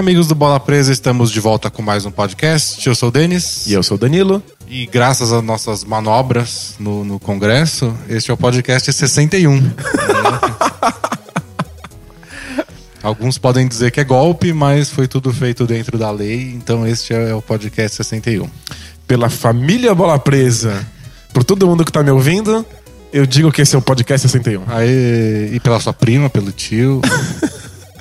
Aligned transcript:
Amigos 0.00 0.26
do 0.26 0.34
Bola 0.34 0.58
Presa, 0.58 0.90
estamos 0.90 1.30
de 1.30 1.38
volta 1.40 1.70
com 1.70 1.82
mais 1.82 2.06
um 2.06 2.10
podcast. 2.10 2.88
Eu 2.88 2.94
sou 2.94 3.10
o 3.10 3.12
Denis. 3.12 3.66
E 3.66 3.74
eu 3.74 3.82
sou 3.82 3.98
o 3.98 4.00
Danilo. 4.00 4.42
E 4.66 4.86
graças 4.86 5.30
às 5.30 5.44
nossas 5.44 5.84
manobras 5.84 6.74
no, 6.80 7.04
no 7.04 7.20
Congresso, 7.20 7.94
este 8.08 8.30
é 8.30 8.34
o 8.34 8.36
podcast 8.38 8.90
61. 8.90 9.60
Alguns 13.02 13.36
podem 13.36 13.68
dizer 13.68 13.90
que 13.90 14.00
é 14.00 14.04
golpe, 14.04 14.54
mas 14.54 14.88
foi 14.88 15.06
tudo 15.06 15.34
feito 15.34 15.66
dentro 15.66 15.98
da 15.98 16.10
lei, 16.10 16.50
então 16.54 16.86
este 16.86 17.12
é 17.12 17.34
o 17.34 17.42
podcast 17.42 17.98
61. 17.98 18.48
Pela 19.06 19.28
família 19.28 19.94
Bola 19.94 20.18
Presa, 20.18 20.82
por 21.30 21.44
todo 21.44 21.66
mundo 21.66 21.84
que 21.84 21.92
tá 21.92 22.02
me 22.02 22.10
ouvindo, 22.10 22.64
eu 23.12 23.26
digo 23.26 23.52
que 23.52 23.60
esse 23.60 23.76
é 23.76 23.78
o 23.78 23.82
podcast 23.82 24.26
61. 24.26 24.62
Aí, 24.66 25.50
e 25.52 25.60
pela 25.60 25.78
sua 25.78 25.92
prima, 25.92 26.30
pelo 26.30 26.50
tio. 26.50 27.02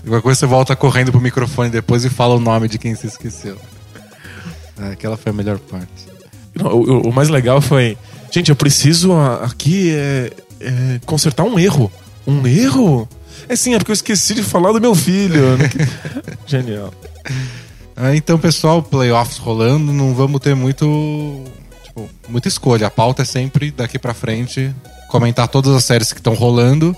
Qualquer 0.10 0.24
coisa 0.24 0.40
você 0.40 0.46
volta 0.46 0.76
correndo 0.76 1.12
pro 1.12 1.22
microfone 1.22 1.70
depois 1.70 2.04
e 2.04 2.10
fala 2.10 2.36
o 2.36 2.40
nome 2.40 2.68
de 2.68 2.78
quem 2.78 2.96
se 2.96 3.08
esqueceu. 3.08 3.58
É, 4.82 4.92
aquela 4.94 5.16
foi 5.18 5.32
a 5.32 5.36
melhor 5.36 5.60
parte. 5.60 6.08
Não, 6.56 6.68
o, 6.74 7.10
o 7.10 7.14
mais 7.14 7.30
legal 7.30 7.62
foi. 7.62 7.98
Gente, 8.32 8.50
eu 8.50 8.56
preciso 8.56 9.14
a- 9.14 9.46
aqui 9.46 9.92
é, 9.94 10.32
é, 10.60 11.00
consertar 11.06 11.44
um 11.44 11.58
erro. 11.60 11.92
Um 12.26 12.46
erro? 12.48 13.08
É 13.48 13.56
sim, 13.56 13.74
é 13.74 13.78
porque 13.78 13.92
eu 13.92 13.96
esqueci 13.96 14.34
de 14.36 14.44
falar 14.44 14.72
do 14.72 14.82
meu 14.82 14.94
filho. 14.96 15.44
Genial. 16.46 16.94
Ah, 17.96 18.16
então, 18.16 18.38
pessoal, 18.38 18.82
playoffs 18.82 19.38
rolando, 19.38 19.92
não 19.94 20.14
vamos 20.14 20.40
ter 20.42 20.56
muito. 20.56 21.44
Tipo, 21.84 22.10
muita 22.28 22.48
escolha. 22.48 22.88
A 22.88 22.92
pauta 22.92 23.22
é 23.24 23.26
sempre 23.26 23.72
daqui 23.72 24.00
pra 24.00 24.14
frente 24.14 24.74
comentar 25.10 25.48
todas 25.48 25.74
as 25.76 25.84
séries 25.84 26.14
que 26.14 26.20
estão 26.20 26.34
rolando. 26.34 26.96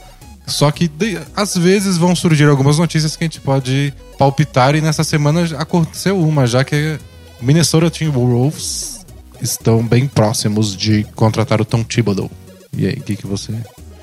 Só 0.51 0.69
que 0.71 0.87
de- 0.87 1.17
às 1.35 1.55
vezes 1.55 1.97
vão 1.97 2.15
surgir 2.15 2.45
algumas 2.45 2.77
notícias 2.77 3.15
que 3.15 3.23
a 3.23 3.25
gente 3.27 3.39
pode 3.39 3.93
palpitar 4.17 4.75
e 4.75 4.81
nessa 4.81 5.03
semana 5.03 5.43
aconteceu 5.57 6.19
uma, 6.19 6.45
já 6.45 6.63
que 6.63 6.99
Minnesota 7.41 7.89
Timberwolves 7.89 9.05
estão 9.41 9.83
bem 9.85 10.07
próximos 10.07 10.75
de 10.75 11.03
contratar 11.15 11.59
o 11.61 11.65
Tom 11.65 11.83
Thibodeau. 11.83 12.29
E 12.77 12.85
aí, 12.85 12.93
o 12.93 13.01
que, 13.01 13.15
que 13.15 13.25
você 13.27 13.53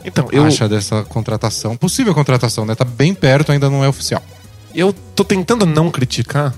Então, 0.04 0.28
eu, 0.32 0.44
acha 0.44 0.68
dessa 0.68 1.02
contratação? 1.04 1.76
Possível 1.76 2.14
contratação, 2.14 2.66
né? 2.66 2.74
Tá 2.74 2.84
bem 2.84 3.14
perto, 3.14 3.52
ainda 3.52 3.70
não 3.70 3.84
é 3.84 3.88
oficial. 3.88 4.22
eu 4.74 4.92
tô 5.14 5.24
tentando 5.24 5.64
não 5.64 5.90
criticar. 5.90 6.54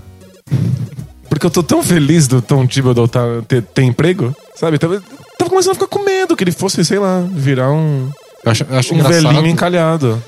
Porque 1.28 1.46
eu 1.46 1.50
tô 1.50 1.62
tão 1.62 1.82
feliz 1.82 2.26
do 2.26 2.42
Tom 2.42 2.66
Thibodeau 2.66 3.06
tá, 3.06 3.20
ter, 3.46 3.62
ter 3.62 3.82
emprego, 3.82 4.34
sabe? 4.56 4.78
Tava, 4.78 5.00
tava 5.38 5.48
começando 5.48 5.72
a 5.72 5.74
ficar 5.74 5.86
com 5.86 6.04
medo 6.04 6.36
que 6.36 6.42
ele 6.42 6.50
fosse, 6.52 6.84
sei 6.84 6.98
lá, 6.98 7.20
virar 7.32 7.70
um, 7.70 8.10
Eu 8.44 8.50
acho, 8.52 8.64
eu 8.68 8.78
acho 8.78 8.94
um 8.94 8.98
engraçado. 8.98 9.22
velhinho 9.34 9.46
encalhado. 9.46 10.22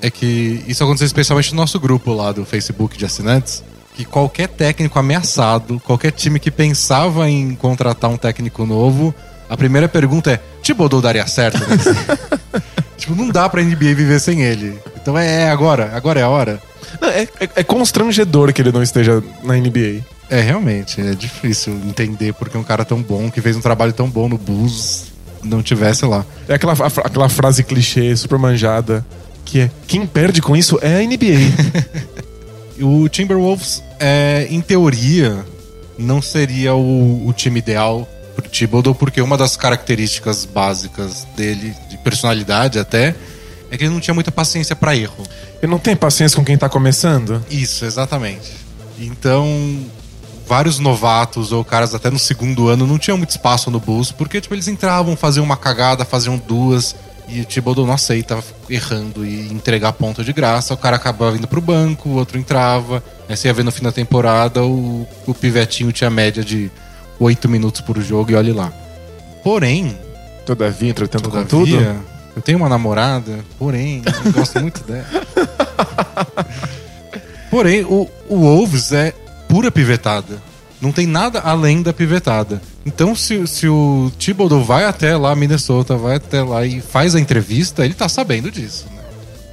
é 0.00 0.10
que 0.10 0.64
isso 0.66 0.82
aconteceu 0.82 1.06
especialmente 1.06 1.50
no 1.52 1.56
nosso 1.60 1.78
grupo 1.78 2.12
lá 2.12 2.32
do 2.32 2.44
Facebook 2.44 2.96
de 2.96 3.04
assinantes, 3.04 3.62
que 3.94 4.04
qualquer 4.04 4.48
técnico 4.48 4.98
ameaçado, 4.98 5.80
qualquer 5.84 6.12
time 6.12 6.38
que 6.40 6.50
pensava 6.50 7.28
em 7.28 7.54
contratar 7.54 8.10
um 8.10 8.16
técnico 8.16 8.64
novo, 8.64 9.14
a 9.50 9.56
primeira 9.56 9.88
pergunta 9.88 10.30
é: 10.32 10.40
Thibodeau 10.62 11.00
daria 11.02 11.26
certo? 11.26 11.58
Né? 11.58 11.76
tipo, 12.96 13.14
não 13.14 13.28
dá 13.28 13.48
pra 13.48 13.62
NBA 13.62 13.94
viver 13.94 14.20
sem 14.20 14.42
ele. 14.42 14.78
Então 15.00 15.16
é, 15.18 15.42
é 15.44 15.50
agora, 15.50 15.90
agora 15.94 16.20
é 16.20 16.22
a 16.22 16.28
hora. 16.28 16.60
Não, 17.00 17.08
é, 17.08 17.22
é- 17.40 17.50
é 17.56 17.64
constrangedor 17.64 18.52
que 18.52 18.62
ele 18.62 18.72
não 18.72 18.82
esteja 18.82 19.22
na 19.42 19.54
NBA. 19.56 20.02
É, 20.30 20.40
realmente, 20.42 21.00
é 21.00 21.14
difícil 21.14 21.72
entender 21.86 22.34
porque 22.34 22.56
um 22.56 22.62
cara 22.62 22.84
tão 22.84 23.00
bom, 23.02 23.30
que 23.30 23.40
fez 23.40 23.56
um 23.56 23.60
trabalho 23.60 23.92
tão 23.94 24.08
bom 24.08 24.28
no 24.28 24.36
Bulls, 24.38 25.06
não 25.42 25.62
tivesse 25.62 26.04
lá. 26.04 26.24
É 26.48 26.54
aquela, 26.54 26.72
aquela 26.72 27.28
frase 27.28 27.62
clichê, 27.62 28.16
super 28.16 28.38
manjada, 28.38 29.04
que 29.44 29.60
é: 29.60 29.70
quem 29.86 30.06
perde 30.06 30.40
com 30.42 30.56
isso 30.56 30.78
é 30.82 30.96
a 30.96 31.06
NBA. 31.06 32.18
O 32.80 33.08
Timberwolves, 33.08 33.82
é, 33.98 34.46
em 34.50 34.60
teoria, 34.60 35.44
não 35.98 36.22
seria 36.22 36.76
o, 36.76 37.26
o 37.26 37.32
time 37.32 37.58
ideal 37.58 38.08
pro 38.36 38.48
Thibodeau, 38.48 38.94
porque 38.94 39.20
uma 39.20 39.36
das 39.36 39.56
características 39.56 40.44
básicas 40.44 41.26
dele, 41.36 41.74
de 41.90 41.98
personalidade 41.98 42.78
até, 42.78 43.16
é 43.68 43.76
que 43.76 43.82
ele 43.82 43.92
não 43.92 44.00
tinha 44.00 44.14
muita 44.14 44.30
paciência 44.30 44.76
pra 44.76 44.96
erro. 44.96 45.24
ele 45.60 45.70
não 45.70 45.78
tem 45.78 45.96
paciência 45.96 46.36
com 46.36 46.44
quem 46.44 46.56
tá 46.56 46.68
começando? 46.68 47.44
Isso, 47.50 47.84
exatamente. 47.84 48.52
Então, 48.96 49.84
vários 50.48 50.78
novatos 50.78 51.52
ou 51.52 51.62
caras 51.62 51.94
até 51.94 52.10
no 52.10 52.18
segundo 52.18 52.68
ano 52.68 52.86
não 52.86 52.98
tinham 52.98 53.18
muito 53.18 53.30
espaço 53.30 53.70
no 53.70 53.78
Bulls, 53.78 54.10
porque 54.10 54.40
tipo, 54.40 54.54
eles 54.54 54.66
entravam, 54.66 55.14
faziam 55.14 55.44
uma 55.44 55.58
cagada, 55.58 56.06
faziam 56.06 56.38
duas, 56.38 56.96
e 57.28 57.42
o 57.42 57.44
Thibodeau 57.44 57.86
não 57.86 57.92
aceita 57.92 58.42
errando 58.70 59.26
e 59.26 59.52
entregar 59.52 59.92
ponto 59.92 60.24
de 60.24 60.32
graça, 60.32 60.72
o 60.72 60.76
cara 60.78 60.96
acabava 60.96 61.36
indo 61.36 61.46
pro 61.46 61.60
banco, 61.60 62.08
o 62.08 62.14
outro 62.14 62.38
entrava, 62.38 63.04
aí 63.28 63.36
você 63.36 63.48
ia 63.48 63.52
ver 63.52 63.62
no 63.62 63.70
fim 63.70 63.82
da 63.82 63.92
temporada, 63.92 64.64
o, 64.64 65.06
o 65.26 65.34
pivetinho 65.34 65.92
tinha 65.92 66.08
média 66.08 66.42
de 66.42 66.70
8 67.20 67.46
minutos 67.46 67.82
por 67.82 68.00
jogo 68.00 68.30
e 68.30 68.34
olhe 68.34 68.52
lá. 68.52 68.72
Porém, 69.44 69.94
Todavia, 70.46 70.88
entretanto, 70.88 71.28
com 71.28 71.44
Todavia, 71.44 71.78
tudo. 71.78 72.04
eu 72.36 72.40
tenho 72.40 72.56
uma 72.56 72.70
namorada, 72.70 73.40
porém, 73.58 74.02
eu 74.24 74.32
gosto 74.32 74.58
muito 74.60 74.82
dela. 74.82 75.04
porém, 77.50 77.84
o, 77.84 78.08
o 78.30 78.36
Wolves 78.38 78.92
é 78.92 79.12
pura 79.58 79.72
pivetada. 79.72 80.40
Não 80.80 80.92
tem 80.92 81.04
nada 81.04 81.40
além 81.40 81.82
da 81.82 81.92
pivetada. 81.92 82.62
Então, 82.86 83.16
se, 83.16 83.44
se 83.48 83.66
o 83.66 84.08
Thibodeau 84.16 84.62
vai 84.62 84.84
até 84.84 85.16
lá, 85.16 85.34
Minnesota, 85.34 85.96
vai 85.96 86.14
até 86.14 86.40
lá 86.44 86.64
e 86.64 86.80
faz 86.80 87.16
a 87.16 87.20
entrevista, 87.20 87.84
ele 87.84 87.92
tá 87.92 88.08
sabendo 88.08 88.52
disso. 88.52 88.86
né? 88.94 89.02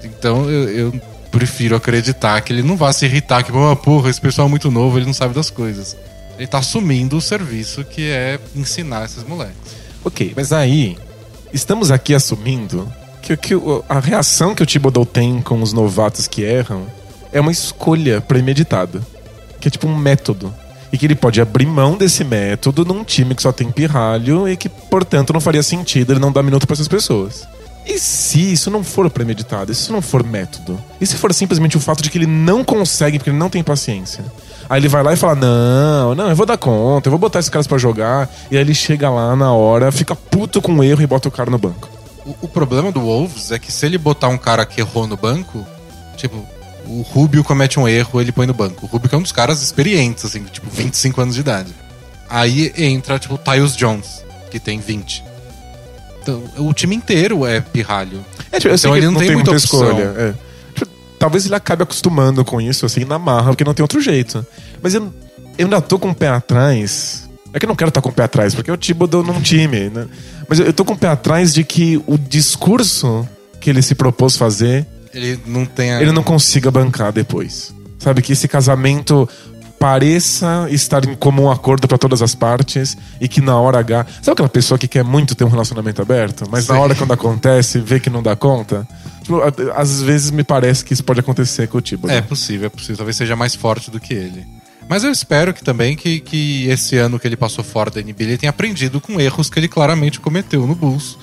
Então, 0.04 0.48
eu, 0.48 0.70
eu 0.70 1.02
prefiro 1.32 1.76
acreditar 1.76 2.40
que 2.42 2.54
ele 2.54 2.62
não 2.62 2.78
vai 2.78 2.94
se 2.94 3.04
irritar, 3.08 3.42
que, 3.44 3.52
"Ah, 3.52 3.76
porra, 3.76 4.12
esse 4.12 4.22
pessoal 4.22 4.46
é 4.46 4.50
muito 4.52 4.70
novo, 4.70 5.00
ele 5.00 5.08
não 5.08 5.14
sabe 5.14 5.34
das 5.34 5.50
coisas. 5.50 5.98
Ele 6.38 6.46
tá 6.46 6.60
assumindo 6.60 7.18
o 7.18 7.22
serviço 7.22 7.84
que 7.84 8.08
é 8.08 8.40
ensinar 8.56 9.06
esses 9.06 9.24
moleques. 9.24 9.56
Ok, 10.04 10.34
mas 10.36 10.54
aí, 10.54 11.00
estamos 11.52 11.90
aqui 11.90 12.14
assumindo 12.14 12.88
que, 13.24 13.36
que 13.36 13.56
a 13.90 14.00
reação 14.00 14.54
que 14.54 14.62
o 14.62 14.68
Thibodeau 14.68 15.04
tem 15.04 15.42
com 15.42 15.64
os 15.64 15.74
novatos 15.74 16.28
que 16.28 16.44
erram 16.44 16.86
é 17.34 17.42
uma 17.42 17.52
escolha 17.52 18.22
premeditada. 18.22 19.02
Que 19.66 19.70
é 19.70 19.72
tipo 19.72 19.88
um 19.88 19.98
método. 19.98 20.54
E 20.94 20.98
que 20.98 21.08
ele 21.08 21.16
pode 21.16 21.42
abrir 21.42 21.66
mão 21.66 21.98
desse 21.98 22.24
método 22.24 22.86
num 22.86 23.04
time 23.04 23.34
que 23.34 23.42
só 23.42 23.52
tem 23.52 23.72
pirralho 23.72 24.48
e 24.48 24.56
que, 24.56 24.70
portanto, 24.70 25.34
não 25.34 25.42
faria 25.42 25.64
sentido 25.64 26.14
ele 26.14 26.20
não 26.20 26.32
dar 26.32 26.44
minuto 26.44 26.68
pra 26.68 26.76
essas 26.76 26.88
pessoas. 26.88 27.48
E 27.84 27.98
se 27.98 28.54
isso 28.54 28.70
não 28.70 28.84
for 28.84 29.10
premeditado, 29.10 29.74
se 29.74 29.82
isso 29.82 29.92
não 29.92 30.04
for 30.04 30.24
método? 30.24 30.80
E 31.02 31.06
se 31.08 31.16
for 31.16 31.34
simplesmente 31.34 31.76
o 31.76 31.80
fato 31.80 32.04
de 32.04 32.12
que 32.12 32.18
ele 32.20 32.28
não 32.28 32.64
consegue 32.64 33.18
porque 33.18 33.32
ele 33.32 33.40
não 33.40 33.50
tem 33.50 33.64
paciência? 33.64 34.24
Aí 34.70 34.80
ele 34.80 34.88
vai 34.88 35.02
lá 35.02 35.14
e 35.14 35.18
fala: 35.18 35.34
Não, 35.34 36.14
não, 36.14 36.30
eu 36.30 36.36
vou 36.36 36.46
dar 36.46 36.60
conta, 36.60 37.08
eu 37.08 37.12
vou 37.12 37.20
botar 37.20 37.40
esses 37.40 37.50
caras 37.50 37.66
pra 37.66 37.80
jogar. 37.80 38.30
E 38.52 38.56
aí 38.56 38.62
ele 38.62 38.76
chega 38.76 39.10
lá 39.10 39.36
na 39.36 39.52
hora, 39.52 39.92
fica 39.92 40.16
puto 40.16 40.62
com 40.62 40.76
o 40.76 40.84
erro 40.84 41.02
e 41.02 41.08
bota 41.08 41.28
o 41.28 41.32
cara 41.32 41.50
no 41.50 41.58
banco. 41.58 41.90
O, 42.24 42.36
o 42.44 42.48
problema 42.48 42.92
do 42.92 43.02
Wolves 43.02 43.50
é 43.50 43.58
que 43.58 43.72
se 43.72 43.84
ele 43.88 43.98
botar 43.98 44.28
um 44.28 44.38
cara 44.38 44.64
que 44.64 44.80
errou 44.80 45.08
no 45.08 45.18
banco, 45.18 45.66
tipo, 46.16 46.46
o 46.88 47.02
Rubio 47.02 47.44
comete 47.44 47.80
um 47.80 47.88
erro, 47.88 48.20
ele 48.22 48.32
põe 48.32 48.46
no 48.48 48.54
banco. 48.54 48.86
O 48.86 48.90
Rubio 48.90 49.10
que 49.10 49.16
é 49.16 49.18
um 49.18 49.22
dos 49.22 49.32
caras 49.32 49.62
experientes, 49.62 50.26
assim, 50.26 50.44
tipo, 50.44 50.68
25 50.70 51.22
anos 51.22 51.36
de 51.36 51.42
idade. 51.42 51.74
Aí 52.30 52.74
entra, 52.78 53.20
tipo, 53.20 53.36
o 53.36 53.38
Tyus 53.38 53.76
Jones, 53.76 54.24
que 54.50 54.60
tem 54.60 54.80
20. 54.80 55.24
Então, 56.22 56.44
o 56.58 56.74
time 56.74 56.96
inteiro 56.96 57.46
é 57.46 57.62
pirralho. 57.62 58.26
É, 58.52 58.60
tipo, 58.60 58.74
Então 58.74 58.96
ele 58.98 59.06
não 59.06 59.16
tem 59.16 59.32
muita 59.32 59.52
opção. 59.52 60.00
é. 60.00 60.34
Tipo, 60.74 60.92
talvez 61.20 61.46
ele 61.46 61.56
acabe 61.56 61.84
acostumando 61.84 62.44
com 62.44 62.60
isso, 62.60 62.86
assim, 62.86 63.06
na 63.06 63.20
marra, 63.20 63.48
porque 63.52 63.64
não 63.64 63.74
tem 63.74 63.84
outro 63.84 64.02
jeito. 64.02 64.46
Mas 64.82 64.96
eu, 64.96 65.14
eu 65.58 65.66
ainda 65.66 65.80
tô 65.82 66.00
com 66.00 66.10
o 66.10 66.16
pé 66.16 66.30
atrás. 66.30 67.30
É 67.54 67.60
que 67.60 67.66
eu 67.66 67.70
não 67.70 67.76
quero 67.76 67.90
estar 67.90 68.02
com 68.02 68.10
o 68.10 68.12
pé 68.12 68.24
atrás, 68.24 68.54
porque 68.54 68.70
eu 68.70 68.78
Thibodeau 68.78 69.24
num 69.24 69.40
time, 69.40 69.90
né? 69.90 70.08
Mas 70.50 70.60
eu, 70.60 70.66
eu 70.66 70.74
tô 70.74 70.84
com 70.84 70.94
o 70.94 70.98
pé 70.98 71.08
atrás 71.08 71.54
de 71.54 71.64
que 71.64 72.02
o 72.06 72.18
discurso 72.18 73.28
que 73.62 73.70
ele 73.70 73.82
se 73.82 73.96
propôs 73.96 74.36
fazer, 74.36 74.86
Ele 75.16 75.40
não 75.46 75.66
tem 75.66 75.94
a... 75.94 76.02
ele 76.02 76.12
não 76.12 76.22
consiga 76.22 76.70
bancar 76.70 77.12
depois. 77.12 77.74
Sabe, 77.98 78.22
que 78.22 78.34
esse 78.34 78.48
casamento 78.48 79.28
pareça 79.80 80.68
estar 80.70 81.08
em 81.08 81.16
comum 81.16 81.50
acordo 81.50 81.88
pra 81.88 81.98
todas 81.98 82.22
as 82.22 82.36
partes 82.36 82.98
e 83.20 83.28
que 83.28 83.42
na 83.42 83.60
hora 83.60 83.80
H. 83.80 84.06
Sabe 84.22 84.34
aquela 84.34 84.50
pessoa 84.50 84.78
que 84.78 84.88
quer 84.88 85.04
muito 85.04 85.36
ter 85.36 85.44
um 85.44 85.50
relacionamento 85.50 86.02
aberto, 86.02 86.46
mas 86.52 86.68
na 86.68 86.76
Sim. 86.76 86.82
hora 86.82 86.96
quando 86.96 87.14
acontece, 87.14 87.80
vê 87.80 88.00
que 88.00 88.10
não 88.10 88.22
dá 88.22 88.36
conta? 88.36 88.88
Tipo, 89.22 89.42
às 89.76 90.02
vezes 90.02 90.32
me 90.32 90.44
parece 90.44 90.84
que 90.84 90.94
isso 90.94 91.04
pode 91.04 91.20
acontecer 91.20 91.68
com 91.68 91.78
o 91.78 91.82
Tibo. 91.82 92.10
É 92.10 92.22
possível, 92.22 92.68
é 92.68 92.70
possível. 92.70 92.98
Talvez 92.98 93.16
seja 93.16 93.36
mais 93.36 93.56
forte 93.56 93.90
do 93.90 94.00
que 94.00 94.14
ele. 94.14 94.46
Mas 94.88 95.04
eu 95.04 95.12
espero 95.12 95.54
que 95.54 95.64
também 95.64 95.96
que, 95.96 96.20
que 96.20 96.68
esse 96.68 96.96
ano 96.98 97.20
que 97.20 97.28
ele 97.28 97.36
passou 97.36 97.64
fora 97.64 97.90
da 97.90 98.02
NBA 98.02 98.16
ele 98.20 98.38
tenha 98.38 98.52
aprendido 98.52 99.02
com 99.02 99.20
erros 99.20 99.50
que 99.50 99.60
ele 99.60 99.68
claramente 99.68 100.20
cometeu 100.20 100.68
no 100.68 100.76
Bulls. 100.76 101.18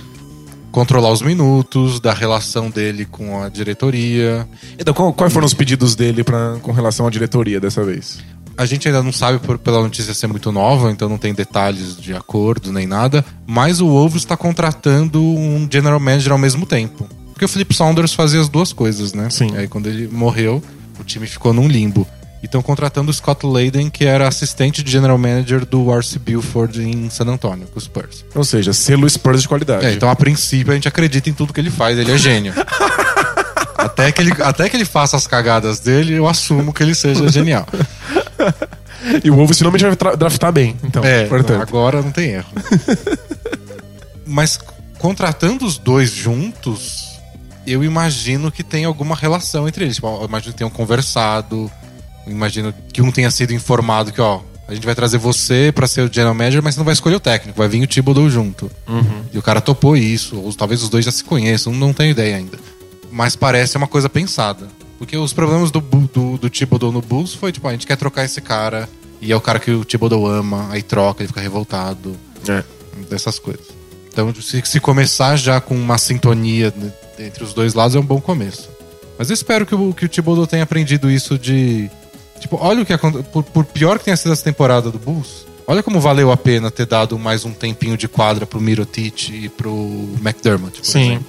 Controlar 0.73 1.11
os 1.13 1.23
minutos, 1.23 2.01
da 2.01 2.13
relação 2.13 2.71
dele 2.71 3.05
com 3.05 3.43
a 3.43 3.49
diretoria. 3.49 4.49
Então, 4.79 4.93
qual- 4.95 5.13
quais 5.13 5.33
foram 5.33 5.47
os 5.47 5.55
pedidos 5.55 5.95
dele 5.95 6.25
pra, 6.25 6.57
com 6.63 6.73
relação 6.73 7.07
à 7.07 7.11
diretoria 7.11 7.61
dessa 7.61 7.85
vez? 7.85 8.19
A 8.57 8.67
gente 8.67 8.89
ainda 8.89 9.03
não 9.03 9.13
sabe 9.13 9.39
por, 9.39 9.59
pela 9.59 9.81
notícia 9.83 10.13
ser 10.15 10.27
muito 10.27 10.51
nova, 10.51 10.91
então 10.91 11.09
não 11.09 11.19
tem 11.19 11.33
detalhes 11.35 11.97
de 11.97 12.15
acordo 12.15 12.73
nem 12.73 12.87
nada. 12.87 13.25
Mas 13.47 13.81
o 13.81 13.87
Wolves 13.87 14.23
está 14.23 14.37
contratando 14.37 15.23
um 15.23 15.69
general 15.71 16.01
manager 16.01 16.33
ao 16.33 16.39
mesmo 16.39 16.67
tempo. 16.67 17.07
Porque 17.33 17.45
o 17.45 17.49
Flip 17.49 17.75
Saunders 17.75 18.13
fazia 18.13 18.41
as 18.41 18.49
duas 18.49 18.73
coisas, 18.73 19.13
né? 19.15 19.29
Sim. 19.31 19.57
Aí 19.57 19.67
quando 19.69 19.89
ele 19.89 20.07
morreu, 20.07 20.63
o 21.01 21.05
time 21.05 21.27
ficou 21.27 21.53
num 21.53 21.67
limbo. 21.67 22.07
E 22.43 22.47
estão 22.47 22.61
contratando 22.61 23.11
o 23.11 23.15
Scott 23.15 23.47
Layden, 23.47 23.89
que 23.89 24.05
era 24.05 24.27
assistente 24.27 24.83
de 24.83 24.91
general 24.91 25.17
manager 25.17 25.65
do 25.65 25.93
R.C. 25.95 26.19
Buford 26.19 26.83
em 26.83 27.09
San 27.09 27.27
Antonio, 27.27 27.69
com 27.69 27.79
os 27.79 27.85
Spurs. 27.85 28.25
Ou 28.35 28.43
seja, 28.43 28.73
selo 28.73 29.09
Spurs 29.09 29.43
de 29.43 29.49
qualidade. 29.49 29.87
É, 29.87 29.93
então 29.93 30.11
a 30.11 30.17
princípio 30.17 30.73
a 30.73 30.75
gente 30.75 30.89
acredita 30.89 31.31
em 31.31 31.33
tudo 31.33 31.53
que 31.53 31.61
ele 31.61 31.71
faz, 31.71 31.97
ele 31.97 32.11
é 32.11 32.19
gênio. 32.19 32.53
até, 33.79 34.11
que 34.11 34.21
ele, 34.21 34.33
até 34.43 34.69
que 34.69 34.77
ele 34.77 34.85
faça 34.85 35.17
as 35.17 35.27
cagadas 35.27 35.79
dele, 35.79 36.15
eu 36.15 36.27
assumo 36.27 36.73
que 36.73 36.83
ele 36.83 36.95
seja 36.95 37.29
genial. 37.29 37.67
E 39.25 39.31
o 39.31 39.35
Wolves 39.35 39.59
finalmente 39.59 39.85
vai 39.85 40.17
draftar 40.17 40.53
bem. 40.53 40.77
Então, 40.85 41.05
É, 41.05 41.25
portanto. 41.27 41.61
agora 41.61 42.01
não 42.01 42.13
tem 42.13 42.31
erro. 42.35 42.47
Mas 44.25 44.59
contratando 44.97 45.67
os 45.67 45.77
dois 45.77 46.13
juntos, 46.13 47.09
eu 47.67 47.83
imagino 47.83 48.51
que 48.53 48.63
tem 48.63 48.85
alguma 48.85 49.17
relação 49.17 49.67
entre 49.67 49.85
eles. 49.85 49.97
Tipo, 49.97 50.07
eu 50.21 50.27
imagino 50.29 50.53
que 50.53 50.59
tenham 50.59 50.71
conversado, 50.71 51.69
imagino 52.27 52.73
que 52.93 53.03
um 53.03 53.11
tenha 53.11 53.31
sido 53.31 53.53
informado 53.53 54.13
que, 54.13 54.21
ó, 54.21 54.41
a 54.69 54.75
gente 54.75 54.85
vai 54.85 54.95
trazer 54.95 55.19
você 55.19 55.73
pra 55.75 55.87
ser 55.87 56.03
o 56.09 56.13
general 56.13 56.35
manager, 56.35 56.63
mas 56.63 56.75
você 56.75 56.81
não 56.81 56.85
vai 56.85 56.95
escolher 56.95 57.17
o 57.17 57.21
técnico, 57.21 57.59
vai 57.59 57.69
vir 57.69 57.83
o 57.83 57.87
Thibodeau 57.87 58.29
junto. 58.31 58.71
E 59.33 59.39
o 59.39 59.43
cara 59.43 59.61
topou 59.61 59.97
isso, 59.97 60.39
ou 60.39 60.53
talvez 60.55 60.83
os 60.83 60.89
dois 60.89 61.05
já 61.05 61.13
se 61.13 61.25
conheçam, 61.25 61.73
não 61.73 61.93
tenho 61.93 62.11
ideia 62.11 62.37
ainda. 62.37 62.59
Mas 63.11 63.37
parece 63.37 63.77
uma 63.77 63.87
coisa 63.89 64.09
pensada. 64.09 64.67
Porque 64.99 65.17
os 65.17 65.33
problemas 65.33 65.71
do, 65.71 65.81
do, 65.81 66.39
do 66.39 66.49
Thibodeau 66.49 66.93
no 66.93 67.03
Bulls 67.03 67.35
foi, 67.35 67.51
tipo, 67.53 67.67
a 67.67 67.73
gente 67.73 67.87
quer 67.87 67.97
trocar 67.97 68.25
esse 68.25 68.41
cara, 68.41 68.89
e 69.21 69.33
é 69.33 69.37
o 69.37 69.41
cara 69.41 69.59
que 69.59 69.71
o 69.73 69.85
Thibodeau 69.85 70.27
ama, 70.27 70.69
aí 70.71 70.81
troca, 70.83 71.23
ele 71.23 71.29
fica 71.29 71.41
revoltado, 71.41 72.17
É. 72.49 72.63
dessas 73.11 73.39
coisas. 73.39 73.67
Então, 74.13 74.33
se, 74.41 74.63
se 74.65 74.79
começar 74.81 75.37
já 75.37 75.61
com 75.61 75.75
uma 75.75 75.99
sintonia 75.99 76.73
entre 77.19 77.43
os 77.43 77.53
dois 77.53 77.75
lados, 77.75 77.97
é 77.97 77.99
um 77.99 78.05
bom 78.05 78.21
começo. 78.21 78.69
Mas 79.19 79.29
eu 79.31 79.35
espero 79.35 79.67
que 79.67 79.75
o, 79.75 79.93
que 79.93 80.05
o 80.05 80.09
Thibodeau 80.09 80.47
tenha 80.47 80.63
aprendido 80.63 81.11
isso 81.11 81.39
de... 81.39 81.91
Tipo, 82.43 82.59
olha 82.61 82.83
o 82.83 82.87
que 82.87 82.93
aconteceu. 82.93 83.25
Por, 83.25 83.43
por 83.43 83.65
pior 83.65 83.99
que 83.99 84.05
tenha 84.05 84.17
sido 84.17 84.33
essa 84.33 84.43
temporada 84.45 84.91
do 84.91 84.99
Bulls, 84.99 85.47
olha 85.67 85.83
como 85.83 86.01
valeu 86.01 86.31
a 86.31 86.37
pena 86.37 86.71
ter 86.71 86.87
dado 86.87 87.19
mais 87.19 87.45
um 87.45 87.53
tempinho 87.53 87.97
de 87.97 88.09
quadra 88.09 88.45
pro 88.45 88.61
Mirotic 88.61 89.31
e 89.31 89.49
pro 89.49 89.73
McDermott. 90.21 90.79
por 90.79 90.85
Sim. 90.87 91.01
exemplo. 91.13 91.27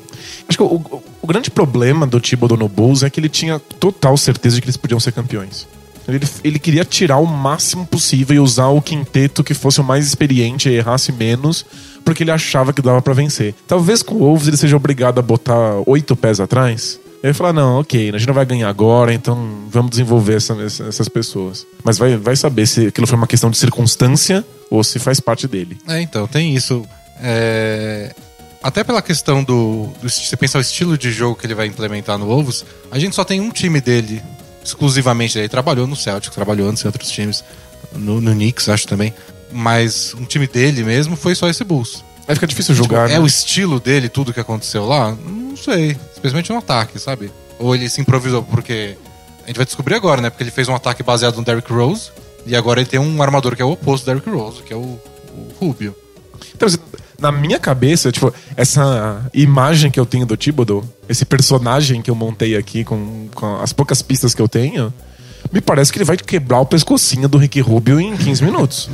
Acho 0.49 0.57
que 0.57 0.63
o, 0.63 0.75
o- 1.21 1.27
grande 1.27 1.49
problema 1.51 2.05
do 2.05 2.19
Thibodeau 2.19 2.57
no 2.59 2.67
Bulls 2.67 3.03
é 3.03 3.09
que 3.09 3.19
ele 3.19 3.29
tinha 3.29 3.59
total 3.79 4.17
certeza 4.17 4.55
de 4.55 4.61
que 4.61 4.65
eles 4.67 4.77
podiam 4.77 4.99
ser 4.99 5.11
campeões. 5.13 5.67
Ele, 6.07 6.19
ele 6.43 6.59
queria 6.59 6.83
tirar 6.83 7.17
o 7.19 7.25
máximo 7.25 7.85
possível 7.85 8.35
e 8.35 8.39
usar 8.39 8.67
o 8.67 8.81
quinteto 8.81 9.41
que 9.43 9.53
fosse 9.53 9.79
o 9.79 9.83
mais 9.85 10.05
experiente 10.05 10.67
e 10.67 10.73
errasse 10.75 11.13
menos, 11.13 11.65
porque 12.03 12.23
ele 12.23 12.31
achava 12.31 12.73
que 12.73 12.81
dava 12.81 13.01
pra 13.01 13.13
vencer. 13.13 13.55
Talvez 13.65 14.03
com 14.03 14.15
o 14.15 14.19
Wolves 14.19 14.47
ele 14.49 14.57
seja 14.57 14.75
obrigado 14.75 15.19
a 15.19 15.21
botar 15.21 15.55
oito 15.85 16.13
pés 16.15 16.41
atrás. 16.41 16.99
Ele 17.23 17.31
vai 17.31 17.33
falar, 17.33 17.53
não, 17.53 17.79
ok, 17.79 18.09
a 18.09 18.17
gente 18.17 18.27
não 18.27 18.33
vai 18.33 18.45
ganhar 18.45 18.67
agora, 18.67 19.13
então 19.13 19.63
vamos 19.69 19.91
desenvolver 19.91 20.35
essa- 20.35 20.61
essa- 20.61 20.83
essas 20.83 21.07
pessoas. 21.07 21.65
Mas 21.81 21.97
vai, 21.97 22.17
vai 22.17 22.35
saber 22.35 22.67
se 22.67 22.87
aquilo 22.87 23.07
foi 23.07 23.17
uma 23.17 23.25
questão 23.27 23.49
de 23.49 23.57
circunstância 23.57 24.45
ou 24.69 24.83
se 24.83 24.99
faz 24.99 25.21
parte 25.21 25.47
dele. 25.47 25.77
É, 25.87 26.01
então, 26.01 26.27
tem 26.27 26.53
isso. 26.53 26.85
É, 27.21 28.13
Até 28.61 28.81
pela 28.83 29.01
questão 29.01 29.43
do, 29.43 29.89
do. 30.01 30.09
Se 30.09 30.25
você 30.25 30.37
pensar 30.37 30.57
o 30.57 30.61
estilo 30.61 30.97
de 30.97 31.11
jogo 31.11 31.35
que 31.35 31.45
ele 31.45 31.53
vai 31.55 31.67
implementar 31.67 32.17
no 32.17 32.25
Wolves, 32.27 32.63
a 32.91 32.97
gente 32.97 33.13
só 33.13 33.23
tem 33.25 33.41
um 33.41 33.49
time 33.51 33.81
dele, 33.81 34.21
exclusivamente. 34.63 35.37
Ele 35.37 35.49
trabalhou 35.49 35.85
no 35.85 35.95
Celtic, 35.97 36.33
trabalhou 36.33 36.69
antes 36.69 36.81
em 36.83 36.87
outros 36.87 37.09
times, 37.11 37.43
no, 37.93 38.21
no 38.21 38.31
Knicks, 38.31 38.69
acho 38.69 38.87
também. 38.87 39.13
Mas 39.51 40.13
um 40.17 40.23
time 40.23 40.47
dele 40.47 40.81
mesmo 40.83 41.15
foi 41.17 41.35
só 41.35 41.49
esse 41.49 41.61
Bulls. 41.65 42.03
Aí 42.25 42.35
fica 42.35 42.47
difícil 42.47 42.73
Tipo, 42.73 42.85
julgar, 42.87 43.09
é 43.09 43.13
né? 43.15 43.19
o 43.19 43.25
estilo 43.27 43.81
dele, 43.81 44.07
tudo 44.07 44.33
que 44.33 44.39
aconteceu 44.39 44.85
lá? 44.85 45.11
Não 45.11 45.57
sei. 45.57 45.97
Especialmente 46.23 46.51
no 46.51 46.57
ataque, 46.57 46.97
sabe? 46.97 47.29
Ou 47.59 47.75
ele 47.75 47.89
se 47.89 47.99
improvisou, 47.99 48.43
porque. 48.43 48.95
A 49.43 49.47
gente 49.47 49.57
vai 49.57 49.65
descobrir 49.65 49.95
agora, 49.95 50.21
né? 50.21 50.29
Porque 50.29 50.41
ele 50.41 50.51
fez 50.51 50.69
um 50.69 50.75
ataque 50.75 51.03
baseado 51.03 51.35
no 51.35 51.43
Derrick 51.43 51.71
Rose. 51.71 52.11
E 52.45 52.55
agora 52.55 52.79
ele 52.79 52.89
tem 52.89 52.97
um 52.97 53.21
armador 53.21 53.57
que 53.57 53.61
é 53.61 53.65
o 53.65 53.71
oposto 53.71 54.05
do 54.05 54.07
Derrick 54.07 54.29
Rose, 54.29 54.63
que 54.63 54.71
é 54.71 54.75
o, 54.75 54.79
o 54.79 55.53
Rubio. 55.59 55.93
Então, 56.55 56.65
assim, 56.65 56.77
na 57.19 57.29
minha 57.29 57.59
cabeça, 57.59 58.09
tipo, 58.09 58.33
essa 58.55 59.29
imagem 59.33 59.91
que 59.91 59.99
eu 59.99 60.05
tenho 60.05 60.25
do 60.25 60.37
Thibodeau, 60.37 60.83
esse 61.09 61.25
personagem 61.25 62.01
que 62.01 62.09
eu 62.09 62.15
montei 62.15 62.55
aqui 62.55 62.85
com, 62.85 63.27
com 63.35 63.61
as 63.61 63.73
poucas 63.73 64.01
pistas 64.01 64.33
que 64.33 64.41
eu 64.41 64.47
tenho, 64.47 64.93
me 65.51 65.59
parece 65.59 65.91
que 65.91 65.97
ele 65.97 66.05
vai 66.05 66.17
quebrar 66.17 66.59
o 66.59 66.65
pescocinho 66.65 67.27
do 67.27 67.37
Ricky 67.37 67.59
Rubio 67.59 67.99
em 67.99 68.15
15 68.15 68.43
minutos. 68.45 68.89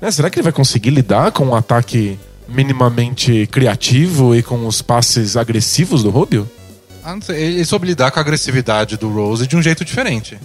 Né, 0.00 0.10
Será 0.10 0.28
que 0.28 0.38
ele 0.38 0.44
vai 0.44 0.52
conseguir 0.52 0.90
lidar 0.90 1.32
com 1.32 1.46
um 1.46 1.54
ataque 1.54 2.18
minimamente 2.48 3.46
criativo 3.46 4.34
e 4.34 4.42
com 4.42 4.66
os 4.66 4.82
passes 4.82 5.36
agressivos 5.36 6.02
do 6.02 6.10
Rubio? 6.10 6.48
Ah, 7.04 7.14
não 7.14 7.22
sei. 7.22 7.40
Ele 7.40 7.64
soube 7.64 7.86
lidar 7.86 8.10
com 8.10 8.18
a 8.18 8.22
agressividade 8.22 8.96
do 8.96 9.12
Rose 9.12 9.46
de 9.46 9.56
um 9.56 9.62
jeito 9.62 9.84
diferente. 9.84 10.38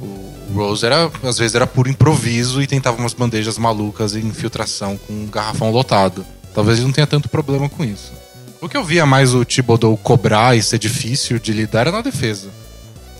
O 0.00 0.52
Rose 0.54 0.84
era, 0.84 1.10
às 1.22 1.38
vezes, 1.38 1.54
era 1.54 1.66
puro 1.66 1.88
improviso 1.88 2.60
e 2.60 2.66
tentava 2.66 2.98
umas 2.98 3.14
bandejas 3.14 3.56
malucas 3.56 4.14
e 4.14 4.18
infiltração 4.18 4.98
com 4.98 5.12
um 5.12 5.26
garrafão 5.26 5.70
lotado. 5.70 6.26
Talvez 6.52 6.78
ele 6.78 6.86
não 6.86 6.92
tenha 6.92 7.06
tanto 7.06 7.28
problema 7.28 7.68
com 7.68 7.84
isso. 7.84 8.12
O 8.60 8.68
que 8.68 8.76
eu 8.76 8.84
via 8.84 9.06
mais 9.06 9.34
o 9.34 9.44
Thibodeau 9.44 9.96
cobrar 9.96 10.56
e 10.56 10.62
ser 10.62 10.78
difícil 10.78 11.38
de 11.38 11.52
lidar 11.52 11.82
era 11.82 11.92
na 11.92 12.00
defesa. 12.00 12.50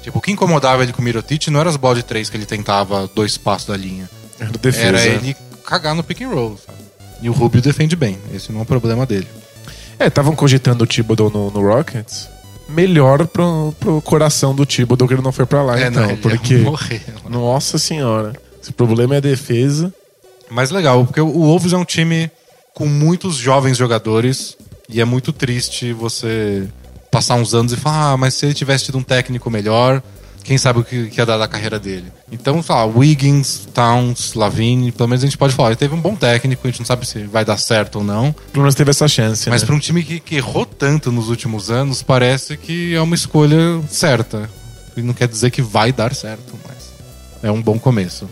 Tipo, 0.02 0.18
o 0.18 0.20
que 0.20 0.32
incomodava 0.32 0.82
ele 0.82 0.92
com 0.92 1.00
o 1.00 1.04
Mirotic 1.04 1.48
não 1.48 1.60
era 1.60 1.70
as 1.70 1.76
bolas 1.76 1.98
de 1.98 2.04
três 2.04 2.28
que 2.28 2.36
ele 2.36 2.46
tentava 2.46 3.08
dois 3.14 3.38
passos 3.38 3.68
da 3.68 3.76
linha. 3.76 4.10
Era 4.38 4.50
defesa. 4.50 4.86
Era 4.86 5.06
ele 5.06 5.36
cagar 5.64 5.94
no 5.94 6.02
pick 6.02 6.22
and 6.22 6.28
roll, 6.28 6.58
sabe? 6.64 6.78
E 7.22 7.30
o 7.30 7.32
Rubio 7.32 7.62
defende 7.62 7.94
bem. 7.94 8.18
Esse 8.34 8.50
não 8.50 8.60
é 8.60 8.62
um 8.62 8.66
problema 8.66 9.06
dele. 9.06 9.28
É, 9.98 10.08
estavam 10.08 10.34
cogitando 10.34 10.82
o 10.82 10.86
Thibodeau 10.86 11.30
no, 11.30 11.50
no 11.50 11.60
Rockets. 11.60 12.28
Melhor 12.68 13.26
pro, 13.26 13.74
pro 13.78 14.00
coração 14.02 14.54
do 14.54 14.64
Thibodeau 14.64 15.06
que 15.06 15.14
ele 15.14 15.22
não 15.22 15.32
foi 15.32 15.46
pra 15.46 15.62
lá, 15.62 15.80
então. 15.80 16.04
É, 16.04 16.06
ele 16.06 16.14
ia 16.14 16.18
porque, 16.18 16.56
morrer. 16.58 17.02
nossa 17.28 17.78
senhora, 17.78 18.32
se 18.60 18.70
o 18.70 18.74
problema 18.74 19.14
é 19.14 19.18
a 19.18 19.20
defesa... 19.20 19.92
Mas 20.50 20.70
legal, 20.70 21.04
porque 21.06 21.20
o 21.20 21.30
Wolves 21.30 21.72
é 21.72 21.76
um 21.76 21.84
time 21.84 22.30
com 22.74 22.86
muitos 22.86 23.36
jovens 23.36 23.76
jogadores 23.76 24.56
e 24.88 25.00
é 25.00 25.04
muito 25.04 25.32
triste 25.32 25.92
você 25.92 26.68
passar 27.10 27.36
uns 27.36 27.54
anos 27.54 27.72
e 27.72 27.76
falar, 27.76 28.12
ah, 28.12 28.16
mas 28.16 28.34
se 28.34 28.46
ele 28.46 28.54
tivesse 28.54 28.86
tido 28.86 28.98
um 28.98 29.02
técnico 29.02 29.50
melhor, 29.50 30.02
quem 30.42 30.58
sabe 30.58 30.80
o 30.80 30.84
que, 30.84 31.08
que 31.08 31.20
ia 31.20 31.26
dar 31.26 31.38
da 31.38 31.46
carreira 31.48 31.78
dele. 31.78 32.12
Então, 32.30 32.62
sei 32.62 32.74
lá, 32.74 32.84
Wiggins, 32.84 33.68
Towns, 33.72 34.34
Lavine, 34.34 34.92
pelo 34.92 35.08
menos 35.08 35.22
a 35.22 35.26
gente 35.26 35.38
pode 35.38 35.54
falar, 35.54 35.70
ele 35.70 35.76
teve 35.76 35.94
um 35.94 36.00
bom 36.00 36.14
técnico, 36.14 36.66
a 36.66 36.70
gente 36.70 36.80
não 36.80 36.86
sabe 36.86 37.06
se 37.06 37.24
vai 37.24 37.44
dar 37.44 37.56
certo 37.56 37.96
ou 37.96 38.04
não, 38.04 38.32
Pelo 38.52 38.62
menos 38.62 38.74
teve 38.74 38.90
essa 38.90 39.06
chance, 39.06 39.48
mas 39.48 39.62
né? 39.62 39.66
para 39.66 39.74
um 39.74 39.78
time 39.78 40.02
que, 40.02 40.20
que 40.20 40.36
errou 40.36 40.66
tanto 40.66 41.12
nos 41.12 41.28
últimos 41.28 41.70
anos, 41.70 42.02
parece 42.02 42.56
que 42.56 42.94
é 42.94 43.00
uma 43.00 43.14
escolha 43.14 43.80
certa. 43.88 44.48
E 44.96 45.02
não 45.02 45.14
quer 45.14 45.28
dizer 45.28 45.50
que 45.50 45.62
vai 45.62 45.92
dar 45.92 46.14
certo, 46.14 46.58
mas 46.66 46.92
é 47.42 47.50
um 47.50 47.62
bom 47.62 47.78
começo. 47.78 48.28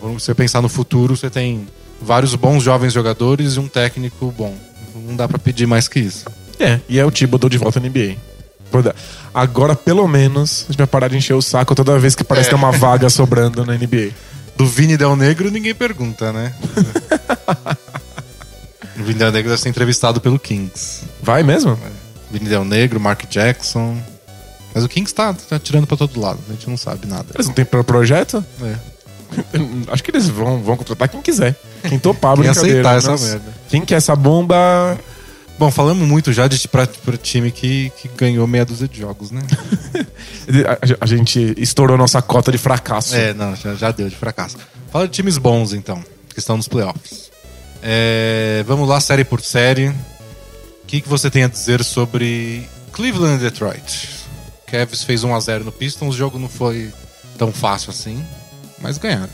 Quando 0.00 0.18
você 0.18 0.34
pensar 0.34 0.60
no 0.62 0.68
futuro, 0.68 1.16
você 1.16 1.30
tem 1.30 1.66
vários 2.00 2.34
bons 2.34 2.62
jovens 2.62 2.92
jogadores 2.92 3.54
e 3.54 3.60
um 3.60 3.68
técnico 3.68 4.32
bom. 4.36 4.54
Não 4.94 5.16
dá 5.16 5.26
pra 5.26 5.38
pedir 5.38 5.66
mais 5.66 5.88
que 5.88 6.00
isso. 6.00 6.24
É, 6.58 6.80
e 6.88 6.98
é 6.98 7.04
o 7.04 7.10
Thibodeau 7.10 7.48
de 7.48 7.58
volta 7.58 7.80
na 7.80 7.88
NBA. 7.88 8.16
Da- 8.82 8.94
Agora, 9.32 9.74
pelo 9.74 10.06
menos, 10.06 10.64
a 10.68 10.72
gente 10.72 10.78
vai 10.78 10.86
parar 10.86 11.08
de 11.08 11.16
encher 11.16 11.34
o 11.34 11.42
saco 11.42 11.74
toda 11.74 11.98
vez 11.98 12.14
que 12.14 12.22
parece 12.24 12.48
É. 12.48 12.50
ter 12.50 12.56
uma 12.56 12.70
vaga 12.72 13.08
sobrando 13.10 13.64
na 13.64 13.74
NBA. 13.74 14.10
Do 14.56 14.66
Vini 14.66 14.96
Del 14.96 15.16
Negro, 15.16 15.50
ninguém 15.50 15.74
pergunta, 15.74 16.32
né? 16.32 16.54
o 18.98 19.02
Vini 19.02 19.18
Del 19.18 19.32
Negro 19.32 19.50
deve 19.50 19.60
ser 19.60 19.68
entrevistado 19.68 20.20
pelo 20.20 20.38
Kings. 20.38 21.02
Vai 21.22 21.42
mesmo? 21.42 21.78
Vini 22.30 22.48
Del 22.48 22.64
Negro, 22.64 23.00
Mark 23.00 23.24
Jackson. 23.28 23.96
Mas 24.74 24.84
o 24.84 24.88
Kings 24.88 25.14
tá, 25.14 25.32
tá 25.34 25.58
tirando 25.58 25.86
pra 25.86 25.96
todo 25.96 26.20
lado, 26.20 26.38
a 26.48 26.52
gente 26.52 26.68
não 26.68 26.76
sabe 26.76 27.06
nada. 27.06 27.26
Eles 27.34 27.46
não 27.46 27.54
têm 27.54 27.64
pro- 27.64 27.84
projeto? 27.84 28.44
É. 28.62 28.74
Acho 29.92 30.02
que 30.02 30.10
eles 30.10 30.28
vão, 30.28 30.62
vão 30.62 30.76
contratar 30.76 31.08
quem 31.08 31.20
quiser. 31.22 31.54
Quem 31.88 31.98
topar, 31.98 32.34
Quem 32.34 32.44
brincadeira. 32.44 32.80
aceitar 32.88 32.98
essa 32.98 33.10
Nossa. 33.10 33.28
merda. 33.30 33.54
Quem 33.68 33.84
quer 33.84 33.96
essa 33.96 34.14
bomba... 34.16 34.98
Bom, 35.58 35.70
falamos 35.70 36.06
muito 36.06 36.32
já 36.32 36.48
de 36.48 36.66
pra 36.66 36.86
time 37.20 37.50
que, 37.50 37.90
que 37.96 38.08
ganhou 38.08 38.46
meia 38.46 38.64
dúzia 38.64 38.88
de 38.88 38.98
jogos, 38.98 39.30
né? 39.30 39.42
A, 41.00 41.04
a 41.04 41.06
gente 41.06 41.54
estourou 41.56 41.96
nossa 41.96 42.20
cota 42.20 42.52
de 42.52 42.58
fracasso. 42.58 43.16
é, 43.16 43.32
não, 43.32 43.56
já, 43.56 43.74
já 43.74 43.90
deu 43.90 44.10
de 44.10 44.16
fracasso. 44.16 44.58
Fala 44.92 45.08
de 45.08 45.14
times 45.14 45.38
bons, 45.38 45.72
então, 45.72 46.04
que 46.28 46.38
estão 46.38 46.56
nos 46.56 46.68
playoffs. 46.68 47.30
É, 47.82 48.62
vamos 48.66 48.86
lá, 48.86 49.00
série 49.00 49.24
por 49.24 49.40
série. 49.40 49.88
O 49.88 50.86
que, 50.86 51.00
que 51.00 51.08
você 51.08 51.30
tem 51.30 51.44
a 51.44 51.48
dizer 51.48 51.82
sobre 51.82 52.68
Cleveland 52.92 53.36
e 53.36 53.38
Detroit? 53.38 54.10
Cavs 54.66 55.02
fez 55.02 55.22
1x0 55.22 55.64
no 55.64 55.72
Pistons, 55.72 56.14
o 56.14 56.18
jogo 56.18 56.38
não 56.38 56.48
foi 56.48 56.92
tão 57.38 57.52
fácil 57.52 57.90
assim, 57.90 58.24
mas 58.80 58.98
ganharam. 58.98 59.30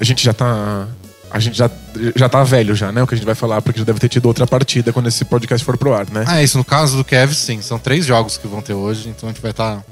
A 0.00 0.04
gente 0.04 0.22
já 0.24 0.32
tá. 0.32 0.88
A 1.30 1.38
gente 1.38 1.56
já, 1.56 1.70
já 2.16 2.28
tá 2.28 2.42
velho 2.42 2.74
já, 2.74 2.90
né? 2.90 3.02
O 3.02 3.06
que 3.06 3.14
a 3.14 3.16
gente 3.16 3.26
vai 3.26 3.34
falar, 3.34 3.60
porque 3.60 3.78
já 3.78 3.84
deve 3.84 3.98
ter 3.98 4.08
tido 4.08 4.26
outra 4.26 4.46
partida 4.46 4.92
quando 4.92 5.08
esse 5.08 5.24
podcast 5.24 5.64
for 5.64 5.76
pro 5.76 5.94
ar, 5.94 6.08
né? 6.10 6.24
Ah, 6.26 6.42
isso 6.42 6.56
no 6.56 6.64
caso 6.64 6.96
do 6.96 7.04
Cavs, 7.04 7.36
sim. 7.36 7.60
São 7.60 7.78
três 7.78 8.06
jogos 8.06 8.38
que 8.38 8.46
vão 8.46 8.62
ter 8.62 8.74
hoje, 8.74 9.08
então 9.08 9.28
a 9.28 9.32
gente 9.32 9.42
vai 9.42 9.50
estar 9.50 9.84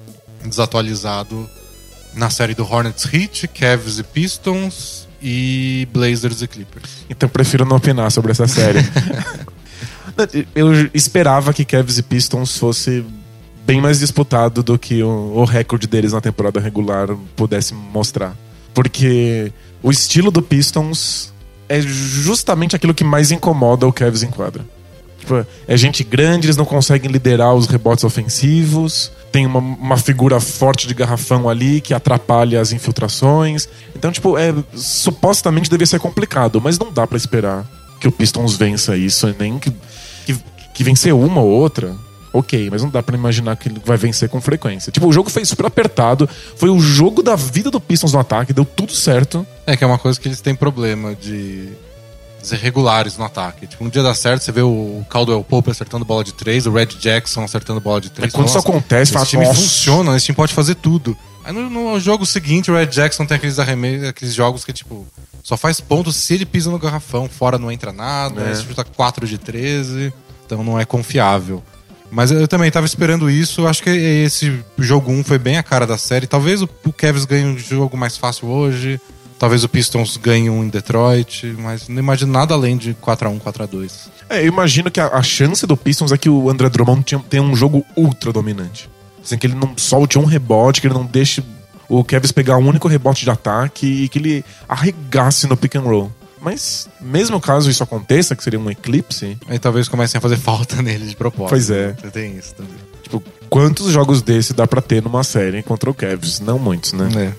desatualizado 0.44 1.48
na 2.14 2.30
série 2.30 2.54
do 2.54 2.64
Hornets 2.64 3.04
Heat, 3.12 3.48
Cavs 3.48 3.98
e 3.98 4.02
Pistons 4.02 5.06
e 5.22 5.86
Blazers 5.92 6.42
e 6.42 6.46
Clippers. 6.46 6.90
Então 7.10 7.28
prefiro 7.28 7.64
não 7.64 7.76
opinar 7.76 8.10
sobre 8.10 8.32
essa 8.32 8.46
série. 8.46 8.80
Eu 10.54 10.72
esperava 10.94 11.52
que 11.52 11.64
Cavs 11.64 11.98
e 11.98 12.02
Pistons 12.02 12.56
fosse 12.56 13.04
bem 13.66 13.80
mais 13.80 13.98
disputado 13.98 14.62
do 14.62 14.78
que 14.78 15.02
o, 15.02 15.08
o 15.34 15.44
recorde 15.44 15.86
deles 15.86 16.12
na 16.12 16.20
temporada 16.20 16.60
regular 16.60 17.08
pudesse 17.34 17.74
mostrar. 17.74 18.34
Porque 18.72 19.52
o 19.82 19.90
estilo 19.90 20.30
do 20.30 20.42
Pistons 20.42 21.32
é 21.68 21.80
justamente 21.80 22.76
aquilo 22.76 22.94
que 22.94 23.04
mais 23.04 23.30
incomoda 23.30 23.86
o 23.86 23.92
Cavs 23.92 24.22
em 24.22 24.30
quadra. 24.30 24.64
Tipo, 25.18 25.44
é 25.66 25.76
gente 25.76 26.04
grande, 26.04 26.46
eles 26.46 26.56
não 26.56 26.64
conseguem 26.64 27.10
liderar 27.10 27.52
os 27.54 27.66
rebotes 27.66 28.04
ofensivos. 28.04 29.10
Tem 29.32 29.44
uma, 29.44 29.58
uma 29.58 29.96
figura 29.96 30.38
forte 30.38 30.86
de 30.86 30.94
garrafão 30.94 31.48
ali 31.48 31.80
que 31.80 31.92
atrapalha 31.92 32.60
as 32.60 32.72
infiltrações. 32.72 33.68
Então, 33.94 34.12
tipo, 34.12 34.38
é, 34.38 34.54
supostamente 34.74 35.68
devia 35.68 35.86
ser 35.86 35.98
complicado, 35.98 36.60
mas 36.62 36.78
não 36.78 36.92
dá 36.92 37.06
para 37.06 37.16
esperar 37.16 37.66
que 38.00 38.06
o 38.06 38.12
Pistons 38.12 38.56
vença 38.56 38.96
isso, 38.96 39.34
nem 39.38 39.58
que, 39.58 39.72
que, 40.24 40.38
que 40.74 40.84
vencer 40.84 41.12
uma 41.12 41.40
ou 41.40 41.50
outra. 41.50 41.96
Ok, 42.36 42.68
mas 42.70 42.82
não 42.82 42.90
dá 42.90 43.02
para 43.02 43.16
imaginar 43.16 43.56
que 43.56 43.68
ele 43.68 43.80
vai 43.82 43.96
vencer 43.96 44.28
com 44.28 44.40
frequência. 44.42 44.92
Tipo, 44.92 45.06
o 45.06 45.12
jogo 45.12 45.30
foi 45.30 45.42
super 45.46 45.64
apertado. 45.64 46.28
Foi 46.56 46.68
o 46.68 46.78
jogo 46.78 47.22
da 47.22 47.34
vida 47.34 47.70
do 47.70 47.80
Pistons 47.80 48.12
no 48.12 48.18
ataque, 48.18 48.52
deu 48.52 48.64
tudo 48.64 48.92
certo. 48.92 49.46
É 49.66 49.74
que 49.74 49.82
é 49.82 49.86
uma 49.86 49.98
coisa 49.98 50.20
que 50.20 50.28
eles 50.28 50.42
têm 50.42 50.54
problema 50.54 51.14
de 51.14 51.70
ser 52.42 52.58
regulares 52.58 53.16
no 53.16 53.24
ataque. 53.24 53.66
Tipo, 53.66 53.86
um 53.86 53.88
dia 53.88 54.02
dá 54.02 54.14
certo, 54.14 54.42
você 54.42 54.52
vê 54.52 54.60
o 54.60 55.02
Caldwell 55.08 55.42
Pope 55.42 55.70
acertando 55.70 56.04
bola 56.04 56.22
de 56.22 56.34
três, 56.34 56.66
o 56.66 56.72
Red 56.72 56.86
Jackson 57.00 57.42
acertando 57.42 57.80
bola 57.80 58.02
de 58.02 58.10
três. 58.10 58.32
É, 58.32 58.36
quando 58.36 58.48
isso 58.48 58.58
acontece, 58.58 59.16
esse 59.16 59.26
time 59.26 59.46
funciona, 59.46 60.14
esse 60.14 60.26
time 60.26 60.36
pode 60.36 60.52
fazer 60.52 60.74
tudo. 60.74 61.16
Aí 61.42 61.54
no, 61.54 61.70
no, 61.70 61.98
jogo 61.98 62.26
seguinte, 62.26 62.70
o 62.70 62.74
Red 62.74 62.88
Jackson 62.88 63.24
tem 63.24 63.38
aqueles 63.38 63.58
arremessos, 63.58 64.08
aqueles 64.08 64.34
jogos 64.34 64.62
que, 64.62 64.74
tipo, 64.74 65.06
só 65.42 65.56
faz 65.56 65.80
pontos 65.80 66.16
se 66.16 66.34
ele 66.34 66.44
pisa 66.44 66.70
no 66.70 66.78
garrafão. 66.78 67.28
Fora 67.30 67.58
não 67.58 67.72
entra 67.72 67.92
nada, 67.92 68.42
é. 68.42 68.54
chuta 68.54 68.84
4 68.84 69.26
de 69.26 69.38
13, 69.38 70.12
então 70.44 70.62
não 70.62 70.78
é 70.78 70.84
confiável. 70.84 71.62
Mas 72.10 72.30
eu 72.30 72.46
também 72.46 72.70
tava 72.70 72.86
esperando 72.86 73.30
isso. 73.30 73.66
Acho 73.66 73.82
que 73.82 73.90
esse 73.90 74.60
jogo 74.78 75.10
1 75.10 75.24
foi 75.24 75.38
bem 75.38 75.58
a 75.58 75.62
cara 75.62 75.86
da 75.86 75.98
série. 75.98 76.26
Talvez 76.26 76.62
o 76.62 76.68
Cavs 76.96 77.24
ganhe 77.24 77.46
um 77.46 77.58
jogo 77.58 77.96
mais 77.96 78.16
fácil 78.16 78.48
hoje. 78.48 79.00
Talvez 79.38 79.64
o 79.64 79.68
Pistons 79.68 80.16
ganhe 80.16 80.48
um 80.48 80.64
em 80.64 80.68
Detroit, 80.68 81.54
mas 81.58 81.88
não 81.88 81.98
imagino 81.98 82.32
nada 82.32 82.54
além 82.54 82.76
de 82.76 82.94
4x1, 82.94 83.38
4x2. 83.40 83.92
É, 84.30 84.40
eu 84.40 84.46
imagino 84.46 84.90
que 84.90 84.98
a, 84.98 85.08
a, 85.08 85.22
chance 85.22 85.66
do 85.66 85.76
Pistons 85.76 86.10
é 86.10 86.16
que 86.16 86.28
o 86.28 86.48
André 86.48 86.70
Drummond 86.70 87.04
tenha 87.28 87.42
um 87.42 87.54
jogo 87.54 87.84
ultra 87.94 88.32
dominante. 88.32 88.88
Assim, 89.22 89.36
que 89.36 89.46
ele 89.46 89.54
não 89.54 89.74
solte 89.76 90.18
um 90.18 90.24
rebote, 90.24 90.80
que 90.80 90.86
ele 90.86 90.94
não 90.94 91.04
deixe 91.04 91.44
o 91.88 92.02
Kevs 92.02 92.32
pegar 92.32 92.56
um 92.56 92.66
único 92.66 92.88
rebote 92.88 93.24
de 93.24 93.30
ataque 93.30 93.86
e 93.86 94.08
que 94.08 94.18
ele 94.18 94.44
arregasse 94.68 95.46
no 95.46 95.56
pick 95.56 95.76
and 95.76 95.82
roll. 95.82 96.12
Mas, 96.40 96.88
mesmo 97.00 97.40
caso 97.40 97.70
isso 97.70 97.82
aconteça, 97.82 98.36
que 98.36 98.44
seria 98.44 98.60
um 98.60 98.70
eclipse. 98.70 99.38
Aí 99.48 99.58
talvez 99.58 99.88
comecem 99.88 100.18
a 100.18 100.20
fazer 100.20 100.36
falta 100.36 100.80
nele 100.82 101.06
de 101.06 101.16
propósito. 101.16 101.50
Pois 101.50 101.70
é. 101.70 101.94
Você 102.00 102.10
tem 102.10 102.36
isso 102.36 102.54
também. 102.54 102.74
Tipo, 103.02 103.22
quantos 103.48 103.90
jogos 103.90 104.22
desse 104.22 104.52
dá 104.52 104.66
pra 104.66 104.80
ter 104.80 105.02
numa 105.02 105.24
série 105.24 105.62
contra 105.62 105.90
o 105.90 105.94
Kevs? 105.94 106.40
Não 106.40 106.58
muitos, 106.58 106.92
né? 106.92 107.08
É. 107.16 107.32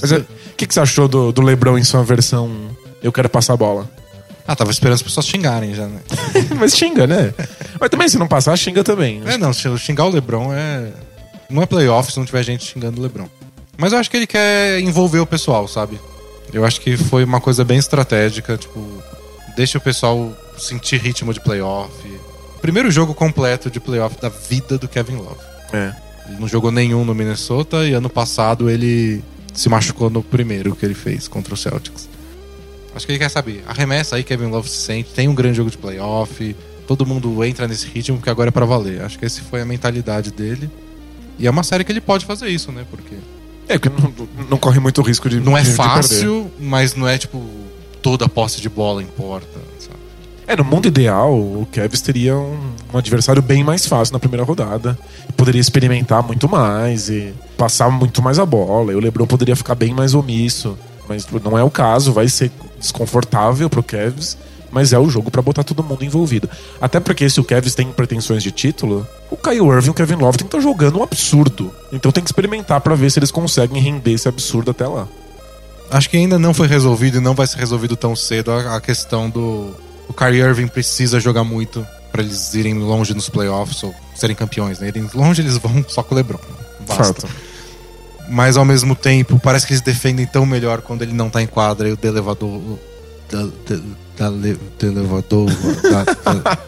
Mas 0.00 0.10
o 0.10 0.24
que, 0.56 0.66
que 0.66 0.74
você 0.74 0.80
achou 0.80 1.06
do, 1.08 1.32
do 1.32 1.40
Lebron 1.40 1.78
em 1.78 1.84
sua 1.84 2.02
versão 2.02 2.50
Eu 3.02 3.12
Quero 3.12 3.28
Passar 3.28 3.54
a 3.54 3.56
Bola? 3.56 3.88
Ah, 4.46 4.54
tava 4.54 4.70
esperando 4.70 4.94
as 4.94 5.02
pessoas 5.02 5.26
xingarem 5.26 5.74
já, 5.74 5.86
né? 5.86 6.00
Mas 6.58 6.76
xinga, 6.76 7.06
né? 7.06 7.32
Mas 7.80 7.88
também, 7.88 8.08
se 8.08 8.18
não 8.18 8.28
passar, 8.28 8.56
xinga 8.56 8.84
também. 8.84 9.22
É, 9.24 9.38
não, 9.38 9.52
xingar 9.52 10.04
o 10.04 10.10
Lebron 10.10 10.52
é. 10.52 10.92
Não 11.48 11.62
é 11.62 11.66
playoff 11.66 12.12
se 12.12 12.18
não 12.18 12.26
tiver 12.26 12.42
gente 12.42 12.64
xingando 12.64 13.00
o 13.00 13.02
Lebron. 13.02 13.28
Mas 13.78 13.92
eu 13.92 13.98
acho 13.98 14.10
que 14.10 14.16
ele 14.16 14.26
quer 14.26 14.80
envolver 14.80 15.20
o 15.20 15.26
pessoal, 15.26 15.66
sabe? 15.66 15.98
Eu 16.52 16.64
acho 16.64 16.80
que 16.80 16.96
foi 16.96 17.24
uma 17.24 17.40
coisa 17.40 17.64
bem 17.64 17.78
estratégica, 17.78 18.56
tipo, 18.56 18.80
deixa 19.56 19.78
o 19.78 19.80
pessoal 19.80 20.32
sentir 20.56 21.00
ritmo 21.00 21.32
de 21.32 21.40
playoff. 21.40 21.92
Primeiro 22.60 22.90
jogo 22.90 23.14
completo 23.14 23.70
de 23.70 23.80
playoff 23.80 24.20
da 24.20 24.28
vida 24.28 24.78
do 24.78 24.88
Kevin 24.88 25.16
Love. 25.16 25.40
É. 25.72 25.92
Ele 26.28 26.38
não 26.38 26.48
jogou 26.48 26.70
nenhum 26.70 27.04
no 27.04 27.14
Minnesota 27.14 27.84
e 27.84 27.92
ano 27.92 28.08
passado 28.08 28.70
ele 28.70 29.22
se 29.52 29.68
machucou 29.68 30.08
no 30.08 30.22
primeiro 30.22 30.74
que 30.74 30.84
ele 30.84 30.94
fez 30.94 31.28
contra 31.28 31.54
o 31.54 31.56
Celtics. 31.56 32.08
Acho 32.94 33.06
que 33.06 33.12
ele 33.12 33.18
quer 33.18 33.28
saber. 33.28 33.62
Arremessa 33.66 34.16
aí, 34.16 34.24
Kevin 34.24 34.46
Love 34.46 34.68
se 34.68 34.78
sente, 34.78 35.10
tem 35.12 35.28
um 35.28 35.34
grande 35.34 35.56
jogo 35.56 35.70
de 35.70 35.76
playoff, 35.76 36.56
todo 36.86 37.04
mundo 37.04 37.44
entra 37.44 37.66
nesse 37.66 37.86
ritmo 37.86 38.16
porque 38.18 38.30
agora 38.30 38.48
é 38.48 38.52
para 38.52 38.64
valer. 38.64 39.02
Acho 39.02 39.18
que 39.18 39.24
essa 39.24 39.42
foi 39.42 39.60
a 39.60 39.64
mentalidade 39.64 40.30
dele. 40.30 40.70
E 41.38 41.46
é 41.46 41.50
uma 41.50 41.62
série 41.62 41.84
que 41.84 41.90
ele 41.90 42.00
pode 42.00 42.24
fazer 42.24 42.48
isso, 42.48 42.70
né? 42.70 42.86
Porque. 42.88 43.16
É, 43.68 43.78
porque 43.78 43.88
não, 43.88 44.28
não 44.50 44.58
corre 44.58 44.78
muito 44.78 45.00
risco 45.02 45.28
de. 45.28 45.40
Não 45.40 45.56
é 45.56 45.62
de, 45.62 45.72
fácil, 45.72 46.50
mas 46.58 46.94
não 46.94 47.08
é 47.08 47.16
tipo 47.16 47.42
toda 48.02 48.26
a 48.26 48.28
posse 48.28 48.60
de 48.60 48.68
bola 48.68 49.02
importa, 49.02 49.58
sabe? 49.78 49.98
É, 50.46 50.54
no 50.54 50.64
mundo 50.64 50.86
ideal, 50.86 51.32
o 51.32 51.66
Kevs 51.72 52.02
teria 52.02 52.36
um, 52.36 52.74
um, 52.92 52.98
adversário 52.98 53.40
bem 53.40 53.64
mais 53.64 53.86
fácil 53.86 54.12
na 54.12 54.18
primeira 54.18 54.44
rodada. 54.44 54.98
Poderia 55.36 55.60
experimentar 55.60 56.22
muito 56.22 56.46
mais 56.48 57.08
e 57.08 57.32
passar 57.56 57.90
muito 57.90 58.20
mais 58.20 58.38
a 58.38 58.44
bola. 58.44 58.92
E 58.92 58.94
o 58.94 59.00
LeBron 59.00 59.26
poderia 59.26 59.56
ficar 59.56 59.74
bem 59.74 59.94
mais 59.94 60.14
omisso. 60.14 60.76
Mas 61.08 61.26
não 61.42 61.58
é 61.58 61.62
o 61.62 61.70
caso, 61.70 62.12
vai 62.12 62.28
ser 62.28 62.50
desconfortável 62.78 63.70
pro 63.70 63.82
Kevs. 63.82 64.36
Mas 64.74 64.92
é 64.92 64.98
o 64.98 65.08
jogo 65.08 65.30
para 65.30 65.40
botar 65.40 65.62
todo 65.62 65.84
mundo 65.84 66.04
envolvido. 66.04 66.50
Até 66.80 66.98
porque 66.98 67.30
se 67.30 67.38
o 67.38 67.44
Kevs 67.44 67.76
tem 67.76 67.92
pretensões 67.92 68.42
de 68.42 68.50
título, 68.50 69.06
o 69.30 69.36
Kyle 69.36 69.68
Irving 69.68 69.86
e 69.86 69.90
o 69.90 69.94
Kevin 69.94 70.16
Love 70.16 70.36
tem 70.36 70.48
que 70.48 70.56
estar 70.56 70.60
jogando 70.60 70.98
um 70.98 71.02
absurdo. 71.04 71.72
Então 71.92 72.10
tem 72.10 72.24
que 72.24 72.28
experimentar 72.28 72.80
para 72.80 72.96
ver 72.96 73.08
se 73.08 73.20
eles 73.20 73.30
conseguem 73.30 73.80
render 73.80 74.10
esse 74.10 74.28
absurdo 74.28 74.72
até 74.72 74.84
lá. 74.84 75.06
Acho 75.92 76.10
que 76.10 76.16
ainda 76.16 76.40
não 76.40 76.52
foi 76.52 76.66
resolvido 76.66 77.18
e 77.18 77.20
não 77.20 77.36
vai 77.36 77.46
ser 77.46 77.58
resolvido 77.58 77.96
tão 77.96 78.16
cedo 78.16 78.50
a 78.50 78.80
questão 78.80 79.30
do 79.30 79.72
o 80.08 80.12
Kyrie 80.12 80.40
Irving 80.40 80.66
precisa 80.66 81.20
jogar 81.20 81.44
muito 81.44 81.86
para 82.10 82.20
eles 82.20 82.52
irem 82.54 82.74
longe 82.74 83.14
nos 83.14 83.28
playoffs 83.28 83.80
ou 83.84 83.94
serem 84.12 84.34
campeões, 84.34 84.80
né? 84.80 84.88
Irem 84.88 85.08
longe 85.14 85.40
eles 85.40 85.56
vão 85.56 85.84
só 85.86 86.02
com 86.02 86.14
o 86.14 86.16
LeBron. 86.16 86.40
Basta. 86.86 87.04
Fato. 87.04 87.28
Mas 88.28 88.56
ao 88.56 88.64
mesmo 88.64 88.96
tempo, 88.96 89.38
parece 89.38 89.66
que 89.66 89.72
eles 89.72 89.82
defendem 89.82 90.26
tão 90.26 90.44
melhor 90.44 90.80
quando 90.80 91.02
ele 91.02 91.12
não 91.12 91.30
tá 91.30 91.42
em 91.42 91.46
quadra 91.46 91.88
e 91.88 91.92
o 91.92 91.98
elevador. 92.02 92.60
Da, 94.16 94.30
da, 94.30 94.86
elevador. 94.86 95.50
Da, 95.82 96.04
da, 96.04 96.58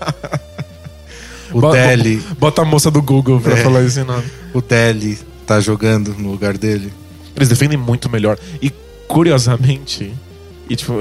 o 1.52 1.60
bota, 1.60 1.76
Deli. 1.76 2.16
Bota 2.38 2.62
a 2.62 2.64
moça 2.64 2.90
do 2.90 3.00
Google 3.00 3.40
pra 3.40 3.56
é, 3.56 3.62
falar 3.62 3.84
esse 3.84 4.02
nome. 4.02 4.24
O 4.52 4.60
Deli 4.60 5.16
tá 5.46 5.60
jogando 5.60 6.12
no 6.18 6.32
lugar 6.32 6.58
dele. 6.58 6.92
Eles 7.36 7.48
defendem 7.48 7.78
muito 7.78 8.10
melhor. 8.10 8.36
E 8.60 8.72
curiosamente, 9.06 10.12
e, 10.68 10.74
tipo, 10.74 10.94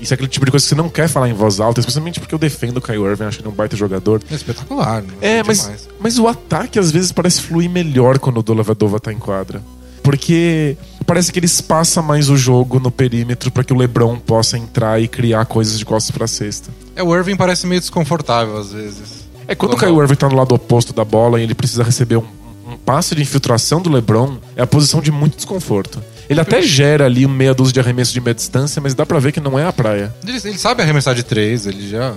isso 0.00 0.12
é 0.12 0.14
aquele 0.14 0.28
tipo 0.28 0.44
de 0.44 0.50
coisa 0.50 0.64
que 0.64 0.68
você 0.68 0.74
não 0.74 0.88
quer 0.88 1.08
falar 1.08 1.28
em 1.28 1.32
voz 1.32 1.60
alta, 1.60 1.78
especialmente 1.78 2.18
porque 2.18 2.34
eu 2.34 2.38
defendo 2.38 2.78
o 2.78 2.80
Kyle 2.80 3.04
Irving, 3.04 3.24
acho 3.24 3.38
que 3.38 3.42
ele 3.42 3.48
é 3.48 3.52
um 3.52 3.54
baita 3.54 3.76
jogador. 3.76 4.20
É 4.28 4.34
espetacular, 4.34 5.02
né? 5.02 5.14
É, 5.20 5.42
mas, 5.44 5.88
mas 6.00 6.18
o 6.18 6.26
ataque 6.26 6.78
às 6.78 6.90
vezes 6.90 7.12
parece 7.12 7.40
fluir 7.42 7.70
melhor 7.70 8.18
quando 8.18 8.38
o 8.38 8.42
Dolavadova 8.42 8.98
tá 8.98 9.12
em 9.12 9.18
quadra. 9.18 9.62
Porque 10.02 10.76
parece 11.06 11.32
que 11.32 11.38
ele 11.38 11.46
espaça 11.46 12.02
mais 12.02 12.28
o 12.28 12.36
jogo 12.36 12.80
no 12.80 12.90
perímetro 12.90 13.50
para 13.50 13.62
que 13.62 13.72
o 13.72 13.76
LeBron 13.76 14.18
possa 14.18 14.58
entrar 14.58 15.00
e 15.00 15.06
criar 15.06 15.44
coisas 15.46 15.78
de 15.78 15.84
costas 15.84 16.10
para 16.10 16.26
cesta. 16.26 16.70
É, 16.96 17.02
o 17.02 17.14
Irving 17.14 17.36
parece 17.36 17.66
meio 17.66 17.80
desconfortável 17.80 18.56
às 18.58 18.72
vezes. 18.72 19.22
É, 19.46 19.54
quando, 19.54 19.74
o 19.74 19.76
Kyle 19.76 19.96
Irving 19.98 20.14
tá 20.14 20.28
no 20.28 20.36
lado 20.36 20.54
oposto 20.54 20.92
da 20.92 21.04
bola 21.04 21.40
e 21.40 21.42
ele 21.42 21.54
precisa 21.54 21.82
receber 21.82 22.16
um, 22.16 22.24
um 22.66 22.76
passe 22.76 23.14
de 23.14 23.22
infiltração 23.22 23.80
do 23.80 23.90
LeBron, 23.90 24.36
é 24.56 24.62
a 24.62 24.66
posição 24.66 25.00
de 25.00 25.10
muito 25.10 25.36
desconforto. 25.36 26.02
Ele 26.28 26.40
até 26.40 26.62
gera 26.62 27.04
ali 27.04 27.26
meia 27.26 27.52
dúzia 27.52 27.74
de 27.74 27.80
arremesso 27.80 28.12
de 28.12 28.20
meia 28.20 28.34
distância, 28.34 28.80
mas 28.80 28.94
dá 28.94 29.04
pra 29.04 29.18
ver 29.18 29.32
que 29.32 29.40
não 29.40 29.58
é 29.58 29.66
a 29.66 29.72
praia. 29.72 30.14
Ele, 30.26 30.38
ele 30.44 30.58
sabe 30.58 30.82
arremessar 30.82 31.14
de 31.14 31.22
três, 31.22 31.66
ele 31.66 31.88
já. 31.88 32.14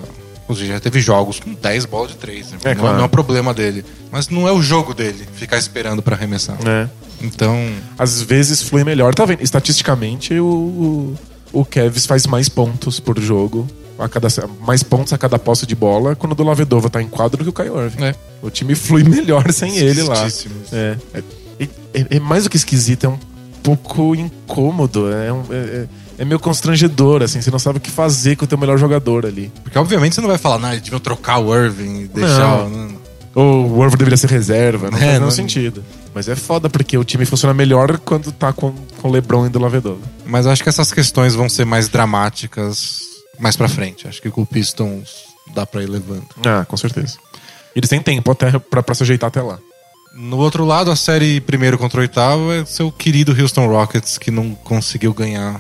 Já 0.53 0.79
teve 0.79 0.99
jogos 0.99 1.39
com 1.39 1.53
10 1.53 1.85
bolas 1.85 2.11
de 2.11 2.17
três. 2.17 2.51
Né? 2.51 2.57
É, 2.63 2.75
não, 2.75 2.81
claro. 2.81 2.95
não 2.97 3.03
é 3.03 3.05
o 3.05 3.09
problema 3.09 3.53
dele. 3.53 3.83
Mas 4.11 4.29
não 4.29 4.47
é 4.47 4.51
o 4.51 4.61
jogo 4.61 4.93
dele 4.93 5.27
ficar 5.35 5.57
esperando 5.57 6.01
para 6.01 6.15
arremessar. 6.15 6.57
É. 6.65 6.87
Então. 7.21 7.55
Às 7.97 8.21
vezes 8.21 8.61
flui 8.61 8.83
melhor. 8.83 9.15
Tá 9.15 9.25
vendo? 9.25 9.41
Estatisticamente, 9.41 10.33
o, 10.39 10.45
o, 10.45 11.59
o 11.61 11.65
Kevs 11.65 12.05
faz 12.05 12.27
mais 12.27 12.47
pontos 12.49 12.99
por 12.99 13.19
jogo. 13.19 13.67
A 13.97 14.09
cada, 14.09 14.27
mais 14.59 14.83
pontos 14.83 15.13
a 15.13 15.17
cada 15.17 15.39
posse 15.39 15.65
de 15.65 15.73
bola 15.73 16.17
quando 16.17 16.37
o 16.37 16.43
Lavedova 16.43 16.89
tá 16.89 17.01
em 17.01 17.07
quadro 17.07 17.37
do 17.37 17.43
que 17.45 17.49
o 17.49 17.53
Caio 17.53 17.81
Irving. 17.81 18.03
É. 18.03 18.15
O 18.41 18.49
time 18.49 18.75
flui 18.75 19.03
melhor 19.03 19.51
sem 19.53 19.77
ele 19.77 20.03
lá. 20.03 20.27
É. 20.73 20.97
É, 21.13 21.23
é, 21.93 22.05
é 22.17 22.19
mais 22.19 22.43
do 22.43 22.49
que 22.49 22.57
esquisito, 22.57 23.05
é 23.05 23.09
um 23.09 23.17
pouco 23.63 24.13
incômodo. 24.13 25.11
É, 25.11 25.31
um, 25.31 25.43
é, 25.49 25.55
é, 25.55 25.87
é, 26.17 26.25
meio 26.25 26.39
constrangedor, 26.39 27.22
assim. 27.22 27.41
Você 27.41 27.51
não 27.51 27.60
sabe 27.60 27.77
o 27.77 27.81
que 27.81 27.91
fazer 27.91 28.36
com 28.36 28.45
o 28.45 28.48
teu 28.48 28.57
melhor 28.57 28.77
jogador 28.77 29.25
ali. 29.25 29.51
Porque, 29.63 29.77
obviamente, 29.77 30.15
você 30.15 30.22
não 30.22 30.27
vai 30.27 30.38
falar, 30.38 30.60
não, 30.60 30.72
eles 30.72 30.81
deviam 30.81 31.00
trocar 31.00 31.39
o 31.39 31.55
Irving 31.55 32.01
e 32.01 32.07
deixar. 32.07 32.69
Não. 32.69 32.95
Ou 33.34 33.77
o 33.77 33.84
Irving 33.84 33.98
deveria 33.98 34.17
ser 34.17 34.29
reserva. 34.29 34.89
Não 34.89 34.98
é, 34.98 35.01
faz 35.01 35.12
nenhum 35.12 35.25
não... 35.25 35.31
sentido. 35.31 35.84
Mas 36.13 36.29
é 36.29 36.36
foda, 36.36 36.69
porque 36.69 36.98
o 36.98 37.03
time 37.03 37.25
funciona 37.25 37.53
melhor 37.53 37.98
quando 38.00 38.31
tá 38.31 38.53
com, 38.53 38.74
com 39.01 39.12
LeBron 39.12 39.48
e 39.48 39.50
do 39.50 39.60
Lavedova. 39.60 40.00
Mas 40.25 40.48
acho 40.48 40.63
que 40.63 40.69
essas 40.69 40.93
questões 40.93 41.36
vão 41.36 41.50
ser 41.50 41.65
mais 41.65 41.89
dramáticas 41.89 43.01
mais 43.38 43.57
pra 43.57 43.67
frente. 43.67 44.07
Acho 44.07 44.22
que 44.22 44.31
com 44.31 44.41
o 44.41 44.45
Pistons 44.45 45.25
dá 45.53 45.65
pra 45.65 45.84
ir 45.84 45.89
levando. 45.89 46.25
Ah, 46.45 46.65
com 46.65 46.77
certeza. 46.77 47.17
Eles 47.75 47.89
têm 47.89 48.01
tempo 48.01 48.31
até 48.31 48.57
pra, 48.57 48.81
pra 48.81 48.95
se 48.95 49.03
ajeitar 49.03 49.27
até 49.27 49.41
lá. 49.41 49.60
No 50.15 50.38
outro 50.38 50.63
lado, 50.63 50.89
a 50.89 50.95
série 50.95 51.41
primeiro 51.41 51.77
contra 51.77 52.00
o 52.00 52.01
oitavo 52.01 52.51
é 52.53 52.63
seu 52.63 52.89
querido 52.89 53.36
Houston 53.38 53.67
Rockets, 53.67 54.17
que 54.17 54.31
não 54.31 54.55
conseguiu 54.55 55.13
ganhar 55.13 55.60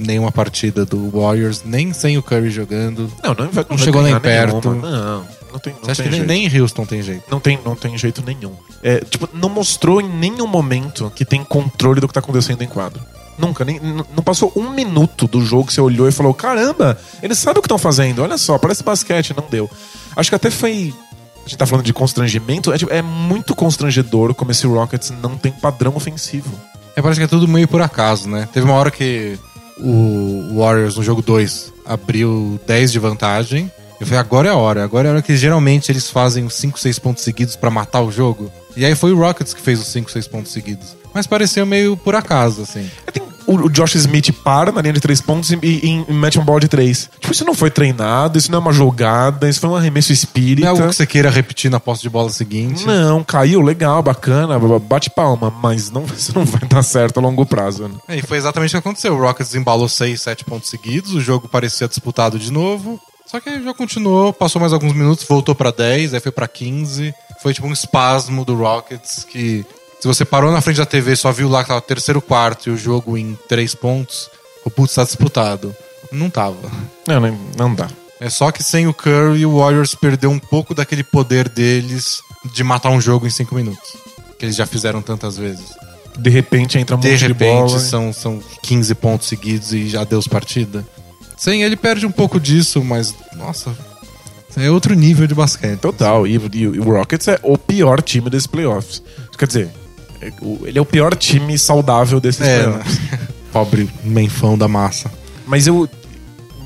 nenhuma 0.00 0.32
partida 0.32 0.84
do 0.84 1.10
Warriors, 1.10 1.62
nem 1.64 1.92
sem 1.92 2.16
o 2.18 2.22
Curry 2.22 2.50
jogando. 2.50 3.12
Não, 3.22 3.34
não, 3.34 3.44
não, 3.46 3.66
não 3.70 3.78
chegou 3.78 4.02
nem 4.02 4.18
perto. 4.18 4.70
Nenhuma. 4.70 4.90
Não. 4.90 5.40
Não 5.52 5.58
tem, 5.58 5.72
não 5.74 5.82
Você 5.82 5.90
acha 5.90 6.02
que 6.02 6.08
nem, 6.08 6.18
jeito. 6.18 6.28
nem 6.28 6.46
em 6.46 6.60
Houston 6.60 6.86
tem 6.86 7.02
jeito? 7.02 7.24
Não 7.30 7.40
tem, 7.40 7.58
não 7.64 7.74
tem 7.74 7.98
jeito 7.98 8.22
nenhum. 8.24 8.52
É, 8.82 9.00
tipo, 9.00 9.28
não 9.32 9.48
mostrou 9.48 10.00
em 10.00 10.08
nenhum 10.08 10.46
momento 10.46 11.12
que 11.14 11.24
tem 11.24 11.42
controle 11.42 12.00
do 12.00 12.06
que 12.06 12.14
tá 12.14 12.20
acontecendo 12.20 12.62
em 12.62 12.68
quadro. 12.68 13.00
Nunca, 13.36 13.64
nem, 13.64 13.80
não 13.80 14.22
passou 14.22 14.52
um 14.54 14.70
minuto 14.70 15.26
do 15.26 15.40
jogo 15.44 15.66
que 15.66 15.72
você 15.72 15.80
olhou 15.80 16.06
e 16.08 16.12
falou: 16.12 16.34
caramba, 16.34 16.98
eles 17.22 17.38
sabem 17.38 17.58
o 17.58 17.62
que 17.62 17.66
estão 17.66 17.78
fazendo, 17.78 18.22
olha 18.22 18.36
só, 18.36 18.58
parece 18.58 18.82
basquete, 18.82 19.34
não 19.34 19.44
deu. 19.50 19.68
Acho 20.14 20.30
que 20.30 20.36
até 20.36 20.50
foi. 20.50 20.94
A 21.38 21.48
gente 21.48 21.56
tá 21.56 21.66
falando 21.66 21.86
de 21.86 21.92
constrangimento, 21.92 22.70
é, 22.72 22.78
tipo, 22.78 22.92
é 22.92 23.00
muito 23.00 23.54
constrangedor 23.54 24.34
como 24.34 24.50
esse 24.50 24.66
Rockets 24.66 25.10
não 25.22 25.36
tem 25.36 25.50
padrão 25.50 25.96
ofensivo. 25.96 26.50
É, 26.94 27.00
parece 27.00 27.18
que 27.18 27.24
é 27.24 27.28
tudo 27.28 27.48
meio 27.48 27.66
por 27.66 27.80
acaso, 27.80 28.28
né? 28.28 28.46
Teve 28.52 28.66
uma 28.66 28.74
hora 28.74 28.90
que 28.90 29.38
o 29.82 30.58
Warriors, 30.58 30.96
no 30.96 31.02
jogo 31.02 31.22
2, 31.22 31.72
abriu 31.84 32.58
10 32.66 32.92
de 32.92 32.98
vantagem. 32.98 33.70
Eu 34.00 34.06
falei, 34.06 34.20
agora 34.20 34.48
é 34.48 34.50
a 34.52 34.56
hora. 34.56 34.82
Agora 34.82 35.08
é 35.08 35.10
a 35.10 35.14
hora 35.14 35.22
que 35.22 35.36
geralmente 35.36 35.92
eles 35.92 36.08
fazem 36.10 36.44
os 36.44 36.54
5, 36.54 36.78
6 36.80 36.98
pontos 36.98 37.22
seguidos 37.22 37.54
pra 37.56 37.70
matar 37.70 38.00
o 38.00 38.10
jogo. 38.10 38.50
E 38.76 38.84
aí 38.84 38.94
foi 38.94 39.12
o 39.12 39.18
Rockets 39.18 39.52
que 39.52 39.60
fez 39.60 39.78
os 39.80 39.88
5, 39.88 40.10
6 40.10 40.26
pontos 40.26 40.52
seguidos. 40.52 40.96
Mas 41.12 41.26
pareceu 41.26 41.66
meio 41.66 41.96
por 41.96 42.14
acaso, 42.14 42.62
assim. 42.62 42.88
Tem- 43.12 43.22
o, 43.54 43.68
Josh 43.70 43.94
Smith 43.96 44.32
para 44.44 44.70
na 44.72 44.80
linha 44.80 44.92
de 44.94 45.00
três 45.00 45.20
pontos 45.20 45.50
e, 45.50 45.58
e- 45.62 46.04
e 46.08 46.12
mete 46.12 46.38
um 46.38 46.44
bola 46.44 46.60
de 46.60 46.68
três. 46.68 47.08
Tipo, 47.20 47.32
isso 47.32 47.44
não 47.44 47.54
foi 47.54 47.70
treinado, 47.70 48.38
isso 48.38 48.50
não 48.50 48.58
é 48.58 48.60
uma 48.60 48.72
jogada, 48.72 49.48
isso 49.48 49.60
foi 49.60 49.70
um 49.70 49.76
arremesso 49.76 50.10
Não 50.10 50.14
espírita. 50.14 50.66
é 50.66 50.70
algo 50.70 50.82
que 50.88 50.94
você 50.94 51.06
queira 51.06 51.30
repetir 51.30 51.70
na 51.70 51.80
posse 51.80 52.02
de 52.02 52.10
bola 52.10 52.30
seguinte. 52.30 52.86
Não, 52.86 53.22
caiu, 53.24 53.60
legal, 53.60 54.02
bacana, 54.02 54.58
bate 54.80 55.10
palma, 55.10 55.50
mas 55.62 55.90
não, 55.90 56.04
isso 56.16 56.32
não 56.34 56.44
vai 56.44 56.62
dar 56.68 56.82
certo 56.82 57.18
a 57.18 57.22
longo 57.22 57.44
prazo. 57.46 57.88
Né? 57.88 57.94
É, 58.08 58.16
E 58.18 58.22
foi 58.22 58.38
exatamente 58.38 58.70
o 58.70 58.72
que 58.72 58.76
aconteceu. 58.88 59.14
O 59.14 59.20
Rockets 59.20 59.54
embalou 59.54 59.88
6, 59.88 60.20
7 60.20 60.44
pontos 60.44 60.68
seguidos, 60.70 61.12
o 61.14 61.20
jogo 61.20 61.48
parecia 61.48 61.88
disputado 61.88 62.38
de 62.38 62.52
novo. 62.52 63.00
Só 63.26 63.38
que 63.38 63.48
aí 63.48 63.62
já 63.62 63.72
continuou, 63.72 64.32
passou 64.32 64.60
mais 64.60 64.72
alguns 64.72 64.92
minutos, 64.92 65.24
voltou 65.28 65.54
pra 65.54 65.70
10, 65.70 66.14
aí 66.14 66.20
foi 66.20 66.32
pra 66.32 66.48
15. 66.48 67.14
Foi 67.40 67.54
tipo 67.54 67.66
um 67.66 67.72
espasmo 67.72 68.44
do 68.44 68.54
Rockets 68.56 69.24
que 69.24 69.64
se 70.00 70.08
você 70.08 70.24
parou 70.24 70.50
na 70.50 70.60
frente 70.60 70.78
da 70.78 70.86
TV 70.86 71.12
e 71.12 71.16
só 71.16 71.30
viu 71.30 71.48
lá 71.48 71.62
que 71.62 71.68
tava 71.68 71.78
o 71.78 71.82
terceiro 71.82 72.20
quarto 72.22 72.68
e 72.68 72.72
o 72.72 72.76
jogo 72.76 73.16
em 73.18 73.38
3 73.48 73.74
pontos, 73.74 74.30
o 74.64 74.70
putz 74.70 74.94
tá 74.94 75.04
disputado. 75.04 75.74
Não 76.10 76.30
tava. 76.30 76.70
Não, 77.06 77.20
não, 77.20 77.38
não 77.56 77.74
dá. 77.74 77.88
É 78.18 78.28
só 78.28 78.50
que 78.50 78.62
sem 78.62 78.86
o 78.86 78.94
Curry, 78.94 79.46
o 79.46 79.58
Warriors 79.58 79.94
perdeu 79.94 80.30
um 80.30 80.38
pouco 80.38 80.74
daquele 80.74 81.04
poder 81.04 81.48
deles 81.48 82.22
de 82.52 82.64
matar 82.64 82.90
um 82.90 83.00
jogo 83.00 83.26
em 83.26 83.30
5 83.30 83.54
minutos. 83.54 83.96
Que 84.38 84.46
eles 84.46 84.56
já 84.56 84.66
fizeram 84.66 85.02
tantas 85.02 85.36
vezes. 85.36 85.66
De 86.18 86.30
repente 86.30 86.78
entra 86.78 86.96
um 86.96 87.00
De 87.00 87.08
monte 87.08 87.18
de 87.18 87.26
repente 87.26 87.54
bola. 87.54 87.78
são, 87.78 88.12
são 88.12 88.42
15 88.62 88.94
pontos 88.96 89.28
seguidos 89.28 89.72
e 89.72 89.88
já 89.88 90.02
deu 90.04 90.20
partida. 90.24 90.84
Sem 91.36 91.62
ele 91.62 91.76
perde 91.76 92.04
um 92.04 92.10
pouco 92.10 92.40
disso, 92.40 92.82
mas 92.84 93.14
nossa, 93.36 93.74
é 94.56 94.70
outro 94.70 94.94
nível 94.94 95.26
de 95.26 95.34
basquete. 95.34 95.78
Total, 95.78 96.26
e, 96.26 96.38
e 96.52 96.66
o 96.66 96.84
Rockets 96.84 97.28
é 97.28 97.38
o 97.42 97.56
pior 97.56 98.02
time 98.02 98.28
desses 98.28 98.46
playoffs. 98.46 99.02
Quer 99.38 99.46
dizer, 99.46 99.70
ele 100.66 100.78
é 100.78 100.80
o 100.82 100.84
pior 100.86 101.14
time 101.16 101.58
saudável 101.58 102.20
desses 102.20 102.46
É, 102.46 102.62
playoffs. 102.64 103.00
pobre 103.52 103.88
menfão 104.04 104.56
da 104.56 104.68
massa. 104.68 105.10
Mas 105.46 105.66
eu. 105.66 105.88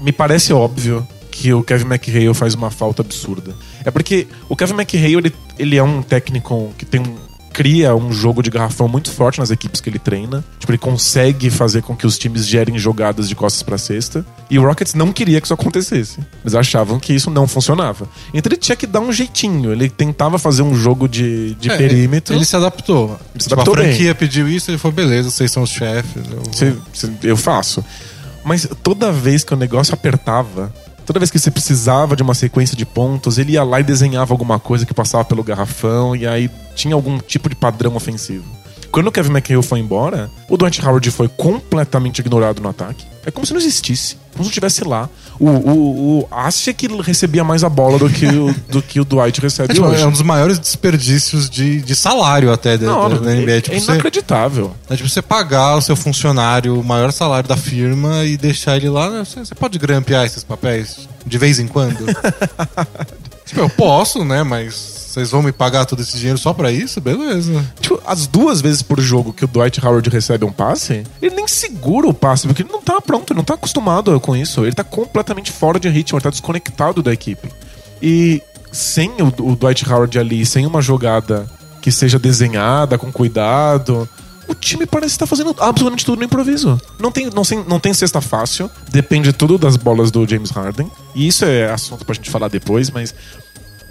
Me 0.02 0.12
parece 0.12 0.52
óbvio 0.52 1.06
que 1.30 1.52
o 1.52 1.62
Kevin 1.62 1.87
McHale 1.87 2.34
faz 2.34 2.54
uma 2.54 2.70
falta 2.70 3.00
absurda. 3.02 3.54
É 3.84 3.90
porque 3.90 4.26
o 4.49 4.54
Kevin 4.56 4.75
McHale, 4.75 5.14
ele, 5.16 5.34
ele 5.58 5.76
é 5.76 5.82
um 5.82 6.02
técnico 6.02 6.73
que 6.76 6.84
tem 6.84 7.00
um- 7.00 7.16
cria 7.55 7.95
um 7.95 8.12
jogo 8.12 8.43
de 8.43 8.51
garrafão 8.51 8.88
muito 8.88 9.11
forte 9.12 9.38
nas 9.38 9.51
equipes 9.51 9.81
que 9.81 9.88
ele 9.88 9.99
treina. 9.99 10.45
Tipo, 10.59 10.73
ele 10.73 10.79
consegue 10.79 11.49
fazer 11.49 11.83
com 11.83 11.95
que 11.97 12.05
os 12.07 12.19
times 12.19 12.45
gerem 12.47 12.77
jogadas 12.77 13.29
de 13.29 13.35
costas 13.37 13.62
pra 13.62 13.79
cesta. 13.79 14.27
E 14.51 14.59
o 14.59 14.62
Rockets 14.67 14.93
não 14.95 15.12
queria 15.12 15.40
que 15.40 15.47
isso 15.47 15.55
acontecesse. 15.55 16.19
Eles 16.43 16.55
achavam 16.55 16.99
que 16.99 17.14
isso 17.14 17.31
não 17.31 17.47
funcionava. 17.47 18.09
Então 18.35 18.51
ele 18.51 18.59
tinha 18.61 18.75
que 18.75 18.87
dar 18.87 18.99
um 19.01 19.12
jeitinho. 19.12 19.71
Ele 19.73 19.88
tentava 19.88 20.37
fazer 20.38 20.62
um 20.62 20.75
jogo 20.75 21.09
de, 21.09 21.55
de 21.55 21.71
É, 21.71 21.77
perímetro. 21.79 22.35
Ele 22.35 22.45
se 22.45 22.57
adaptou. 22.57 23.19
Ele 23.35 23.43
se 23.43 23.49
Tipo, 23.49 23.55
adaptou 23.55 23.75
a 23.75 23.77
bem. 23.79 23.87
franquia 23.88 24.14
pediu 24.14 24.49
isso, 24.49 24.71
ele 24.71 24.79
falou, 24.79 24.95
beleza, 24.95 25.31
vocês 25.31 25.51
são 25.53 25.62
os 25.62 25.71
chefes. 25.71 26.23
eu 26.61 26.73
vou." 26.73 27.21
Eu 27.23 27.37
faço. 27.37 27.85
Mas 28.45 28.69
toda 28.83 29.11
vez 29.12 29.43
que 29.45 29.55
o 29.55 29.57
negócio 29.57 29.95
apertava, 29.95 30.71
toda 31.05 31.19
vez 31.19 31.31
que 31.31 31.38
você 31.38 31.51
precisava 31.51 32.17
de 32.17 32.23
uma 32.23 32.35
sequência 32.35 32.77
de 32.77 32.87
pontos, 32.87 33.38
ele 33.38 33.53
ia 33.53 33.62
lá 33.62 33.81
e 33.81 33.85
desenhava 33.85 34.33
alguma 34.33 34.59
coisa 34.59 34.87
que 34.87 34.95
passava 34.95 35.25
pelo 35.25 35.43
garrafão 35.43 36.17
e 36.17 36.27
aí 36.27 36.51
tinha 36.75 36.95
algum 36.95 37.19
tipo 37.19 37.49
de 37.49 37.55
padrão 37.55 37.95
ofensivo. 37.95 38.63
Quando 38.94 39.09
o 39.09 39.12
Kevin 39.12 39.30
McHale 39.33 39.61
foi 39.62 39.80
embora, 39.80 40.30
o 40.48 40.57
Dwight 40.57 40.80
Howard 40.87 41.11
foi 41.11 41.26
completamente 41.28 42.20
ignorado 42.20 42.62
no 42.62 42.68
ataque. 42.68 43.04
É 43.26 43.30
como 43.30 43.44
se 43.44 43.52
não 43.52 43.61
existisse, 43.61 44.14
como 44.33 44.35
se 44.35 44.38
não 44.42 44.46
estivesse 44.48 44.85
lá. 44.85 45.09
O, 45.40 45.48
o, 45.48 46.18
o 46.20 46.28
acha 46.30 46.72
que 46.72 46.87
ele 46.87 47.02
recebia 47.02 47.42
mais 47.42 47.64
a 47.64 47.68
bola 47.68 47.98
do 47.98 48.09
que 48.09 48.24
o, 48.26 48.54
do 48.68 48.80
que 48.80 49.00
o 49.00 49.04
Dwight 49.04 49.40
É, 49.40 49.42
recebe 49.42 49.74
tipo, 49.74 49.85
hoje. 49.87 50.00
é 50.02 50.07
um 50.07 50.12
dos 50.12 50.22
maiores 50.22 50.61
desperdícios 50.61 51.50
de, 51.50 51.80
de 51.83 51.96
salário 51.96 52.52
até 52.52 52.78
da, 52.78 52.87
Não, 52.87 53.09
da, 53.11 53.16
da 53.16 53.35
NBA. 53.35 53.50
é, 53.50 53.61
Tipo, 53.62 53.76
é 53.76 53.80
você, 53.80 53.92
inacreditável. 53.92 54.76
é 54.88 54.94
tipo 54.96 55.09
você 55.09 55.20
pagar 55.22 55.74
o 55.76 55.83
seu 55.83 55.96
funcionário 55.96 56.78
o 56.78 56.85
maior 56.85 57.11
salário 57.12 57.48
da 57.48 57.57
firma 57.57 58.24
e 58.24 58.37
deixar 58.37 58.76
ele 58.76 58.88
lá. 58.90 59.11
né? 59.11 59.24
Você, 59.24 59.40
você 59.40 59.54
pode 59.57 59.76
grampear 59.78 60.24
esses 60.24 60.44
papéis 60.44 61.09
de 61.26 61.37
vez 61.38 61.59
em 61.59 61.66
quando? 61.66 62.04
tipo, 63.44 63.61
eu 63.61 63.70
posso, 63.70 64.24
né? 64.24 64.42
Mas 64.44 65.04
vocês 65.14 65.31
vão 65.31 65.44
me 65.44 65.53
pagar 65.53 65.87
todo 65.87 66.03
esse 66.03 66.16
dinheiro 66.16 66.37
só 66.37 66.53
pra 66.53 66.72
isso? 66.72 67.00
Beleza. 67.00 67.64
Tipo, 67.81 68.00
as 68.05 68.27
duas 68.27 68.61
vezes 68.61 68.83
por 68.83 69.00
jogo 69.00 69.33
que 69.33 69.44
o 69.44 69.48
Dwight 69.48 69.85
Howard 69.85 70.11
recebe 70.11 70.44
um 70.44 70.50
passe, 70.50 71.05
ele 71.22 71.37
nem 71.37 71.46
segura 71.46 72.09
o 72.09 72.12
passe, 72.12 72.48
porque 72.48 72.62
ele 72.62 72.72
não 72.72 72.83
tá 72.83 73.00
pronto, 73.00 73.33
ele 73.33 73.38
não 73.38 73.44
tá 73.44 73.55
acostumado 73.55 74.18
com 74.18 74.35
isso. 74.35 74.64
Ele 74.64 74.74
tá 74.74 74.83
completamente 74.83 75.53
fora 75.53 75.79
de 75.79 75.88
ritmo, 75.88 76.18
ele 76.18 76.24
tá 76.24 76.31
desconectado 76.31 77.00
da 77.00 77.12
equipe. 77.12 77.48
E 78.03 78.42
sem 78.72 79.12
o, 79.20 79.50
o 79.53 79.55
Dwight 79.55 79.88
Howard 79.88 80.18
ali, 80.18 80.44
sem 80.44 80.66
uma 80.66 80.83
jogada 80.83 81.46
que 81.81 81.92
seja 81.92 82.18
desenhada 82.18 82.98
com 82.98 83.12
cuidado, 83.12 84.09
o 84.48 84.55
time 84.55 84.85
parece 84.85 85.14
estar 85.14 85.27
fazendo 85.27 85.55
absolutamente 85.61 86.05
tudo 86.05 86.18
no 86.18 86.24
improviso. 86.24 86.81
Não 86.98 87.12
tem, 87.12 87.31
não, 87.31 87.42
tem, 87.44 87.64
não 87.68 87.79
tem 87.79 87.94
cesta 87.94 88.20
fácil, 88.20 88.68
depende 88.90 89.33
tudo 89.33 89.59
das 89.59 89.77
bolas 89.77 90.11
do 90.11 90.27
James 90.29 90.50
Harden. 90.50 90.90
E 91.14 91.29
isso 91.29 91.44
é 91.44 91.70
assunto 91.70 92.05
pra 92.05 92.14
gente 92.16 92.31
falar 92.31 92.48
depois, 92.48 92.90
mas 92.90 93.14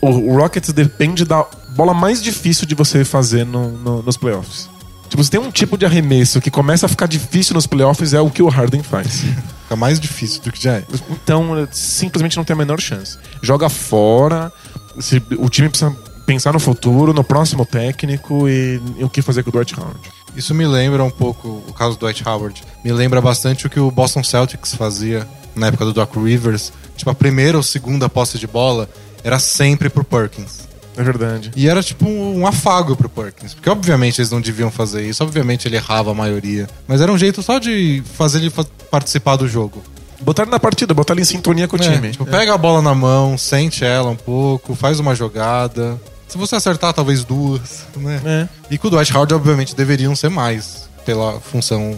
o, 0.09 0.37
Rockets 0.37 0.71
depende 0.73 1.25
da 1.25 1.45
bola 1.75 1.93
mais 1.93 2.21
difícil 2.21 2.65
de 2.67 2.75
você 2.75 3.03
fazer 3.05 3.45
no- 3.45 3.69
no- 3.71 4.01
nos 4.03 4.17
playoffs. 4.17 4.69
Tipo, 5.09 5.23
se 5.23 5.29
tem 5.29 5.39
um 5.39 5.51
tipo 5.51 5.77
de 5.77 5.85
arremesso 5.85 6.41
que 6.41 6.49
começa 6.49 6.85
a 6.87 6.89
ficar 6.89 7.05
difícil 7.07 7.53
nos 7.53 7.67
playoffs, 7.67 8.13
é 8.13 8.21
o 8.21 8.29
que 8.31 8.41
o 8.41 8.47
Harden 8.49 8.81
faz. 8.81 9.21
Fica 9.63 9.75
mais 9.75 9.99
difícil 9.99 10.41
do 10.41 10.51
que 10.51 10.61
já 10.61 10.73
é. 10.77 10.83
Então, 11.09 11.55
é, 11.57 11.67
simplesmente 11.71 12.35
não 12.37 12.43
tem 12.43 12.53
a 12.55 12.57
menor 12.57 12.79
chance. 12.81 13.17
Joga 13.41 13.69
fora, 13.69 14.51
se- 14.99 15.21
o 15.37 15.49
time 15.49 15.69
precisa 15.69 15.95
pensar 16.25 16.53
no 16.53 16.59
futuro, 16.59 17.13
no 17.13 17.23
próximo 17.23 17.65
técnico 17.65 18.47
e, 18.49 18.81
e 18.97 19.03
o 19.03 19.09
que 19.09 19.21
fazer 19.21 19.43
com 19.43 19.49
o 19.49 19.53
Dwight 19.53 19.77
Howard. 19.79 19.99
Isso 20.35 20.53
me 20.55 20.65
lembra 20.65 21.03
um 21.03 21.11
pouco 21.11 21.61
o 21.67 21.73
caso 21.73 21.95
do 21.95 21.99
Dwight 21.99 22.27
Howard. 22.27 22.63
Me 22.83 22.91
lembra 22.91 23.21
bastante 23.21 23.67
o 23.67 23.69
que 23.69 23.79
o 23.79 23.91
Boston 23.91 24.23
Celtics 24.23 24.73
fazia 24.73 25.27
na 25.55 25.67
época 25.67 25.85
do 25.85 25.93
Doc 25.93 26.15
Rivers. 26.15 26.71
Tipo, 26.95 27.09
a 27.11 27.15
primeira 27.15 27.57
ou 27.57 27.63
segunda 27.63 28.07
posse 28.09 28.37
de 28.37 28.47
bola 28.47 28.89
era 29.23 29.39
sempre 29.39 29.89
pro 29.89 30.03
Perkins. 30.03 30.63
É 30.95 31.01
verdade. 31.01 31.51
E 31.55 31.67
era 31.67 31.81
tipo 31.81 32.07
um 32.07 32.45
afago 32.45 32.95
pro 32.95 33.09
Perkins. 33.09 33.53
Porque 33.55 33.69
obviamente 33.69 34.19
eles 34.21 34.29
não 34.29 34.39
deviam 34.39 34.69
fazer 34.69 35.03
isso, 35.07 35.23
obviamente 35.23 35.67
ele 35.67 35.75
errava 35.75 36.11
a 36.11 36.13
maioria. 36.13 36.67
Mas 36.87 37.01
era 37.01 37.11
um 37.11 37.17
jeito 37.17 37.41
só 37.41 37.57
de 37.57 38.03
fazer 38.15 38.37
ele 38.39 38.51
participar 38.91 39.35
do 39.35 39.47
jogo. 39.47 39.81
Botar 40.21 40.43
ele 40.43 40.51
na 40.51 40.59
partida, 40.59 40.93
botar 40.93 41.13
ele 41.15 41.21
em 41.23 41.25
sintonia 41.25 41.67
com 41.67 41.75
o 41.77 41.81
É, 41.81 41.91
time. 41.95 42.11
tipo, 42.11 42.25
pega 42.25 42.53
a 42.53 42.57
bola 42.57 42.81
na 42.81 42.93
mão, 42.93 43.37
sente 43.37 43.83
ela 43.83 44.09
um 44.11 44.15
pouco, 44.15 44.75
faz 44.75 44.99
uma 44.99 45.15
jogada. 45.15 45.99
Se 46.27 46.37
você 46.37 46.55
acertar, 46.55 46.93
talvez 46.93 47.23
duas, 47.23 47.85
né? 47.97 48.21
É. 48.23 48.47
E 48.69 48.77
com 48.77 48.87
o 48.87 48.91
Dwight 48.91 49.11
Howard, 49.15 49.33
obviamente, 49.33 49.75
deveriam 49.75 50.15
ser 50.15 50.29
mais 50.29 50.87
pela 51.05 51.39
função, 51.39 51.97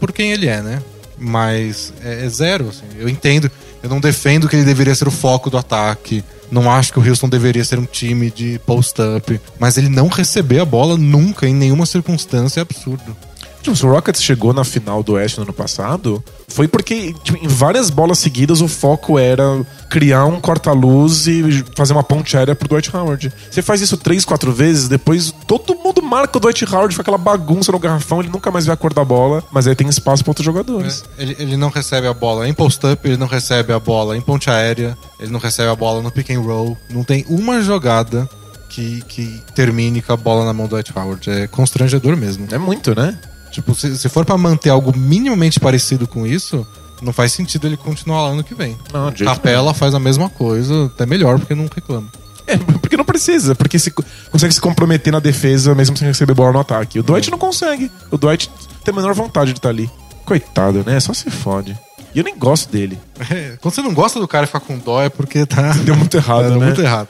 por 0.00 0.12
quem 0.12 0.32
ele 0.32 0.48
é, 0.48 0.60
né? 0.62 0.82
Mas 1.20 1.92
é, 2.02 2.24
é 2.24 2.28
zero, 2.28 2.70
assim. 2.70 2.86
Eu 2.98 3.08
entendo, 3.08 3.50
eu 3.82 3.90
não 3.90 4.00
defendo 4.00 4.48
que 4.48 4.56
ele 4.56 4.64
deveria 4.64 4.94
ser 4.94 5.06
o 5.06 5.10
foco 5.10 5.50
do 5.50 5.58
ataque. 5.58 6.24
Não 6.50 6.70
acho 6.70 6.92
que 6.92 6.98
o 6.98 7.06
Houston 7.06 7.28
deveria 7.28 7.64
ser 7.64 7.78
um 7.78 7.84
time 7.84 8.30
de 8.30 8.58
post-up. 8.66 9.40
Mas 9.58 9.76
ele 9.76 9.88
não 9.88 10.08
receber 10.08 10.60
a 10.60 10.64
bola 10.64 10.96
nunca, 10.96 11.46
em 11.46 11.54
nenhuma 11.54 11.84
circunstância, 11.86 12.60
é 12.60 12.62
absurdo. 12.62 13.16
Tipo, 13.62 13.76
se 13.76 13.84
o 13.84 13.90
Rockets 13.90 14.22
chegou 14.22 14.52
na 14.52 14.64
final 14.64 15.02
do 15.02 15.12
Oeste 15.12 15.38
no 15.38 15.44
ano 15.44 15.52
passado, 15.52 16.22
foi 16.48 16.66
porque 16.66 17.14
tipo, 17.22 17.38
em 17.44 17.48
várias 17.48 17.90
bolas 17.90 18.18
seguidas 18.18 18.60
o 18.60 18.68
foco 18.68 19.18
era 19.18 19.64
criar 19.90 20.24
um 20.24 20.40
corta-luz 20.40 21.26
e 21.26 21.64
fazer 21.76 21.92
uma 21.92 22.02
ponte 22.02 22.36
aérea 22.36 22.54
pro 22.54 22.68
Dwight 22.68 22.94
Howard. 22.94 23.32
Você 23.50 23.60
faz 23.60 23.80
isso 23.80 23.96
três, 23.96 24.24
quatro 24.24 24.52
vezes, 24.52 24.88
depois 24.88 25.32
todo 25.46 25.74
mundo 25.74 26.02
marca 26.02 26.38
o 26.38 26.40
Dwight 26.40 26.64
Howard, 26.64 26.94
fica 26.94 27.02
aquela 27.02 27.18
bagunça 27.18 27.70
no 27.70 27.78
garrafão, 27.78 28.20
ele 28.20 28.30
nunca 28.30 28.50
mais 28.50 28.66
vê 28.66 28.72
a 28.72 28.76
cor 28.76 28.94
da 28.94 29.04
bola, 29.04 29.44
mas 29.52 29.66
aí 29.66 29.74
tem 29.74 29.88
espaço 29.88 30.24
para 30.24 30.30
outros 30.30 30.44
jogadores. 30.44 31.04
É, 31.18 31.22
Ele, 31.22 31.36
ele 31.38 31.56
não 31.56 31.68
recebe 31.68 32.06
a 32.06 32.14
bola 32.14 32.48
em 32.48 32.54
post-up, 32.54 33.06
ele 33.06 33.16
não 33.16 33.26
recebe 33.26 33.72
a 33.72 33.78
bola 33.78 34.16
em 34.16 34.20
ponte 34.20 34.48
aérea, 34.48 34.96
ele 35.18 35.30
não 35.30 35.40
recebe 35.40 35.68
a 35.70 35.76
bola 35.76 36.00
no 36.00 36.10
pick 36.10 36.30
and 36.30 36.40
roll. 36.40 36.76
Não 36.88 37.04
tem 37.04 37.24
uma 37.28 37.60
jogada 37.62 38.28
que, 38.68 39.02
que 39.08 39.42
termine 39.54 40.00
com 40.00 40.12
a 40.12 40.16
bola 40.16 40.44
na 40.44 40.52
mão 40.52 40.66
do 40.66 40.70
Dwight 40.70 40.92
Howard. 40.96 41.28
É 41.28 41.46
constrangedor 41.46 42.16
mesmo. 42.16 42.46
É 42.50 42.58
muito, 42.58 42.94
né? 42.94 43.18
Tipo, 43.50 43.74
se, 43.74 43.96
se 43.96 44.08
for 44.08 44.24
pra 44.24 44.38
manter 44.38 44.70
algo 44.70 44.96
minimamente 44.96 45.58
parecido 45.58 46.06
com 46.06 46.26
isso, 46.26 46.66
não 47.02 47.12
faz 47.12 47.32
sentido 47.32 47.66
ele 47.66 47.76
continuar 47.76 48.22
lá 48.22 48.28
ano 48.28 48.44
que 48.44 48.54
vem. 48.54 48.76
Não, 48.92 49.10
de 49.10 49.24
Capela 49.24 49.74
faz 49.74 49.94
a 49.94 49.98
mesma 49.98 50.28
coisa, 50.28 50.86
até 50.86 51.06
melhor, 51.06 51.38
porque 51.38 51.54
não 51.54 51.68
reclama. 51.74 52.08
É, 52.46 52.56
porque 52.56 52.96
não 52.96 53.04
precisa, 53.04 53.54
porque 53.54 53.78
se, 53.78 53.92
consegue 54.30 54.52
se 54.52 54.60
comprometer 54.60 55.12
na 55.12 55.20
defesa 55.20 55.74
mesmo 55.74 55.96
sem 55.96 56.08
receber 56.08 56.34
bola 56.34 56.52
no 56.52 56.60
ataque. 56.60 56.98
O 56.98 57.02
Dwight 57.02 57.30
não 57.30 57.38
consegue. 57.38 57.90
O 58.10 58.18
Dwight 58.18 58.50
tem 58.84 58.92
a 58.92 58.96
menor 58.96 59.14
vontade 59.14 59.52
de 59.52 59.58
estar 59.58 59.68
ali. 59.68 59.90
Coitado, 60.24 60.82
né? 60.84 60.98
Só 61.00 61.12
se 61.12 61.30
fode. 61.30 61.78
E 62.14 62.18
eu 62.18 62.24
nem 62.24 62.36
gosto 62.36 62.70
dele. 62.70 62.98
É, 63.30 63.56
quando 63.62 63.74
você 63.74 63.82
não 63.82 63.94
gosta 63.94 64.18
do 64.18 64.26
cara 64.26 64.44
e 64.44 64.46
fica 64.46 64.60
com 64.60 64.78
dó 64.78 65.00
é 65.00 65.08
porque 65.08 65.46
tá. 65.46 65.72
Deu 65.84 65.94
muito 65.96 66.16
errado, 66.16 66.50
Deu 66.50 66.58
né? 66.58 66.66
muito 66.66 66.82
errado. 66.82 67.08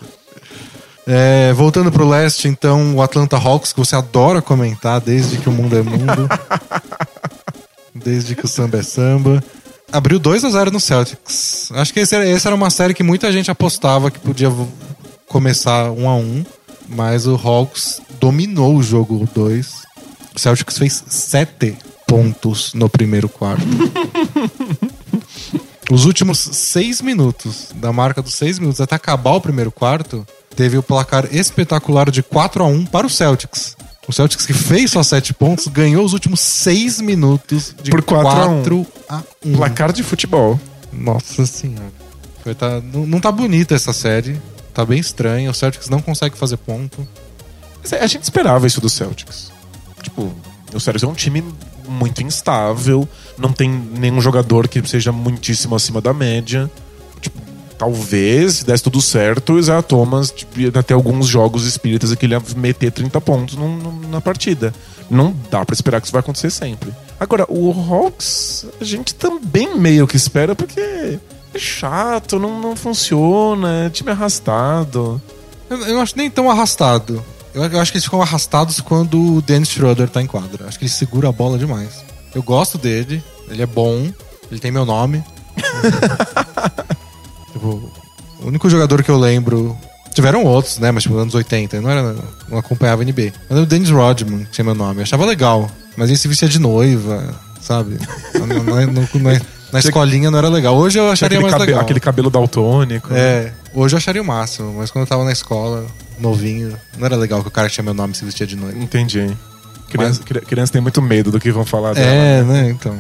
É, 1.13 1.53
voltando 1.55 1.91
pro 1.91 2.09
leste, 2.09 2.47
então, 2.47 2.95
o 2.95 3.03
Atlanta 3.03 3.37
Hawks, 3.37 3.73
que 3.73 3.81
você 3.81 3.97
adora 3.97 4.41
comentar 4.41 5.01
desde 5.01 5.39
que 5.39 5.49
o 5.49 5.53
mundo 5.53 5.77
é 5.77 5.83
mundo. 5.83 6.29
desde 7.93 8.37
que 8.37 8.45
o 8.45 8.49
samba 8.49 8.79
é 8.79 8.83
samba. 8.85 9.43
Abriu 9.91 10.21
2 10.21 10.45
a 10.45 10.51
0 10.51 10.71
no 10.71 10.79
Celtics. 10.79 11.69
Acho 11.73 11.93
que 11.93 11.99
esse 11.99 12.15
era, 12.15 12.29
essa 12.29 12.49
era 12.49 12.55
uma 12.55 12.71
série 12.71 12.95
que 12.95 13.03
muita 13.03 13.33
gente 13.33 13.51
apostava 13.51 14.09
que 14.09 14.21
podia 14.21 14.53
começar 15.27 15.91
1 15.91 16.09
a 16.09 16.15
1 16.15 16.45
mas 16.89 17.27
o 17.27 17.35
Hawks 17.35 18.01
dominou 18.21 18.77
o 18.77 18.83
jogo 18.83 19.29
2. 19.35 19.67
O 20.37 20.39
Celtics 20.39 20.79
fez 20.79 21.03
7 21.09 21.77
pontos 22.07 22.73
no 22.73 22.89
primeiro 22.89 23.29
quarto. 23.29 23.67
Os 25.91 26.05
últimos 26.05 26.39
seis 26.39 27.03
minutos, 27.03 27.71
da 27.75 27.93
marca 27.93 28.23
dos 28.23 28.35
seis 28.35 28.61
minutos 28.61 28.81
até 28.81 28.95
acabar 28.95 29.33
o 29.33 29.41
primeiro 29.41 29.73
quarto, 29.73 30.25
teve 30.61 30.77
o 30.77 30.83
placar 30.83 31.27
espetacular 31.35 32.11
de 32.11 32.23
4 32.23 32.63
a 32.63 32.67
1 32.67 32.85
para 32.85 33.07
o 33.07 33.11
Celtics. 33.11 33.75
O 34.07 34.13
Celtics 34.13 34.45
que 34.45 34.53
fez 34.53 34.91
só 34.91 35.03
sete 35.03 35.33
pontos 35.33 35.67
ganhou 35.69 36.05
os 36.05 36.13
últimos 36.13 36.39
seis 36.39 37.01
minutos 37.01 37.75
de 37.83 37.91
Por 37.91 38.03
4 38.03 38.29
a 38.29 38.47
1. 38.47 38.63
4 38.63 38.87
a 39.09 39.23
1. 39.47 39.57
Placar 39.57 39.91
de 39.91 40.03
futebol. 40.03 40.61
Nossa 40.93 41.47
senhora. 41.47 41.91
Foi, 42.45 42.55
tá, 42.55 42.79
não, 42.93 43.07
não 43.07 43.21
tá 43.21 43.33
bonita 43.33 43.75
essa 43.75 43.95
série. 43.95 44.39
Tá 44.75 44.85
bem 44.85 44.99
estranha. 44.99 45.51
O 45.51 45.55
Celtics 45.55 45.89
não 45.89 46.03
consegue 46.03 46.37
fazer 46.37 46.59
ponto. 46.59 47.09
A 47.99 48.07
gente 48.07 48.25
esperava 48.25 48.67
isso 48.67 48.83
do 48.83 48.91
Celtics. 48.91 49.51
Tipo, 50.03 50.31
o 50.75 50.79
Celtics 50.79 51.05
é 51.05 51.07
um 51.07 51.15
time 51.15 51.43
muito 51.89 52.23
instável, 52.23 53.09
não 53.39 53.51
tem 53.51 53.71
nenhum 53.71 54.21
jogador 54.21 54.69
que 54.69 54.87
seja 54.87 55.11
muitíssimo 55.11 55.75
acima 55.75 56.03
da 56.03 56.13
média. 56.13 56.71
Talvez, 57.81 58.57
se 58.57 58.65
desse 58.67 58.83
tudo 58.85 59.01
certo, 59.01 59.55
o 59.55 59.59
Isaiah 59.59 59.81
Thomas 59.83 60.31
tipo, 60.31 60.61
ia 60.61 60.71
ter 60.83 60.93
alguns 60.93 61.27
jogos 61.27 61.65
espíritas 61.65 62.15
que 62.15 62.27
ele 62.27 62.35
ia 62.35 62.43
meter 62.55 62.93
30 62.93 63.19
pontos 63.23 63.57
num- 63.57 63.79
num- 63.79 64.09
na 64.11 64.21
partida. 64.21 64.71
Não 65.11 65.35
dá 65.51 65.65
pra 65.65 65.73
esperar 65.73 65.99
que 65.99 66.07
isso 66.07 66.13
vai 66.13 66.21
acontecer 66.21 66.51
sempre. 66.51 66.93
Agora, 67.19 67.47
o 67.49 67.71
Hawks, 67.73 68.67
a 68.79 68.85
gente 68.85 69.15
também 69.15 69.79
meio 69.79 70.07
que 70.07 70.15
espera 70.15 70.55
porque 70.55 70.79
é 70.79 71.59
chato, 71.59 72.39
não, 72.39 72.61
não 72.61 72.77
funciona, 72.77 73.87
é 73.87 73.89
time 73.89 74.11
arrastado. 74.11 75.19
Eu, 75.71 75.79
eu 75.87 75.95
não 75.95 76.03
acho 76.03 76.19
nem 76.19 76.31
tão 76.31 76.51
arrastado. 76.51 77.25
Eu, 77.55 77.63
eu 77.65 77.81
acho 77.81 77.93
que 77.93 77.97
eles 77.97 78.05
ficam 78.05 78.21
arrastados 78.21 78.79
quando 78.83 79.37
o 79.37 79.41
Dennis 79.41 79.71
Schroeder 79.71 80.11
tá 80.11 80.21
em 80.21 80.27
quadra. 80.27 80.67
Acho 80.69 80.79
que 80.79 80.85
ele 80.85 80.93
segura 80.93 81.31
a 81.31 81.33
bola 81.33 81.57
demais. 81.59 82.05
Eu 82.35 82.43
gosto 82.43 82.77
dele, 82.77 83.25
ele 83.49 83.63
é 83.63 83.67
bom, 83.67 84.13
ele 84.51 84.61
tem 84.61 84.71
meu 84.71 84.85
nome. 84.85 85.25
tipo, 87.61 87.91
o 88.43 88.47
único 88.49 88.69
jogador 88.71 89.03
que 89.03 89.11
eu 89.11 89.19
lembro. 89.19 89.77
Tiveram 90.13 90.45
outros, 90.45 90.79
né? 90.79 90.91
Mas 90.91 91.05
tipo, 91.05 91.17
anos 91.17 91.35
80, 91.35 91.77
eu 91.77 91.83
não, 91.83 91.91
era, 91.91 92.17
não 92.49 92.59
acompanhava 92.59 93.03
a 93.03 93.05
NBA. 93.05 93.33
Mas 93.49 93.59
o 93.61 93.67
Dennis 93.67 93.91
Rodman, 93.91 94.41
que 94.45 94.51
tinha 94.51 94.65
meu 94.65 94.75
nome. 94.75 94.99
Eu 94.99 95.03
achava 95.05 95.25
legal. 95.25 95.71
Mas 95.97 96.09
ele 96.09 96.19
se 96.19 96.27
vestia 96.27 96.49
de 96.49 96.59
noiva, 96.59 97.33
sabe? 97.61 97.97
Na- 98.35 98.47
na- 98.47 98.87
na- 98.87 99.41
na- 99.73 99.79
escolinha 99.79 100.29
não 100.31 100.39
era 100.39 100.49
legal. 100.49 100.75
Hoje 100.77 100.99
eu 100.99 101.11
acharia 101.13 101.41
mais 101.41 101.53
cabe- 101.53 101.67
legal. 101.67 101.83
aquele 101.83 102.01
cabelo 102.01 102.29
daltônico. 102.29 103.09
É, 103.15 103.53
hoje 103.73 103.95
eu 103.95 103.99
acharia 103.99 104.21
o 104.21 104.25
máximo, 104.25 104.75
mas 104.79 104.91
quando 104.91 105.03
eu 105.05 105.09
tava 105.09 105.25
na 105.25 105.31
escola, 105.31 105.87
novinho, 106.19 106.77
não 106.99 107.07
era 107.07 107.15
legal 107.17 107.41
que 107.43 107.49
o 107.49 107.51
cara 107.51 107.69
que 107.69 107.75
tinha 107.75 107.85
meu 107.85 107.95
nome 107.95 108.13
se 108.15 108.25
vestia 108.25 108.47
de 108.47 108.57
noiva. 108.57 108.77
Entendi. 108.79 109.31
Criança, 109.89 110.19
Mas- 110.21 110.29
cri- 110.29 110.41
criança 110.41 110.73
tem 110.73 110.83
muito 110.83 111.01
medo 111.01 111.31
do 111.31 111.39
que 111.39 111.53
vão 111.53 111.65
falar 111.65 111.95
dela. 111.95 112.07
É, 112.07 112.43
né, 112.43 112.69
então. 112.71 112.97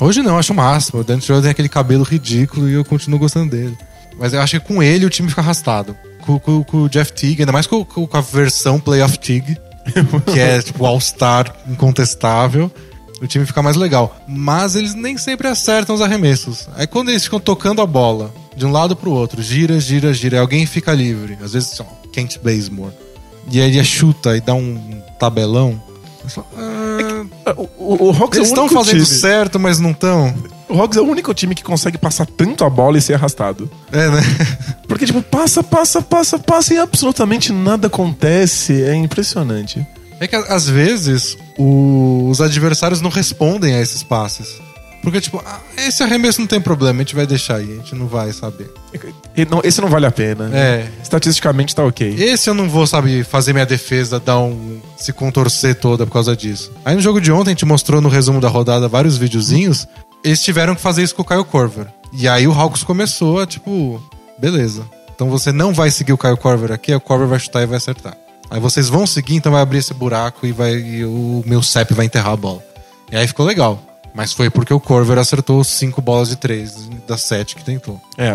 Hoje 0.00 0.22
não, 0.22 0.32
eu 0.32 0.38
acho 0.38 0.52
o 0.52 0.56
máximo. 0.56 1.00
O 1.00 1.04
Dennis 1.04 1.24
Schroeder 1.24 1.42
tem 1.44 1.50
aquele 1.50 1.68
cabelo 1.68 2.04
ridículo 2.04 2.68
e 2.70 2.72
eu 2.72 2.84
continuo 2.86 3.18
gostando 3.18 3.50
dele. 3.50 3.76
Mas 4.18 4.32
eu 4.32 4.40
acho 4.40 4.58
que 4.60 4.66
com 4.66 4.82
ele 4.82 5.04
o 5.04 5.10
time 5.10 5.28
fica 5.28 5.40
arrastado. 5.40 5.96
Com, 6.20 6.38
com- 6.38 6.62
com 6.64 6.76
o 6.84 6.88
Jeff 6.88 7.12
Teague, 7.12 7.42
ainda 7.42 7.52
mais 7.52 7.66
com, 7.66 7.84
com 7.84 8.08
a 8.12 8.20
versão 8.20 8.78
Playoff 8.80 9.18
Teague, 9.18 9.56
que 10.32 10.38
é 10.40 10.62
tipo 10.62 10.86
All-Star 10.86 11.54
incontestável, 11.68 12.70
o 13.20 13.26
time 13.26 13.44
fica 13.44 13.60
mais 13.62 13.76
legal. 13.76 14.16
Mas 14.26 14.74
eles 14.74 14.94
nem 14.94 15.18
sempre 15.18 15.48
acertam 15.48 15.94
os 15.94 16.00
arremessos. 16.00 16.68
Aí 16.76 16.86
quando 16.86 17.10
eles 17.10 17.24
ficam 17.24 17.38
tocando 17.40 17.82
a 17.82 17.86
bola 17.86 18.32
de 18.56 18.64
um 18.64 18.70
lado 18.72 18.96
pro 18.96 19.10
outro, 19.10 19.42
gira, 19.42 19.78
gira, 19.80 20.12
gira, 20.14 20.36
e 20.36 20.40
alguém 20.40 20.64
fica 20.66 20.92
livre. 20.94 21.36
Às 21.42 21.52
vezes, 21.52 21.78
lá, 21.78 21.86
Kent 22.12 22.38
Bazemore. 22.42 22.92
E 23.50 23.60
aí 23.60 23.68
ele 23.76 23.84
chuta 23.84 24.36
e 24.36 24.40
dá 24.40 24.54
um 24.54 25.02
tabelão. 25.18 25.80
Eu 26.22 26.30
falo, 26.30 26.46
"Ah, 26.56 27.54
O, 27.56 27.68
o, 27.76 28.06
o 28.06 28.10
Hawks 28.10 28.38
eles 28.38 28.48
é 28.48 28.52
o 28.52 28.52
estão 28.52 28.64
único 28.64 28.82
fazendo 28.84 29.04
time. 29.04 29.18
certo, 29.18 29.60
mas 29.60 29.78
não 29.78 29.90
estão. 29.90 30.34
O 30.74 30.80
Hawks 30.80 30.96
é 30.96 31.00
o 31.00 31.04
único 31.06 31.32
time 31.32 31.54
que 31.54 31.62
consegue 31.62 31.96
passar 31.96 32.26
tanto 32.26 32.64
a 32.64 32.70
bola 32.70 32.98
e 32.98 33.00
ser 33.00 33.14
arrastado. 33.14 33.70
É, 33.92 34.08
né? 34.10 34.20
Porque, 34.88 35.06
tipo, 35.06 35.22
passa, 35.22 35.62
passa, 35.62 36.02
passa, 36.02 36.38
passa 36.38 36.74
e 36.74 36.78
absolutamente 36.78 37.52
nada 37.52 37.86
acontece. 37.86 38.82
É 38.82 38.94
impressionante. 38.94 39.86
É 40.20 40.26
que 40.26 40.34
às 40.36 40.68
vezes 40.68 41.36
o- 41.58 42.28
os 42.28 42.40
adversários 42.40 43.00
não 43.00 43.10
respondem 43.10 43.74
a 43.74 43.80
esses 43.80 44.02
passes. 44.02 44.48
Porque, 45.02 45.20
tipo, 45.20 45.40
ah, 45.44 45.60
esse 45.76 46.02
arremesso 46.02 46.40
não 46.40 46.46
tem 46.46 46.58
problema, 46.60 47.00
a 47.00 47.02
gente 47.02 47.14
vai 47.14 47.26
deixar 47.26 47.56
aí, 47.56 47.70
a 47.72 47.76
gente 47.76 47.94
não 47.94 48.06
vai 48.06 48.32
saber. 48.32 48.72
E 49.36 49.44
não- 49.44 49.60
esse 49.62 49.78
não 49.80 49.88
vale 49.90 50.06
a 50.06 50.10
pena. 50.10 50.48
É. 50.52 50.88
Estatisticamente 51.02 51.74
tá 51.76 51.84
ok. 51.84 52.14
Esse 52.18 52.48
eu 52.48 52.54
não 52.54 52.70
vou, 52.70 52.86
sabe, 52.86 53.22
fazer 53.22 53.52
minha 53.52 53.66
defesa 53.66 54.18
dar 54.18 54.38
um. 54.38 54.80
se 54.96 55.12
contorcer 55.12 55.74
toda 55.74 56.06
por 56.06 56.12
causa 56.12 56.34
disso. 56.34 56.72
Aí 56.84 56.94
no 56.96 57.02
jogo 57.02 57.20
de 57.20 57.30
ontem 57.30 57.50
a 57.50 57.52
gente 57.52 57.66
mostrou 57.66 58.00
no 58.00 58.08
resumo 58.08 58.40
da 58.40 58.48
rodada 58.48 58.88
vários 58.88 59.18
videozinhos. 59.18 59.86
Eles 60.24 60.42
tiveram 60.42 60.74
que 60.74 60.80
fazer 60.80 61.02
isso 61.02 61.14
com 61.14 61.22
o 61.22 61.24
Caio 61.24 61.44
Corver. 61.44 61.86
E 62.12 62.26
aí 62.28 62.46
o 62.48 62.52
Hawks 62.52 62.82
começou 62.82 63.40
a, 63.40 63.46
tipo, 63.46 64.02
beleza. 64.38 64.84
Então 65.14 65.28
você 65.28 65.52
não 65.52 65.72
vai 65.72 65.90
seguir 65.90 66.12
o 66.12 66.18
Caio 66.18 66.36
Corver 66.36 66.72
aqui, 66.72 66.94
o 66.94 67.00
Corver 67.00 67.28
vai 67.28 67.38
chutar 67.38 67.62
e 67.62 67.66
vai 67.66 67.76
acertar. 67.76 68.16
Aí 68.50 68.60
vocês 68.60 68.88
vão 68.88 69.06
seguir, 69.06 69.36
então 69.36 69.52
vai 69.52 69.62
abrir 69.62 69.78
esse 69.78 69.92
buraco 69.94 70.46
e, 70.46 70.52
vai, 70.52 70.74
e 70.74 71.04
o 71.04 71.42
meu 71.46 71.62
CEP 71.62 71.92
vai 71.94 72.06
enterrar 72.06 72.32
a 72.32 72.36
bola. 72.36 72.62
E 73.12 73.16
aí 73.16 73.26
ficou 73.26 73.44
legal. 73.44 73.80
Mas 74.16 74.32
foi 74.32 74.48
porque 74.48 74.72
o 74.72 74.78
Corver 74.78 75.18
acertou 75.18 75.64
cinco 75.64 76.00
bolas 76.00 76.28
de 76.28 76.36
três 76.36 76.88
das 77.04 77.22
sete 77.22 77.56
que 77.56 77.64
tentou. 77.64 78.00
É, 78.16 78.32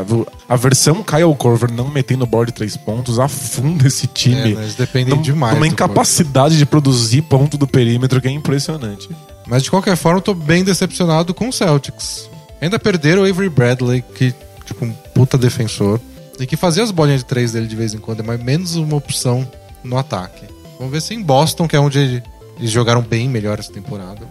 a 0.50 0.56
versão 0.58 1.02
Kyle 1.02 1.34
Corver 1.38 1.72
não 1.72 1.88
metendo 1.88 2.26
bola 2.26 2.48
de 2.48 2.52
três 2.52 2.76
pontos 2.76 3.18
afunda 3.18 3.88
esse 3.88 4.06
É, 4.06 4.10
time. 4.14 4.56
né, 4.56 4.62
eles 4.64 4.76
dependem 4.76 5.22
demais. 5.22 5.54
Numa 5.54 5.66
do 5.66 5.70
Corver. 5.70 5.72
incapacidade 5.72 6.58
de 6.58 6.66
produzir 6.66 7.22
ponto 7.22 7.58
do 7.58 7.66
perímetro 7.66 8.20
que 8.20 8.28
é 8.28 8.32
impressionante. 8.32 9.08
Mas 9.50 9.64
de 9.64 9.70
qualquer 9.72 9.98
forma, 9.98 10.20
eu 10.20 10.24
tô 10.24 10.34
bem 10.34 10.64
decepcionado 10.64 11.34
com 11.34 11.50
o 11.50 11.54
Celtics. 11.54 12.30
Ainda 12.62 12.78
perderam 12.78 13.24
o 13.24 13.26
Avery 13.30 13.50
Bradley, 13.50 14.04
que, 14.16 14.34
tipo, 14.66 14.86
um 14.86 14.92
puta 15.14 15.38
defensor. 15.38 16.00
E 16.40 16.46
que 16.46 16.56
fazia 16.56 16.84
as 16.84 16.92
bolinhas 16.92 17.22
de 17.22 17.26
três 17.26 17.52
dele 17.52 17.68
de 17.68 17.76
vez 17.76 17.94
em 17.94 17.98
quando, 17.98 18.24
mas 18.24 18.42
menos 18.42 18.76
uma 18.76 18.96
opção 18.96 19.50
no 19.84 19.98
ataque. 19.98 20.46
Vamos 20.78 20.94
ver 20.94 21.02
se 21.02 21.14
em 21.14 21.22
Boston, 21.22 21.68
que 21.68 21.76
é 21.76 21.80
onde 21.80 22.24
eles 22.58 22.72
jogaram 22.72 23.02
bem 23.02 23.28
melhor 23.28 23.60
essa 23.60 23.72
temporada, 23.74 24.22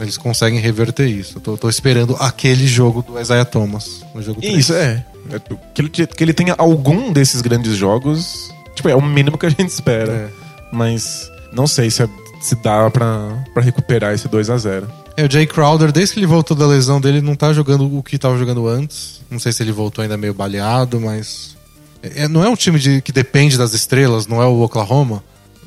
eles 0.00 0.16
conseguem 0.16 0.58
reverter 0.58 1.06
isso. 1.06 1.36
Eu 1.38 1.40
tô, 1.42 1.56
tô 1.58 1.68
esperando 1.68 2.16
aquele 2.18 2.66
jogo 2.66 3.02
do 3.02 3.18
Isaiah 3.20 3.44
Thomas. 3.44 4.02
No 4.14 4.22
jogo 4.22 4.40
três. 4.40 4.56
Isso, 4.56 4.72
é. 4.74 5.04
É, 5.30 5.38
Que 5.74 5.82
ele, 5.82 5.88
que 5.90 6.24
ele 6.24 6.32
tenha 6.32 6.54
algum 6.56 7.12
desses 7.12 7.40
grandes 7.42 7.76
jogos. 7.76 8.50
Tipo, 8.74 8.88
é 8.88 8.94
o 8.94 9.02
mínimo 9.02 9.36
que 9.36 9.46
a 9.46 9.50
gente 9.50 9.68
espera. 9.68 10.12
É. 10.12 10.28
Mas 10.72 11.30
não 11.52 11.66
sei 11.66 11.90
se, 11.90 12.02
é- 12.02 12.08
se 12.44 12.54
dá 12.56 12.90
pra, 12.90 13.44
pra 13.52 13.62
recuperar 13.62 14.12
esse 14.14 14.28
2 14.28 14.50
a 14.50 14.58
0 14.58 14.86
É, 15.16 15.24
o 15.24 15.30
Jay 15.30 15.46
Crowder, 15.46 15.90
desde 15.92 16.14
que 16.14 16.20
ele 16.20 16.26
voltou 16.26 16.56
da 16.56 16.66
lesão 16.66 17.00
dele, 17.00 17.20
não 17.20 17.34
tá 17.34 17.52
jogando 17.52 17.96
o 17.96 18.02
que 18.02 18.18
tava 18.18 18.36
jogando 18.36 18.66
antes. 18.68 19.20
Não 19.30 19.38
sei 19.38 19.52
se 19.52 19.62
ele 19.62 19.72
voltou 19.72 20.02
ainda 20.02 20.16
meio 20.16 20.34
baleado, 20.34 21.00
mas. 21.00 21.56
É, 22.02 22.28
não 22.28 22.44
é 22.44 22.48
um 22.48 22.56
time 22.56 22.78
de- 22.78 23.00
que 23.00 23.12
depende 23.12 23.56
das 23.56 23.72
estrelas, 23.72 24.26
não 24.26 24.42
é 24.42 24.46
o 24.46 24.60
Oklahoma. 24.60 25.22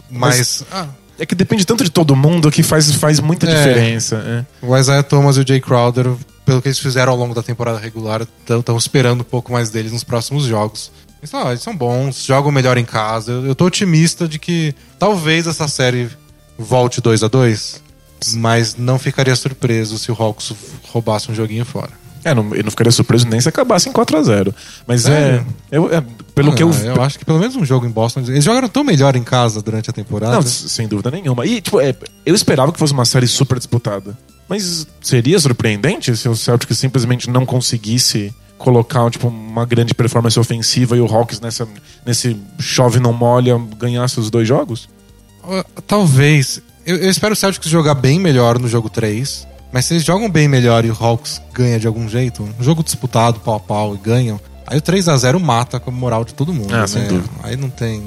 Mas. 0.09 0.63
ah, 0.71 0.87
É 1.19 1.25
que 1.25 1.33
depende 1.33 1.65
tanto 1.65 1.83
de 1.83 1.89
todo 1.89 2.15
mundo 2.15 2.51
que 2.51 2.61
faz, 2.61 2.93
faz 2.93 3.19
muita 3.19 3.49
É. 3.49 3.55
diferença. 3.55 4.15
é. 4.17 4.45
o 4.65 4.77
Isaiah 4.77 5.01
Thomas 5.01 5.35
e 5.37 5.39
o 5.39 5.47
Jay 5.47 5.59
Crowder, 5.59 6.13
pelo 6.45 6.61
que 6.61 6.67
eles 6.67 6.77
fizeram 6.77 7.11
ao 7.11 7.17
longo 7.17 7.33
da 7.33 7.41
temporada 7.41 7.79
regular, 7.79 8.21
estão 8.47 8.77
esperando 8.77 9.21
um 9.21 9.23
pouco 9.23 9.51
mais 9.51 9.71
deles 9.71 9.91
nos 9.91 10.03
próximos 10.03 10.43
jogos. 10.45 10.91
Mas, 11.19 11.33
ah, 11.33 11.47
eles 11.49 11.63
são 11.63 11.75
bons, 11.75 12.23
jogam 12.23 12.51
melhor 12.51 12.77
em 12.77 12.85
casa. 12.85 13.31
Eu, 13.31 13.47
eu 13.47 13.55
tô 13.55 13.65
otimista 13.65 14.27
de 14.27 14.37
que 14.37 14.75
talvez 14.99 15.47
essa 15.47 15.67
série 15.67 16.07
volte 16.57 17.01
2 17.01 17.23
a 17.23 17.27
2 17.27 17.81
mas 18.35 18.75
não 18.75 18.97
ficaria 18.97 19.35
surpreso 19.35 19.97
se 19.99 20.11
o 20.11 20.15
Hawks 20.19 20.51
roubasse 20.87 21.31
um 21.31 21.35
joguinho 21.35 21.63
fora. 21.63 21.91
É, 22.23 22.33
não, 22.33 22.53
eu 22.55 22.63
não 22.63 22.71
ficaria 22.71 22.91
surpreso 22.91 23.27
nem 23.27 23.39
se 23.39 23.47
acabasse 23.47 23.87
em 23.87 23.91
4 23.91 24.17
a 24.17 24.23
0 24.23 24.55
Mas 24.87 25.05
é, 25.05 25.09
Sério? 25.09 25.45
eu- 25.71 25.93
é, 25.93 26.03
Pelo 26.33 26.51
Ah, 26.51 26.55
que 26.55 26.63
eu. 26.63 26.71
Eu 26.71 27.01
acho 27.01 27.17
que 27.17 27.23
pelo 27.25 27.39
menos 27.39 27.55
um 27.55 27.63
jogo 27.63 27.85
em 27.85 27.89
Boston. 27.89 28.19
Eles 28.21 28.43
jogaram 28.43 28.67
tão 28.67 28.83
melhor 28.83 29.15
em 29.15 29.23
casa 29.23 29.61
durante 29.61 29.89
a 29.89 29.93
temporada. 29.93 30.33
Não, 30.35 30.41
sem 30.41 30.87
dúvida 30.87 31.09
nenhuma. 31.11 31.45
E, 31.45 31.61
tipo, 31.61 31.79
é, 31.79 31.95
eu 32.25 32.35
esperava 32.35 32.71
que 32.71 32.77
fosse 32.79 32.91
uma 32.93 33.05
série 33.05 33.27
super 33.27 33.57
disputada. 33.57 34.17
Mas 34.49 34.85
seria 35.01 35.39
surpreendente 35.39 36.15
se 36.17 36.27
o 36.29 36.35
Celtic 36.35 36.73
simplesmente 36.73 37.29
não 37.29 37.45
conseguisse 37.45 38.33
colocar 38.57 39.09
tipo, 39.11 39.27
uma 39.27 39.65
grande 39.65 39.93
performance 39.93 40.39
ofensiva 40.39 40.97
e 40.97 41.01
o 41.01 41.05
Hawks 41.05 41.39
nessa, 41.39 41.67
nesse 42.05 42.35
chove 42.59 42.99
não 42.99 43.13
molha 43.13 43.57
ganhasse 43.77 44.19
os 44.19 44.29
dois 44.29 44.47
jogos? 44.47 44.89
Uh, 45.47 45.81
Talvez. 45.83 46.61
Eu, 46.85 46.97
eu 46.97 47.09
espero 47.09 47.33
o 47.33 47.35
Celtics 47.35 47.69
jogar 47.69 47.95
bem 47.95 48.19
melhor 48.19 48.59
no 48.59 48.67
jogo 48.67 48.89
3. 48.89 49.47
Mas 49.71 49.85
se 49.85 49.93
eles 49.93 50.03
jogam 50.03 50.29
bem 50.29 50.47
melhor 50.47 50.85
e 50.85 50.89
o 50.89 50.97
Hawks 50.97 51.41
ganha 51.53 51.79
de 51.79 51.87
algum 51.87 52.07
jeito, 52.07 52.43
um 52.43 52.63
jogo 52.63 52.83
disputado, 52.83 53.39
pau 53.39 53.55
a 53.55 53.59
pau, 53.59 53.95
e 53.95 53.97
ganham, 53.97 54.39
aí 54.65 54.77
o 54.77 54.81
3 54.81 55.09
a 55.09 55.17
0 55.17 55.39
mata 55.39 55.79
com 55.79 55.89
a 55.89 55.93
moral 55.93 56.23
de 56.23 56.33
todo 56.33 56.53
mundo. 56.53 56.73
Ah, 56.73 56.81
né? 56.81 56.87
sem 56.87 57.07
dúvida. 57.07 57.29
Aí 57.43 57.55
não 57.55 57.69
tem. 57.69 58.03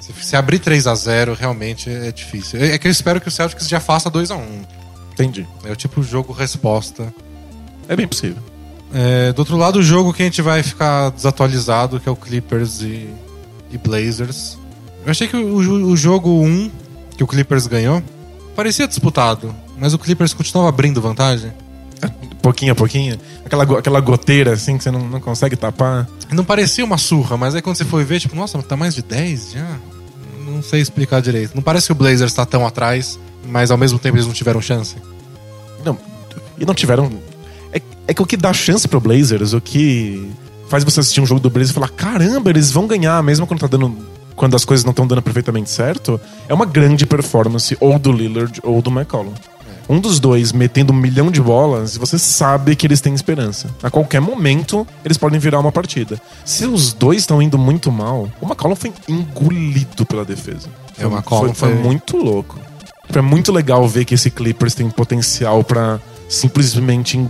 Se, 0.00 0.12
se 0.12 0.36
abrir 0.36 0.58
3 0.58 0.86
a 0.86 0.94
0 0.94 1.34
realmente 1.34 1.90
é 1.90 2.10
difícil. 2.10 2.60
É 2.60 2.72
é 2.72 2.78
que 2.78 2.86
eu 2.86 2.90
espero 2.90 3.20
que 3.20 3.28
o 3.28 3.30
Celtics 3.30 3.68
já 3.68 3.80
faça 3.80 4.08
2 4.08 4.30
a 4.30 4.36
1 4.36 4.62
Entendi. 5.12 5.46
É 5.64 5.72
o 5.72 5.76
tipo 5.76 6.02
jogo 6.02 6.32
resposta. 6.32 7.12
É 7.88 7.96
bem 7.96 8.06
possível. 8.06 8.42
É, 8.92 9.32
do 9.32 9.40
outro 9.40 9.56
lado, 9.56 9.78
o 9.78 9.82
jogo 9.82 10.12
que 10.12 10.22
a 10.22 10.26
gente 10.26 10.42
vai 10.42 10.62
ficar 10.62 11.10
desatualizado, 11.10 11.98
que 11.98 12.08
é 12.08 12.12
o 12.12 12.16
Clippers 12.16 12.80
e, 12.80 13.08
e 13.70 13.78
Blazers. 13.78 14.58
Eu 15.06 15.10
achei 15.12 15.26
que 15.28 15.36
o, 15.36 15.54
o- 15.56 15.96
jogo 15.96 16.28
1 16.42 16.70
que 17.16 17.24
o 17.24 17.26
Clippers 17.26 17.66
ganhou 17.66 18.02
parecia 18.54 18.86
disputado, 18.86 19.54
mas 19.78 19.94
o 19.94 19.98
Clippers 19.98 20.34
continuava 20.34 20.68
abrindo 20.68 21.00
vantagem. 21.00 21.52
Pouquinho 22.42 22.72
a 22.72 22.74
pouquinho. 22.74 23.18
Aquela, 23.44 23.64
aquela 23.78 24.00
goteira 24.00 24.52
assim 24.52 24.76
que 24.76 24.84
você 24.84 24.90
não, 24.90 25.08
não 25.08 25.20
consegue 25.20 25.56
tapar. 25.56 26.06
Não 26.30 26.44
parecia 26.44 26.84
uma 26.84 26.98
surra, 26.98 27.36
mas 27.36 27.54
aí 27.54 27.62
quando 27.62 27.76
você 27.76 27.84
foi 27.84 28.04
ver, 28.04 28.20
tipo, 28.20 28.36
nossa, 28.36 28.60
tá 28.62 28.76
mais 28.76 28.94
de 28.94 29.02
10 29.02 29.52
já? 29.52 29.66
Não 30.44 30.62
sei 30.62 30.80
explicar 30.80 31.20
direito. 31.22 31.54
Não 31.54 31.62
parece 31.62 31.86
que 31.86 31.92
o 31.92 31.94
Blazers 31.94 32.32
tá 32.34 32.44
tão 32.46 32.66
atrás, 32.66 33.18
mas 33.48 33.70
ao 33.70 33.78
mesmo 33.78 33.98
tempo 33.98 34.16
eles 34.16 34.26
não 34.26 34.34
tiveram 34.34 34.60
chance. 34.60 34.96
Não, 35.84 35.96
e 36.58 36.64
não 36.66 36.74
tiveram. 36.74 37.10
É, 37.72 37.80
é 38.08 38.14
que 38.14 38.22
o 38.22 38.26
que 38.26 38.36
dá 38.36 38.52
chance 38.52 38.86
pro 38.86 39.00
Blazers, 39.00 39.52
o 39.52 39.60
que 39.60 40.30
faz 40.68 40.84
você 40.84 41.00
assistir 41.00 41.20
um 41.20 41.26
jogo 41.26 41.40
do 41.40 41.50
Blazers 41.50 41.70
e 41.70 41.74
falar: 41.74 41.88
caramba, 41.90 42.50
eles 42.50 42.70
vão 42.70 42.86
ganhar, 42.86 43.20
mesmo 43.22 43.46
quando 43.46 43.60
tá 43.60 43.66
dando. 43.66 43.96
Quando 44.36 44.54
as 44.54 44.64
coisas 44.64 44.84
não 44.84 44.90
estão 44.90 45.06
dando 45.06 45.22
perfeitamente 45.22 45.70
certo, 45.70 46.20
é 46.48 46.54
uma 46.54 46.66
grande 46.66 47.06
performance 47.06 47.76
ou 47.80 47.98
do 47.98 48.12
Lillard 48.12 48.60
ou 48.62 48.80
do 48.82 48.90
McCollum. 48.90 49.32
Um 49.88 49.98
dos 50.00 50.18
dois 50.20 50.52
metendo 50.52 50.92
um 50.92 50.96
milhão 50.96 51.30
de 51.30 51.40
bolas, 51.40 51.94
e 51.94 51.98
você 51.98 52.18
sabe 52.18 52.74
que 52.74 52.86
eles 52.86 53.00
têm 53.00 53.14
esperança. 53.14 53.68
A 53.82 53.88
qualquer 53.88 54.20
momento, 54.20 54.84
eles 55.04 55.16
podem 55.16 55.38
virar 55.38 55.60
uma 55.60 55.70
partida. 55.70 56.20
Se 56.44 56.66
os 56.66 56.92
dois 56.92 57.18
estão 57.18 57.40
indo 57.40 57.56
muito 57.56 57.90
mal, 57.92 58.28
o 58.40 58.46
McCollum 58.46 58.74
foi 58.74 58.92
engolido 59.08 60.04
pela 60.04 60.24
defesa. 60.24 60.68
É, 60.98 61.06
o 61.06 61.10
McCollum 61.12 61.54
foi, 61.54 61.68
foi 61.70 61.74
foi- 61.74 61.82
muito 61.84 62.16
louco. 62.16 62.58
É 63.14 63.20
muito 63.20 63.52
legal 63.52 63.86
ver 63.86 64.04
que 64.04 64.14
esse 64.14 64.28
Clippers 64.30 64.74
tem 64.74 64.90
potencial 64.90 65.62
pra 65.62 66.00
simplesmente 66.28 67.24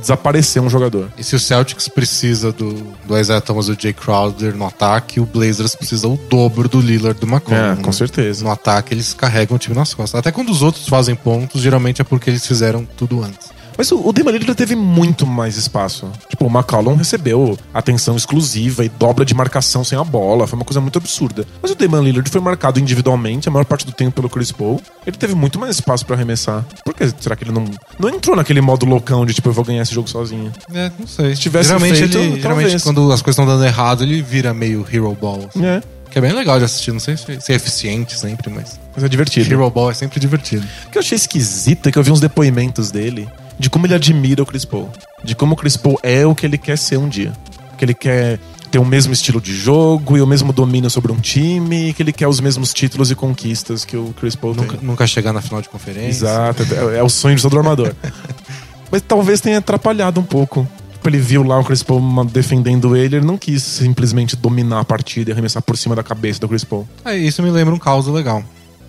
desaparecer 0.00 0.62
um 0.62 0.70
jogador. 0.70 1.10
E 1.18 1.24
se 1.24 1.34
o 1.34 1.40
Celtics 1.40 1.88
precisa 1.88 2.52
do, 2.52 2.72
do 3.06 3.18
Isaiah 3.18 3.40
Thomas 3.40 3.68
e 3.68 3.74
do 3.74 3.82
Jay 3.82 3.92
Crowder 3.92 4.56
no 4.56 4.66
ataque, 4.66 5.20
o 5.20 5.26
Blazers 5.26 5.74
precisa 5.74 6.08
o 6.08 6.16
dobro 6.16 6.68
do 6.68 6.80
Lillard 6.80 7.18
do 7.18 7.26
McCollum. 7.26 7.56
É, 7.56 7.74
né? 7.74 7.82
com 7.82 7.92
certeza. 7.92 8.44
No 8.44 8.50
ataque, 8.50 8.94
eles 8.94 9.14
carregam 9.14 9.56
o 9.56 9.58
time 9.58 9.74
nas 9.76 9.94
costas. 9.94 10.18
Até 10.18 10.30
quando 10.30 10.50
os 10.50 10.62
outros 10.62 10.88
fazem 10.88 11.14
pontos, 11.14 11.60
geralmente 11.60 12.00
é 12.00 12.04
porque 12.04 12.30
eles 12.30 12.46
fizeram 12.46 12.86
tudo 12.96 13.22
antes. 13.22 13.57
Mas 13.78 13.92
o, 13.92 13.96
o 13.96 14.10
Lillard 14.10 14.54
teve 14.56 14.74
muito 14.74 15.24
mais 15.24 15.56
espaço. 15.56 16.10
Tipo, 16.28 16.46
o 16.46 16.50
McCollum 16.50 16.96
recebeu 16.96 17.56
atenção 17.72 18.16
exclusiva 18.16 18.84
e 18.84 18.88
dobra 18.88 19.24
de 19.24 19.32
marcação 19.34 19.84
sem 19.84 19.96
a 19.96 20.02
bola. 20.02 20.48
Foi 20.48 20.58
uma 20.58 20.64
coisa 20.64 20.80
muito 20.80 20.98
absurda. 20.98 21.46
Mas 21.62 21.70
o 21.70 21.76
Damian 21.76 22.00
Lillard 22.00 22.28
foi 22.28 22.40
marcado 22.40 22.80
individualmente 22.80 23.48
a 23.48 23.52
maior 23.52 23.64
parte 23.64 23.86
do 23.86 23.92
tempo 23.92 24.16
pelo 24.16 24.28
Chris 24.28 24.50
Paul. 24.50 24.82
Ele 25.06 25.16
teve 25.16 25.32
muito 25.36 25.60
mais 25.60 25.76
espaço 25.76 26.04
pra 26.04 26.16
arremessar. 26.16 26.64
Por 26.84 26.92
que 26.92 27.08
será 27.20 27.36
que 27.36 27.44
ele 27.44 27.52
não, 27.52 27.64
não 28.00 28.08
entrou 28.08 28.34
naquele 28.34 28.60
modo 28.60 28.84
loucão 28.84 29.24
de 29.24 29.32
tipo, 29.32 29.48
eu 29.48 29.52
vou 29.52 29.64
ganhar 29.64 29.82
esse 29.82 29.94
jogo 29.94 30.10
sozinho? 30.10 30.52
É, 30.74 30.90
não 30.98 31.06
sei. 31.06 31.36
Se 31.36 31.42
tivesse 31.42 31.68
geralmente, 31.68 31.98
feito, 31.98 32.18
ele, 32.18 32.40
geralmente 32.40 32.82
quando 32.82 33.12
as 33.12 33.22
coisas 33.22 33.38
estão 33.38 33.46
dando 33.46 33.64
errado, 33.64 34.02
ele 34.02 34.20
vira 34.20 34.52
meio 34.52 34.84
hero 34.92 35.16
ball. 35.20 35.48
assim. 35.48 35.64
É, 35.64 35.80
Que 36.10 36.18
é 36.18 36.20
bem 36.20 36.32
legal 36.32 36.58
de 36.58 36.64
assistir. 36.64 36.90
Não 36.90 36.98
sei 36.98 37.16
se, 37.16 37.40
se 37.40 37.52
é 37.52 37.54
eficiente 37.54 38.18
sempre, 38.18 38.50
mas. 38.50 38.80
mas 38.92 39.04
é 39.04 39.08
divertido. 39.08 39.48
Hero 39.52 39.70
ball 39.70 39.88
é 39.88 39.94
sempre 39.94 40.18
divertido. 40.18 40.66
O 40.86 40.90
que 40.90 40.98
eu 40.98 41.00
achei 41.00 41.14
esquisito 41.14 41.88
é 41.88 41.92
que 41.92 41.98
eu 41.98 42.02
vi 42.02 42.10
uns 42.10 42.18
depoimentos 42.18 42.90
dele 42.90 43.28
de 43.58 43.68
como 43.68 43.86
ele 43.86 43.94
admira 43.94 44.42
o 44.42 44.46
Chris 44.46 44.64
Paul. 44.64 44.90
De 45.22 45.34
como 45.34 45.54
o 45.54 45.56
Chris 45.56 45.76
Paul 45.76 45.98
é 46.02 46.24
o 46.26 46.34
que 46.34 46.46
ele 46.46 46.58
quer 46.58 46.78
ser 46.78 46.96
um 46.98 47.08
dia. 47.08 47.32
Que 47.76 47.84
ele 47.84 47.94
quer 47.94 48.38
ter 48.70 48.78
o 48.78 48.84
mesmo 48.84 49.12
estilo 49.12 49.40
de 49.40 49.54
jogo 49.54 50.16
e 50.16 50.20
o 50.20 50.26
mesmo 50.26 50.52
domínio 50.52 50.90
sobre 50.90 51.10
um 51.10 51.16
time, 51.16 51.88
e 51.88 51.92
que 51.92 52.02
ele 52.02 52.12
quer 52.12 52.28
os 52.28 52.40
mesmos 52.40 52.72
títulos 52.72 53.10
e 53.10 53.14
conquistas 53.14 53.84
que 53.84 53.96
o 53.96 54.14
Chris 54.18 54.36
Paul 54.36 54.54
Nunca, 54.54 54.76
tem. 54.76 54.86
nunca 54.86 55.06
chegar 55.06 55.32
na 55.32 55.40
final 55.40 55.62
de 55.62 55.68
conferência. 55.68 56.26
Exato, 56.26 56.62
é, 56.92 56.98
é 56.98 57.02
o 57.02 57.08
sonho 57.08 57.36
de 57.36 57.42
todo 57.42 57.56
armador. 57.56 57.94
Mas 58.90 59.02
talvez 59.02 59.40
tenha 59.40 59.58
atrapalhado 59.58 60.20
um 60.20 60.24
pouco. 60.24 60.66
Tipo, 60.92 61.08
ele 61.08 61.18
viu 61.18 61.42
lá 61.42 61.58
o 61.58 61.64
Chris 61.64 61.82
Paul 61.82 62.24
defendendo 62.24 62.96
ele, 62.96 63.16
ele 63.16 63.26
não 63.26 63.38
quis 63.38 63.62
simplesmente 63.62 64.36
dominar 64.36 64.80
a 64.80 64.84
partida 64.84 65.30
e 65.30 65.32
arremessar 65.32 65.62
por 65.62 65.76
cima 65.76 65.94
da 65.94 66.02
cabeça 66.02 66.40
do 66.40 66.48
Chris 66.48 66.64
Paul. 66.64 66.88
É, 67.04 67.16
isso 67.16 67.42
me 67.42 67.50
lembra 67.50 67.74
um 67.74 67.78
caos 67.78 68.06
legal. 68.06 68.42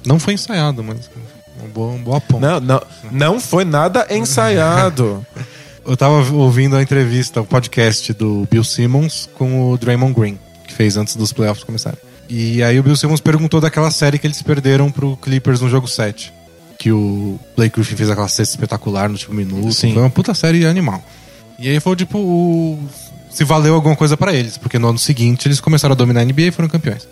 Não 0.06 0.20
foi 0.20 0.34
ensaiado, 0.34 0.84
mas. 0.84 1.10
Um 1.64 1.68
boa, 1.68 1.94
um 1.94 2.04
ponto. 2.04 2.40
Não, 2.40 2.60
não, 2.60 2.82
não 3.12 3.40
foi 3.40 3.66
nada 3.66 4.08
ensaiado. 4.10 5.26
Eu 5.86 5.98
tava 5.98 6.16
ouvindo 6.34 6.76
a 6.76 6.84
entrevista, 6.84 7.42
o 7.42 7.46
podcast 7.46 8.14
do 8.14 8.48
Bill 8.52 8.64
Simmons 8.64 9.28
com 9.34 9.72
o 9.72 9.78
Draymond 9.78 10.14
Green, 10.14 10.40
que 10.68 10.74
fez 10.74 10.98
antes 10.98 11.16
dos 11.16 11.34
playoffs 11.34 11.64
começarem. 11.64 11.98
E 12.30 12.62
aí 12.62 12.80
o 12.80 12.84
Bill 12.84 12.96
Simmons 12.96 13.20
perguntou 13.20 13.60
daquela 13.60 13.90
série 13.90 14.20
que 14.20 14.28
eles 14.28 14.40
perderam 14.42 14.92
pro 14.92 15.18
Clippers 15.18 15.62
no 15.62 15.68
jogo 15.68 15.88
7. 15.88 16.32
Que 16.78 16.92
o 16.92 17.40
Blake 17.58 17.76
Griffin 17.76 17.96
fez 17.96 18.10
aquela 18.10 18.28
cesta 18.28 18.54
espetacular 18.54 19.10
no 19.10 19.16
último 19.16 19.34
minuto. 19.34 19.74
Sim. 19.74 19.94
Foi 19.94 20.04
uma 20.04 20.12
puta 20.12 20.34
série 20.36 20.64
animal. 20.66 21.04
E 21.58 21.68
aí 21.68 21.80
foi 21.80 21.96
tipo 21.96 22.20
o... 22.20 22.80
se 23.32 23.44
valeu 23.44 23.74
alguma 23.74 23.96
coisa 23.96 24.16
pra 24.16 24.32
eles, 24.32 24.58
porque 24.58 24.78
no 24.78 24.90
ano 24.90 25.00
seguinte 25.00 25.48
eles 25.48 25.60
começaram 25.60 25.94
a 25.94 25.96
dominar 25.96 26.22
a 26.22 26.26
NBA 26.26 26.42
e 26.42 26.52
foram 26.52 26.70
campeões. 26.70 27.08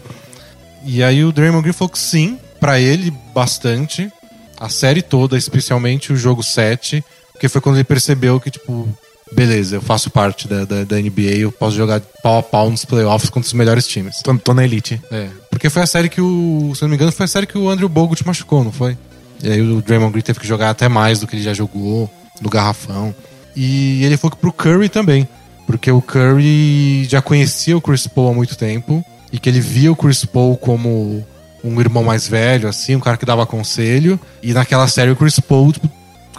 E 0.86 1.02
aí 1.02 1.26
o 1.26 1.32
Draymond 1.32 1.64
Green 1.64 1.74
falou 1.74 1.90
que 1.90 2.00
sim, 2.00 2.38
pra 2.60 2.80
ele 2.80 3.12
bastante. 3.34 4.12
A 4.60 4.70
série 4.70 5.02
toda, 5.02 5.38
especialmente 5.38 6.12
o 6.12 6.18
jogo 6.18 6.44
7, 6.44 7.04
porque 7.32 7.48
foi 7.48 7.62
quando 7.62 7.76
ele 7.76 7.84
percebeu 7.84 8.40
que, 8.40 8.50
tipo, 8.50 8.88
beleza, 9.32 9.76
eu 9.76 9.82
faço 9.82 10.10
parte 10.10 10.48
da, 10.48 10.66
da, 10.66 10.84
da 10.84 10.96
NBA, 10.98 11.38
eu 11.38 11.52
posso 11.52 11.76
jogar 11.76 12.02
pau 12.24 12.40
a 12.40 12.44
pau 12.44 12.70
nos 12.70 12.86
playoffs 12.86 13.30
contra 13.30 13.48
os 13.48 13.54
melhores 13.54 13.88
times. 13.88 14.18
Tô, 14.24 14.36
tô 14.38 14.54
na 14.54 14.64
elite. 14.64 15.02
É, 15.12 15.30
porque 15.50 15.70
foi 15.70 15.84
a 15.84 15.88
série 15.88 16.10
que 16.10 16.22
o, 16.22 16.74
se 16.76 16.84
eu 16.84 16.88
não 16.88 16.90
me 16.90 16.96
engano, 16.96 17.12
foi 17.12 17.26
a 17.26 17.28
série 17.28 17.46
que 17.46 17.58
o 17.58 17.70
Andrew 17.70 17.90
Bogut 17.90 18.26
machucou, 18.26 18.64
não 18.64 18.72
foi? 18.72 18.98
E 19.44 19.52
aí 19.52 19.62
o 19.62 19.82
Draymond 19.82 20.12
Green 20.12 20.24
teve 20.24 20.40
que 20.40 20.48
jogar 20.48 20.72
até 20.72 20.88
mais 20.88 21.20
do 21.20 21.28
que 21.28 21.36
ele 21.36 21.44
já 21.44 21.54
jogou, 21.54 22.10
no 22.42 22.50
garrafão. 22.50 23.14
E 23.56 24.04
ele 24.04 24.18
foi 24.18 24.32
pro 24.32 24.52
Curry 24.52 24.90
também, 24.90 25.28
porque 25.66 25.92
o 25.92 26.02
Curry 26.02 27.06
já 27.06 27.22
conhecia 27.22 27.78
o 27.78 27.82
Chris 27.82 28.08
Paul 28.08 28.30
há 28.30 28.34
muito 28.34 28.56
tempo, 28.56 29.04
e 29.32 29.40
que 29.40 29.50
ele 29.50 29.60
via 29.60 29.92
o 29.92 29.96
Chris 29.96 30.26
Paul 30.26 30.58
como 30.58 31.26
um 31.64 31.80
irmão 31.80 32.04
mais 32.04 32.28
velho, 32.28 32.68
assim, 32.68 32.96
um 32.96 33.00
cara 33.00 33.18
que 33.18 33.26
dava 33.26 33.46
conselho, 33.46 34.20
e 34.42 34.54
naquela 34.54 34.88
série 34.88 35.12
o 35.12 35.16
Chris 35.16 35.40
Paul 35.40 35.72
tipo, 35.72 35.90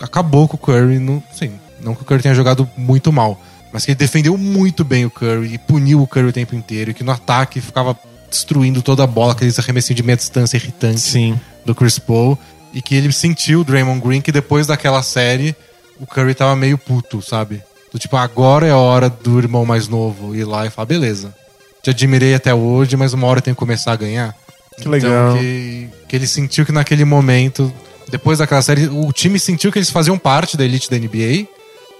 acabou 0.00 0.48
com 0.48 0.56
o 0.56 0.58
Curry, 0.58 0.98
no, 0.98 1.22
sim, 1.32 1.52
não 1.80 1.94
que 1.94 2.02
o 2.02 2.04
Curry 2.04 2.22
tenha 2.22 2.34
jogado 2.34 2.68
muito 2.76 3.12
mal, 3.12 3.40
mas 3.72 3.84
que 3.84 3.90
ele 3.90 3.98
defendeu 3.98 4.36
muito 4.38 4.84
bem 4.84 5.04
o 5.04 5.10
Curry 5.10 5.54
e 5.54 5.58
puniu 5.58 6.02
o 6.02 6.06
Curry 6.06 6.28
o 6.28 6.32
tempo 6.32 6.54
inteiro, 6.54 6.90
e 6.90 6.94
que 6.94 7.04
no 7.04 7.12
ataque 7.12 7.60
ficava 7.60 7.98
destruindo 8.30 8.82
toda 8.82 9.04
a 9.04 9.06
bola, 9.06 9.32
aqueles 9.32 9.58
arremessinhos 9.58 9.96
de 9.96 10.02
meia 10.02 10.16
distância 10.16 10.56
irritantes 10.56 11.02
Sim. 11.02 11.38
do 11.64 11.74
Chris 11.74 11.98
Paul, 11.98 12.38
e 12.72 12.82
que 12.82 12.94
ele 12.94 13.10
sentiu 13.12 13.60
o 13.60 13.64
Draymond 13.64 14.00
Green 14.00 14.20
que 14.20 14.30
depois 14.30 14.66
daquela 14.66 15.02
série 15.02 15.56
o 15.98 16.06
Curry 16.06 16.34
tava 16.34 16.54
meio 16.54 16.78
puto, 16.78 17.20
sabe? 17.22 17.62
Do 17.92 17.98
tipo, 17.98 18.16
agora 18.16 18.66
é 18.66 18.70
a 18.70 18.76
hora 18.76 19.08
do 19.08 19.38
irmão 19.38 19.64
mais 19.64 19.88
novo 19.88 20.34
ir 20.34 20.44
lá 20.44 20.66
e 20.66 20.70
falar, 20.70 20.86
beleza, 20.86 21.34
te 21.82 21.90
admirei 21.90 22.34
até 22.34 22.54
hoje, 22.54 22.96
mas 22.96 23.12
uma 23.14 23.26
hora 23.26 23.38
eu 23.38 23.42
tenho 23.42 23.56
que 23.56 23.60
começar 23.60 23.92
a 23.92 23.96
ganhar. 23.96 24.36
Que 24.80 24.88
legal. 24.88 25.30
Então, 25.32 25.38
que, 25.42 25.88
que 26.08 26.16
ele 26.16 26.26
sentiu 26.26 26.64
que 26.64 26.72
naquele 26.72 27.04
momento, 27.04 27.72
depois 28.10 28.38
daquela 28.38 28.62
série, 28.62 28.86
o 28.88 29.12
time 29.12 29.38
sentiu 29.38 29.70
que 29.72 29.78
eles 29.78 29.90
faziam 29.90 30.18
parte 30.18 30.56
da 30.56 30.64
elite 30.64 30.90
da 30.90 30.96
NBA, 30.98 31.46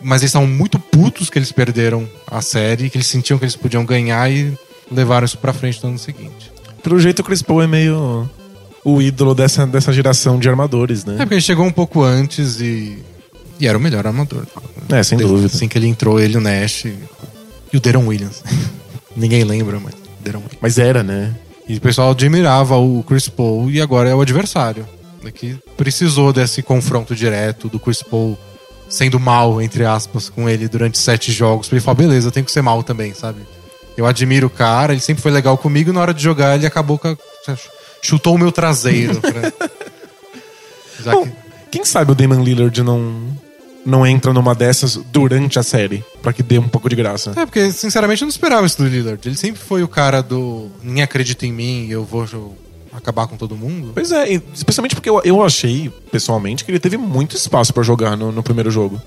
mas 0.02 0.22
eles 0.22 0.30
estavam 0.30 0.46
muito 0.48 0.78
putos 0.78 1.28
que 1.30 1.38
eles 1.38 1.50
perderam 1.52 2.08
a 2.26 2.40
série, 2.40 2.88
que 2.90 2.96
eles 2.96 3.06
sentiam 3.06 3.38
que 3.38 3.44
eles 3.44 3.56
podiam 3.56 3.84
ganhar 3.84 4.30
e 4.30 4.52
levaram 4.90 5.24
isso 5.24 5.38
pra 5.38 5.52
frente 5.52 5.82
no 5.82 5.90
ano 5.90 5.98
seguinte. 5.98 6.50
Pelo 6.82 6.98
jeito, 7.00 7.20
o 7.20 7.24
Chris 7.24 7.42
Paul 7.42 7.62
é 7.62 7.66
meio 7.66 8.28
o 8.84 9.02
ídolo 9.02 9.34
dessa, 9.34 9.66
dessa 9.66 9.92
geração 9.92 10.38
de 10.38 10.48
armadores, 10.48 11.04
É 11.06 11.10
né? 11.10 11.16
porque 11.18 11.34
ele 11.34 11.40
chegou 11.40 11.66
um 11.66 11.72
pouco 11.72 12.02
antes 12.02 12.60
e. 12.60 12.98
E 13.60 13.66
era 13.66 13.76
o 13.76 13.80
melhor 13.80 14.06
armador. 14.06 14.46
É, 14.88 15.02
sem 15.02 15.18
Desde- 15.18 15.34
dúvida. 15.34 15.52
Assim 15.52 15.66
que 15.66 15.76
ele 15.76 15.88
entrou, 15.88 16.20
ele, 16.20 16.36
o 16.38 16.40
Nash 16.40 16.84
e, 16.84 16.94
e 17.72 17.76
o 17.76 17.80
Deron 17.80 18.06
Williams. 18.06 18.44
Ninguém 19.16 19.42
lembra, 19.42 19.80
mas 19.80 19.94
Deron 20.20 20.38
Williams. 20.38 20.58
Mas 20.62 20.78
era, 20.78 21.02
né? 21.02 21.34
E 21.68 21.76
o 21.76 21.80
pessoal 21.80 22.10
admirava 22.12 22.76
o 22.76 23.04
Chris 23.06 23.28
Paul 23.28 23.70
e 23.70 23.80
agora 23.80 24.08
é 24.08 24.14
o 24.14 24.20
adversário. 24.20 24.86
É 25.24 25.30
Que 25.30 25.56
precisou 25.76 26.32
desse 26.32 26.62
confronto 26.62 27.14
direto 27.14 27.68
do 27.68 27.78
Chris 27.78 28.02
Paul 28.02 28.38
sendo 28.88 29.20
mal, 29.20 29.60
entre 29.60 29.84
aspas, 29.84 30.30
com 30.30 30.48
ele 30.48 30.66
durante 30.66 30.96
sete 30.98 31.30
jogos. 31.30 31.68
Pra 31.68 31.76
ele 31.76 31.84
falar, 31.84 31.96
beleza, 31.96 32.28
eu 32.28 32.32
tenho 32.32 32.46
que 32.46 32.52
ser 32.52 32.62
mal 32.62 32.82
também, 32.82 33.12
sabe? 33.12 33.40
Eu 33.96 34.06
admiro 34.06 34.46
o 34.46 34.50
cara, 34.50 34.92
ele 34.92 35.00
sempre 35.02 35.22
foi 35.22 35.30
legal 35.30 35.58
comigo, 35.58 35.90
e 35.90 35.92
na 35.92 36.00
hora 36.00 36.14
de 36.14 36.22
jogar 36.22 36.54
ele 36.54 36.66
acabou 36.66 36.98
com 36.98 37.08
a... 37.08 37.16
chutou 38.00 38.36
o 38.36 38.38
meu 38.38 38.50
traseiro. 38.52 39.20
pra- 39.20 39.52
Já 41.04 41.12
Bom, 41.12 41.26
que... 41.26 41.32
quem 41.72 41.84
sabe 41.84 42.12
o 42.12 42.14
Damon 42.14 42.42
Lillard 42.42 42.82
não 42.82 43.22
não 43.88 44.06
entra 44.06 44.32
numa 44.32 44.54
dessas 44.54 44.96
durante 45.10 45.58
a 45.58 45.62
série, 45.62 46.04
pra 46.22 46.32
que 46.32 46.42
dê 46.42 46.58
um 46.58 46.68
pouco 46.68 46.88
de 46.88 46.94
graça. 46.96 47.32
É, 47.36 47.44
porque 47.46 47.72
sinceramente 47.72 48.22
eu 48.22 48.26
não 48.26 48.30
esperava 48.30 48.66
isso 48.66 48.78
do 48.78 48.86
Lillard. 48.88 49.26
Ele 49.26 49.36
sempre 49.36 49.60
foi 49.60 49.82
o 49.82 49.88
cara 49.88 50.22
do 50.22 50.68
ninguém 50.82 51.02
acredita 51.02 51.46
em 51.46 51.52
mim, 51.52 51.88
eu 51.88 52.04
vou 52.04 52.26
acabar 52.92 53.26
com 53.26 53.36
todo 53.36 53.56
mundo. 53.56 53.92
Pois 53.94 54.12
é, 54.12 54.32
especialmente 54.54 54.94
porque 54.94 55.08
eu, 55.08 55.20
eu 55.24 55.42
achei, 55.42 55.90
pessoalmente, 56.10 56.64
que 56.64 56.70
ele 56.70 56.78
teve 56.78 56.96
muito 56.96 57.34
espaço 57.36 57.72
pra 57.72 57.82
jogar 57.82 58.16
no, 58.16 58.30
no 58.30 58.42
primeiro 58.42 58.70
jogo. 58.70 59.00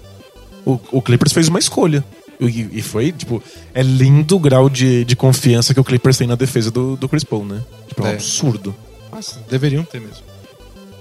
O, 0.65 0.79
o 0.91 1.01
Clippers 1.01 1.33
fez 1.33 1.47
uma 1.47 1.59
escolha. 1.59 2.03
E, 2.39 2.79
e 2.79 2.81
foi, 2.81 3.11
tipo, 3.11 3.41
é 3.73 3.83
lindo 3.83 4.35
o 4.35 4.39
grau 4.39 4.67
de, 4.67 5.05
de 5.05 5.15
confiança 5.15 5.75
que 5.75 5.79
o 5.79 5.83
Clippers 5.83 6.17
tem 6.17 6.25
na 6.27 6.33
defesa 6.35 6.71
do, 6.71 6.95
do 6.95 7.07
Chris 7.07 7.23
Paul, 7.23 7.45
né? 7.45 7.61
Tipo, 7.87 8.01
é 8.01 8.05
um 8.05 8.07
É. 8.09 8.13
absurdo. 8.13 8.73
Mas 9.11 9.37
deveriam 9.47 9.83
ter 9.83 10.01
mesmo. 10.01 10.23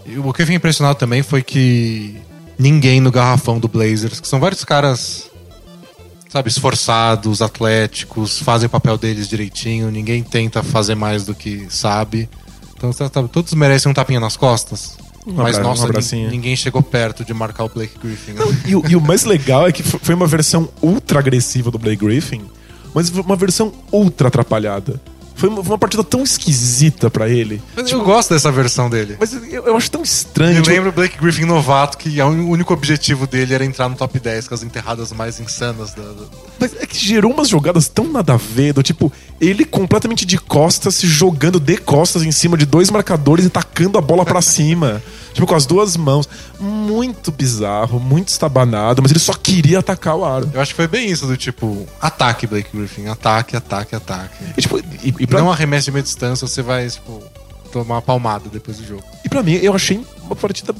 E 0.05 0.19
o 0.19 0.23
que 0.35 0.43
eu 0.43 0.47
fiquei 0.47 0.57
impressionado 0.57 0.99
também 0.99 1.23
foi 1.23 1.43
que 1.43 2.17
ninguém 2.61 3.01
no 3.01 3.11
garrafão 3.11 3.59
do 3.59 3.67
Blazers, 3.67 4.21
que 4.21 4.29
são 4.29 4.39
vários 4.39 4.65
caras, 4.65 5.31
sabe, 6.29 6.49
esforçados, 6.49 7.41
atléticos, 7.43 8.39
fazem 8.39 8.67
o 8.67 8.71
papel 8.71 8.97
deles 8.99 9.27
direitinho, 9.29 9.91
ninguém 9.91 10.23
tenta 10.23 10.63
fazer 10.63 10.95
mais 10.95 11.25
do 11.25 11.35
que 11.35 11.67
sabe. 11.71 12.29
Então, 12.77 12.93
sabe, 12.93 13.29
todos 13.29 13.53
merecem 13.55 13.91
um 13.91 13.95
tapinha 13.95 14.21
nas 14.21 14.37
costas. 14.37 14.97
Mas, 15.27 15.57
nossa, 15.63 15.83
ninguém 16.31 16.57
chegou 16.57 16.83
perto 16.83 17.25
de 17.25 17.35
marcar 17.35 17.65
o 17.65 17.69
Blake 17.69 17.99
Griffin. 18.03 18.33
né? 18.33 18.41
E, 18.67 18.75
o- 18.75 18.83
e 18.89 18.97
o 18.97 19.01
mais 19.01 19.25
legal 19.25 19.67
é 19.67 19.73
que 19.73 19.83
fo- 19.83 19.99
foi 20.03 20.15
uma 20.15 20.27
versão 20.27 20.69
ultra 20.81 21.19
agressiva 21.19 21.71
do 21.71 21.79
Blake 21.79 22.05
Griffin, 22.05 22.41
mas 22.95 23.11
uma 23.11 23.37
versão 23.37 23.73
ultra 23.93 24.29
atrapalhada. 24.29 25.01
Foi 25.41 25.49
uma, 25.49 25.65
foi 25.65 25.73
uma 25.73 25.79
partida 25.79 26.05
tão 26.05 26.23
esquisita 26.23 27.09
pra 27.09 27.27
ele. 27.27 27.63
Mas 27.75 27.91
eu 27.91 28.05
gosto 28.05 28.35
dessa 28.35 28.53
versão 28.53 28.91
dele. 28.91 29.17
Mas 29.19 29.33
eu, 29.33 29.65
eu 29.65 29.75
acho 29.75 29.91
tão 29.91 30.03
estranho. 30.03 30.59
Eu 30.59 30.63
tipo, 30.63 30.75
lembro 30.75 30.91
o 30.91 30.93
Blake 30.93 31.17
Griffin 31.19 31.47
novato 31.47 31.97
que 31.97 32.21
o 32.21 32.27
único 32.27 32.75
objetivo 32.75 33.27
dele 33.27 33.55
era 33.55 33.65
entrar 33.65 33.89
no 33.89 33.97
top 33.97 34.19
10 34.19 34.49
com 34.49 34.55
as 34.55 34.63
enterradas 34.63 35.13
mais 35.13 35.41
insanas 35.41 35.95
da, 35.95 36.03
Mas 36.59 36.75
é 36.79 36.85
que 36.85 36.99
gerou 36.99 37.33
umas 37.33 37.49
jogadas 37.49 37.89
tão 37.89 38.13
nada 38.13 38.35
a 38.35 38.37
ver, 38.37 38.75
do 38.75 38.83
tipo, 38.83 39.11
ele 39.41 39.65
completamente 39.65 40.27
de 40.27 40.37
costas, 40.37 40.97
se 40.97 41.07
jogando 41.07 41.59
de 41.59 41.79
costas 41.79 42.23
em 42.23 42.31
cima 42.31 42.59
de 42.59 42.67
dois 42.67 42.91
marcadores 42.91 43.47
e 43.47 43.49
tacando 43.49 43.97
a 43.97 44.03
bola 44.03 44.27
pra 44.27 44.43
cima. 44.43 45.03
Tipo, 45.33 45.47
com 45.47 45.55
as 45.55 45.67
duas 45.67 45.97
mãos. 45.97 46.29
Muito 46.59 47.31
bizarro, 47.31 47.99
muito 48.01 48.29
estabanado, 48.29 49.01
mas 49.03 49.11
ele 49.11 49.21
só 49.21 49.33
queria 49.35 49.79
atacar 49.79 50.17
o 50.17 50.25
aro. 50.25 50.51
Eu 50.53 50.61
acho 50.61 50.73
que 50.73 50.77
foi 50.77 50.89
bem 50.89 51.11
isso, 51.11 51.27
do 51.27 51.37
tipo, 51.37 51.87
ataque, 52.01 52.47
Blake 52.47 52.69
Griffin, 52.77 53.07
ataque, 53.07 53.57
ataque, 53.57 53.95
ataque. 53.95 54.35
E, 54.57 54.61
tipo, 54.63 54.79
e, 54.79 55.15
e, 55.21 55.27
pra, 55.27 55.41
Não 55.41 55.51
arremesso 55.51 55.87
de 55.87 55.93
meia 55.93 56.03
distância, 56.03 56.47
você 56.47 56.63
vai, 56.63 56.89
tipo, 56.89 57.23
tomar 57.73 57.97
uma 57.97 58.03
palmada 58.03 58.45
depois 58.53 58.77
do 58.79 58.87
jogo. 58.87 59.03
e 59.25 59.29
pra 59.29 59.43
mim, 59.43 59.53
eu 59.63 59.73
achei 59.75 60.05
uma 60.25 60.35
partida 60.37 60.75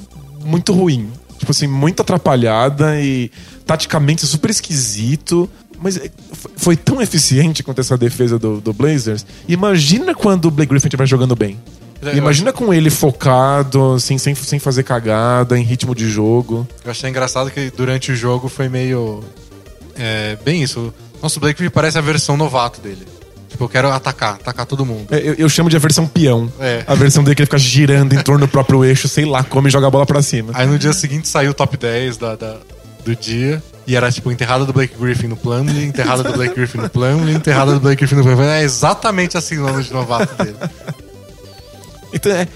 muito 0.45 0.73
ruim. 0.73 1.11
Tipo 1.39 1.53
assim, 1.53 1.67
muito 1.67 2.03
atrapalhada 2.03 3.01
e 3.01 3.31
taticamente 3.65 4.27
super 4.27 4.51
esquisito. 4.51 5.49
Mas 5.83 5.97
é, 5.97 6.11
foi- 6.57 6.77
tão 6.77 7.01
eficiente 7.01 7.63
quanto 7.63 7.81
essa 7.81 7.97
defesa 7.97 8.39
do, 8.39 8.61
do 8.61 8.73
Blazers. 8.75 9.25
Imagina 9.49 10.15
quando 10.15 10.45
o 10.47 10.51
Blake 10.51 10.69
Griffin 10.69 10.89
estiver 10.89 11.07
jogando 11.07 11.35
bem. 11.35 11.59
Imagina 12.15 12.53
com 12.53 12.73
ele 12.73 12.89
focado, 12.91 13.93
assim, 13.95 14.17
sem, 14.17 14.35
sem 14.35 14.59
fazer 14.59 14.83
cagada, 14.85 15.59
em 15.59 15.63
ritmo 15.63 15.95
de 15.95 16.09
jogo. 16.09 16.67
Eu 16.85 16.91
achei 16.91 17.11
engraçado 17.11 17.51
que 17.51 17.71
durante 17.77 18.13
o 18.13 18.17
jogo 18.17 18.49
foi 18.49 18.69
meio. 18.69 19.23
É, 19.99 20.37
bem 20.45 20.63
isso. 20.63 20.93
Nossa, 21.23 21.39
o 21.39 21.41
Blake 21.41 21.59
Griffin 21.59 21.73
parece 21.73 21.99
a 21.99 22.01
versão 22.01 22.37
novato 22.37 22.81
dele. 22.81 23.07
Tipo, 23.51 23.65
eu 23.65 23.69
quero 23.69 23.91
atacar, 23.93 24.35
atacar 24.37 24.65
todo 24.65 24.87
mundo. 24.87 25.09
É, 25.11 25.19
Eu, 25.19 25.35
eu 25.35 25.49
chamo 25.49 25.69
de 25.69 25.77
a 25.77 25.79
versão 25.79 26.07
peão. 26.07 26.51
É. 26.59 26.85
A 26.87 26.95
versão 26.95 27.23
dele 27.23 27.35
que 27.35 27.43
ele 27.43 27.47
fica 27.47 27.59
girando 27.59 28.15
em 28.15 28.23
torno 28.23 28.47
do 28.47 28.51
próprio 28.51 28.83
eixo, 28.85 29.07
sei 29.09 29.25
lá, 29.27 29.43
como 29.45 29.69
e 29.69 29.71
joga 29.71 29.87
a 29.89 29.91
bola 29.91 30.07
pra 30.07 30.23
cima. 30.23 30.53
Aí 30.55 30.67
no 30.67 30.79
dia 30.79 30.93
seguinte 30.95 31.29
saiu 31.29 31.51
o 31.51 31.55
top 31.55 31.77
10 31.77 32.17
da, 32.17 32.37
da- 32.37 32.57
do 33.05 33.15
dia. 33.15 33.63
E 33.87 33.97
era 33.97 34.11
tipo 34.13 34.31
enterrada 34.31 34.65
do 34.65 34.73
Blake 34.73 34.95
Griffin 34.99 35.27
no 35.27 35.37
Plumlee, 35.37 35.85
enterrada 35.85 36.23
do 36.23 36.33
Blake 36.33 36.55
Griffin 36.55 36.79
no 36.79 36.89
Plumlee, 36.89 37.35
enterrada 37.35 37.73
do 37.75 37.81
Blake 37.81 37.97
Griffin 37.99 38.15
no 38.15 38.23
Plumlee. 38.23 38.47
É 38.49 38.63
exatamente 38.63 39.37
assim 39.37 39.59
o 39.59 39.67
ano 39.67 39.83
de 39.83 39.93
novato 39.93 40.33
dele. 40.43 40.57
Então, 42.13 42.33
é, 42.33 42.47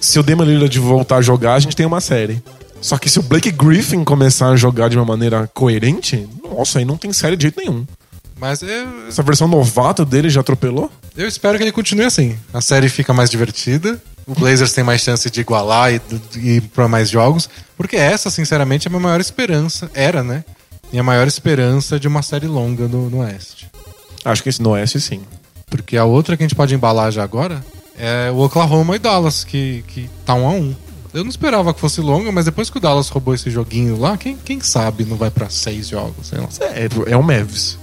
se 0.00 0.18
o 0.18 0.22
Damian 0.22 0.44
Lillard 0.44 0.78
voltar 0.78 1.16
a 1.16 1.22
jogar, 1.22 1.54
a 1.54 1.60
gente 1.60 1.76
tem 1.76 1.86
uma 1.86 2.00
série. 2.00 2.42
Só 2.80 2.96
que 2.96 3.10
se 3.10 3.18
o 3.18 3.22
Blake 3.22 3.50
Griffin 3.50 4.04
começar 4.04 4.50
a 4.50 4.56
jogar 4.56 4.88
de 4.88 4.96
uma 4.96 5.04
maneira 5.04 5.48
coerente, 5.52 6.28
nossa, 6.42 6.78
aí 6.78 6.84
não 6.84 6.96
tem 6.96 7.12
série 7.12 7.36
de 7.36 7.42
jeito 7.42 7.60
nenhum. 7.60 7.84
Mas 8.38 8.62
eu, 8.62 9.08
Essa 9.08 9.22
versão 9.22 9.48
novato 9.48 10.04
dele 10.04 10.30
já 10.30 10.40
atropelou? 10.40 10.90
eu 11.16 11.26
espero 11.26 11.58
que 11.58 11.64
ele 11.64 11.72
continue 11.72 12.04
assim. 12.04 12.38
A 12.54 12.60
série 12.60 12.88
fica 12.88 13.12
mais 13.12 13.28
divertida. 13.28 14.00
O 14.24 14.34
Blazers 14.34 14.72
tem 14.72 14.84
mais 14.84 15.00
chance 15.00 15.28
de 15.28 15.40
igualar 15.40 15.92
e 15.92 16.00
e 16.36 16.50
ir 16.56 16.60
pra 16.60 16.86
mais 16.86 17.10
jogos. 17.10 17.48
Porque 17.76 17.96
essa, 17.96 18.30
sinceramente, 18.30 18.86
é 18.86 18.88
a 18.88 18.90
minha 18.90 19.00
maior 19.02 19.20
esperança. 19.20 19.90
Era, 19.92 20.22
né? 20.22 20.44
Minha 20.92 21.02
maior 21.02 21.26
esperança 21.26 21.98
de 21.98 22.06
uma 22.06 22.22
série 22.22 22.46
longa 22.46 22.86
no, 22.86 23.10
no 23.10 23.18
Oeste. 23.18 23.68
Acho 24.24 24.42
que 24.42 24.48
esse 24.50 24.62
no 24.62 24.70
Oeste, 24.70 25.00
sim. 25.00 25.22
Porque 25.68 25.96
a 25.96 26.04
outra 26.04 26.36
que 26.36 26.44
a 26.44 26.46
gente 26.46 26.54
pode 26.54 26.74
embalar 26.74 27.10
já 27.10 27.24
agora 27.24 27.64
é 27.98 28.30
o 28.30 28.38
Oklahoma 28.38 28.96
e 28.96 28.98
Dallas, 28.98 29.44
que, 29.44 29.84
que 29.88 30.08
tá 30.24 30.34
um 30.34 30.46
a 30.46 30.50
um. 30.50 30.74
Eu 31.12 31.24
não 31.24 31.30
esperava 31.30 31.72
que 31.72 31.80
fosse 31.80 32.00
longa, 32.00 32.30
mas 32.30 32.44
depois 32.44 32.68
que 32.70 32.76
o 32.76 32.80
Dallas 32.80 33.08
roubou 33.08 33.34
esse 33.34 33.50
joguinho 33.50 33.98
lá, 33.98 34.16
quem, 34.16 34.36
quem 34.36 34.60
sabe 34.60 35.04
não 35.04 35.16
vai 35.16 35.30
pra 35.30 35.48
seis 35.48 35.88
jogos, 35.88 36.28
sei 36.28 36.38
lá. 36.38 36.48
É, 36.60 36.88
é 37.12 37.16
o 37.16 37.22
Mavs. 37.22 37.78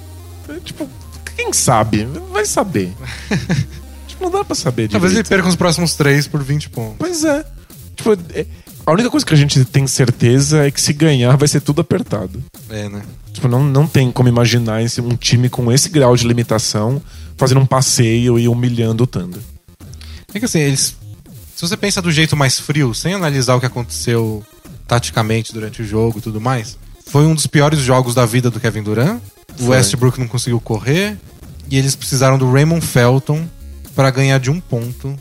É, 0.48 0.54
tipo, 0.64 0.88
quem 1.36 1.52
sabe? 1.52 2.08
Vai 2.32 2.46
saber. 2.46 2.94
tipo, 4.08 4.24
não 4.24 4.32
dá 4.32 4.44
pra 4.46 4.56
saber 4.56 4.90
Talvez 4.90 5.14
ele 5.14 5.24
perca 5.24 5.48
os 5.50 5.56
próximos 5.56 5.96
três 5.96 6.28
por 6.28 6.42
20 6.44 6.70
pontos. 6.70 6.96
Pois 7.00 7.24
é. 7.24 7.44
Tipo, 7.96 8.14
é- 8.34 8.46
a 8.86 8.92
única 8.92 9.10
coisa 9.10 9.26
que 9.26 9.34
a 9.34 9.38
gente 9.38 9.66
tem 9.66 9.88
certeza 9.88 10.68
é 10.68 10.70
que 10.72 10.80
se 10.80 10.94
ganhar 10.94 11.36
vai 11.36 11.48
ser 11.48 11.60
tudo 11.60 11.82
apertado. 11.82 12.44
É, 12.70 12.88
né? 12.88 13.02
Tipo, 13.34 13.48
não, 13.48 13.64
não 13.64 13.88
tem 13.88 14.12
como 14.12 14.30
imaginar 14.30 14.84
esse- 14.84 15.02
um 15.02 15.16
time 15.16 15.50
com 15.50 15.72
esse 15.72 15.90
grau 15.90 16.16
de 16.16 16.28
limitação 16.28 17.02
fazendo 17.36 17.60
um 17.60 17.66
passeio 17.66 18.38
e 18.38 18.48
humilhando 18.48 19.04
o 19.04 19.08
Thunder. 19.08 19.42
É 20.36 20.40
que 20.40 20.46
assim, 20.46 20.60
eles. 20.60 20.96
Se 21.56 21.62
você 21.62 21.78
pensa 21.78 22.02
do 22.02 22.12
jeito 22.12 22.36
mais 22.36 22.60
frio, 22.60 22.94
sem 22.94 23.14
analisar 23.14 23.56
o 23.56 23.60
que 23.62 23.66
aconteceu 23.66 24.44
taticamente 24.86 25.54
durante 25.54 25.82
o 25.82 25.86
jogo 25.86 26.20
e 26.20 26.22
tudo 26.22 26.42
mais, 26.42 26.78
foi 27.08 27.26
um 27.26 27.34
dos 27.34 27.48
piores 27.48 27.80
jogos 27.80 28.14
da 28.14 28.26
vida 28.26 28.52
do 28.52 28.60
Kevin 28.60 28.84
Durant. 28.84 29.22
O 29.58 29.64
Foi. 29.64 29.78
Westbrook 29.78 30.20
não 30.20 30.28
conseguiu 30.28 30.60
correr. 30.60 31.18
E 31.72 31.78
eles 31.78 31.96
precisaram 31.96 32.38
do 32.38 32.52
Raymond 32.52 32.86
Felton 32.86 33.48
para 33.96 34.12
ganhar 34.12 34.38
de 34.38 34.52
um 34.52 34.60
ponto. 34.60 35.18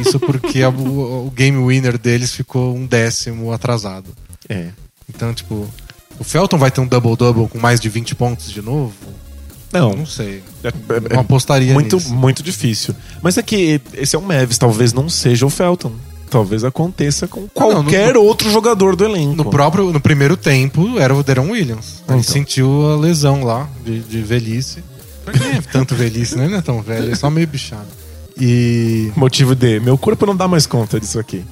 Isso 0.00 0.18
porque 0.20 0.62
a- 0.62 0.68
o, 0.70 1.26
o 1.26 1.30
game 1.32 1.58
winner 1.66 1.98
deles 1.98 2.32
ficou 2.32 2.74
um 2.76 2.86
décimo 2.86 3.52
atrasado. 3.52 4.14
É. 4.48 4.68
Então, 5.08 5.34
tipo, 5.34 5.68
o 6.18 6.24
Felton 6.24 6.56
vai 6.56 6.70
ter 6.70 6.80
um 6.80 6.86
double-double 6.86 7.48
com 7.48 7.58
mais 7.58 7.80
de 7.80 7.88
20 7.88 8.14
pontos 8.14 8.50
de 8.52 8.62
novo? 8.62 8.94
Não. 9.72 9.92
Não 9.94 10.06
sei. 10.06 10.42
É, 10.64 10.68
é- 10.68 11.14
Não 11.14 11.20
apostaria 11.20 11.72
muito, 11.74 11.96
nisso. 11.96 12.14
muito 12.14 12.42
difícil. 12.42 12.94
Mas 13.22 13.36
é 13.36 13.42
que 13.42 13.80
esse 13.94 14.16
é 14.16 14.18
o 14.18 14.22
Mavs, 14.22 14.56
talvez 14.58 14.92
não 14.92 15.08
seja 15.08 15.44
o 15.46 15.50
Felton. 15.50 15.92
Talvez 16.30 16.62
aconteça 16.62 17.26
com 17.26 17.40
não, 17.40 17.46
no- 17.46 17.50
qualquer 17.84 18.16
outro 18.16 18.50
jogador 18.50 18.94
do 18.96 19.04
elenco. 19.04 19.34
No 19.36 19.44
próprio, 19.46 19.90
no 19.92 20.00
primeiro 20.00 20.36
tempo, 20.36 20.98
era 20.98 21.14
o 21.14 21.22
Deron 21.22 21.50
Williams. 21.50 22.02
Ele 22.08 22.18
Então. 22.18 22.22
sentiu 22.22 22.90
a 22.90 22.96
lesão 22.96 23.44
lá, 23.44 23.68
de, 23.84 24.00
de 24.00 24.20
velhice. 24.22 24.82
Nem 25.40 25.56
é 25.58 25.60
tanto 25.62 25.94
velhice, 25.94 26.36
né? 26.36 26.44
Ele 26.44 26.52
não 26.52 26.58
é 26.58 26.62
tão 26.62 26.82
velho, 26.82 27.10
é 27.12 27.14
só 27.14 27.28
meio 27.30 27.46
bichado. 27.46 27.86
E, 28.40 29.10
Motivo 29.16 29.54
de 29.54 29.80
meu 29.80 29.98
corpo 29.98 30.24
não 30.26 30.36
dá 30.36 30.46
mais 30.46 30.66
conta 30.66 31.00
disso 31.00 31.18
aqui. 31.18 31.44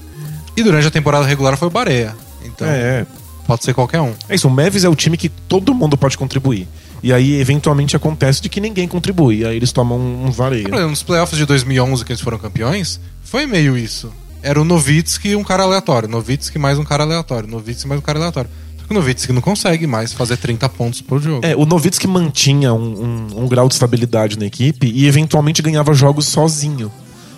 e 0.57 0.63
durante 0.63 0.87
a 0.87 0.91
temporada 0.91 1.25
regular 1.27 1.57
foi 1.57 1.69
o 1.69 1.71
Bareia. 1.71 2.15
Então, 2.45 2.67
É, 2.67 3.01
é. 3.01 3.07
pode 3.47 3.65
ser 3.65 3.75
qualquer 3.75 4.01
um. 4.01 4.13
É 4.29 4.35
isso, 4.35 4.47
o 4.47 4.51
Mavs 4.51 4.85
é 4.85 4.89
o 4.89 4.95
time 4.95 5.17
que 5.17 5.29
todo 5.29 5.75
mundo 5.75 5.97
pode 5.97 6.17
contribuir. 6.17 6.69
E 7.07 7.13
aí, 7.13 7.39
eventualmente, 7.41 7.95
acontece 7.95 8.43
de 8.43 8.49
que 8.49 8.61
ninguém 8.61 8.89
contribui. 8.89 9.45
Aí 9.45 9.55
eles 9.57 9.71
tomam 9.71 9.97
um 9.97 10.29
vareio. 10.33 10.67
Exemplo, 10.67 10.89
nos 10.91 11.05
playoffs 11.05 11.39
de 11.39 11.47
2011, 11.47 12.05
que 12.05 12.11
eles 12.11 12.21
foram 12.21 12.37
campeões, 12.37 12.99
foi 13.23 13.47
meio 13.47 13.79
isso. 13.79 14.11
Era 14.43 14.61
o 14.61 14.65
Novitsky 14.65 15.29
e 15.29 15.37
um 15.37 15.45
cara 15.45 15.63
aleatório. 15.63 16.09
Novitsky 16.09 16.59
mais 16.59 16.81
um 16.81 16.85
cara 16.85 17.05
aleatório. 17.05 17.49
Novitsky 17.49 17.87
mais 17.87 18.01
um 18.01 18.03
cara 18.03 18.19
aleatório. 18.19 18.51
Só 18.77 18.87
que 18.87 18.91
o 18.91 18.95
Novitsky 18.95 19.33
não 19.33 19.41
consegue 19.41 19.87
mais 19.87 20.13
fazer 20.13 20.37
30 20.37 20.69
pontos 20.69 21.01
por 21.01 21.23
jogo. 21.23 21.47
É, 21.47 21.55
o 21.55 21.65
Novitsky 21.65 22.09
mantinha 22.09 22.75
um, 22.75 23.29
um- 23.37 23.45
um 23.45 23.49
grau 23.49 23.69
de 23.69 23.75
estabilidade 23.75 24.37
na 24.37 24.47
equipe 24.47 24.89
e 24.93 25.07
eventualmente 25.07 25.63
ganhava 25.63 25.95
jogos 25.95 26.27
sozinho. 26.27 26.91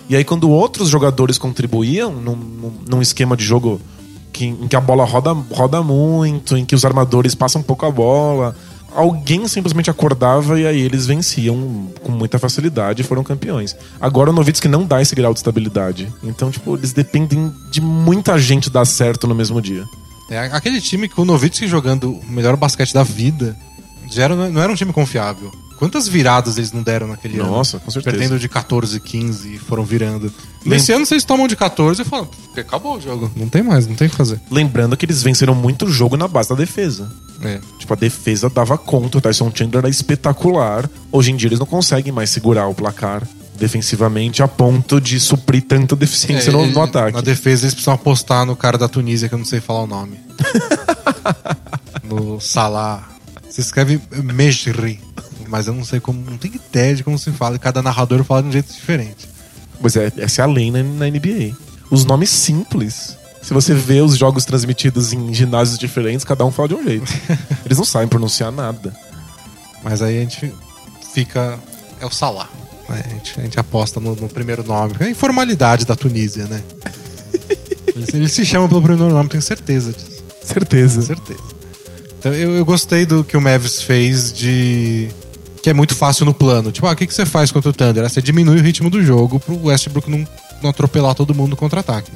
E 0.09 0.15
aí, 0.15 0.23
quando 0.23 0.49
outros 0.49 0.89
jogadores 0.89 1.37
contribuíam 1.37 2.11
num, 2.11 2.35
num- 2.35 2.73
num 2.89 3.01
esquema 3.03 3.37
de 3.37 3.43
jogo 3.45 3.79
que- 4.33 4.45
em 4.47 4.67
que 4.67 4.75
a 4.75 4.81
bola 4.81 5.05
roda, 5.05 5.31
roda 5.51 5.83
muito, 5.83 6.57
em 6.57 6.65
que 6.65 6.73
os 6.73 6.83
armadores 6.85 7.35
passam 7.35 7.61
um 7.61 7.63
pouco 7.63 7.85
a 7.85 7.91
bola, 7.91 8.55
alguém 8.93 9.47
simplesmente 9.47 9.89
acordava 9.89 10.59
e 10.59 10.65
aí 10.65 10.81
eles 10.81 11.05
venciam 11.05 11.87
com 12.01 12.11
muita 12.11 12.39
facilidade 12.39 13.01
e 13.01 13.05
foram 13.05 13.23
campeões. 13.23 13.75
Agora 13.99 14.29
o 14.29 14.33
Novitsky 14.33 14.67
não 14.67 14.85
dá 14.85 15.01
esse 15.01 15.15
grau 15.15 15.33
de 15.33 15.39
estabilidade. 15.39 16.11
Então, 16.23 16.51
tipo, 16.51 16.75
eles 16.75 16.93
dependem 16.93 17.53
de 17.71 17.81
muita 17.81 18.37
gente 18.37 18.69
dar 18.69 18.85
certo 18.85 19.27
no 19.27 19.35
mesmo 19.35 19.61
dia. 19.61 19.85
É, 20.29 20.39
aquele 20.39 20.79
time 20.79 21.09
com 21.09 21.23
o 21.23 21.25
Novitsky 21.25 21.67
jogando 21.67 22.11
o 22.11 22.31
melhor 22.31 22.55
basquete 22.55 22.93
da 22.93 23.03
vida 23.03 23.57
já 24.11 24.23
era, 24.23 24.35
não 24.35 24.61
era 24.61 24.71
um 24.71 24.75
time 24.75 24.93
confiável. 24.93 25.51
Quantas 25.79 26.09
viradas 26.09 26.57
eles 26.57 26.73
não 26.73 26.83
deram 26.83 27.07
naquele 27.07 27.39
ano? 27.39 27.51
Nossa, 27.51 27.79
com 27.79 27.89
certeza. 27.89 28.17
Perdendo 28.17 28.37
de 28.37 28.49
14, 28.49 28.99
15 28.99 29.55
e 29.55 29.57
foram 29.57 29.85
virando. 29.85 30.29
Nesse 30.65 30.91
ano 30.91 31.05
vocês 31.05 31.23
tomam 31.23 31.47
de 31.47 31.55
14 31.55 32.01
e 32.01 32.05
falam, 32.05 32.27
acabou 32.57 32.97
o 32.97 33.01
jogo. 33.01 33.31
Não 33.33 33.47
tem 33.47 33.63
mais, 33.63 33.87
não 33.87 33.95
tem 33.95 34.07
o 34.07 34.11
que 34.11 34.17
fazer. 34.17 34.41
Lembrando 34.51 34.97
que 34.97 35.05
eles 35.05 35.23
venceram 35.23 35.55
muito 35.55 35.85
o 35.85 35.89
jogo 35.89 36.17
na 36.17 36.27
base 36.27 36.49
da 36.49 36.55
defesa. 36.55 37.09
É. 37.41 37.61
Tipo, 37.77 37.93
a 37.93 37.95
defesa 37.95 38.49
dava 38.49 38.77
conta, 38.77 39.19
o 39.19 39.21
Tyson 39.21 39.49
Chandler 39.55 39.79
era 39.79 39.89
espetacular. 39.89 40.89
Hoje 41.09 41.31
em 41.31 41.37
dia 41.37 41.47
eles 41.47 41.59
não 41.59 41.65
conseguem 41.65 42.11
mais 42.11 42.29
segurar 42.29 42.67
o 42.67 42.75
placar 42.75 43.25
defensivamente 43.57 44.43
a 44.43 44.49
ponto 44.49 44.99
de 44.99 45.17
suprir 45.17 45.61
tanta 45.61 45.95
deficiência 45.95 46.49
É, 46.49 46.53
no, 46.53 46.65
no 46.65 46.81
ataque. 46.81 47.15
Na 47.15 47.21
defesa 47.21 47.63
eles 47.63 47.73
precisam 47.73 47.93
apostar 47.93 48.45
no 48.45 48.55
cara 48.55 48.77
da 48.77 48.89
Tunísia, 48.89 49.29
que 49.29 49.35
eu 49.35 49.39
não 49.39 49.45
sei 49.45 49.61
falar 49.61 49.83
o 49.83 49.87
nome. 49.87 50.19
no 52.03 52.39
Salah. 52.41 53.07
Se 53.49 53.61
escreve 53.61 54.01
Mejri. 54.23 54.99
Mas 55.49 55.67
eu 55.67 55.73
não 55.73 55.83
sei 55.83 55.99
como. 55.99 56.19
Não 56.29 56.37
tenho 56.37 56.55
ideia 56.55 56.95
de 56.95 57.03
como 57.03 57.17
se 57.17 57.31
fala. 57.31 57.55
E 57.55 57.59
cada 57.59 57.81
narrador 57.81 58.23
fala 58.23 58.43
de 58.43 58.49
um 58.49 58.51
jeito 58.51 58.71
diferente. 58.71 59.27
Pois 59.81 59.95
é, 59.95 60.11
essa 60.17 60.41
é 60.41 60.45
a 60.45 60.47
lei 60.47 60.71
na, 60.71 60.83
na 60.83 61.09
NBA. 61.09 61.55
Os 61.89 62.05
nomes 62.05 62.29
simples. 62.29 63.17
Se 63.41 63.53
você 63.53 63.73
vê 63.73 64.01
os 64.01 64.17
jogos 64.17 64.45
transmitidos 64.45 65.13
em 65.13 65.33
ginásios 65.33 65.79
diferentes, 65.79 66.23
cada 66.23 66.45
um 66.45 66.51
fala 66.51 66.67
de 66.67 66.75
um 66.75 66.83
jeito. 66.83 67.11
Eles 67.65 67.77
não 67.77 67.85
sabem 67.85 68.07
pronunciar 68.07 68.51
nada. 68.51 68.93
Mas 69.83 70.01
aí 70.01 70.17
a 70.17 70.21
gente 70.21 70.53
fica. 71.13 71.57
É 71.99 72.05
o 72.05 72.11
Salah. 72.11 72.47
né? 72.87 73.03
A 73.05 73.09
gente, 73.09 73.39
a 73.39 73.43
gente 73.43 73.59
aposta 73.59 73.99
no, 73.99 74.15
no 74.15 74.29
primeiro 74.29 74.63
nome. 74.63 74.93
É 74.99 75.05
a 75.05 75.09
informalidade 75.09 75.85
da 75.85 75.95
Tunísia, 75.95 76.45
né? 76.45 76.61
Eles, 77.95 78.13
eles 78.13 78.31
se 78.31 78.45
chamam 78.45 78.69
pelo 78.69 78.81
primeiro 78.81 79.13
nome, 79.13 79.27
tenho 79.27 79.41
certeza 79.41 79.91
disso. 79.91 80.23
Certeza. 80.41 81.01
certeza. 81.01 81.43
Então, 82.19 82.33
eu, 82.33 82.55
eu 82.55 82.65
gostei 82.65 83.05
do 83.05 83.23
que 83.23 83.35
o 83.35 83.41
Mavis 83.41 83.81
fez 83.81 84.31
de. 84.31 85.09
Que 85.61 85.69
é 85.69 85.73
muito 85.73 85.93
fácil 85.95 86.25
no 86.25 86.33
plano. 86.33 86.71
Tipo, 86.71 86.87
ah, 86.87 86.91
o 86.91 86.95
que, 86.95 87.05
que 87.05 87.13
você 87.13 87.25
faz 87.25 87.51
contra 87.51 87.69
o 87.69 87.73
Thunder? 87.73 88.05
Ah, 88.05 88.09
Você 88.09 88.21
diminui 88.21 88.59
o 88.59 88.61
ritmo 88.61 88.89
do 88.89 89.03
jogo 89.03 89.39
pro 89.39 89.65
Westbrook 89.65 90.09
não, 90.09 90.25
não 90.61 90.69
atropelar 90.69 91.15
todo 91.15 91.35
mundo 91.35 91.51
no 91.51 91.57
contra-ataque. 91.57 92.11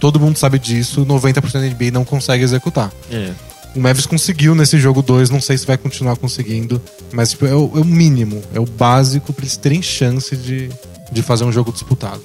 Todo 0.00 0.20
mundo 0.20 0.36
sabe 0.36 0.58
disso, 0.58 1.04
90% 1.06 1.52
da 1.52 1.60
NBA 1.60 1.90
não 1.90 2.04
consegue 2.04 2.44
executar. 2.44 2.92
É. 3.10 3.32
O 3.74 3.80
Mavis 3.80 4.06
conseguiu 4.06 4.54
nesse 4.54 4.78
jogo 4.78 5.02
2, 5.02 5.28
não 5.28 5.40
sei 5.40 5.58
se 5.58 5.66
vai 5.66 5.76
continuar 5.76 6.16
conseguindo, 6.16 6.80
mas 7.12 7.30
tipo, 7.30 7.46
é, 7.46 7.54
o, 7.54 7.70
é 7.76 7.80
o 7.80 7.84
mínimo, 7.84 8.42
é 8.54 8.60
o 8.60 8.64
básico 8.64 9.32
pra 9.34 9.44
eles 9.44 9.56
terem 9.56 9.82
chance 9.82 10.34
de, 10.34 10.70
de 11.12 11.22
fazer 11.22 11.44
um 11.44 11.52
jogo 11.52 11.70
disputado. 11.72 12.22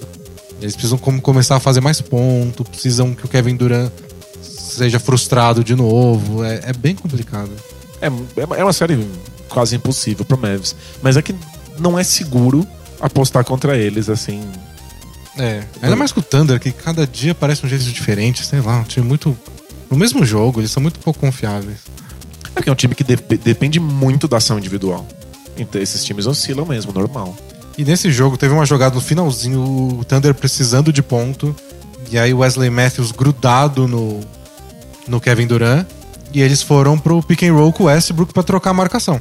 Eles 0.61 0.75
precisam 0.75 0.97
como 0.97 1.21
começar 1.21 1.55
a 1.57 1.59
fazer 1.59 1.81
mais 1.81 1.99
ponto, 1.99 2.63
precisam 2.63 3.13
que 3.13 3.25
o 3.25 3.27
Kevin 3.27 3.55
Durant 3.55 3.91
seja 4.41 4.99
frustrado 4.99 5.63
de 5.63 5.75
novo. 5.75 6.43
É, 6.43 6.61
é 6.67 6.73
bem 6.73 6.95
complicado. 6.95 7.51
É, 8.01 8.07
é 8.57 8.63
uma 8.63 8.73
série 8.73 9.05
quase 9.51 9.75
impossível 9.75 10.25
pro 10.25 10.37
Mavs. 10.37 10.75
Mas 11.01 11.17
é 11.17 11.21
que 11.21 11.35
não 11.79 11.97
é 11.99 12.03
seguro 12.03 12.65
apostar 12.99 13.43
contra 13.43 13.77
eles, 13.77 14.09
assim. 14.09 14.41
É. 15.37 15.63
Ainda 15.81 15.95
mais 15.95 16.11
com 16.11 16.19
o 16.19 16.23
Thunder, 16.23 16.59
que 16.59 16.71
cada 16.71 17.07
dia 17.07 17.33
parece 17.33 17.65
um 17.65 17.69
jeito 17.69 17.83
diferente, 17.85 18.45
sei 18.45 18.59
lá, 18.61 18.79
um 18.79 18.83
time 18.83 19.05
muito. 19.07 19.37
No 19.89 19.97
mesmo 19.97 20.25
jogo, 20.25 20.59
eles 20.61 20.71
são 20.71 20.81
muito 20.81 20.99
pouco 20.99 21.19
confiáveis. 21.19 21.77
É 22.45 22.49
porque 22.53 22.69
é 22.69 22.71
um 22.73 22.75
time 22.75 22.93
que 22.95 23.03
dep- 23.03 23.37
depende 23.43 23.79
muito 23.79 24.27
da 24.27 24.37
ação 24.37 24.57
individual. 24.57 25.07
Então 25.57 25.81
esses 25.81 26.03
times 26.03 26.25
oscilam 26.27 26.65
mesmo, 26.65 26.91
normal. 26.91 27.35
E 27.77 27.85
nesse 27.85 28.11
jogo 28.11 28.37
teve 28.37 28.53
uma 28.53 28.65
jogada 28.65 28.95
no 28.95 29.01
finalzinho, 29.01 29.61
o 29.99 30.03
Thunder 30.05 30.33
precisando 30.33 30.91
de 30.91 31.01
ponto. 31.01 31.55
E 32.09 32.17
aí 32.19 32.33
o 32.33 32.39
Wesley 32.39 32.69
Matthews 32.69 33.11
grudado 33.11 33.87
no, 33.87 34.19
no 35.07 35.19
Kevin 35.21 35.47
Durant. 35.47 35.85
E 36.33 36.41
eles 36.41 36.61
foram 36.61 36.97
pro 36.97 37.21
pick 37.21 37.43
and 37.43 37.53
roll 37.53 37.73
com 37.73 37.83
o 37.83 37.85
Westbrook 37.87 38.33
pra 38.33 38.43
trocar 38.43 38.71
a 38.71 38.73
marcação. 38.73 39.19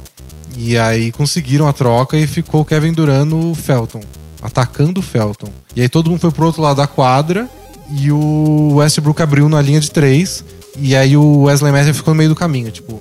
E 0.57 0.77
aí 0.77 1.11
conseguiram 1.11 1.67
a 1.67 1.73
troca 1.73 2.17
e 2.17 2.27
ficou 2.27 2.61
o 2.61 2.65
Kevin 2.65 2.93
Durant 2.93 3.27
no 3.27 3.53
Felton, 3.55 4.01
atacando 4.41 4.99
o 4.99 5.03
Felton. 5.03 5.49
E 5.75 5.81
aí 5.81 5.89
todo 5.89 6.09
mundo 6.09 6.19
foi 6.19 6.31
pro 6.31 6.45
outro 6.45 6.61
lado 6.61 6.77
da 6.77 6.87
quadra 6.87 7.49
e 7.89 8.11
o 8.11 8.75
Westbrook 8.75 9.21
abriu 9.21 9.47
na 9.49 9.61
linha 9.61 9.79
de 9.79 9.91
três. 9.91 10.43
E 10.77 10.95
aí 10.95 11.17
o 11.17 11.43
Wesley 11.43 11.71
Matthews 11.71 11.97
ficou 11.97 12.13
no 12.13 12.17
meio 12.17 12.29
do 12.29 12.35
caminho, 12.35 12.71
tipo, 12.71 12.99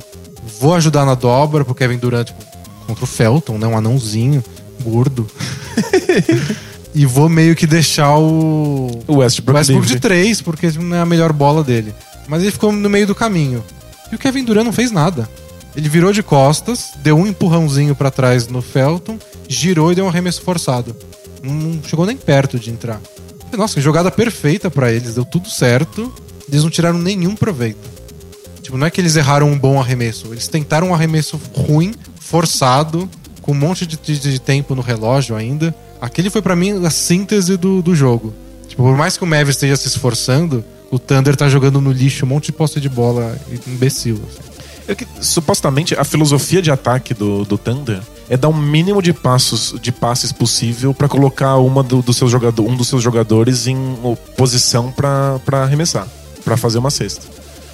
vou 0.60 0.74
ajudar 0.74 1.04
na 1.04 1.14
dobra 1.14 1.64
pro 1.64 1.74
Kevin 1.74 1.98
Durant, 1.98 2.26
tipo, 2.26 2.44
contra 2.86 3.04
o 3.04 3.06
Felton, 3.06 3.58
né? 3.58 3.66
Um 3.66 3.76
anãozinho, 3.76 4.42
gordo. 4.82 5.26
e 6.94 7.06
vou 7.06 7.28
meio 7.28 7.54
que 7.54 7.66
deixar 7.66 8.16
o. 8.16 8.90
O 9.06 9.16
Westbrook, 9.16 9.58
Westbrook 9.58 9.86
de 9.86 10.00
três, 10.00 10.40
porque 10.42 10.70
não 10.78 10.96
é 10.96 11.00
a 11.00 11.06
melhor 11.06 11.32
bola 11.32 11.62
dele. 11.62 11.94
Mas 12.28 12.42
ele 12.42 12.50
ficou 12.50 12.72
no 12.72 12.90
meio 12.90 13.06
do 13.06 13.14
caminho. 13.14 13.62
E 14.10 14.14
o 14.14 14.18
Kevin 14.18 14.44
Durant 14.44 14.64
não 14.64 14.72
fez 14.72 14.90
nada. 14.90 15.28
Ele 15.76 15.88
virou 15.88 16.12
de 16.12 16.22
costas, 16.22 16.90
deu 16.96 17.16
um 17.16 17.26
empurrãozinho 17.26 17.94
pra 17.94 18.10
trás 18.10 18.48
no 18.48 18.60
Felton, 18.60 19.18
girou 19.48 19.92
e 19.92 19.94
deu 19.94 20.04
um 20.04 20.08
arremesso 20.08 20.42
forçado. 20.42 20.96
Não 21.42 21.80
chegou 21.84 22.04
nem 22.04 22.16
perto 22.16 22.58
de 22.58 22.70
entrar. 22.70 23.00
Nossa, 23.56 23.74
que 23.74 23.80
jogada 23.80 24.10
perfeita 24.10 24.70
pra 24.70 24.92
eles, 24.92 25.14
deu 25.14 25.24
tudo 25.24 25.48
certo. 25.48 26.12
Eles 26.48 26.62
não 26.64 26.70
tiraram 26.70 26.98
nenhum 26.98 27.36
proveito. 27.36 27.88
Tipo, 28.62 28.76
não 28.76 28.86
é 28.86 28.90
que 28.90 29.00
eles 29.00 29.14
erraram 29.16 29.48
um 29.48 29.58
bom 29.58 29.80
arremesso. 29.80 30.26
Eles 30.32 30.48
tentaram 30.48 30.88
um 30.88 30.94
arremesso 30.94 31.40
ruim, 31.54 31.94
forçado, 32.18 33.08
com 33.40 33.52
um 33.52 33.54
monte 33.54 33.86
de, 33.86 33.96
de- 33.96 34.18
de 34.18 34.38
tempo 34.40 34.74
no 34.74 34.82
relógio 34.82 35.34
ainda. 35.36 35.74
Aquele 36.00 36.30
foi 36.30 36.42
pra 36.42 36.56
mim 36.56 36.84
a 36.84 36.90
síntese 36.90 37.56
do, 37.56 37.80
do 37.82 37.94
jogo. 37.94 38.34
Tipo, 38.68 38.82
por 38.82 38.96
mais 38.96 39.16
que 39.16 39.24
o 39.24 39.26
Mavis 39.26 39.56
esteja 39.56 39.76
se 39.76 39.88
esforçando, 39.88 40.64
o 40.90 40.98
Thunder 40.98 41.36
tá 41.36 41.48
jogando 41.48 41.80
no 41.80 41.92
lixo 41.92 42.24
um 42.24 42.28
monte 42.28 42.46
de 42.46 42.52
posse 42.52 42.80
de 42.80 42.88
bola 42.88 43.36
imbecil. 43.66 44.20
assim. 44.28 44.50
É 44.88 44.94
que, 44.94 45.06
supostamente, 45.20 45.94
a 45.94 46.02
filosofia 46.02 46.60
de 46.60 46.70
ataque 46.70 47.14
do, 47.14 47.44
do 47.44 47.56
Thunder 47.56 48.00
é 48.28 48.36
dar 48.36 48.48
o 48.48 48.56
mínimo 48.56 49.00
de 49.00 49.12
passos 49.12 49.74
de 49.80 49.92
passes 49.92 50.32
possível 50.32 50.92
pra 50.92 51.08
colocar 51.08 51.56
uma 51.58 51.82
do, 51.82 52.02
do 52.02 52.12
seus 52.12 52.30
jogador, 52.30 52.68
um 52.68 52.76
dos 52.76 52.88
seus 52.88 53.02
jogadores 53.02 53.68
em 53.68 53.76
posição 54.36 54.90
pra 54.90 55.62
arremessar, 55.62 56.08
pra 56.44 56.56
fazer 56.56 56.78
uma 56.78 56.90
cesta. 56.90 57.22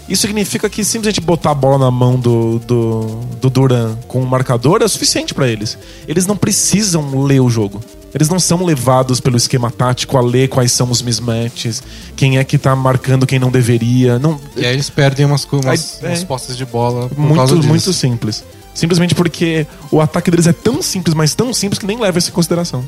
Isso 0.08 0.22
significa 0.22 0.68
que 0.70 0.84
simplesmente 0.84 1.20
botar 1.20 1.50
a 1.50 1.54
bola 1.54 1.78
na 1.78 1.90
mão 1.90 2.18
do, 2.18 2.60
do, 2.60 3.20
do 3.40 3.50
Duran 3.50 3.96
com 4.06 4.20
um 4.20 4.26
marcador 4.26 4.80
é 4.80 4.84
o 4.84 4.88
suficiente 4.88 5.34
pra 5.34 5.48
eles. 5.48 5.76
Eles 6.06 6.26
não 6.26 6.36
precisam 6.36 7.24
ler 7.24 7.40
o 7.40 7.50
jogo. 7.50 7.82
Eles 8.14 8.28
não 8.28 8.38
são 8.40 8.64
levados 8.64 9.20
pelo 9.20 9.36
esquema 9.36 9.70
tático 9.70 10.16
a 10.16 10.20
ler 10.22 10.48
quais 10.48 10.72
são 10.72 10.90
os 10.90 11.02
mismatches, 11.02 11.82
quem 12.14 12.38
é 12.38 12.44
que 12.44 12.56
tá 12.56 12.74
marcando 12.74 13.26
quem 13.26 13.38
não 13.38 13.50
deveria. 13.50 14.18
Não, 14.18 14.40
E 14.56 14.64
aí 14.64 14.72
eles 14.72 14.88
perdem 14.88 15.26
umas, 15.26 15.44
umas, 15.44 15.66
Aí, 15.66 15.78
é. 16.02 16.08
umas 16.12 16.24
posses 16.24 16.56
de 16.56 16.64
bola 16.64 17.10
muito, 17.16 17.56
muito 17.62 17.92
simples. 17.92 18.42
Simplesmente 18.74 19.14
porque 19.14 19.66
o 19.90 20.00
ataque 20.00 20.30
deles 20.30 20.46
é 20.46 20.52
tão 20.52 20.80
simples, 20.82 21.14
mas 21.14 21.34
tão 21.34 21.52
simples 21.52 21.78
que 21.78 21.86
nem 21.86 21.98
leva 22.00 22.18
isso 22.18 22.30
em 22.30 22.32
consideração. 22.32 22.86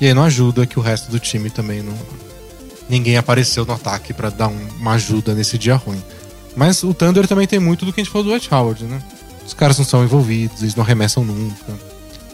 E 0.00 0.06
aí 0.06 0.14
não 0.14 0.22
ajuda 0.24 0.66
que 0.66 0.78
o 0.78 0.82
resto 0.82 1.10
do 1.10 1.18
time 1.18 1.50
também 1.50 1.82
não. 1.82 1.94
Ninguém 2.88 3.16
apareceu 3.16 3.64
no 3.64 3.72
ataque 3.72 4.12
pra 4.12 4.28
dar 4.30 4.48
um- 4.48 4.68
uma 4.78 4.92
ajuda 4.92 5.34
nesse 5.34 5.56
dia 5.58 5.74
ruim. 5.76 6.02
Mas 6.56 6.82
o 6.82 6.92
Thunder 6.94 7.26
também 7.26 7.46
tem 7.46 7.58
muito 7.58 7.84
do 7.84 7.92
que 7.92 8.00
a 8.00 8.04
gente 8.04 8.12
falou 8.12 8.26
do 8.28 8.32
White 8.34 8.52
Howard, 8.52 8.84
né? 8.84 9.02
Os 9.46 9.52
caras 9.54 9.76
não 9.78 9.84
são 9.84 10.04
envolvidos, 10.04 10.62
eles 10.62 10.74
não 10.74 10.84
arremessam 10.84 11.24
nunca. 11.24 11.72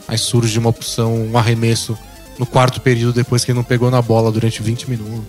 Aí 0.06 0.18
surge 0.18 0.58
uma 0.58 0.68
opção, 0.68 1.14
um 1.30 1.38
arremesso 1.38 1.96
no 2.40 2.46
quarto 2.46 2.80
período 2.80 3.12
depois 3.12 3.44
que 3.44 3.50
ele 3.50 3.58
não 3.58 3.62
pegou 3.62 3.90
na 3.90 4.00
bola 4.00 4.32
durante 4.32 4.62
20 4.62 4.88
minutos. 4.88 5.20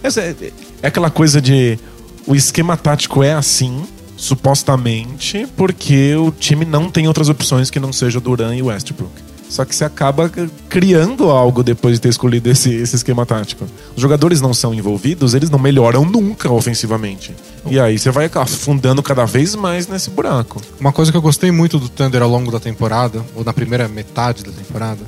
É, 0.00 0.34
é 0.80 0.86
aquela 0.86 1.10
coisa 1.10 1.40
de. 1.40 1.76
O 2.24 2.36
esquema 2.36 2.76
tático 2.76 3.20
é 3.20 3.32
assim, 3.32 3.82
supostamente, 4.16 5.48
porque 5.56 6.14
o 6.14 6.30
time 6.30 6.64
não 6.64 6.88
tem 6.88 7.08
outras 7.08 7.28
opções 7.28 7.68
que 7.68 7.80
não 7.80 7.92
seja 7.92 8.20
Duran 8.20 8.54
e 8.54 8.62
Westbrook. 8.62 9.10
Só 9.48 9.64
que 9.64 9.74
você 9.74 9.84
acaba 9.84 10.30
criando 10.68 11.28
algo 11.28 11.64
depois 11.64 11.96
de 11.96 12.00
ter 12.00 12.08
escolhido 12.08 12.48
esse, 12.48 12.72
esse 12.72 12.96
esquema 12.96 13.26
tático. 13.26 13.66
Os 13.94 14.00
jogadores 14.00 14.40
não 14.40 14.54
são 14.54 14.72
envolvidos, 14.72 15.34
eles 15.34 15.50
não 15.50 15.58
melhoram 15.58 16.06
nunca 16.06 16.50
ofensivamente. 16.50 17.34
E 17.66 17.78
aí 17.78 17.98
você 17.98 18.10
vai 18.10 18.30
afundando 18.34 19.02
cada 19.02 19.26
vez 19.26 19.54
mais 19.54 19.88
nesse 19.88 20.08
buraco. 20.08 20.62
Uma 20.80 20.92
coisa 20.92 21.10
que 21.10 21.18
eu 21.18 21.22
gostei 21.22 21.50
muito 21.50 21.78
do 21.78 21.88
Thunder 21.88 22.22
ao 22.22 22.30
longo 22.30 22.50
da 22.50 22.60
temporada, 22.60 23.22
ou 23.34 23.44
na 23.44 23.52
primeira 23.52 23.86
metade 23.88 24.42
da 24.42 24.52
temporada, 24.52 25.00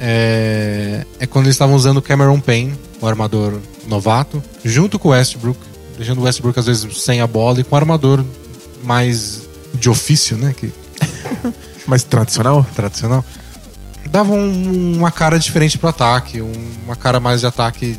é, 0.00 1.04
é 1.18 1.26
quando 1.26 1.46
eles 1.46 1.54
estavam 1.54 1.74
usando 1.74 1.98
o 1.98 2.02
Cameron 2.02 2.40
Payne, 2.40 2.74
o 3.00 3.06
armador 3.06 3.58
novato, 3.86 4.42
junto 4.64 4.98
com 4.98 5.08
o 5.08 5.10
Westbrook, 5.12 5.58
deixando 5.96 6.20
o 6.20 6.24
Westbrook 6.24 6.58
às 6.58 6.66
vezes 6.66 7.02
sem 7.02 7.20
a 7.20 7.26
bola 7.26 7.60
e 7.60 7.64
com 7.64 7.74
o 7.74 7.78
armador 7.78 8.24
mais 8.84 9.42
de 9.74 9.88
ofício, 9.90 10.36
né? 10.36 10.54
Que 10.56 10.72
Mais 11.86 12.02
tradicional? 12.04 12.66
tradicional. 12.74 13.24
Dava 14.10 14.32
um- 14.32 14.96
uma 14.96 15.10
cara 15.10 15.38
diferente 15.38 15.78
pro 15.78 15.88
ataque, 15.88 16.40
um- 16.40 16.52
uma 16.84 16.96
cara 16.96 17.18
mais 17.20 17.40
de 17.40 17.46
ataque 17.46 17.98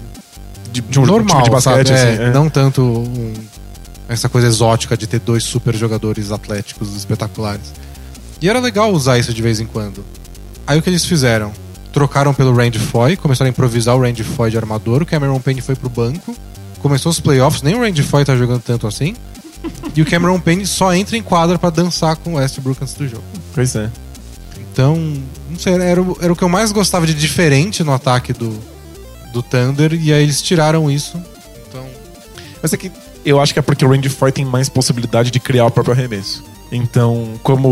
De, 0.72 0.82
de 0.82 1.00
um 1.00 1.06
normal, 1.06 1.42
de 1.44 1.50
basquete, 1.50 1.88
sabe? 1.88 1.90
É, 2.00 2.14
assim. 2.14 2.24
é. 2.24 2.32
Não 2.32 2.50
tanto 2.50 2.82
um- 2.84 3.34
essa 4.08 4.28
coisa 4.30 4.48
exótica 4.48 4.96
de 4.98 5.06
ter 5.08 5.20
dois 5.20 5.44
super 5.44 5.76
jogadores 5.76 6.32
atléticos 6.32 6.96
espetaculares. 6.96 7.74
E 8.42 8.48
era 8.50 8.60
legal 8.60 8.92
usar 8.92 9.18
isso 9.18 9.34
de 9.34 9.42
vez 9.42 9.60
em 9.60 9.66
quando. 9.66 10.04
Aí 10.66 10.78
o 10.80 10.82
que 10.82 10.90
eles 10.90 11.06
fizeram? 11.06 11.52
Trocaram 11.92 12.34
pelo 12.34 12.56
Randy 12.56 12.78
Foy, 12.80 13.18
começaram 13.18 13.48
a 13.48 13.52
improvisar 13.52 13.96
o 13.96 14.02
Randy 14.02 14.24
Foy 14.24 14.52
de 14.52 14.58
armador, 14.58 15.02
o 15.02 15.06
Cameron 15.06 15.40
Payne 15.40 15.60
foi 15.62 15.76
pro 15.76 15.90
banco, 15.90 16.36
começou 16.82 17.10
os 17.12 17.20
playoffs, 17.20 17.62
nem 17.64 17.76
o 17.76 17.80
Randy 17.82 18.04
Foy 18.04 18.24
tá 18.24 18.36
jogando 18.36 18.62
tanto 18.62 18.86
assim. 18.88 19.16
e 19.96 20.02
o 20.02 20.06
Cameron 20.06 20.40
Payne 20.40 20.66
só 20.68 20.94
entra 20.94 21.18
em 21.18 21.22
quadra 21.24 21.58
pra 21.58 21.70
dançar 21.70 22.16
com 22.18 22.34
o 22.34 22.36
Westbrook 22.38 22.82
antes 22.82 22.94
do 22.94 23.08
jogo. 23.08 23.24
Pois 23.54 23.76
é. 23.76 23.90
Então, 24.72 24.96
não 25.50 25.58
sei, 25.60 25.74
era, 25.74 26.02
o- 26.02 26.18
era 26.22 26.32
o 26.32 26.36
que 26.36 26.44
eu 26.44 26.50
mais 26.50 26.72
gostava 26.72 27.06
de 27.08 27.14
diferente 27.14 27.84
no 27.84 27.92
ataque 27.92 28.32
do, 28.34 28.58
do 29.34 29.42
Thunder, 29.42 29.94
e 29.94 30.14
aí 30.14 30.24
eles 30.24 30.42
tiraram 30.42 30.90
isso. 30.90 31.18
Então, 31.68 31.86
Mas 32.62 32.72
é 32.72 32.78
que 32.78 32.92
eu 33.26 33.42
acho 33.42 33.52
que 33.52 33.60
é 33.60 33.62
porque 33.62 33.84
o 33.84 33.90
Range 33.90 34.08
4 34.10 34.32
tem 34.36 34.46
mais 34.46 34.70
possibilidade 34.70 35.32
de 35.32 35.40
criar 35.40 35.66
o 35.66 35.72
próprio 35.72 35.94
arremesso. 35.94 36.44
Então, 36.72 37.34
como 37.42 37.68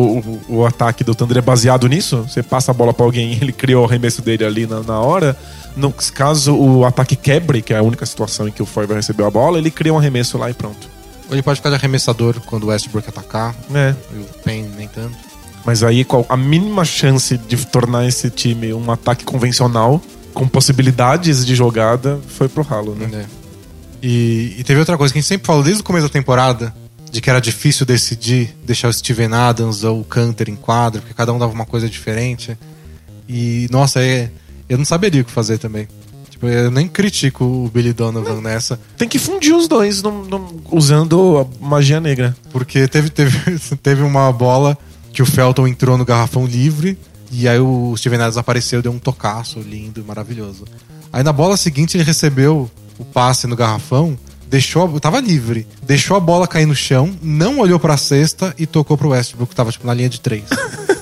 o, 0.49 0.57
o 0.57 0.65
ataque 0.65 1.03
do 1.03 1.13
Thunder 1.13 1.37
é 1.37 1.41
baseado 1.41 1.87
nisso, 1.87 2.23
você 2.27 2.41
passa 2.41 2.71
a 2.71 2.73
bola 2.73 2.93
pra 2.93 3.05
alguém 3.05 3.33
e 3.33 3.35
ele 3.41 3.51
cria 3.51 3.79
o 3.79 3.85
arremesso 3.85 4.21
dele 4.21 4.43
ali 4.43 4.65
na, 4.65 4.81
na 4.81 4.99
hora. 4.99 5.37
No 5.75 5.91
caso 5.91 6.55
o 6.55 6.83
ataque 6.85 7.15
quebre, 7.15 7.61
que 7.61 7.73
é 7.73 7.77
a 7.77 7.83
única 7.83 8.05
situação 8.05 8.47
em 8.47 8.51
que 8.51 8.63
o 8.63 8.65
Foy 8.65 8.87
vai 8.87 8.97
receber 8.97 9.23
a 9.23 9.29
bola, 9.29 9.59
ele 9.59 9.69
cria 9.69 9.93
um 9.93 9.97
arremesso 9.99 10.37
lá 10.37 10.49
e 10.49 10.53
pronto. 10.53 10.89
ele 11.29 11.43
pode 11.43 11.57
ficar 11.57 11.69
de 11.69 11.75
arremessador 11.75 12.39
quando 12.47 12.63
o 12.63 12.67
Westbrook 12.67 13.07
atacar, 13.07 13.55
É. 13.73 13.93
e 14.11 14.17
o 14.19 14.25
Payne 14.43 14.69
nem 14.75 14.87
tanto. 14.87 15.15
Mas 15.63 15.83
aí 15.83 16.03
qual, 16.03 16.25
a 16.29 16.35
mínima 16.37 16.83
chance 16.83 17.37
de 17.37 17.57
tornar 17.67 18.07
esse 18.07 18.29
time 18.31 18.73
um 18.73 18.89
ataque 18.89 19.23
convencional, 19.23 20.01
com 20.33 20.47
possibilidades 20.47 21.45
de 21.45 21.53
jogada, 21.53 22.19
foi 22.27 22.47
pro 22.49 22.63
ralo, 22.63 22.95
né? 22.95 23.09
É. 23.13 23.25
E, 24.01 24.55
e 24.57 24.63
teve 24.63 24.79
outra 24.79 24.97
coisa 24.97 25.13
que 25.13 25.19
a 25.19 25.21
gente 25.21 25.27
sempre 25.29 25.45
falou 25.45 25.61
desde 25.63 25.81
o 25.81 25.83
começo 25.85 26.07
da 26.07 26.11
temporada, 26.13 26.73
de 27.11 27.21
que 27.21 27.29
era 27.29 27.39
difícil 27.39 27.85
decidir 27.85 28.55
deixar 28.65 28.87
o 28.89 28.93
Steven 28.93 29.33
Adams 29.33 29.83
ou 29.83 30.01
o 30.01 30.03
Canter 30.03 30.49
em 30.49 30.55
quadro, 30.55 31.01
porque 31.01 31.13
cada 31.13 31.31
um 31.33 31.39
dava 31.39 31.51
uma 31.53 31.65
coisa 31.65 31.89
diferente. 31.89 32.57
E, 33.27 33.67
nossa, 33.71 34.01
é, 34.03 34.29
eu 34.69 34.77
não 34.77 34.85
saberia 34.85 35.21
o 35.21 35.25
que 35.25 35.31
fazer 35.31 35.57
também. 35.57 35.87
Tipo, 36.29 36.47
eu 36.47 36.69
nem 36.69 36.87
critico 36.87 37.43
o 37.43 37.69
Billy 37.73 37.93
Donovan 37.93 38.41
nessa, 38.41 38.79
Tem 38.97 39.07
que 39.09 39.17
fundir 39.17 39.55
os 39.55 39.67
dois 39.67 40.03
num- 40.03 40.23
num- 40.25 40.61
usando 40.71 41.39
a 41.39 41.65
magia 41.65 41.99
negra. 41.99 42.35
porque 42.51 42.87
teve, 42.87 43.09
teve, 43.09 43.57
teve 43.81 44.03
uma 44.03 44.31
bola 44.31 44.77
que 45.11 45.21
o 45.21 45.25
Felton 45.25 45.67
entrou 45.67 45.97
no 45.97 46.05
garrafão 46.05 46.45
livre, 46.45 46.97
e 47.31 47.47
aí 47.47 47.59
o 47.59 47.95
Steven 47.97 48.19
Adams 48.19 48.37
apareceu, 48.37 48.81
deu 48.83 48.91
um 48.91 48.99
tocaço 48.99 49.59
lindo 49.59 49.99
e 49.99 50.03
maravilhoso. 50.03 50.65
Aí 51.11 51.23
na 51.23 51.33
bola 51.33 51.57
seguinte 51.57 51.97
ele 51.97 52.03
recebeu 52.03 52.69
o 52.99 53.03
passe 53.05 53.47
no 53.47 53.55
garrafão, 53.55 54.15
deixou, 54.49 54.95
a- 54.95 54.99
tava 54.99 55.19
livre, 55.19 55.67
deixou 55.83 56.15
a 56.17 56.19
bola 56.19 56.47
cair 56.47 56.65
no 56.65 56.75
chão, 56.75 57.13
não 57.21 57.59
olhou 57.59 57.79
pra 57.79 57.97
cesta 57.97 58.53
e 58.57 58.65
tocou 58.65 58.97
pro 58.97 59.09
Westbrook, 59.09 59.49
que 59.49 59.55
tava 59.55 59.71
tipo 59.71 59.85
na 59.85 59.93
linha 59.93 60.09
de 60.09 60.19
três. 60.19 60.43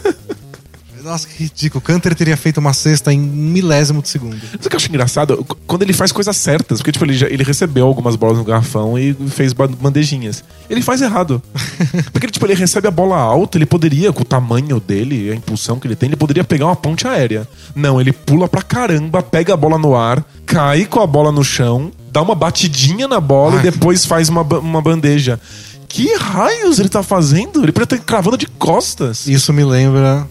Nossa, 1.06 1.28
que 1.28 1.44
ridículo. 1.44 1.80
O 1.80 1.82
Canter 1.82 2.16
teria 2.16 2.36
feito 2.36 2.58
uma 2.58 2.74
cesta 2.74 3.14
em 3.14 3.20
um 3.22 3.24
milésimo 3.24 4.02
de 4.02 4.10
segundo. 4.10 4.36
Sabe 4.42 4.58
o 4.66 4.70
que 4.70 4.76
eu 4.76 4.78
acho 4.78 4.90
engraçado? 4.90 5.38
Qu- 5.46 5.56
Quando 5.68 5.84
ele 5.84 5.94
faz 5.94 6.12
coisas 6.12 6.36
certas, 6.36 6.80
porque 6.80 6.92
tipo, 6.92 7.06
ele, 7.06 7.14
já- 7.14 7.28
ele 7.28 7.44
recebeu 7.44 7.86
algumas 7.86 8.16
bolas 8.16 8.38
no 8.38 8.44
garrafão 8.44 8.98
e 8.98 9.14
fez 9.30 9.54
ba- 9.54 9.68
bandejinhas. 9.68 10.44
Ele 10.70 10.82
faz 10.82 11.02
errado. 11.02 11.42
Porque 12.12 12.28
tipo, 12.28 12.46
ele 12.46 12.56
recebe 12.56 12.88
a 12.88 12.92
bola 12.92 13.18
alta, 13.18 13.58
ele 13.58 13.66
poderia, 13.66 14.12
com 14.12 14.22
o 14.24 14.26
tamanho 14.26 14.80
dele, 14.80 15.30
a 15.32 15.36
impulsão 15.36 15.80
que 15.80 15.86
ele 15.88 15.96
tem, 15.96 16.08
ele 16.10 16.16
poderia 16.16 16.44
pegar 16.44 16.66
uma 16.66 16.76
ponte 16.76 17.08
aérea. 17.08 17.48
Não, 17.76 18.02
ele 18.02 18.12
pula 18.12 18.48
pra 18.48 18.62
caramba, 18.64 19.22
pega 19.22 19.54
a 19.54 19.58
bola 19.58 19.78
no 19.78 19.96
ar, 19.96 20.26
cai 20.46 20.86
com 20.86 21.00
a 21.00 21.06
bola 21.08 21.32
no 21.32 21.44
chão, 21.44 21.92
dá 22.12 22.22
uma 22.22 22.34
batidinha 22.34 23.08
na 23.08 23.20
bola 23.20 23.56
Ai. 23.56 23.68
e 23.68 23.72
depois 23.72 24.06
faz 24.06 24.28
uma, 24.30 24.42
uma 24.42 24.82
bandeja. 24.82 25.40
Que 25.88 26.14
raios 26.16 26.80
ele 26.80 26.90
tá 26.90 27.04
fazendo? 27.04 27.64
Ele 27.64 27.72
poderia 27.72 27.96
estar 27.96 28.06
cravando 28.06 28.38
de 28.38 28.48
costas. 28.48 29.28
Isso 29.28 29.54
me 29.54 29.64
lembra. 29.64 30.28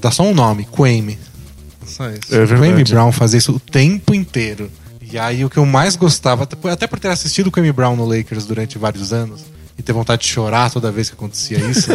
Dá 0.00 0.10
só 0.10 0.22
um 0.22 0.34
nome, 0.34 0.66
Quame. 0.70 1.18
Só 1.86 2.08
isso. 2.10 2.34
É 2.34 2.38
verdade. 2.44 2.60
Quame 2.72 2.84
Brown 2.84 3.12
fazia 3.12 3.38
isso 3.38 3.52
o 3.52 3.60
tempo 3.60 4.14
inteiro. 4.14 4.70
E 5.00 5.18
aí 5.18 5.44
o 5.44 5.50
que 5.50 5.56
eu 5.56 5.64
mais 5.66 5.94
gostava, 5.94 6.42
até 6.44 6.56
por- 6.56 6.70
até 6.70 6.86
por 6.86 6.98
ter 6.98 7.08
assistido 7.08 7.46
o 7.46 7.50
Quame 7.52 7.70
Brown 7.72 7.94
no 7.96 8.04
Lakers 8.04 8.44
durante 8.44 8.76
vários 8.76 9.12
anos 9.12 9.44
e 9.78 9.82
ter 9.82 9.92
vontade 9.92 10.22
de 10.22 10.28
chorar 10.28 10.70
toda 10.70 10.90
vez 10.90 11.08
que 11.10 11.14
acontecia 11.14 11.58
isso, 11.58 11.90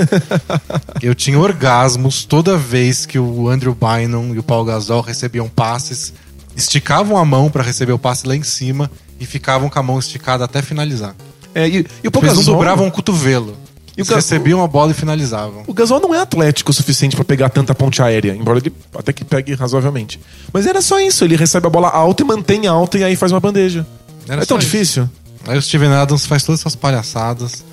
eu 1.01 1.13
tinha 1.15 1.37
orgasmos 1.37 2.23
toda 2.25 2.57
vez 2.57 3.05
que 3.05 3.19
o 3.19 3.49
Andrew 3.49 3.75
Bynum 3.75 4.33
e 4.33 4.39
o 4.39 4.43
Paul 4.43 4.63
Gasol 4.63 5.01
recebiam 5.01 5.49
passes, 5.49 6.13
esticavam 6.55 7.17
a 7.17 7.25
mão 7.25 7.49
pra 7.49 7.63
receber 7.63 7.91
o 7.91 7.99
passe 7.99 8.25
lá 8.27 8.35
em 8.35 8.43
cima 8.43 8.89
e 9.19 9.25
ficavam 9.25 9.69
com 9.69 9.79
a 9.79 9.83
mão 9.83 9.99
esticada 9.99 10.45
até 10.45 10.61
finalizar. 10.61 11.15
É, 11.53 11.67
e, 11.67 11.85
e 12.03 12.07
o 12.07 12.11
Paul 12.11 12.23
Eles 12.23 12.35
não 12.35 12.41
Gasol- 12.43 12.55
dobravam 12.55 12.87
o 12.87 12.91
cotovelo. 12.91 13.57
E 13.95 13.99
Eles 13.99 14.07
Gasol- 14.09 14.15
recebiam 14.15 14.63
a 14.63 14.67
bola 14.67 14.91
e 14.91 14.93
finalizavam. 14.93 15.63
O 15.67 15.73
Gasol 15.73 15.99
não 15.99 16.15
é 16.15 16.19
atlético 16.19 16.71
o 16.71 16.73
suficiente 16.73 17.15
pra 17.15 17.25
pegar 17.25 17.49
tanta 17.49 17.75
ponte 17.75 18.01
aérea, 18.01 18.33
embora 18.35 18.59
ele 18.59 18.73
até 18.97 19.11
que 19.11 19.25
pegue 19.25 19.53
razoavelmente. 19.53 20.19
Mas 20.53 20.65
era 20.65 20.81
só 20.81 20.99
isso, 20.99 21.25
ele 21.25 21.35
recebe 21.35 21.67
a 21.67 21.69
bola 21.69 21.89
alta 21.89 22.23
e 22.23 22.25
mantém 22.25 22.67
alta 22.67 22.97
e 22.97 23.03
aí 23.03 23.15
faz 23.17 23.31
uma 23.33 23.39
bandeja. 23.39 23.85
Era 24.29 24.43
é 24.43 24.45
tão 24.45 24.57
isso. 24.57 24.65
difícil? 24.65 25.09
Aí 25.45 25.57
o 25.57 25.61
Steven 25.61 25.89
Adams 25.93 26.25
faz 26.25 26.43
todas 26.43 26.61
essas 26.61 26.75
palhaçadas. 26.75 27.63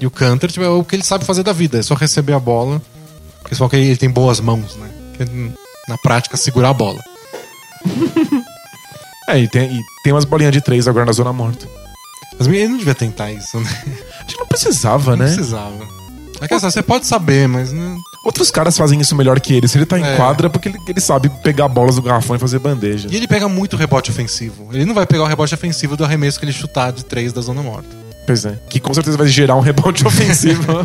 E 0.00 0.06
o 0.06 0.10
Canter, 0.10 0.50
tipo, 0.50 0.64
é 0.64 0.68
o 0.68 0.84
que 0.84 0.94
ele 0.96 1.02
sabe 1.02 1.24
fazer 1.24 1.42
da 1.42 1.52
vida, 1.52 1.78
é 1.78 1.82
só 1.82 1.94
receber 1.94 2.34
a 2.34 2.38
bola. 2.40 2.80
Porque 3.40 3.54
só 3.54 3.68
que 3.68 3.76
ele 3.76 3.96
tem 3.96 4.08
boas 4.10 4.40
mãos, 4.40 4.76
né? 4.76 4.88
Hum, 5.30 5.50
na 5.88 5.98
prática, 5.98 6.36
segurar 6.36 6.70
a 6.70 6.74
bola. 6.74 7.00
É, 9.26 9.38
e 9.38 9.48
tem, 9.48 9.74
e 9.74 9.80
tem 10.02 10.12
umas 10.12 10.26
bolinhas 10.26 10.52
de 10.52 10.60
três 10.60 10.86
agora 10.86 11.06
na 11.06 11.12
zona 11.12 11.32
morta. 11.32 11.66
Mas 12.38 12.48
ele 12.48 12.68
não 12.68 12.78
devia 12.78 12.94
tentar 12.94 13.30
isso, 13.32 13.58
né? 13.60 13.70
A 14.18 14.22
gente 14.22 14.38
não 14.38 14.46
precisava, 14.46 15.10
Não 15.12 15.18
né? 15.18 15.26
precisava. 15.26 15.94
É 16.40 16.48
que 16.48 16.54
assim, 16.54 16.68
você 16.70 16.82
pode 16.82 17.06
saber, 17.06 17.46
mas 17.48 17.72
né? 17.72 17.96
Outros 18.24 18.50
caras 18.50 18.76
fazem 18.76 19.00
isso 19.00 19.14
melhor 19.14 19.38
que 19.40 19.54
ele. 19.54 19.68
Se 19.68 19.78
ele 19.78 19.86
tá 19.86 19.98
em 19.98 20.02
É. 20.04 20.16
quadra, 20.16 20.46
é 20.46 20.50
porque 20.50 20.68
ele, 20.68 20.78
ele 20.88 21.00
sabe 21.00 21.28
pegar 21.42 21.68
bolas 21.68 21.94
do 21.96 22.02
garrafão 22.02 22.34
e 22.34 22.38
fazer 22.38 22.58
bandeja. 22.58 23.08
E 23.10 23.16
ele 23.16 23.28
pega 23.28 23.48
muito 23.48 23.76
rebote 23.76 24.10
ofensivo. 24.10 24.68
Ele 24.72 24.84
não 24.84 24.94
vai 24.94 25.06
pegar 25.06 25.22
o 25.24 25.26
rebote 25.26 25.54
ofensivo 25.54 25.96
do 25.96 26.04
arremesso 26.04 26.38
que 26.38 26.44
ele 26.44 26.52
chutar 26.52 26.90
de 26.92 27.04
três 27.04 27.32
da 27.32 27.40
zona 27.40 27.62
morta. 27.62 27.88
Pois 28.26 28.44
é. 28.44 28.58
Que 28.68 28.80
com 28.80 28.92
certeza 28.92 29.16
vai 29.16 29.26
gerar 29.28 29.54
um 29.56 29.60
rebote 29.60 30.04
ofensivo. 30.08 30.84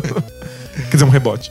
Quer 0.90 0.92
dizer, 0.96 1.04
um 1.04 1.10
rebote. 1.10 1.50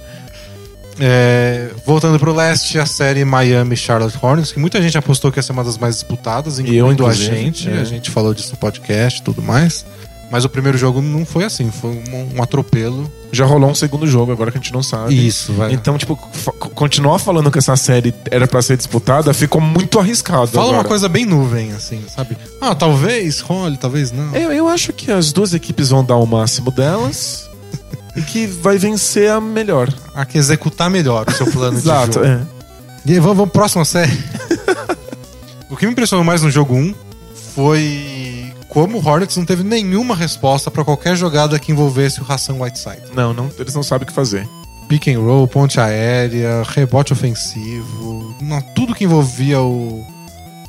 É, 1.00 1.70
voltando 1.86 2.20
pro 2.20 2.34
leste, 2.34 2.78
a 2.78 2.86
série 2.86 3.24
Miami 3.24 3.76
Charlotte 3.76 4.18
Hornets, 4.22 4.52
que 4.52 4.60
muita 4.60 4.82
gente 4.82 4.98
apostou 4.98 5.32
que 5.32 5.40
ia 5.40 5.44
ser 5.44 5.54
uma 5.54 5.64
das 5.64 5.78
mais 5.78 5.96
disputadas, 5.96 6.60
incluindo 6.60 7.06
a 7.06 7.12
inclusive, 7.12 7.36
gente. 7.36 7.70
é. 7.70 7.80
A 7.80 7.84
gente 7.84 8.10
falou 8.12 8.34
disso 8.34 8.52
no 8.52 8.58
podcast 8.58 9.20
e 9.20 9.24
tudo 9.24 9.42
mais. 9.42 9.86
Mas 10.32 10.46
o 10.46 10.50
primeiro 10.50 10.78
jogo 10.78 11.02
não 11.02 11.26
foi 11.26 11.44
assim, 11.44 11.72
foi 11.72 11.90
um, 11.90 12.38
um 12.38 12.44
atropelo. 12.44 13.12
Já 13.32 13.46
rolou 13.46 13.70
um 13.70 13.76
segundo 13.76 14.06
jogo, 14.06 14.32
agora 14.32 14.52
que 14.52 14.58
a 14.58 14.62
gente 14.62 14.72
não 14.72 14.84
sabe. 14.84 15.28
Isso, 15.28 15.54
vai. 15.54 15.74
Então, 15.74 15.98
tipo, 15.98 16.16
continuar 16.76 17.18
falando 17.18 17.50
que 17.50 17.58
essa 17.58 17.76
série 17.76 18.14
era 18.30 18.48
pra 18.48 18.62
ser 18.62 18.78
disputada 18.78 19.34
ficou 19.34 19.60
muito 19.60 19.98
arriscado. 20.00 20.48
Fala 20.48 20.66
agora. 20.66 20.78
uma 20.78 20.84
coisa 20.84 21.10
bem 21.10 21.26
nuvem, 21.26 21.72
assim, 21.72 22.04
sabe? 22.08 22.38
Ah, 22.62 22.76
talvez 22.76 23.40
role, 23.40 23.78
talvez 23.78 24.12
não. 24.12 24.36
Eu, 24.36 24.52
eu 24.52 24.68
acho 24.68 24.94
que 24.94 25.12
as 25.12 25.32
duas 25.32 25.54
equipes 25.54 25.90
vão 25.90 26.04
dar 26.04 26.18
o 26.18 26.28
máximo 26.28 26.70
delas 26.70 27.49
que 28.30 28.46
vai 28.46 28.78
vencer 28.78 29.30
a 29.32 29.42
melhor. 29.42 29.92
Há 30.14 30.26
que 30.26 30.38
executar 30.38 30.90
melhor 30.90 31.26
o 31.28 31.32
seu 31.32 31.48
plano 31.48 31.78
Exato, 31.78 32.08
de 32.08 32.14
jogo. 32.14 32.26
é. 32.28 32.42
E 33.06 33.14
aí, 33.14 33.20
vamos, 33.20 33.38
vamos 33.38 33.52
próxima 33.52 33.84
série. 33.84 34.12
o 35.70 35.76
que 35.76 35.86
me 35.86 35.92
impressionou 35.92 36.24
mais 36.24 36.42
no 36.42 36.52
jogo 36.52 36.76
1 36.76 36.94
foi 37.56 38.54
como 38.68 39.00
o 39.00 39.06
Hornets 39.06 39.36
não 39.36 39.46
teve 39.46 39.64
nenhuma 39.64 40.16
resposta 40.16 40.70
pra 40.70 40.84
qualquer 40.84 41.16
jogada 41.16 41.58
que 41.58 41.72
envolvesse 41.72 42.22
o 42.22 42.26
Hassan 42.32 42.54
Whiteside. 42.54 43.02
Não, 43.16 43.34
não, 43.34 43.50
eles 43.58 43.74
não 43.74 43.82
sabem 43.82 44.04
o 44.04 44.08
que 44.08 44.14
fazer. 44.14 44.48
Pick 44.88 45.08
and 45.08 45.20
roll, 45.20 45.48
ponte 45.48 45.80
aérea, 45.80 46.64
rebote 46.68 47.14
ofensivo, 47.14 48.36
não, 48.42 48.62
tudo 48.62 48.96
que 48.96 49.04
envolvia 49.04 49.60
o, 49.62 50.06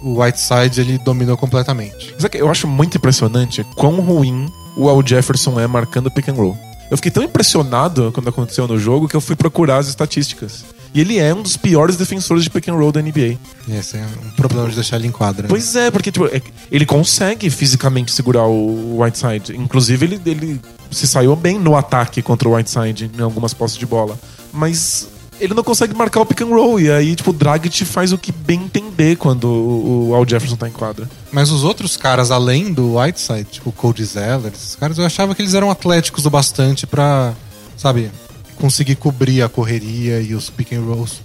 o 0.03 0.23
Whiteside 0.23 0.81
ele 0.81 0.99
dominou 0.99 1.37
completamente. 1.37 2.15
Sabe 2.19 2.31
que 2.31 2.39
eu 2.39 2.51
acho 2.51 2.67
muito 2.67 2.97
impressionante 2.97 3.65
quão 3.77 4.01
ruim 4.01 4.51
o 4.77 4.89
Al 4.89 5.03
Jefferson 5.07 5.59
é 5.61 5.67
marcando 5.67 6.11
pick 6.11 6.29
and 6.29 6.35
roll. 6.35 6.70
Eu 6.91 6.97
fiquei 6.97 7.11
tão 7.11 7.23
impressionado 7.23 8.11
quando 8.13 8.29
aconteceu 8.29 8.67
no 8.67 8.79
jogo 8.79 9.09
que 9.09 9.15
eu 9.15 9.21
fui 9.21 9.37
procurar 9.37 9.79
as 9.79 9.87
estatísticas. 9.89 10.65
E 10.93 11.01
ele 11.01 11.19
é 11.19 11.33
um 11.33 11.41
dos 11.41 11.57
piores 11.57 11.97
defensores 11.97 12.43
de 12.43 12.51
pick 12.51 12.67
and 12.69 12.75
roll 12.75 12.91
da 12.91 13.01
NBA. 13.01 13.39
Esse 13.69 13.97
é 13.97 14.05
um 14.27 14.31
problema 14.31 14.69
de 14.69 14.75
deixar 14.75 14.97
ele 14.97 15.07
em 15.07 15.13
quadra. 15.13 15.45
né? 15.45 15.49
Pois 15.49 15.77
é, 15.77 15.89
porque 15.89 16.11
tipo, 16.11 16.27
é- 16.27 16.43
ele 16.71 16.85
consegue 16.85 17.49
fisicamente 17.49 18.11
segurar 18.13 18.45
o 18.47 19.01
Whiteside. 19.01 19.57
Inclusive, 19.57 20.05
ele, 20.05 20.21
ele 20.27 20.61
se 20.91 21.07
saiu 21.07 21.37
bem 21.37 21.61
no 21.61 21.77
ataque 21.77 22.21
contra 22.23 22.49
o 22.49 22.57
Whiteside 22.57 23.09
em 23.17 23.23
algumas 23.23 23.55
posses 23.55 23.79
de 23.79 23.87
bola. 23.87 24.19
Mas 24.53 25.07
ele 25.41 25.55
não 25.55 25.65
consegue 25.65 25.95
marcar 25.95 26.21
o 26.21 26.27
pick 26.27 26.43
and 26.43 26.47
roll. 26.47 26.79
E 26.79 26.91
aí, 26.91 27.17
tipo, 27.17 27.31
o 27.31 27.33
Dragic 27.33 27.85
faz 27.85 28.13
o 28.13 28.19
que 28.19 28.31
bem 28.31 28.65
entender 28.65 29.17
quando 29.17 29.45
o, 29.45 30.15
Al 30.15 30.29
Jefferson 30.29 30.57
tá 30.57 30.69
em 30.69 30.73
quadra. 30.73 31.09
Mas 31.33 31.51
os 31.51 31.65
outros 31.65 31.97
caras, 31.97 32.31
além 32.31 32.73
do 32.73 32.99
Whiteside, 32.99 33.45
tipo 33.45 33.71
o 33.71 33.73
Cody 33.73 34.05
Zeller, 34.05 34.53
esses 34.53 34.77
caras, 34.77 34.99
eu 34.99 35.07
achava 35.07 35.35
que 35.35 35.43
eles 35.43 35.55
eram 35.55 35.71
atléticos 35.71 36.27
o 36.27 36.31
bastante 36.31 36.87
pra, 36.87 37.33
sabe, 37.77 38.11
conseguir 38.57 38.97
cobrir 38.97 39.43
a 39.43 39.49
correria 39.49 40.21
e 40.21 40.35
os 40.35 40.51
pick 40.51 40.73
and 40.73 40.83
rolls 40.83 41.23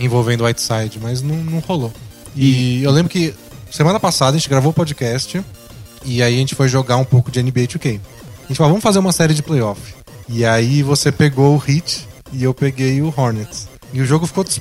envolvendo 0.00 0.42
o 0.42 0.46
Whiteside, 0.46 0.98
mas 1.00 1.20
não, 1.22 1.36
não 1.36 1.58
rolou. 1.60 1.92
E 2.34 2.82
eu 2.82 2.90
lembro 2.90 3.10
que 3.10 3.34
semana 3.70 4.00
passada 4.00 4.36
a 4.36 4.38
gente 4.38 4.48
gravou 4.48 4.70
o 4.70 4.74
podcast 4.74 5.42
e 6.04 6.22
aí 6.22 6.34
a 6.34 6.38
gente 6.38 6.54
foi 6.54 6.68
jogar 6.68 6.96
um 6.96 7.04
pouco 7.04 7.30
de 7.30 7.42
NBA 7.42 7.62
2K. 7.62 8.00
A 8.44 8.48
gente 8.48 8.56
falou, 8.56 8.72
vamos 8.72 8.82
fazer 8.82 8.98
uma 8.98 9.12
série 9.12 9.34
de 9.34 9.42
playoff. 9.42 9.80
E 10.28 10.44
aí 10.44 10.82
você 10.82 11.12
pegou 11.12 11.56
o 11.56 11.62
Heat 11.70 12.08
e 12.32 12.42
eu 12.44 12.52
peguei 12.54 13.00
o 13.02 13.12
Hornets. 13.16 13.68
E 13.92 14.00
o 14.00 14.06
jogo 14.06 14.26
ficou, 14.26 14.42
dis- 14.44 14.60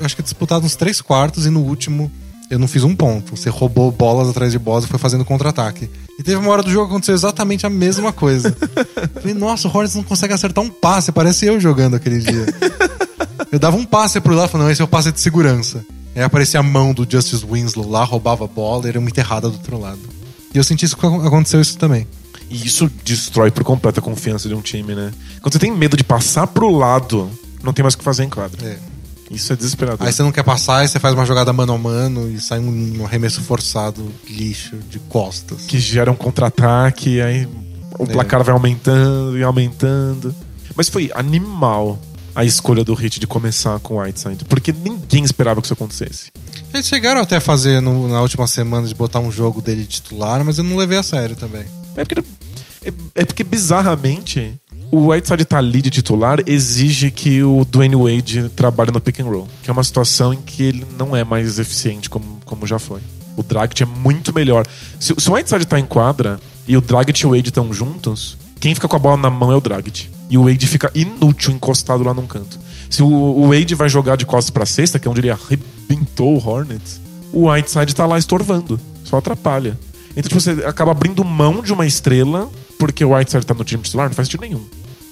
acho 0.00 0.16
que 0.16 0.22
disputado 0.22 0.64
uns 0.64 0.74
três 0.76 1.00
quartos 1.00 1.44
e 1.46 1.50
no 1.50 1.60
último 1.60 2.10
eu 2.50 2.58
não 2.58 2.66
fiz 2.68 2.82
um 2.84 2.94
ponto. 2.94 3.36
Você 3.36 3.48
roubou 3.50 3.90
bolas 3.90 4.28
atrás 4.28 4.52
de 4.52 4.58
bolas 4.58 4.84
e 4.84 4.88
foi 4.88 4.98
fazendo 4.98 5.24
contra-ataque. 5.24 5.88
E 6.18 6.22
teve 6.22 6.36
uma 6.36 6.50
hora 6.50 6.62
do 6.62 6.70
jogo 6.70 6.86
que 6.86 6.92
aconteceu 6.92 7.14
exatamente 7.14 7.64
a 7.66 7.70
mesma 7.70 8.12
coisa. 8.12 8.54
Falei, 9.14 9.34
nossa, 9.34 9.68
o 9.68 9.70
Hornets 9.70 9.94
não 9.94 10.02
consegue 10.02 10.34
acertar 10.34 10.62
um 10.62 10.68
passe, 10.68 11.10
parece 11.12 11.46
eu 11.46 11.58
jogando 11.60 11.96
aquele 11.96 12.18
dia. 12.18 12.46
Eu 13.50 13.58
dava 13.58 13.76
um 13.76 13.84
passe 13.84 14.20
pro 14.20 14.34
lado, 14.34 14.48
falando, 14.50 14.66
não, 14.66 14.72
esse 14.72 14.80
é 14.82 14.84
o 14.84 14.88
passe 14.88 15.10
de 15.12 15.20
segurança. 15.20 15.84
Aí 16.14 16.22
aparecia 16.22 16.60
a 16.60 16.62
mão 16.62 16.92
do 16.92 17.06
Justice 17.10 17.44
Winslow 17.44 17.88
lá, 17.88 18.04
roubava 18.04 18.44
a 18.44 18.48
bola 18.48 18.84
e 18.86 18.88
era 18.90 19.00
muito 19.00 19.16
errada 19.18 19.48
do 19.48 19.54
outro 19.54 19.78
lado. 19.78 19.98
E 20.54 20.58
eu 20.58 20.64
senti 20.64 20.84
isso 20.84 20.96
que 20.96 21.06
aconteceu 21.06 21.60
isso 21.60 21.78
também. 21.78 22.06
E 22.52 22.66
isso 22.66 22.90
destrói 23.04 23.50
por 23.50 23.64
completo 23.64 23.98
a 24.00 24.02
confiança 24.02 24.46
de 24.48 24.54
um 24.54 24.60
time, 24.60 24.94
né? 24.94 25.10
Quando 25.40 25.52
você 25.54 25.58
tem 25.58 25.72
medo 25.72 25.96
de 25.96 26.04
passar 26.04 26.46
pro 26.46 26.70
lado, 26.70 27.30
não 27.62 27.72
tem 27.72 27.82
mais 27.82 27.94
o 27.94 27.98
que 27.98 28.04
fazer 28.04 28.24
em 28.24 28.28
quadra. 28.30 28.66
É. 28.68 28.78
Isso 29.30 29.50
é 29.52 29.56
desesperador. 29.56 30.06
Aí 30.06 30.12
você 30.12 30.22
não 30.22 30.30
quer 30.30 30.42
passar, 30.42 30.78
aí 30.80 30.88
você 30.88 30.98
faz 31.00 31.14
uma 31.14 31.24
jogada 31.24 31.50
mano 31.54 31.72
a 31.72 31.78
mano 31.78 32.30
e 32.30 32.38
sai 32.38 32.58
um 32.58 33.02
arremesso 33.06 33.40
forçado, 33.40 34.06
lixo, 34.28 34.76
de 34.90 34.98
costas. 34.98 35.62
Que 35.62 35.78
gera 35.80 36.12
um 36.12 36.14
contra-ataque, 36.14 37.18
aí 37.22 37.48
o 37.98 38.02
É. 38.04 38.06
placar 38.06 38.44
vai 38.44 38.52
aumentando 38.52 39.38
e 39.38 39.42
aumentando. 39.42 40.34
Mas 40.76 40.90
foi 40.90 41.10
animal 41.14 41.98
a 42.34 42.44
escolha 42.44 42.84
do 42.84 42.92
Hit 42.92 43.18
de 43.20 43.26
começar 43.26 43.78
com 43.80 43.94
o 43.94 44.02
Whiteside, 44.02 44.44
porque 44.44 44.72
ninguém 44.72 45.24
esperava 45.24 45.60
que 45.62 45.66
isso 45.66 45.74
acontecesse. 45.74 46.30
Eles 46.74 46.86
chegaram 46.86 47.20
até 47.22 47.36
a 47.36 47.40
fazer 47.40 47.80
no- 47.80 48.08
na 48.08 48.20
última 48.20 48.46
semana 48.46 48.86
de 48.86 48.94
botar 48.94 49.20
um 49.20 49.30
jogo 49.32 49.62
dele 49.62 49.84
titular, 49.86 50.44
mas 50.44 50.58
eu 50.58 50.64
não 50.64 50.76
levei 50.76 50.98
a 50.98 51.02
sério 51.02 51.36
também. 51.36 51.64
É 51.96 52.04
porque, 52.04 52.24
é, 52.84 52.92
é 53.14 53.24
porque 53.24 53.44
bizarramente, 53.44 54.54
o 54.90 55.08
Whiteside 55.08 55.44
tá 55.44 55.58
ali 55.58 55.80
de 55.80 55.90
titular 55.90 56.40
exige 56.46 57.10
que 57.10 57.42
o 57.42 57.64
Dwayne 57.64 57.96
Wade 57.96 58.50
trabalhe 58.50 58.90
no 58.90 59.00
pick 59.00 59.20
and 59.20 59.24
roll, 59.24 59.48
que 59.62 59.70
é 59.70 59.72
uma 59.72 59.84
situação 59.84 60.34
em 60.34 60.40
que 60.40 60.62
ele 60.62 60.86
não 60.98 61.16
é 61.16 61.24
mais 61.24 61.58
eficiente 61.58 62.10
como, 62.10 62.40
como 62.44 62.66
já 62.66 62.78
foi. 62.78 63.00
O 63.36 63.42
Dragic 63.42 63.82
é 63.82 63.86
muito 63.86 64.34
melhor. 64.34 64.66
Se, 65.00 65.14
se 65.16 65.30
o 65.30 65.32
Whiteside 65.32 65.66
tá 65.66 65.78
em 65.78 65.86
quadra 65.86 66.38
e 66.68 66.76
o 66.76 66.80
Dragic 66.80 67.18
e 67.20 67.26
o 67.26 67.30
Wade 67.30 67.48
estão 67.48 67.72
juntos, 67.72 68.36
quem 68.60 68.74
fica 68.74 68.86
com 68.86 68.96
a 68.96 68.98
bola 68.98 69.16
na 69.16 69.30
mão 69.30 69.50
é 69.50 69.56
o 69.56 69.60
Dragic. 69.60 70.10
E 70.28 70.38
o 70.38 70.44
Wade 70.44 70.66
fica 70.66 70.90
inútil 70.94 71.52
encostado 71.52 72.04
lá 72.04 72.14
num 72.14 72.26
canto. 72.26 72.58
Se 72.88 73.02
o, 73.02 73.48
Wade 73.48 73.74
vai 73.74 73.88
jogar 73.88 74.16
de 74.16 74.26
costas 74.26 74.50
pra 74.50 74.66
cesta, 74.66 74.98
que 74.98 75.08
é 75.08 75.10
onde 75.10 75.20
ele 75.20 75.30
arrebentou 75.30 76.36
o 76.36 76.46
Hornets, 76.46 77.00
o 77.32 77.48
Whiteside 77.48 77.94
tá 77.94 78.04
lá 78.04 78.18
estorvando. 78.18 78.78
Só 79.02 79.16
atrapalha. 79.16 79.78
Então, 80.16 80.28
tipo, 80.28 80.40
você 80.40 80.50
acaba 80.66 80.90
abrindo 80.90 81.24
mão 81.24 81.62
de 81.62 81.72
uma 81.72 81.86
estrela 81.86 82.50
porque 82.78 83.04
o 83.04 83.14
Whiteside 83.14 83.46
tá 83.46 83.54
no 83.54 83.64
time 83.64 83.82
titular, 83.82 84.08
não 84.08 84.14
faz 84.14 84.28
sentido 84.28 84.40
nenhum. 84.42 84.64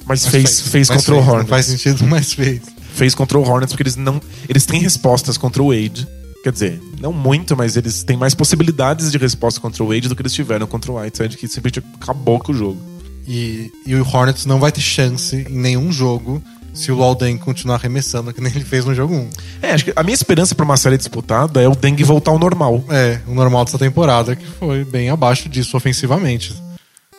Mas, 0.07 0.27
fez, 0.27 0.61
fez, 0.61 0.89
Mas 0.89 0.99
contra 0.99 1.15
o 1.15 1.21
Não 1.21 1.29
Hornets. 1.29 1.51
faz 1.51 1.67
sentido, 1.67 2.05
mas 2.07 2.33
fez. 2.33 2.63
Fez 2.95 3.15
contra 3.15 3.39
o 3.39 3.43
Hornets 3.43 3.73
porque 3.73 3.85
eles 3.85 3.97
não. 3.97 4.21
Eles 4.49 4.67
têm 4.67 4.81
respostas 4.81 5.39
contra 5.39 5.63
o 5.63 5.69
Wade. 5.69 6.07
Quer 6.43 6.53
dizer, 6.53 6.83
não 7.01 7.13
muito, 7.13 7.57
mas 7.57 7.77
eles 7.77 8.03
têm 8.03 8.17
mais 8.17 8.35
possibilidades 8.35 9.13
de 9.13 9.19
resposta 9.19 9.61
contra 9.61 9.85
o 9.85 9.89
Wade 9.89 10.09
do 10.09 10.17
que 10.17 10.23
eles 10.23 10.33
tiveram 10.33 10.67
contra 10.67 10.91
o 10.91 10.99
Whiteside, 10.99 11.37
que 11.37 11.47
simplesmente 11.47 11.83
acabou 12.01 12.41
com 12.41 12.51
o 12.51 12.55
jogo. 12.55 12.81
E, 13.29 13.71
e 13.87 13.95
o 13.95 14.07
Hornets 14.07 14.47
não 14.47 14.59
vai 14.59 14.73
ter 14.73 14.81
chance 14.81 15.37
em 15.49 15.59
nenhum 15.59 15.93
jogo 15.93 16.43
se 16.73 16.91
o 16.93 16.99
Walden 16.99 17.37
continuar 17.39 17.77
arremessando, 17.77 18.33
que 18.33 18.41
nem 18.41 18.53
ele 18.53 18.65
fez 18.65 18.85
no 18.85 18.95
jogo 18.95 19.15
1. 19.15 19.31
É, 19.63 19.73
acho 19.73 19.85
que 19.85 19.93
a 19.95 20.03
minha 20.03 20.15
esperança 20.15 20.55
pra 20.55 20.65
uma 20.65 20.77
série 20.77 20.97
disputada 20.97 21.61
é 21.61 21.69
o 21.69 21.75
Dengue 21.75 22.05
voltar 22.05 22.31
ao 22.31 22.39
normal. 22.39 22.85
É, 22.89 23.21
o 23.27 23.35
normal 23.35 23.65
dessa 23.65 23.79
temporada, 23.79 24.37
que 24.37 24.47
foi 24.47 24.85
bem 24.85 25.11
abaixo 25.11 25.49
disso 25.49 25.77
ofensivamente. 25.77 26.55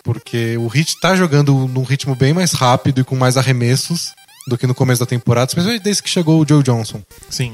Porque 0.04 0.58
o 0.58 0.70
Heat 0.74 1.00
tá 1.00 1.16
jogando 1.16 1.68
num 1.68 1.84
ritmo 1.84 2.16
bem 2.16 2.34
mais 2.34 2.54
rápido 2.54 3.02
e 3.02 3.04
com 3.04 3.16
mais 3.16 3.38
arremessos 3.38 4.14
do 4.48 4.58
que 4.58 4.66
no 4.66 4.74
começo 4.74 5.00
da 5.00 5.06
temporada, 5.06 5.50
especialmente 5.50 5.84
desde 5.84 6.02
que 6.02 6.10
chegou 6.10 6.42
o 6.42 6.48
Joe 6.48 6.64
Johnson. 6.64 7.02
Sim. 7.30 7.54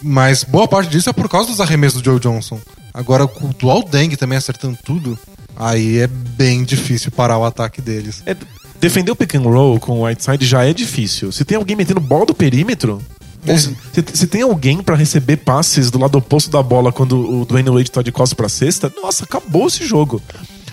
Mas 0.00 0.44
boa 0.44 0.68
parte 0.68 0.90
disso 0.90 1.10
é 1.10 1.12
por 1.12 1.28
causa 1.28 1.48
dos 1.48 1.60
arremessos 1.60 2.00
do 2.00 2.04
Joe 2.04 2.20
Johnson. 2.20 2.60
Agora, 2.94 3.26
com 3.26 3.48
o 3.48 3.54
Dual 3.54 3.82
Deng 3.82 4.16
também 4.16 4.38
acertando 4.38 4.78
tudo, 4.84 5.18
aí 5.56 5.98
é 5.98 6.06
bem 6.06 6.62
difícil 6.62 7.10
parar 7.10 7.38
o 7.38 7.44
ataque 7.44 7.82
deles. 7.82 8.22
É, 8.24 8.36
defender 8.80 9.10
o 9.10 9.16
pick 9.16 9.34
and 9.34 9.40
roll 9.42 9.78
com 9.80 10.00
o 10.00 10.04
Whiteside 10.04 10.44
já 10.46 10.64
é 10.64 10.72
difícil. 10.72 11.30
Se 11.32 11.44
tem 11.44 11.56
alguém 11.56 11.76
metendo 11.76 12.00
bola 12.00 12.26
do 12.26 12.34
perímetro. 12.34 13.00
É. 13.46 13.56
Se, 13.56 13.74
se- 14.14 14.26
tem 14.26 14.42
alguém 14.42 14.82
pra 14.82 14.96
receber 14.96 15.36
passes 15.38 15.90
do 15.90 15.98
lado 15.98 16.18
oposto 16.18 16.50
da 16.50 16.62
bola 16.62 16.92
quando 16.92 17.40
o 17.40 17.44
Dwayne 17.46 17.70
Wade 17.70 17.90
tá 17.90 18.02
de 18.02 18.10
costas 18.12 18.34
pra 18.34 18.48
cesta, 18.48 18.92
nossa, 19.00 19.24
acabou 19.24 19.68
esse 19.68 19.86
jogo. 19.86 20.20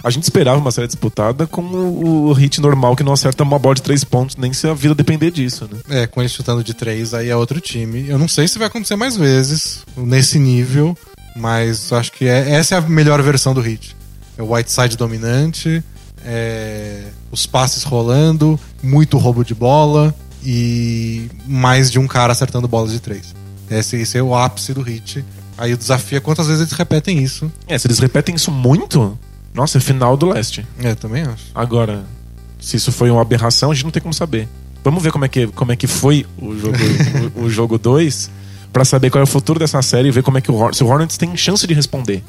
A 0.03 0.09
gente 0.09 0.23
esperava 0.23 0.59
uma 0.59 0.71
série 0.71 0.87
disputada 0.87 1.47
com 1.47 1.61
o, 1.61 2.27
o 2.29 2.33
hit 2.33 2.59
normal 2.61 2.95
que 2.95 3.03
não 3.03 3.13
acerta 3.13 3.43
uma 3.43 3.57
bola 3.57 3.75
de 3.75 3.81
três 3.81 4.03
pontos, 4.03 4.35
nem 4.35 4.51
se 4.51 4.67
a 4.67 4.73
vida 4.73 4.93
depender 4.93 5.31
disso, 5.31 5.67
né? 5.71 5.79
É, 6.01 6.07
com 6.07 6.21
ele 6.21 6.29
chutando 6.29 6.63
de 6.63 6.73
três, 6.73 7.13
aí 7.13 7.29
é 7.29 7.35
outro 7.35 7.59
time. 7.61 8.07
Eu 8.07 8.17
não 8.19 8.27
sei 8.27 8.47
se 8.47 8.57
vai 8.59 8.67
acontecer 8.67 8.95
mais 8.95 9.15
vezes 9.15 9.79
nesse 9.95 10.37
nível, 10.37 10.97
mas 11.35 11.91
acho 11.93 12.11
que 12.11 12.25
é- 12.27 12.51
essa 12.51 12.75
é 12.75 12.77
a 12.77 12.81
melhor 12.81 13.21
versão 13.21 13.53
do 13.53 13.65
Heat. 13.65 13.95
É 14.37 14.43
o 14.43 14.53
Whiteside 14.53 14.97
dominante, 14.97 15.83
é, 16.25 17.03
os 17.31 17.45
passes 17.45 17.83
rolando, 17.83 18.59
muito 18.81 19.17
roubo 19.17 19.43
de 19.43 19.53
bola 19.53 20.13
e 20.43 21.29
mais 21.45 21.91
de 21.91 21.99
um 21.99 22.07
cara 22.07 22.33
acertando 22.33 22.67
bolas 22.67 22.91
de 22.91 22.99
três. 22.99 23.33
Esse, 23.69 23.97
esse 23.97 24.17
é 24.17 24.23
o 24.23 24.35
ápice 24.35 24.73
do 24.73 24.87
Heat. 24.87 25.23
Aí 25.57 25.73
o 25.73 25.77
desafio 25.77 26.17
é 26.17 26.19
quantas 26.19 26.47
vezes 26.47 26.61
eles 26.61 26.73
repetem 26.73 27.23
isso. 27.23 27.51
É, 27.67 27.77
se 27.77 27.87
eles 27.87 27.99
repetem 27.99 28.35
isso 28.35 28.51
muito, 28.51 29.17
nossa, 29.53 29.77
é 29.77 29.81
final 29.81 30.17
do 30.17 30.27
leste. 30.27 30.65
É, 30.79 30.93
também 30.95 31.23
acho. 31.23 31.45
Agora, 31.53 32.03
se 32.59 32.75
isso 32.75 32.91
foi 32.91 33.09
uma 33.09 33.21
aberração, 33.21 33.71
a 33.71 33.73
gente 33.73 33.85
não 33.85 33.91
tem 33.91 34.01
como 34.01 34.13
saber. 34.13 34.47
Vamos 34.83 35.01
ver 35.01 35.11
como 35.11 35.25
é 35.25 35.27
que, 35.27 35.47
como 35.47 35.71
é 35.71 35.75
que 35.75 35.87
foi 35.87 36.25
o 36.37 36.55
jogo 36.57 36.77
2 36.77 37.33
o, 37.35 37.39
o 37.45 37.49
jogo 37.49 37.77
2 37.77 38.29
pra 38.71 38.83
saber 38.83 39.09
qual 39.09 39.21
é 39.21 39.23
o 39.23 39.27
futuro 39.27 39.57
dessa 39.57 39.81
série 39.81 40.09
e 40.09 40.11
ver 40.11 40.21
como 40.21 40.37
é 40.37 40.41
que 40.41 40.51
o, 40.51 40.73
se 40.73 40.83
o 40.83 40.87
Hornets 40.87 41.17
tem 41.17 41.35
chance 41.37 41.65
de 41.65 41.73
responder. 41.73 42.21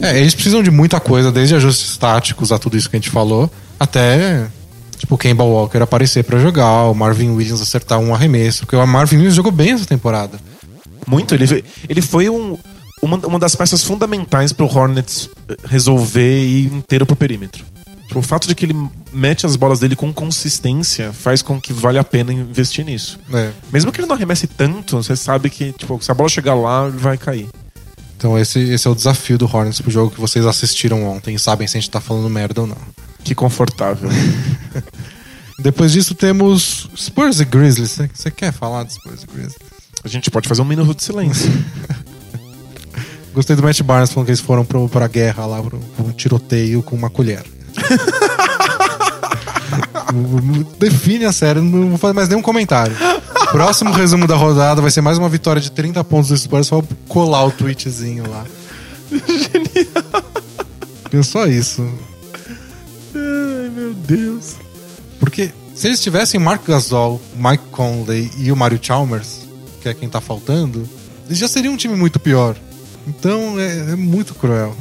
É, 0.00 0.18
eles 0.18 0.34
precisam 0.34 0.62
de 0.62 0.70
muita 0.70 1.00
coisa, 1.00 1.32
desde 1.32 1.54
ajustes 1.54 1.96
táticos 1.96 2.52
a 2.52 2.58
tudo 2.58 2.76
isso 2.76 2.88
que 2.88 2.96
a 2.96 3.00
gente 3.00 3.10
falou, 3.10 3.50
até 3.78 4.48
tipo 4.96 5.14
o 5.14 5.18
Kemba 5.18 5.44
Walker 5.44 5.78
aparecer 5.78 6.24
pra 6.24 6.38
jogar, 6.38 6.90
o 6.90 6.94
Marvin 6.94 7.30
Williams 7.30 7.60
acertar 7.60 7.98
um 7.98 8.14
arremesso, 8.14 8.60
porque 8.60 8.76
o 8.76 8.86
Marvin 8.86 9.16
Williams 9.16 9.34
jogou 9.34 9.52
bem 9.52 9.72
essa 9.72 9.86
temporada. 9.86 10.38
Muito, 11.06 11.34
ele, 11.34 11.64
ele 11.88 12.02
foi 12.02 12.28
um, 12.28 12.58
uma, 13.00 13.16
uma 13.18 13.38
das 13.38 13.54
peças 13.54 13.82
fundamentais 13.82 14.52
pro 14.52 14.66
Hornets 14.66 15.30
eh, 15.48 15.56
resolver 15.64 16.44
ir 16.44 16.66
inteiro 16.66 17.06
pro 17.06 17.16
perímetro. 17.16 17.64
O 18.14 18.22
fato 18.22 18.48
de 18.48 18.54
que 18.54 18.64
ele 18.64 18.88
mete 19.12 19.44
as 19.44 19.54
bolas 19.54 19.80
dele 19.80 19.94
com 19.94 20.12
consistência 20.12 21.12
faz 21.12 21.42
com 21.42 21.60
que 21.60 21.72
vale 21.72 21.98
a 21.98 22.04
pena 22.04 22.32
investir 22.32 22.84
nisso. 22.84 23.18
É. 23.32 23.50
Mesmo 23.72 23.92
que 23.92 24.00
ele 24.00 24.08
não 24.08 24.16
arremesse 24.16 24.46
tanto, 24.46 24.96
você 24.96 25.14
sabe 25.14 25.50
que, 25.50 25.72
tipo, 25.72 26.02
se 26.02 26.10
a 26.10 26.14
bola 26.14 26.28
chegar 26.28 26.54
lá, 26.54 26.88
ele 26.88 26.96
vai 26.96 27.18
cair. 27.18 27.48
Então 28.18 28.36
esse, 28.36 28.58
esse 28.58 28.84
é 28.84 28.90
o 28.90 28.96
desafio 28.96 29.38
do 29.38 29.46
Hornets 29.46 29.80
pro 29.80 29.92
jogo 29.92 30.10
que 30.10 30.20
vocês 30.20 30.44
assistiram 30.44 31.04
ontem 31.04 31.36
e 31.36 31.38
sabem 31.38 31.68
se 31.68 31.76
a 31.78 31.80
gente 31.80 31.88
tá 31.88 32.00
falando 32.00 32.28
merda 32.28 32.62
ou 32.62 32.66
não. 32.66 32.76
Que 33.22 33.32
confortável. 33.32 34.10
Depois 35.60 35.92
disso 35.92 36.16
temos 36.16 36.88
Spurs 36.96 37.38
e 37.38 37.44
Grizzlies. 37.44 37.96
Você- 38.12 38.30
quer 38.32 38.52
falar 38.52 38.82
de 38.82 38.94
Spurs 38.94 39.22
e 39.22 39.26
Grizzlies? 39.26 39.56
A 40.02 40.08
gente 40.08 40.32
pode 40.32 40.48
fazer 40.48 40.62
um 40.62 40.64
minuto 40.64 40.96
de 40.96 41.04
silêncio. 41.04 41.48
Gostei 43.32 43.54
do 43.54 43.62
Matt 43.62 43.80
Barnes 43.82 44.10
falando 44.10 44.26
que 44.26 44.32
eles 44.32 44.40
foram 44.40 44.64
pro, 44.64 44.88
pra 44.88 45.06
guerra 45.06 45.46
lá, 45.46 45.62
pro, 45.62 45.78
pro 45.78 46.06
um 46.06 46.10
tiroteio 46.10 46.82
com 46.82 46.96
uma 46.96 47.08
colher. 47.08 47.44
Define 50.78 51.24
a 51.26 51.32
série, 51.32 51.60
não 51.60 51.90
vou 51.90 51.98
fazer 51.98 52.14
mais 52.14 52.28
nenhum 52.28 52.42
comentário. 52.42 52.96
Próximo 53.50 53.92
resumo 53.92 54.26
da 54.26 54.36
rodada 54.36 54.82
vai 54.82 54.90
ser 54.90 55.00
mais 55.00 55.16
uma 55.16 55.28
vitória 55.28 55.60
de 55.60 55.70
30 55.70 56.04
pontos 56.04 56.28
do 56.28 56.36
Spurs, 56.36 56.66
só 56.66 56.82
colar 57.08 57.46
o 57.46 57.50
tweetzinho 57.50 58.28
lá. 58.28 58.44
Genial. 59.10 60.24
Pensou 61.10 61.46
isso. 61.46 61.82
Ai, 63.14 63.70
meu 63.74 63.94
Deus. 63.94 64.56
Porque 65.18 65.50
se 65.74 65.86
eles 65.86 66.00
tivessem 66.00 66.38
Mark 66.38 66.66
Gasol, 66.66 67.20
Mike 67.34 67.64
Conley 67.70 68.30
e 68.36 68.52
o 68.52 68.56
Mario 68.56 68.78
Chalmers, 68.80 69.46
que 69.80 69.88
é 69.88 69.94
quem 69.94 70.08
tá 70.08 70.20
faltando, 70.20 70.86
eles 71.26 71.38
já 71.38 71.48
seriam 71.48 71.72
um 71.72 71.76
time 71.76 71.96
muito 71.96 72.20
pior. 72.20 72.54
Então 73.06 73.58
é, 73.58 73.92
é 73.92 73.96
muito 73.96 74.34
cruel. 74.34 74.76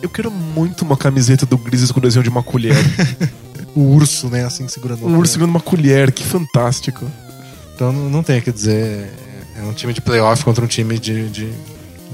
Eu 0.00 0.08
quero 0.08 0.30
muito 0.30 0.82
uma 0.82 0.96
camiseta 0.96 1.44
do 1.44 1.58
Grizzlies 1.58 1.90
com 1.90 1.98
o 1.98 2.02
desenho 2.02 2.22
de 2.22 2.28
uma 2.28 2.42
colher. 2.42 2.76
O 3.74 3.94
urso, 3.94 4.28
né, 4.28 4.44
assim, 4.44 4.68
segurando 4.68 5.06
o 5.06 5.16
urso 5.16 5.32
segurando 5.32 5.52
uma 5.52 5.60
colher, 5.60 6.12
que 6.12 6.22
fantástico. 6.22 7.10
Então 7.74 7.92
não, 7.92 8.22
tem 8.22 8.38
o 8.38 8.42
que 8.42 8.52
dizer. 8.52 9.10
É 9.58 9.62
um 9.62 9.72
time 9.72 9.92
de 9.92 10.00
playoff 10.00 10.44
contra 10.44 10.64
um 10.64 10.68
time 10.68 10.98
de, 10.98 11.28
de, 11.28 11.48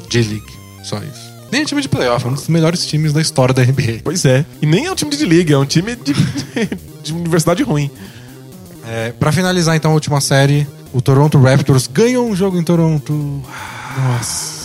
de 0.08 0.22
league. 0.22 0.52
Só 0.82 0.98
isso. 0.98 1.28
Nem 1.50 1.60
é 1.60 1.64
um 1.64 1.66
time 1.66 1.80
de 1.80 1.88
playoff, 1.88 2.26
é 2.26 2.28
um 2.28 2.34
dos 2.34 2.48
melhores 2.48 2.84
times 2.86 3.12
da 3.12 3.20
história 3.22 3.54
da 3.54 3.62
NBA. 3.64 4.00
Pois 4.04 4.24
é. 4.24 4.44
E 4.60 4.66
nem 4.66 4.86
é 4.86 4.92
um 4.92 4.94
time 4.94 5.10
de 5.16 5.24
liga, 5.24 5.54
é 5.54 5.58
um 5.58 5.64
time 5.64 5.96
de, 5.96 6.12
de 7.02 7.12
universidade 7.12 7.62
ruim. 7.62 7.90
É, 8.86 9.12
pra 9.12 9.32
finalizar 9.32 9.74
então 9.76 9.90
a 9.90 9.94
última 9.94 10.20
série, 10.20 10.66
o 10.92 11.00
Toronto 11.00 11.38
Raptors 11.40 11.86
ganhou 11.86 12.28
um 12.28 12.34
jogo 12.36 12.58
em 12.58 12.62
Toronto. 12.62 13.42
Nossa. 13.96 14.58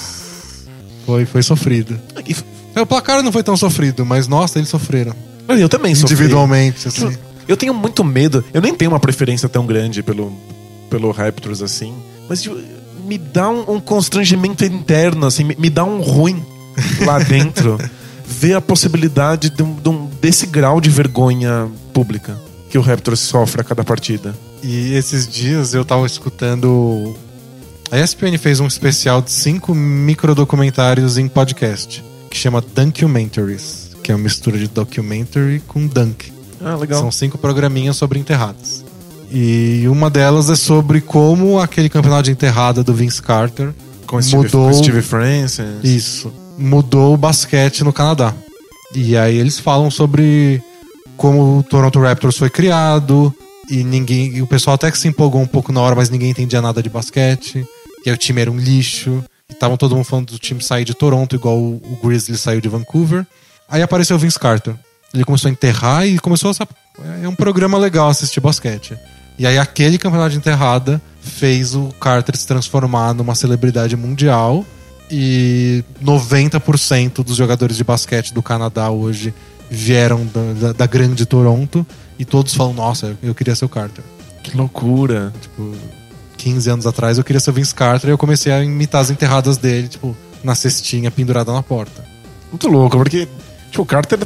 Foi, 1.06 1.26
foi 1.26 1.44
sofrido. 1.44 2.00
E- 2.28 2.36
É, 2.76 2.82
O 2.82 2.86
placar 2.86 3.22
não 3.22 3.32
foi 3.32 3.44
tão 3.44 3.56
sofrido, 3.56 4.06
mas 4.06 4.28
nossa, 4.28 4.58
eles 4.60 4.70
sofreram. 4.70 5.14
Mas 5.48 5.60
eu 5.60 5.70
também 5.70 5.94
sofri. 5.94 6.14
Individualmente, 6.16 6.88
assim. 6.88 7.16
Eu 7.48 7.56
tenho 7.58 7.74
muito 7.74 8.04
medo. 8.04 8.44
Eu 8.54 8.62
nem 8.62 8.74
tenho 8.74 8.90
uma 8.92 9.00
preferência 9.00 9.48
tão 9.50 9.66
grande 9.66 10.02
pelo, 10.02 10.32
pelo 10.94 11.12
Raptors 11.12 11.62
assim. 11.64 11.92
Mas 12.30 12.44
tipo, 12.44 12.56
me 13.06 13.18
dá 13.18 13.50
um, 13.50 13.74
um 13.76 13.80
constrangimento 13.80 14.64
interno, 14.64 15.26
assim, 15.26 15.44
me, 15.44 15.56
me 15.58 15.70
dá 15.70 15.84
um 15.84 16.02
ruim 16.02 16.44
lá 17.04 17.18
dentro. 17.26 17.80
ver 18.26 18.54
a 18.54 18.62
possibilidade 18.62 19.50
de 19.50 19.64
um- 19.64 19.76
de 19.76 19.90
um- 19.90 20.08
desse 20.22 20.46
grau 20.46 20.80
de 20.80 20.90
vergonha 20.90 21.68
pública 21.94 22.40
que 22.70 22.78
o 22.78 22.82
Raptors 22.82 23.20
sofre 23.20 23.62
a 23.62 23.64
cada 23.64 23.84
partida. 23.84 24.34
E 24.64 24.94
esses 24.94 25.28
dias 25.28 25.74
eu 25.74 25.84
tava 25.84 26.06
escutando 26.06 27.16
A 27.92 28.00
ESPN 28.00 28.38
fez 28.38 28.60
um 28.60 28.68
especial 28.68 29.22
de 29.22 29.30
cinco 29.32 29.74
microdocumentários 29.76 31.18
em 31.18 31.28
podcast, 31.28 32.04
que 32.30 32.38
chama 32.38 32.62
Dunkumentaries, 32.62 33.92
que 34.04 34.12
é 34.12 34.16
uma 34.16 34.24
mistura 34.24 34.58
de 34.58 34.68
documentary 34.68 35.62
com 35.68 35.86
dunk. 35.86 36.32
Ah, 36.64 36.76
legal. 36.76 37.02
São 37.02 37.12
cinco 37.12 37.38
programinhas 37.38 37.98
sobre 37.98 38.18
enterradas. 38.20 38.83
E 39.34 39.88
uma 39.88 40.12
delas 40.12 40.48
é 40.52 40.56
sobre 40.56 41.02
como 41.02 41.60
aquele 41.60 41.90
campeonato 41.90 42.24
de 42.24 42.32
enterrada 42.32 42.84
do 42.84 42.94
Vince 42.94 43.20
Carter 43.20 43.74
com 44.06 44.22
Steve, 44.22 44.44
mudou 44.44 44.68
com 44.68 44.74
Steve 44.74 45.02
Francis. 45.02 45.84
isso 45.84 46.32
mudou 46.56 47.16
o 47.16 47.18
basquete 47.18 47.84
no 47.84 47.92
Canadá. 47.92 48.32
E 48.94 49.18
aí 49.18 49.36
eles 49.36 49.60
falam 49.60 49.90
sobre 49.90 50.62
como 51.18 51.58
o 51.58 51.64
Toronto 51.64 52.00
Raptors 52.00 52.38
foi 52.38 52.50
criado 52.50 53.34
e 53.68 53.84
ninguém, 53.84 54.36
e 54.36 54.42
o 54.44 54.48
pessoal 54.48 54.76
até 54.76 54.92
que 54.92 55.00
se 55.00 55.08
empolgou 55.08 55.42
um 55.42 55.48
pouco 55.48 55.72
na 55.72 55.82
hora, 55.82 55.96
mas 55.96 56.12
ninguém 56.12 56.30
entendia 56.30 56.62
nada 56.62 56.84
de 56.84 56.90
basquete. 56.90 57.66
E 58.06 58.10
aí 58.10 58.14
o 58.14 58.18
time 58.18 58.42
era 58.42 58.52
um 58.52 58.58
lixo. 58.58 59.24
E 59.50 59.54
estavam 59.54 59.78
todo 59.78 59.96
mundo 59.96 60.06
falando 60.06 60.28
do 60.28 60.38
time 60.38 60.62
sair 60.62 60.86
de 60.86 60.94
Toronto, 60.94 61.36
igual 61.36 61.58
o, 61.58 61.76
o 61.78 62.00
Grizzlies 62.04 62.42
saiu 62.42 62.62
de 62.62 62.70
Vancouver. 62.70 63.26
Aí 63.68 63.82
apareceu 63.82 64.16
o 64.16 64.20
Vince 64.20 64.38
Carter. 64.38 64.76
Ele 65.14 65.24
começou 65.24 65.50
a 65.50 65.52
enterrar 65.52 66.06
e 66.08 66.20
começou 66.20 66.52
a. 66.52 66.68
É 67.24 67.28
um 67.28 67.36
programa 67.36 67.78
legal 67.78 68.10
assistir 68.10 68.40
basquete. 68.40 68.96
E 69.38 69.48
aí 69.48 69.58
aquele 69.58 69.98
campeonato 69.98 70.32
de 70.32 70.38
enterrada 70.38 71.02
fez 71.22 71.76
o 71.76 71.90
Carter 72.00 72.36
se 72.38 72.46
transformar 72.46 73.14
numa 73.14 73.36
celebridade 73.36 73.96
mundial. 73.96 74.66
E 75.10 75.84
90% 76.04 77.24
dos 77.24 77.36
jogadores 77.36 77.78
de 77.78 77.84
basquete 77.84 78.34
do 78.34 78.42
Canadá 78.42 78.90
hoje 78.90 79.34
vieram 79.70 80.26
da, 80.26 80.68
da, 80.68 80.74
da 80.74 80.86
grande 80.86 81.26
Toronto. 81.26 81.86
E 82.18 82.26
todos 82.26 82.54
falam, 82.54 82.74
nossa, 82.74 83.18
eu 83.22 83.34
queria 83.34 83.56
ser 83.56 83.66
o 83.66 83.70
Carter. 83.70 84.04
Que 84.44 84.56
loucura. 84.56 85.34
Tipo, 85.42 85.76
15 86.38 86.70
anos 86.70 86.88
atrás 86.88 87.18
eu 87.18 87.24
queria 87.24 87.40
ser 87.40 87.52
o 87.52 87.54
Vince 87.54 87.74
Carter 87.74 88.10
e 88.10 88.14
eu 88.14 88.18
comecei 88.18 88.52
a 88.52 88.64
imitar 88.64 89.02
as 89.02 89.10
enterradas 89.10 89.58
dele, 89.58 89.88
tipo, 89.88 90.16
na 90.44 90.54
cestinha 90.54 91.10
pendurada 91.10 91.54
na 91.54 91.64
porta. 91.64 92.04
Muito 92.52 92.68
louco, 92.68 92.98
porque 92.98 93.28
tipo, 93.72 93.82
o 93.82 93.86
Carter 93.86 94.20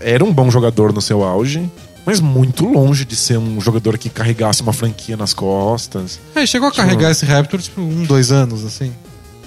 era 0.00 0.24
um 0.24 0.32
bom 0.32 0.50
jogador 0.50 0.92
no 0.92 1.02
seu 1.02 1.24
auge, 1.24 1.68
mas 2.06 2.20
muito 2.20 2.66
longe 2.66 3.04
de 3.04 3.16
ser 3.16 3.38
um 3.38 3.60
jogador 3.60 3.96
que 3.98 4.08
carregasse 4.08 4.62
uma 4.62 4.72
franquia 4.72 5.16
nas 5.16 5.32
costas. 5.34 6.18
É, 6.34 6.44
chegou 6.46 6.68
a 6.68 6.72
carregar 6.72 7.10
esse 7.10 7.24
Raptor, 7.24 7.60
tipo, 7.60 7.80
um, 7.80 8.04
dois 8.04 8.30
anos, 8.32 8.64
assim. 8.64 8.92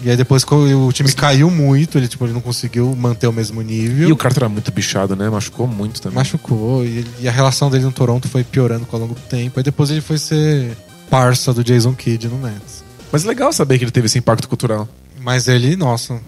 E 0.03 0.09
aí 0.11 0.15
depois 0.17 0.43
o 0.43 0.91
time 0.91 1.11
caiu 1.11 1.49
muito, 1.49 1.97
ele, 1.97 2.07
tipo, 2.07 2.23
ele 2.25 2.33
não 2.33 2.41
conseguiu 2.41 2.95
manter 2.95 3.25
o 3.27 3.33
mesmo 3.33 3.61
nível. 3.63 4.07
E 4.09 4.11
o 4.11 4.15
Carter 4.15 4.43
era 4.43 4.49
muito 4.49 4.71
bichado, 4.71 5.15
né? 5.15 5.27
Machucou 5.27 5.65
muito 5.67 5.99
também. 6.01 6.17
Machucou, 6.17 6.85
e, 6.85 6.99
ele- 6.99 7.11
e 7.21 7.27
a 7.27 7.31
relação 7.31 7.69
dele 7.71 7.83
no 7.85 7.91
Toronto 7.91 8.27
foi 8.27 8.43
piorando 8.43 8.85
com 8.85 8.95
ao 8.95 9.01
longo 9.01 9.15
do 9.15 9.21
tempo. 9.21 9.59
Aí 9.59 9.63
depois 9.63 9.89
ele 9.89 10.01
foi 10.01 10.19
ser 10.19 10.77
parça 11.09 11.51
do 11.51 11.63
Jason 11.63 11.93
Kidd 11.95 12.27
no 12.27 12.37
Nets. 12.39 12.83
Mas 13.11 13.23
legal 13.23 13.51
saber 13.51 13.79
que 13.79 13.85
ele 13.85 13.91
teve 13.91 14.05
esse 14.05 14.19
impacto 14.19 14.47
cultural. 14.47 14.87
Mas 15.19 15.47
ele, 15.47 15.75
nossa. 15.75 16.19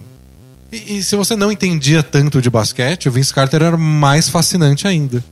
E, 0.71 0.97
e 0.97 1.03
se 1.03 1.15
você 1.15 1.35
não 1.35 1.51
entendia 1.51 2.01
tanto 2.01 2.41
de 2.41 2.49
basquete, 2.49 3.07
o 3.07 3.11
Vince 3.11 3.31
Carter 3.33 3.61
era 3.61 3.77
mais 3.77 4.29
fascinante 4.29 4.87
ainda. 4.87 5.23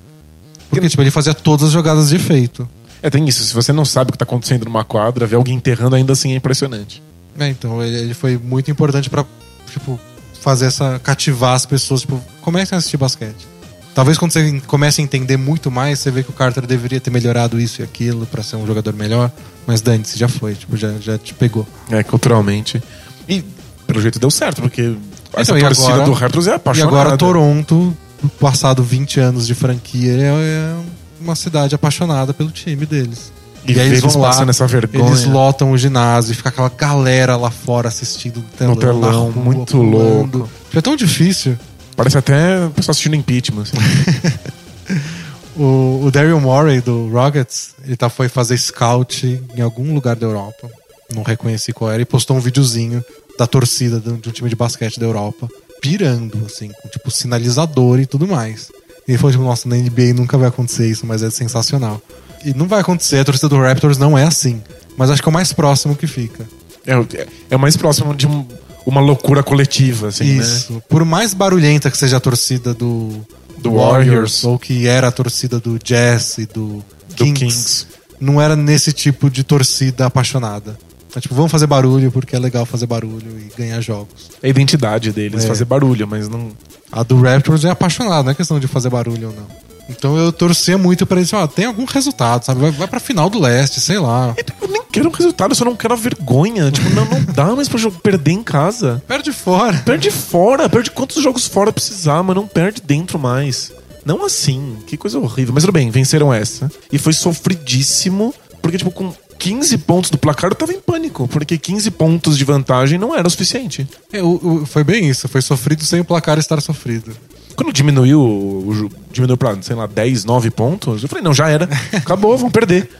Porque, 0.70 0.90
tipo, 0.90 1.02
ele 1.02 1.12
fazia 1.12 1.34
todas 1.34 1.68
as 1.68 1.72
jogadas 1.72 2.10
de 2.10 2.16
efeito. 2.16 2.68
É, 3.02 3.10
tem 3.10 3.28
isso. 3.28 3.44
Se 3.44 3.54
você 3.54 3.72
não 3.72 3.86
sabe 3.86 4.10
o 4.10 4.12
que 4.12 4.18
tá 4.18 4.24
acontecendo 4.24 4.66
numa 4.66 4.84
quadra, 4.84 5.26
ver 5.26 5.36
alguém 5.36 5.56
enterrando 5.56 5.96
ainda 5.96 6.14
assim 6.14 6.34
é 6.34 6.36
impressionante. 6.36 7.02
É, 7.40 7.48
então, 7.48 7.82
ele, 7.84 7.96
ele 7.98 8.14
foi 8.14 8.38
muito 8.38 8.70
importante 8.72 9.10
pra, 9.10 9.24
tipo, 9.72 10.00
fazer 10.42 10.66
essa. 10.66 11.00
cativar 11.04 11.54
as 11.54 11.66
pessoas, 11.66 12.02
tipo, 12.02 12.20
comecem 12.42 12.76
a 12.76 12.80
assistir 12.80 12.98
basquete. 12.98 13.48
Talvez 13.94 14.18
quando 14.18 14.32
você 14.32 14.62
comece 14.68 15.02
a 15.02 15.04
entender 15.04 15.38
muito 15.38 15.72
mais, 15.72 16.00
você 16.00 16.12
vê 16.12 16.22
que 16.22 16.30
o 16.30 16.34
Carter 16.34 16.66
deveria 16.68 17.00
ter 17.00 17.10
melhorado 17.10 17.60
isso 17.60 17.82
e 17.82 17.84
aquilo 17.84 18.26
pra 18.28 18.44
ser 18.44 18.56
um 18.56 18.66
jogador 18.68 18.94
melhor. 18.94 19.32
Mas 19.66 19.82
Dante, 19.82 20.18
já 20.18 20.28
foi, 20.28 20.54
tipo, 20.54 20.78
já, 20.78 20.94
já 21.00 21.18
te 21.18 21.34
pegou. 21.34 21.66
É, 21.90 22.04
culturalmente. 22.04 22.82
E 23.28 23.44
pelo 23.88 24.00
jeito 24.02 24.20
deu 24.20 24.30
certo, 24.30 24.62
porque 24.62 24.96
essa 25.34 25.52
Então, 25.52 25.58
e 25.58 25.62
torcida 25.62 25.88
agora- 25.94 26.06
do 26.06 26.14
Raptors 26.14 26.48
é 26.48 26.52
E 26.52 26.54
apaixonada. 26.54 26.96
agora 27.02 27.18
Toronto, 27.18 27.96
passado 28.40 28.84
20 28.84 29.20
anos 29.20 29.48
de 29.48 29.56
franquia, 29.56 30.14
é, 30.14 30.24
é 30.26 30.76
uma 31.20 31.36
cidade 31.36 31.76
apaixonada 31.76 32.34
pelo 32.34 32.52
time 32.52 32.86
deles. 32.86 33.32
E, 33.66 33.74
ver 33.74 33.86
eles 33.88 34.16
passando 34.16 34.50
essa 34.50 34.66
vergonha. 34.66 35.08
Eles 35.08 35.26
lotam 35.26 35.72
o 35.72 35.78
ginásio 35.78 36.32
e 36.32 36.36
fica 36.36 36.50
aquela 36.50 36.70
galera 36.70 37.36
lá 37.36 37.52
fora 37.52 37.90
assistindo 37.90 38.44
telão. 38.58 38.76
No 38.76 38.80
telão, 38.80 39.32
rua, 39.32 39.44
muito 39.44 39.72
pulando. 39.78 40.38
louco. 40.40 40.50
É 40.74 40.82
tão 40.82 40.96
difícil. 40.96 41.58
Parece 41.96 42.18
até 42.18 42.66
o 42.66 42.70
pessoal 42.70 42.92
assistindo 42.92 43.16
impeachment. 43.16 43.64
assim. 43.64 43.78
O, 45.60 46.06
o 46.06 46.12
Daryl 46.12 46.40
Morey 46.40 46.82
do 46.82 47.10
Rockets, 47.10 47.74
ele 47.84 47.98
tá, 47.98 48.10
foi 48.10 48.30
fazer 48.30 48.58
scout 48.60 49.42
em 49.56 49.62
algum 49.62 49.92
lugar 49.92 50.16
da 50.16 50.28
Europa. 50.28 50.70
Não 51.14 51.24
reconheci 51.24 51.74
qual 51.74 51.92
era. 51.92 52.00
E 52.00 52.06
postou 52.06 52.38
um 52.38 52.40
videozinho 52.40 53.04
da 53.40 53.48
torcida 53.48 54.00
de 54.00 54.10
um 54.10 54.18
time 54.18 54.50
de 54.50 54.56
basquete 54.56 55.00
da 55.00 55.08
Europa. 55.08 55.50
Pirando, 55.82 56.44
assim, 56.46 56.70
com 56.82 56.88
tipo 56.90 57.10
sinalizador 57.12 58.00
e 58.00 58.06
tudo 58.06 58.28
mais. 58.28 58.70
E 59.08 59.12
ele 59.12 59.18
falou, 59.18 59.32
tipo, 59.32 59.44
nossa, 59.44 59.68
na 59.70 59.76
NBA 59.78 60.14
nunca 60.14 60.38
vai 60.38 60.48
acontecer 60.50 60.88
isso, 60.90 61.06
mas 61.06 61.24
é 61.24 61.30
sensacional. 61.30 62.02
E 62.46 62.54
não 62.54 62.68
vai 62.68 62.82
acontecer, 62.82 63.20
a 63.20 63.26
torcida 63.26 63.50
do 63.50 63.60
Raptors 63.62 63.98
não 63.98 64.18
é 64.18 64.24
assim. 64.24 64.62
Mas 64.98 65.10
acho 65.10 65.22
que 65.22 65.30
é 65.30 65.32
o 65.32 65.34
mais 65.34 65.54
próximo 65.54 65.96
que 65.96 66.08
fica. 66.08 66.46
é, 66.86 66.98
o- 66.98 67.06
é 67.52 67.56
o 67.56 67.60
mais 67.60 67.76
próximo 67.76 68.16
de 68.16 68.26
um- 68.26 68.46
uma 68.86 69.02
loucura 69.02 69.44
coletiva, 69.44 70.08
assim, 70.08 70.24
né? 70.36 70.42
Isso. 70.44 70.82
Por 70.88 71.04
mais 71.04 71.34
barulhenta 71.34 71.92
que 71.92 71.98
seja 71.98 72.16
a 72.16 72.20
torcida 72.22 72.74
do, 72.74 73.10
Do 73.58 73.74
Warriors. 73.74 74.46
ou 74.46 74.58
que 74.58 74.88
era 74.88 75.10
a 75.10 75.12
torcida 75.12 75.60
do 75.60 75.78
Jazz 75.78 76.38
e 76.38 76.46
do, 76.46 76.82
Do 77.10 77.16
Kings, 77.16 77.34
Kings. 77.40 77.88
não 78.22 78.42
era 78.42 78.56
nesse 78.56 78.94
tipo 78.94 79.30
de 79.30 79.44
torcida 79.44 80.06
apaixonada. 80.06 80.78
É 81.18 81.20
tipo, 81.20 81.34
vamos 81.34 81.52
fazer 81.52 81.66
barulho 81.66 82.12
porque 82.12 82.36
é 82.36 82.40
legal 82.40 82.64
fazer 82.66 82.86
barulho 82.86 83.40
e 83.40 83.52
ganhar 83.58 83.82
jogos. 83.82 84.30
É 84.42 84.48
a 84.48 84.50
identidade 84.50 85.12
deles, 85.12 85.44
É. 85.44 85.48
fazer 85.48 85.66
barulho, 85.66 86.08
mas 86.08 86.30
não. 86.30 86.50
A 86.92 87.02
do 87.04 87.20
Raptors 87.20 87.66
é 87.66 87.70
apaixonada, 87.72 88.24
não 88.24 88.32
é 88.32 88.36
questão 88.36 88.60
de 88.60 88.68
fazer 88.68 88.90
barulho 88.90 89.30
ou 89.30 89.36
não. 89.36 89.68
Então 89.90 90.18
eu 90.18 90.32
torcia 90.34 90.78
muito 90.78 91.06
pra 91.06 91.18
eles, 91.18 91.32
ó, 91.34 91.48
tem 91.48 91.66
algum 91.66 91.86
resultado, 91.86 92.44
sabe? 92.44 92.60
Vai, 92.62 92.72
vai 92.72 92.88
pra 92.88 93.00
final 93.00 93.30
do 93.30 93.40
leste, 93.40 93.80
sei 93.80 93.98
lá. 93.98 94.36
Eu 94.62 94.68
nem 94.68 94.82
quero 94.92 95.08
um 95.08 95.12
resultado, 95.14 95.52
eu 95.52 95.56
só 95.56 95.64
não 95.66 95.76
quero 95.78 95.94
a 95.94 95.98
vergonha. 95.98 96.70
Tipo, 96.70 96.90
não, 96.92 97.06
não 97.06 97.22
dá 97.34 97.56
mais 97.56 97.70
pra 97.70 97.80
jo- 97.80 97.90
perder 97.92 98.32
em 98.32 98.44
casa. 98.44 99.02
Perde 99.08 99.32
fora. 99.32 99.78
Perde 99.86 100.12
fora, 100.12 100.68
perde 100.70 100.92
quantos 100.92 101.24
jogos 101.24 101.48
fora 101.48 101.72
precisar, 101.72 102.22
mas 102.22 102.36
não 102.36 102.46
perde 102.46 102.82
dentro 102.86 103.18
mais. 103.18 103.72
Não 104.06 104.26
assim, 104.26 104.78
que 104.86 104.98
coisa 104.98 105.18
horrível. 105.20 105.54
Mas 105.54 105.64
tudo 105.64 105.74
bem, 105.74 105.90
venceram 105.90 106.34
essa. 106.34 106.70
E 106.92 106.98
foi 106.98 107.14
sofridíssimo, 107.14 108.34
porque, 108.62 108.78
tipo, 108.78 108.92
com 108.92 109.14
15 109.38 109.78
pontos 109.80 110.10
do 110.10 110.18
placar 110.18 110.50
eu 110.52 110.56
tava 110.56 110.74
em 110.74 110.80
pânico, 110.80 111.28
porque 111.28 111.58
15 111.58 111.92
pontos 111.92 112.38
de 112.38 112.44
vantagem 112.44 112.98
não 112.98 113.16
era 113.16 113.28
o 113.28 113.32
suficiente. 113.32 113.88
É, 114.12 114.22
o- 114.22 114.40
o- 114.62 114.66
foi 114.66 114.84
bem 114.84 115.08
isso, 115.10 115.28
foi 115.28 115.42
sofrido 115.42 115.84
sem 115.84 116.00
o 116.00 116.06
placar 116.06 116.38
estar 116.40 116.60
sofrido. 116.62 117.16
Quando 117.56 117.74
diminuiu, 117.74 118.20
o, 118.22 118.90
diminuiu 119.12 119.38
pra, 119.38 119.58
sei 119.62 119.76
lá, 119.76 119.88
10, 119.88 120.26
9 120.26 120.50
pontos, 120.52 121.02
eu 121.04 121.10
falei, 121.10 121.24
não, 121.24 121.34
já 121.34 121.50
era. 121.50 121.68
Acabou, 121.94 122.38
vão 122.38 122.50
perder. 122.50 122.90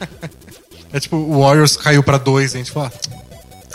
É 0.90 0.98
tipo, 0.98 1.16
o 1.16 1.40
Warriors 1.42 1.76
caiu 1.76 2.02
pra 2.02 2.16
dois, 2.16 2.54
a 2.54 2.58
gente 2.58 2.70
fala. 2.70 2.90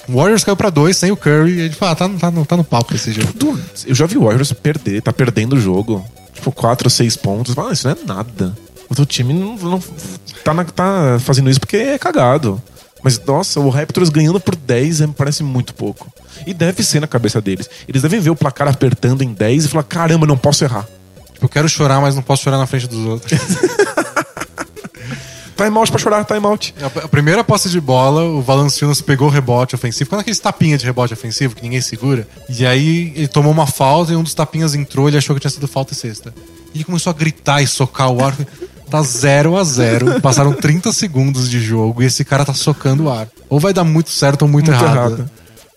O 0.09 0.13
Warriors 0.17 0.43
caiu 0.43 0.55
pra 0.57 0.71
dois 0.71 0.97
sem 0.97 1.11
o 1.11 1.15
Curry, 1.15 1.57
e 1.57 1.61
a 1.61 1.63
gente 1.65 1.75
fala, 1.75 1.91
ah, 1.91 1.95
tá, 1.95 2.09
tá, 2.09 2.31
no- 2.31 2.43
tá 2.43 2.57
no 2.57 2.63
papo 2.63 2.95
esse 2.95 3.11
jogo. 3.13 3.59
Eu 3.85 3.93
já 3.93 4.07
vi 4.07 4.17
o 4.17 4.23
Warriors 4.23 4.51
perder, 4.51 4.99
tá 5.03 5.13
perdendo 5.13 5.53
o 5.55 5.59
jogo. 5.59 6.03
Tipo, 6.33 6.51
4 6.51 6.87
ou 6.87 6.89
6 6.89 7.15
pontos. 7.15 7.53
Fala, 7.53 7.69
"Ah, 7.69 7.73
isso 7.73 7.87
não 7.87 7.95
é 7.95 7.97
nada. 8.03 8.57
O 8.93 8.95
teu 8.95 9.05
time 9.07 9.33
não, 9.33 9.55
não 9.57 9.83
tá, 10.43 10.53
na- 10.53 10.63
tá 10.63 11.17
fazendo 11.19 11.49
isso 11.49 11.59
porque 11.59 11.77
é 11.77 11.97
cagado. 11.97 12.61
Mas, 13.03 13.19
nossa, 13.25 13.59
o 13.59 13.69
Raptors 13.69 14.09
ganhando 14.09 14.39
por 14.39 14.55
10 14.55 15.01
é- 15.01 15.07
parece 15.07 15.41
muito 15.43 15.73
pouco. 15.73 16.07
E 16.47 16.53
deve 16.53 16.83
ser 16.83 16.99
na 17.01 17.07
cabeça 17.07 17.41
deles. 17.41 17.67
Eles 17.87 18.01
devem 18.03 18.19
ver 18.19 18.29
o 18.29 18.35
placar 18.35 18.67
apertando 18.67 19.23
em 19.23 19.33
10 19.33 19.65
e 19.65 19.67
falar: 19.67 19.83
caramba, 19.83 20.25
não 20.27 20.37
posso 20.37 20.63
errar. 20.63 20.87
Tipo, 21.33 21.45
eu 21.45 21.49
quero 21.49 21.67
chorar, 21.67 21.99
mas 21.99 22.15
não 22.15 22.21
posso 22.21 22.43
chorar 22.43 22.57
na 22.59 22.67
frente 22.67 22.87
dos 22.87 23.05
outros. 23.05 23.39
Timeout 25.55 25.91
pra 25.91 25.99
chorar, 25.99 26.25
timeout. 26.25 26.73
A 26.81 27.05
a 27.05 27.07
primeira 27.07 27.43
posse 27.43 27.69
de 27.69 27.79
bola, 27.79 28.23
o 28.23 28.41
Valanciunas 28.41 29.01
pegou 29.01 29.27
o 29.27 29.31
rebote 29.31 29.75
ofensivo, 29.75 30.09
quando 30.09 30.21
aqueles 30.21 30.39
tapinha 30.39 30.77
de 30.77 30.85
rebote 30.85 31.13
ofensivo 31.13 31.55
que 31.55 31.61
ninguém 31.61 31.79
segura. 31.79 32.27
E 32.49 32.65
aí 32.65 33.13
ele 33.15 33.27
tomou 33.27 33.51
uma 33.51 33.67
falta 33.67 34.11
e 34.11 34.15
um 34.15 34.23
dos 34.23 34.33
tapinhas 34.33 34.73
entrou, 34.73 35.07
ele 35.07 35.17
achou 35.17 35.35
que 35.35 35.39
tinha 35.39 35.51
sido 35.51 35.67
falta 35.67 35.93
e 35.93 35.95
cesta. 35.95 36.33
E 36.73 36.77
ele 36.77 36.83
começou 36.83 37.11
a 37.11 37.13
gritar 37.13 37.61
e 37.61 37.67
socar 37.67 38.09
o 38.11 38.23
ar. 38.25 38.35
Tá 38.93 39.01
0 39.01 39.57
a 39.57 39.63
0 39.63 40.21
Passaram 40.21 40.53
30 40.53 40.93
segundos 40.93 41.49
de 41.49 41.59
jogo 41.59 42.03
e 42.03 42.05
esse 42.05 42.23
cara 42.23 42.45
tá 42.45 42.53
socando 42.53 43.05
o 43.05 43.09
ar. 43.09 43.27
Ou 43.49 43.59
vai 43.59 43.73
dar 43.73 43.83
muito 43.83 44.11
certo 44.11 44.43
ou 44.43 44.47
muito, 44.47 44.69
Muito 44.69 44.83
errado. 44.83 45.13
errado. 45.13 45.31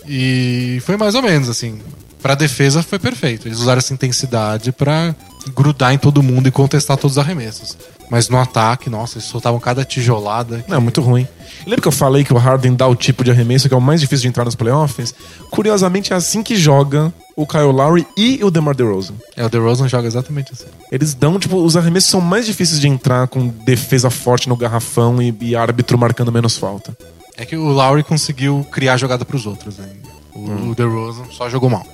E 0.06 0.82
foi 0.84 0.98
mais 0.98 1.14
ou 1.14 1.22
menos 1.22 1.48
assim. 1.48 1.80
Pra 2.20 2.34
defesa 2.34 2.82
foi 2.82 2.98
perfeito. 2.98 3.48
Eles 3.48 3.58
usaram 3.58 3.78
essa 3.78 3.94
intensidade 3.94 4.70
pra 4.70 5.14
grudar 5.56 5.94
em 5.94 5.98
todo 5.98 6.22
mundo 6.22 6.46
e 6.46 6.50
contestar 6.50 6.98
todos 6.98 7.16
os 7.16 7.18
arremessos. 7.18 7.78
Mas 8.10 8.28
no 8.28 8.38
ataque, 8.38 8.88
nossa, 8.88 9.18
eles 9.18 9.28
soltavam 9.28 9.58
cada 9.58 9.84
tijolada. 9.84 10.64
Não, 10.68 10.80
muito 10.80 11.00
ruim. 11.00 11.26
Lembra 11.66 11.82
que 11.82 11.88
eu 11.88 11.92
falei 11.92 12.22
que 12.24 12.32
o 12.32 12.36
Harden 12.36 12.74
dá 12.74 12.86
o 12.86 12.94
tipo 12.94 13.24
de 13.24 13.30
arremesso 13.30 13.68
que 13.68 13.74
é 13.74 13.76
o 13.76 13.80
mais 13.80 14.00
difícil 14.00 14.22
de 14.22 14.28
entrar 14.28 14.44
nos 14.44 14.54
playoffs? 14.54 15.14
Curiosamente, 15.50 16.12
é 16.12 16.16
assim 16.16 16.42
que 16.42 16.54
joga 16.54 17.12
o 17.34 17.46
Kyle 17.46 17.64
Lowry 17.64 18.06
e 18.16 18.42
o 18.42 18.50
DeMar 18.50 18.74
DeRozan. 18.74 19.14
É, 19.36 19.44
o 19.44 19.48
DeRozan 19.48 19.88
joga 19.88 20.06
exatamente 20.06 20.52
assim. 20.52 20.66
Eles 20.90 21.14
dão, 21.14 21.38
tipo, 21.38 21.56
os 21.56 21.76
arremessos 21.76 22.10
são 22.10 22.20
mais 22.20 22.46
difíceis 22.46 22.80
de 22.80 22.88
entrar 22.88 23.26
com 23.28 23.48
defesa 23.48 24.08
forte 24.08 24.48
no 24.48 24.56
garrafão 24.56 25.20
e, 25.20 25.36
e 25.40 25.56
árbitro 25.56 25.98
marcando 25.98 26.30
menos 26.30 26.56
falta. 26.56 26.96
É 27.36 27.44
que 27.44 27.56
o 27.56 27.68
Lowry 27.68 28.02
conseguiu 28.02 28.66
criar 28.70 28.96
jogada 28.96 29.24
pros 29.24 29.44
outros 29.46 29.78
ainda. 29.78 30.08
O, 30.34 30.70
o 30.70 30.74
DeRozan 30.74 31.24
só 31.30 31.50
jogou 31.50 31.68
mal. 31.68 31.84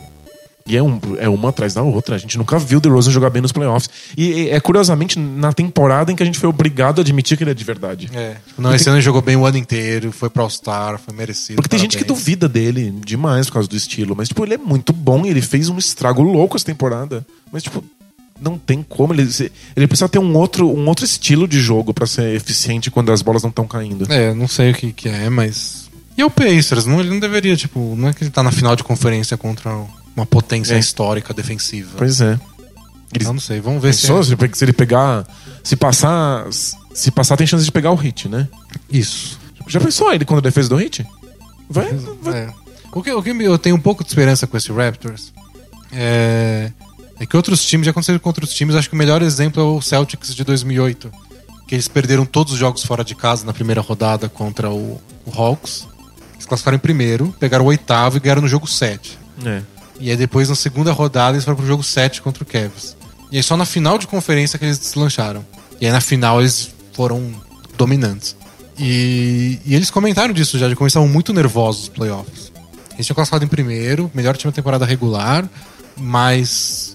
E 0.66 0.76
é, 0.76 0.82
um, 0.82 1.00
é 1.18 1.28
uma 1.28 1.48
atrás 1.48 1.74
da 1.74 1.82
outra. 1.82 2.14
A 2.14 2.18
gente 2.18 2.38
nunca 2.38 2.58
viu 2.58 2.78
o 2.78 2.80
DeRozan 2.80 3.10
jogar 3.10 3.30
bem 3.30 3.42
nos 3.42 3.52
playoffs. 3.52 3.90
E, 4.16 4.24
e 4.24 4.50
é 4.50 4.60
curiosamente 4.60 5.18
na 5.18 5.52
temporada 5.52 6.12
em 6.12 6.16
que 6.16 6.22
a 6.22 6.26
gente 6.26 6.38
foi 6.38 6.48
obrigado 6.48 6.98
a 6.98 7.02
admitir 7.02 7.36
que 7.36 7.44
ele 7.44 7.50
é 7.50 7.54
de 7.54 7.64
verdade. 7.64 8.10
É. 8.14 8.36
Não, 8.56 8.74
esse 8.74 8.88
ano 8.88 8.98
ele 8.98 9.04
jogou 9.04 9.22
bem 9.22 9.36
o 9.36 9.44
ano 9.44 9.58
inteiro, 9.58 10.12
foi 10.12 10.30
pro 10.30 10.42
All-Star, 10.42 10.98
foi 10.98 11.14
merecido. 11.14 11.56
Porque 11.56 11.68
tem 11.68 11.78
gente 11.78 11.98
que 11.98 12.04
duvida 12.04 12.48
dele 12.48 12.94
demais 13.04 13.46
por 13.46 13.54
causa 13.54 13.68
do 13.68 13.76
estilo. 13.76 14.14
Mas, 14.16 14.28
tipo, 14.28 14.44
ele 14.44 14.54
é 14.54 14.58
muito 14.58 14.92
bom 14.92 15.24
e 15.24 15.28
ele 15.28 15.42
fez 15.42 15.68
um 15.68 15.78
estrago 15.78 16.22
louco 16.22 16.56
essa 16.56 16.66
temporada. 16.66 17.26
Mas, 17.50 17.62
tipo, 17.62 17.84
não 18.40 18.58
tem 18.58 18.82
como. 18.82 19.14
Ele, 19.14 19.28
ele 19.76 19.86
precisa 19.86 20.08
ter 20.08 20.18
um 20.18 20.36
outro, 20.36 20.68
um 20.68 20.86
outro 20.88 21.04
estilo 21.04 21.46
de 21.46 21.60
jogo 21.60 21.94
pra 21.94 22.06
ser 22.06 22.34
eficiente 22.34 22.90
quando 22.90 23.12
as 23.12 23.22
bolas 23.22 23.42
não 23.42 23.50
estão 23.50 23.66
caindo. 23.66 24.10
É, 24.12 24.34
não 24.34 24.48
sei 24.48 24.72
o 24.72 24.74
que, 24.74 24.92
que 24.92 25.08
é, 25.08 25.30
mas. 25.30 25.90
E 26.16 26.20
é 26.20 26.26
o 26.26 26.30
Pacers, 26.30 26.84
não, 26.84 27.00
ele 27.00 27.08
não 27.08 27.20
deveria, 27.20 27.56
tipo, 27.56 27.94
não 27.96 28.08
é 28.08 28.12
que 28.12 28.22
ele 28.22 28.30
tá 28.30 28.42
na 28.42 28.52
final 28.52 28.76
de 28.76 28.84
conferência 28.84 29.36
contra 29.36 29.72
uma 30.16 30.26
potência 30.26 30.74
É. 30.74 30.78
histórica 30.78 31.32
defensiva. 31.34 31.90
Pois 31.96 32.20
é. 32.20 32.38
Ele, 33.14 33.26
Eu 33.26 33.32
não 33.32 33.40
sei, 33.40 33.60
vamos 33.60 33.82
ver 33.82 33.92
se. 33.92 34.02
Pensou? 34.02 34.20
é- 34.20 34.24
Se 34.24 34.36
pe- 34.36 34.50
se 34.56 34.64
ele 34.64 34.72
pegar. 34.72 35.26
Se 35.62 35.76
passar. 35.76 36.46
Se 36.94 37.10
passar, 37.10 37.36
tem 37.36 37.46
chance 37.46 37.64
de 37.64 37.72
pegar 37.72 37.90
o 37.90 37.94
hit, 37.94 38.28
né? 38.28 38.48
Isso. 38.90 39.38
Já 39.66 39.80
pensou 39.80 40.12
ele 40.12 40.24
contra 40.24 40.40
a 40.40 40.48
defesa 40.50 40.68
do 40.68 40.76
hit? 40.76 41.06
Vai. 41.68 41.92
vai. 42.22 42.38
É. 42.40 42.50
O 42.92 43.02
que, 43.02 43.10
o 43.12 43.22
que 43.22 43.30
eu 43.30 43.58
tenho 43.58 43.76
um 43.76 43.80
pouco 43.80 44.02
de 44.04 44.10
esperança 44.10 44.46
com 44.46 44.56
esse 44.56 44.70
Raptors 44.70 45.32
é, 45.90 46.70
é 47.18 47.24
que 47.26 47.36
outros 47.36 47.64
times, 47.64 47.86
já 47.86 47.90
aconteceu 47.90 48.18
com 48.20 48.28
outros 48.28 48.52
times, 48.52 48.74
acho 48.74 48.88
que 48.88 48.94
o 48.94 48.98
melhor 48.98 49.22
exemplo 49.22 49.62
é 49.62 49.64
o 49.64 49.80
Celtics 49.80 50.34
de 50.34 50.44
2008. 50.44 51.10
Que 51.66 51.74
eles 51.74 51.88
perderam 51.88 52.26
todos 52.26 52.52
os 52.52 52.58
jogos 52.58 52.84
fora 52.84 53.02
de 53.04 53.14
casa 53.14 53.46
na 53.46 53.52
primeira 53.52 53.80
rodada 53.80 54.28
contra 54.28 54.70
o, 54.70 55.00
o 55.24 55.30
Hawks. 55.34 55.86
Eles 56.34 56.44
classificaram 56.44 56.76
em 56.76 56.80
primeiro, 56.80 57.34
pegaram 57.40 57.64
o 57.64 57.68
oitavo 57.68 58.18
e 58.18 58.20
ganharam 58.20 58.42
no 58.42 58.48
jogo 58.48 58.66
7. 58.66 59.18
É. 59.44 59.62
E 60.02 60.10
aí 60.10 60.16
depois, 60.16 60.48
na 60.48 60.56
segunda 60.56 60.90
rodada, 60.90 61.36
eles 61.36 61.44
foram 61.44 61.56
pro 61.56 61.64
jogo 61.64 61.82
7 61.82 62.20
contra 62.22 62.42
o 62.42 62.46
Cavs. 62.46 62.96
E 63.30 63.36
aí 63.36 63.42
só 63.42 63.56
na 63.56 63.64
final 63.64 63.96
de 63.98 64.08
conferência 64.08 64.58
que 64.58 64.64
eles 64.64 64.76
deslancharam. 64.76 65.46
E 65.80 65.86
aí 65.86 65.92
na 65.92 66.00
final 66.00 66.40
eles 66.40 66.70
foram 66.92 67.32
dominantes. 67.78 68.34
E, 68.76 69.60
e 69.64 69.76
eles 69.76 69.90
comentaram 69.90 70.34
disso 70.34 70.58
já, 70.58 70.68
de 70.68 70.74
como 70.74 70.86
eles 70.86 70.90
estavam 70.90 71.08
muito 71.08 71.32
nervosos 71.32 71.82
nos 71.82 71.88
playoffs. 71.90 72.52
Eles 72.94 73.06
tinham 73.06 73.14
classificado 73.14 73.44
em 73.44 73.48
primeiro, 73.48 74.10
melhor 74.12 74.36
time 74.36 74.50
da 74.50 74.56
temporada 74.56 74.84
regular, 74.84 75.48
mas 75.96 76.91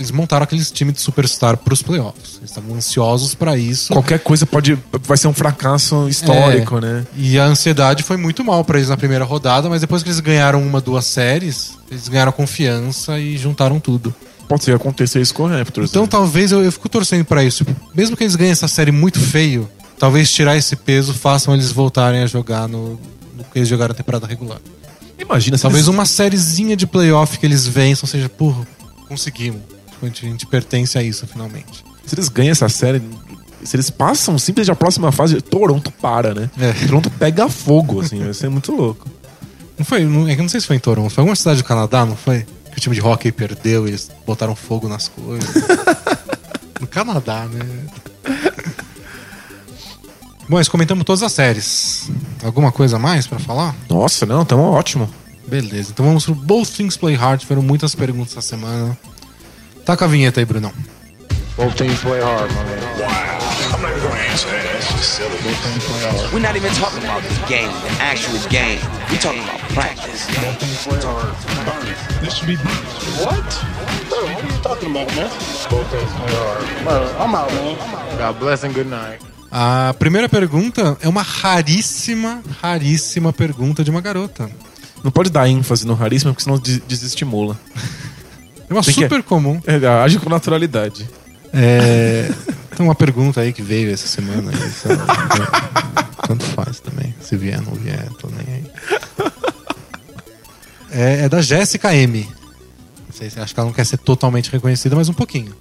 eles 0.00 0.10
montaram 0.10 0.44
aqueles 0.44 0.70
times 0.70 0.94
de 0.94 1.00
superstar 1.00 1.56
pros 1.56 1.82
playoffs. 1.82 2.36
Eles 2.38 2.50
estavam 2.50 2.74
ansiosos 2.76 3.34
pra 3.34 3.56
isso. 3.56 3.92
Qualquer 3.92 4.18
coisa 4.20 4.44
pode. 4.46 4.78
Vai 5.06 5.16
ser 5.16 5.28
um 5.28 5.32
fracasso 5.34 6.08
histórico, 6.08 6.78
É. 6.78 6.80
né? 6.80 7.06
E 7.16 7.38
a 7.38 7.44
ansiedade 7.44 8.02
foi 8.02 8.16
muito 8.16 8.42
mal 8.44 8.64
pra 8.64 8.78
eles 8.78 8.88
na 8.88 8.96
primeira 8.96 9.24
rodada, 9.24 9.68
mas 9.68 9.80
depois 9.80 10.02
que 10.02 10.08
eles 10.08 10.20
ganharam 10.20 10.62
uma, 10.62 10.80
duas 10.80 11.04
séries, 11.06 11.72
eles 11.90 12.08
ganharam 12.08 12.32
confiança 12.32 13.18
e 13.18 13.36
juntaram 13.36 13.78
tudo. 13.78 14.14
Pode 14.48 14.64
ser 14.64 14.74
acontecer 14.74 15.20
isso 15.20 15.32
com 15.34 15.44
o 15.44 15.46
Raptors. 15.46 15.90
Então 15.90 16.02
né? 16.02 16.08
talvez 16.10 16.50
eu, 16.50 16.62
eu 16.64 16.72
fico 16.72 16.88
torcendo 16.88 17.24
pra 17.24 17.44
isso. 17.44 17.64
Mesmo 17.94 18.16
que 18.16 18.24
eles 18.24 18.34
ganhem 18.34 18.50
essa 18.52 18.66
série 18.66 18.90
muito 18.90 19.20
feio, 19.20 19.68
talvez 19.98 20.32
tirar 20.32 20.56
esse 20.56 20.74
peso 20.74 21.14
façam 21.14 21.54
eles 21.54 21.70
voltarem 21.70 22.20
a 22.22 22.26
jogar 22.26 22.66
no, 22.66 22.98
no 23.36 23.44
que 23.52 23.58
eles 23.60 23.68
jogaram 23.68 23.90
na 23.90 23.94
temporada 23.94 24.26
regular. 24.26 24.58
Imagina 25.18 25.56
Talvez 25.58 25.84
eles- 25.84 25.94
uma 25.94 26.04
sériezinha 26.06 26.74
de 26.76 26.86
playoff 26.86 27.38
que 27.38 27.46
eles 27.46 27.66
vençam 27.66 28.08
seja, 28.08 28.28
porra, 28.28 28.66
conseguimos. 29.06 29.60
A 30.02 30.06
gente, 30.06 30.46
pertence 30.46 30.98
a 30.98 31.02
isso 31.02 31.26
finalmente. 31.26 31.84
Se 32.06 32.14
eles 32.14 32.28
ganham 32.28 32.52
essa 32.52 32.68
série, 32.68 33.02
se 33.62 33.76
eles 33.76 33.90
passam 33.90 34.38
simplesmente 34.38 34.72
a 34.72 34.76
próxima 34.76 35.12
fase, 35.12 35.40
Toronto 35.40 35.90
para, 35.90 36.34
né? 36.34 36.50
É. 36.58 36.72
Toronto 36.86 37.10
pega 37.10 37.48
fogo, 37.48 38.00
assim, 38.00 38.22
vai 38.22 38.34
ser 38.34 38.48
muito 38.48 38.72
louco. 38.72 39.08
Não 39.78 39.84
foi, 39.84 40.04
não, 40.04 40.28
é 40.28 40.34
que 40.34 40.42
não 40.42 40.48
sei 40.48 40.60
se 40.60 40.66
foi 40.66 40.76
em 40.76 40.80
Toronto, 40.80 41.10
foi 41.10 41.22
alguma 41.22 41.36
cidade 41.36 41.62
do 41.62 41.64
Canadá, 41.64 42.04
não 42.04 42.16
foi? 42.16 42.46
Que 42.70 42.78
o 42.78 42.80
time 42.80 42.94
de 42.94 43.02
hockey 43.02 43.32
perdeu 43.32 43.86
e 43.86 43.90
eles 43.90 44.10
botaram 44.26 44.54
fogo 44.54 44.88
nas 44.88 45.08
coisas. 45.08 45.54
no 46.80 46.86
Canadá, 46.86 47.46
né? 47.46 47.60
Bom, 50.48 50.56
nós 50.56 50.68
comentamos 50.68 51.04
todas 51.04 51.22
as 51.22 51.32
séries. 51.32 52.10
Alguma 52.42 52.72
coisa 52.72 52.96
a 52.96 52.98
mais 52.98 53.26
pra 53.26 53.38
falar? 53.38 53.74
Nossa, 53.88 54.26
não, 54.26 54.44
tamo 54.44 54.62
ótimo. 54.62 55.08
Beleza, 55.46 55.90
então 55.92 56.04
vamos 56.04 56.24
pro 56.24 56.34
Both 56.34 56.70
Things 56.70 56.96
Play 56.96 57.14
Hard. 57.14 57.40
Tiveram 57.40 57.62
muitas 57.62 57.94
perguntas 57.94 58.32
essa 58.32 58.42
semana. 58.42 58.98
Taca 59.84 60.04
a 60.04 60.08
vinheta 60.08 60.40
aí, 60.40 60.44
Brunão. 60.46 60.72
Both 61.56 61.76
teams 61.76 61.98
play 62.00 62.20
hard, 62.20 62.50
my 62.52 62.64
man. 62.64 62.80
I'm 63.72 63.82
not 63.82 63.90
even 63.92 64.02
gonna 64.02 64.20
answer 64.30 64.48
that. 64.50 64.64
That's 64.72 64.92
just 64.92 65.14
silly. 65.16 65.36
Both 65.42 65.62
teams 65.64 65.84
play 65.84 66.00
hard. 66.10 66.32
We're 66.32 66.40
not 66.40 66.56
even 66.56 66.72
talking 66.74 67.02
about 67.04 67.22
the 67.22 67.46
game, 67.48 67.68
the 67.68 68.02
actual 68.02 68.38
game. 68.48 68.78
We're 69.10 69.18
talking 69.20 69.42
about 69.42 69.60
practice. 69.74 70.26
Both 70.40 70.58
teams 70.60 70.86
play 70.86 71.00
hard. 71.02 71.34
This 72.22 72.34
should 72.34 72.46
be 72.48 72.56
What? 73.20 73.44
Bro, 74.08 74.18
what 74.32 74.44
are 74.44 74.46
you 74.46 74.62
talking 74.62 74.90
about, 74.90 75.08
man? 75.16 75.28
Both 75.70 75.90
teams 75.90 76.12
play 76.12 76.32
hard. 76.34 76.84
Bro, 76.84 77.24
I'm 77.24 77.34
out, 77.34 77.50
man. 77.52 77.76
God 78.18 78.38
bless 78.38 78.64
and 78.64 78.74
good 78.74 78.88
night. 78.88 79.20
A 79.52 79.94
primeira 79.98 80.28
pergunta 80.28 80.96
é 81.00 81.08
uma 81.08 81.22
raríssima, 81.22 82.40
raríssima 82.62 83.32
pergunta 83.32 83.82
de 83.82 83.90
uma 83.90 84.00
garota. 84.00 84.48
Não 85.02 85.10
pode 85.10 85.28
dar 85.30 85.48
ênfase 85.48 85.86
no 85.86 85.94
raríssimo, 85.94 86.32
porque 86.32 86.44
senão 86.44 86.58
des- 86.58 86.80
desestimula. 86.86 87.58
É 88.70 88.72
uma 88.72 88.82
Tem 88.82 88.94
que- 88.94 89.02
super 89.02 89.22
comum. 89.24 89.60
É, 89.66 89.84
age 90.04 90.18
com 90.20 90.30
naturalidade. 90.30 91.08
É, 91.52 92.30
tem 92.76 92.86
uma 92.86 92.94
pergunta 92.94 93.40
aí 93.40 93.52
que 93.52 93.62
veio 93.62 93.92
essa 93.92 94.06
semana. 94.06 94.52
Sei 94.70 94.94
lá, 94.94 95.06
tanto 96.26 96.44
faz 96.46 96.78
também. 96.78 97.12
Se 97.20 97.36
vier, 97.36 97.60
não 97.60 97.72
vier, 97.74 98.08
tô 98.20 98.28
nem 98.28 98.54
aí. 98.54 98.64
É, 100.90 101.24
é 101.24 101.28
da 101.28 101.40
Jéssica 101.40 101.94
M. 101.94 102.28
Não 103.08 103.12
sei 103.14 103.28
se 103.30 103.40
acho 103.40 103.52
que 103.52 103.60
ela 103.60 103.66
não 103.68 103.74
quer 103.74 103.84
ser 103.84 103.98
totalmente 103.98 104.50
reconhecida, 104.50 104.94
mas 104.96 105.08
um 105.08 105.12
pouquinho. 105.12 105.52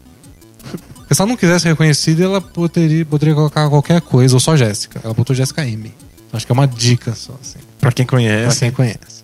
Porque 0.96 1.16
se 1.16 1.22
ela 1.22 1.30
não 1.30 1.38
quisesse 1.38 1.62
ser 1.64 1.70
reconhecida, 1.70 2.24
ela 2.24 2.40
poderia, 2.42 3.06
poderia 3.06 3.34
colocar 3.34 3.68
qualquer 3.70 4.02
coisa, 4.02 4.36
ou 4.36 4.40
só 4.40 4.56
Jéssica. 4.56 5.02
Ela 5.04 5.14
botou 5.14 5.36
Jéssica 5.36 5.66
M. 5.68 5.92
Acho 6.32 6.46
que 6.46 6.52
é 6.52 6.54
uma 6.54 6.68
dica 6.68 7.16
só, 7.16 7.34
assim. 7.42 7.58
Pra 7.80 7.92
quem 7.92 8.06
Pra 8.06 8.18
conhece. 8.18 8.60
quem 8.60 8.72
conhece. 8.72 9.24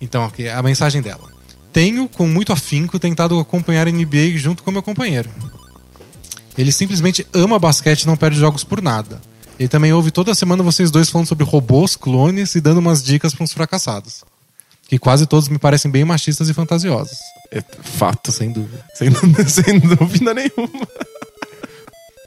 Então, 0.00 0.24
aqui, 0.24 0.48
a 0.48 0.62
mensagem 0.62 1.02
dela. 1.02 1.33
Tenho, 1.74 2.08
com 2.08 2.28
muito 2.28 2.52
afinco, 2.52 3.00
tentado 3.00 3.36
acompanhar 3.40 3.88
a 3.88 3.90
NBA 3.90 4.36
junto 4.36 4.62
com 4.62 4.70
meu 4.70 4.82
companheiro. 4.82 5.28
Ele 6.56 6.70
simplesmente 6.70 7.26
ama 7.34 7.58
basquete 7.58 8.02
e 8.02 8.06
não 8.06 8.16
perde 8.16 8.38
jogos 8.38 8.62
por 8.62 8.80
nada. 8.80 9.20
Ele 9.58 9.68
também 9.68 9.92
ouve 9.92 10.12
toda 10.12 10.36
semana 10.36 10.62
vocês 10.62 10.92
dois 10.92 11.10
falando 11.10 11.26
sobre 11.26 11.44
robôs, 11.44 11.96
clones 11.96 12.54
e 12.54 12.60
dando 12.60 12.78
umas 12.78 13.02
dicas 13.02 13.34
para 13.34 13.42
uns 13.42 13.52
fracassados. 13.52 14.22
Que 14.86 15.00
quase 15.00 15.26
todos 15.26 15.48
me 15.48 15.58
parecem 15.58 15.90
bem 15.90 16.04
machistas 16.04 16.48
e 16.48 16.54
fantasiosos. 16.54 17.18
É 17.50 17.60
fato, 17.82 18.30
Sem 18.30 18.52
dúvida. 18.52 18.84
sem, 18.94 19.10
sem 19.48 19.80
dúvida 19.80 20.32
nenhuma. 20.32 20.86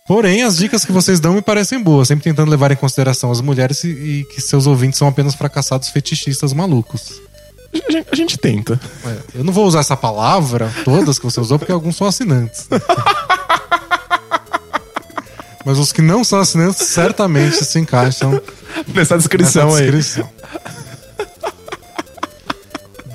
Porém, 0.06 0.44
as 0.44 0.58
dicas 0.58 0.84
que 0.84 0.92
vocês 0.92 1.22
dão 1.22 1.34
me 1.34 1.42
parecem 1.42 1.82
boas, 1.82 2.10
sempre 2.10 2.26
tentando 2.26 2.52
levar 2.52 2.70
em 2.74 2.76
consideração 2.76 3.32
as 3.32 3.40
mulheres 3.40 3.82
e, 3.86 3.88
e 3.88 4.26
que 4.26 4.42
seus 4.42 4.68
ouvintes 4.68 5.00
são 5.00 5.08
apenas 5.08 5.36
fracassados 5.36 5.88
fetichistas 5.88 6.52
malucos. 6.52 7.22
A 7.88 7.92
gente, 7.92 8.08
a 8.12 8.16
gente 8.16 8.38
tenta. 8.38 8.80
É, 9.06 9.18
eu 9.40 9.44
não 9.44 9.54
vou 9.54 9.66
usar 9.66 9.80
essa 9.80 9.96
palavra, 9.98 10.72
todas 10.86 11.18
que 11.20 11.26
você 11.26 11.40
usou, 11.40 11.58
porque 11.60 11.72
alguns 11.72 11.96
são 11.96 12.08
assinantes. 12.08 12.68
Mas 15.66 15.78
os 15.80 15.92
que 15.92 16.02
não 16.02 16.24
são 16.24 16.40
assinantes 16.40 16.88
certamente 16.88 17.64
se 17.66 17.78
encaixam 17.78 18.42
Nessa 18.94 19.18
descrição 19.18 19.66
nessa 19.68 19.80
aí. 19.80 19.92
descrição. 19.92 20.30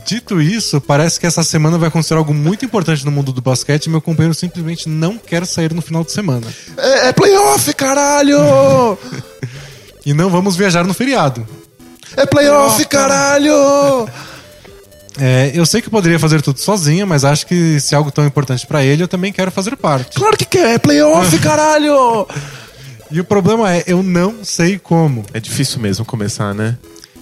Dito 0.05 0.41
isso, 0.43 0.79
parece 0.81 1.19
que 1.19 1.27
essa 1.27 1.43
semana 1.43 1.79
vai 1.79 1.89
acontecer 1.89 2.13
algo 2.15 2.35
muito 2.35 2.65
importante 2.65 3.05
no 3.07 3.11
mundo 3.11 3.33
do 3.33 3.41
basquete 3.41 3.87
e 3.87 3.89
meu 3.89 4.03
companheiro 4.03 4.35
simplesmente 4.35 4.87
não 4.89 5.17
quer 5.17 5.47
sair 5.47 5.73
no 5.73 5.81
final 5.81 6.05
de 6.05 6.13
semana. 6.13 6.47
É, 6.77 7.09
é 7.09 7.13
playoff, 7.13 7.73
caralho! 7.73 8.99
E 10.05 10.13
não 10.13 10.29
vamos 10.29 10.55
viajar 10.57 10.85
no 10.85 10.93
feriado. 10.93 11.47
É 12.17 12.27
playoff, 12.27 12.85
caralho! 12.85 14.07
É, 15.21 15.51
eu 15.55 15.67
sei 15.67 15.81
que 15.83 15.89
eu 15.89 15.91
poderia 15.93 16.19
fazer 16.19 16.41
tudo 16.41 16.59
sozinho, 16.59 17.07
mas 17.07 17.25
acho 17.25 17.47
que 17.47 17.79
se 17.81 17.95
é 17.95 17.99
algo 17.99 18.11
tão 18.11 18.25
importante 18.27 18.67
pra 18.67 18.83
ele, 18.83 19.03
eu 19.03 19.09
também 19.09 19.33
quero 19.33 19.51
fazer 19.51 19.77
parte. 19.77 20.17
Claro 20.19 20.37
que 20.37 20.45
quer, 20.45 20.75
é 20.75 20.79
playoff, 20.79 21.37
caralho! 21.41 22.27
E 23.11 23.21
o 23.21 23.25
problema 23.25 23.75
é, 23.75 23.85
eu 23.87 24.03
não 24.03 24.43
sei 24.43 24.79
como. 24.79 25.23
É 25.35 25.39
difícil 25.41 25.81
mesmo 25.81 26.05
começar, 26.05 26.55
né? 26.55 26.79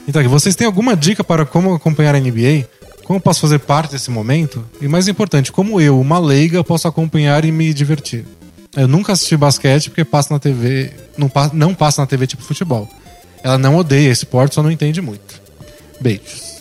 Então, 0.06 0.22
vocês 0.28 0.54
têm 0.54 0.66
alguma 0.66 0.96
dica 0.96 1.24
para 1.24 1.44
como 1.44 1.74
acompanhar 1.74 2.14
a 2.14 2.20
NBA? 2.20 2.64
Como 3.04 3.16
eu 3.16 3.20
posso 3.20 3.40
fazer 3.40 3.58
parte 3.58 3.90
desse 3.92 4.08
momento? 4.10 4.64
E 4.80 4.86
mais 4.86 5.08
importante, 5.08 5.50
como 5.50 5.80
eu, 5.80 6.00
uma 6.00 6.18
leiga, 6.20 6.62
posso 6.62 6.86
acompanhar 6.86 7.44
e 7.44 7.50
me 7.50 7.74
divertir? 7.74 8.24
Eu 8.76 8.86
nunca 8.86 9.12
assisti 9.12 9.36
basquete 9.36 9.90
porque 9.90 10.04
passa 10.04 10.32
na 10.32 10.38
TV. 10.38 10.92
Não, 11.18 11.28
pa- 11.28 11.50
não 11.52 11.74
passa 11.74 12.00
na 12.02 12.06
TV 12.06 12.24
tipo 12.28 12.42
futebol. 12.42 12.88
Ela 13.42 13.58
não 13.58 13.74
odeia 13.76 14.12
esporte, 14.12 14.54
só 14.54 14.62
não 14.62 14.70
entende 14.70 15.00
muito. 15.02 15.40
Beijos. 16.00 16.59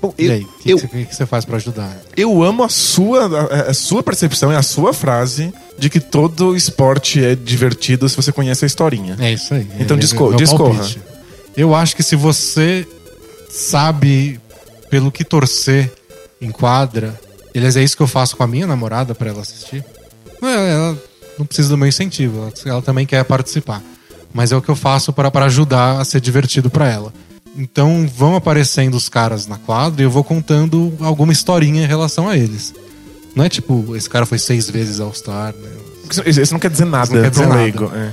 Bom, 0.00 0.14
e 0.18 0.26
eu, 0.26 0.32
aí, 0.32 0.42
o 0.42 0.48
que, 0.58 0.70
eu, 0.70 0.78
que 0.78 0.86
você- 0.86 1.04
que 1.04 1.14
você 1.16 1.26
faz 1.26 1.44
pra 1.44 1.56
ajudar? 1.56 1.96
eu 2.16 2.42
amo 2.42 2.62
a 2.62 2.68
sua, 2.68 3.26
a, 3.26 3.70
a 3.70 3.74
sua 3.74 4.02
percepção 4.02 4.52
e 4.52 4.56
a 4.56 4.62
sua 4.62 4.92
frase 4.92 5.52
de 5.78 5.90
que 5.90 5.98
todo 6.00 6.54
esporte 6.56 7.24
é 7.24 7.34
divertido 7.34 8.08
se 8.08 8.16
você 8.16 8.30
conhece 8.32 8.64
a 8.64 8.66
historinha. 8.66 9.16
É 9.18 9.32
isso 9.32 9.54
aí. 9.54 9.66
Então 9.80 9.96
É- 9.96 10.00
disco- 10.00 10.24
o 10.28 10.34
discorra. 10.36 10.74
palpite. 10.74 11.00
Eu 11.56 11.74
acho 11.74 11.96
que 11.96 12.02
se 12.02 12.14
você 12.16 12.86
sabe 13.50 14.40
pelo 14.90 15.10
que 15.10 15.24
torcer 15.24 15.90
em 16.40 16.50
quadra, 16.50 17.18
aliás, 17.54 17.76
é 17.76 17.82
isso 17.82 17.96
que 17.96 18.02
eu 18.02 18.06
faço 18.06 18.36
com 18.36 18.42
a 18.42 18.46
minha 18.46 18.66
namorada 18.66 19.14
pra 19.14 19.28
ela 19.30 19.40
assistir. 19.42 19.84
Ela 20.40 20.96
não 21.38 21.44
precisa 21.46 21.68
do 21.68 21.76
meu 21.76 21.88
incentivo, 21.88 22.38
ela, 22.42 22.52
ela 22.66 22.82
também 22.82 23.04
quer 23.06 23.24
participar. 23.24 23.82
Mas 24.32 24.52
é 24.52 24.56
o 24.56 24.62
que 24.62 24.68
eu 24.68 24.76
faço 24.76 25.12
para 25.12 25.30
para 25.30 25.46
ajudar 25.46 26.00
a 26.00 26.04
ser 26.04 26.20
divertido 26.20 26.68
pra 26.70 26.88
ela. 26.88 27.12
Então 27.58 28.06
vão 28.06 28.36
aparecendo 28.36 28.94
os 28.94 29.08
caras 29.08 29.46
na 29.48 29.58
quadra 29.58 30.00
e 30.00 30.04
eu 30.04 30.10
vou 30.10 30.22
contando 30.22 30.94
alguma 31.00 31.32
historinha 31.32 31.82
em 31.82 31.86
relação 31.86 32.28
a 32.28 32.36
eles. 32.36 32.72
Não 33.34 33.44
é 33.44 33.48
tipo, 33.48 33.96
esse 33.96 34.08
cara 34.08 34.24
foi 34.24 34.38
seis 34.38 34.70
vezes 34.70 35.00
All-Star, 35.00 35.52
né? 35.54 35.68
Isso 36.26 36.52
não 36.52 36.60
quer 36.60 36.70
dizer 36.70 36.86
nada 36.86 37.04
Isso 37.04 37.14
não 37.14 37.22
quer 37.22 37.30
dizer 37.30 37.46
nada. 37.46 37.60
leigo. 37.60 37.90
é. 37.94 38.12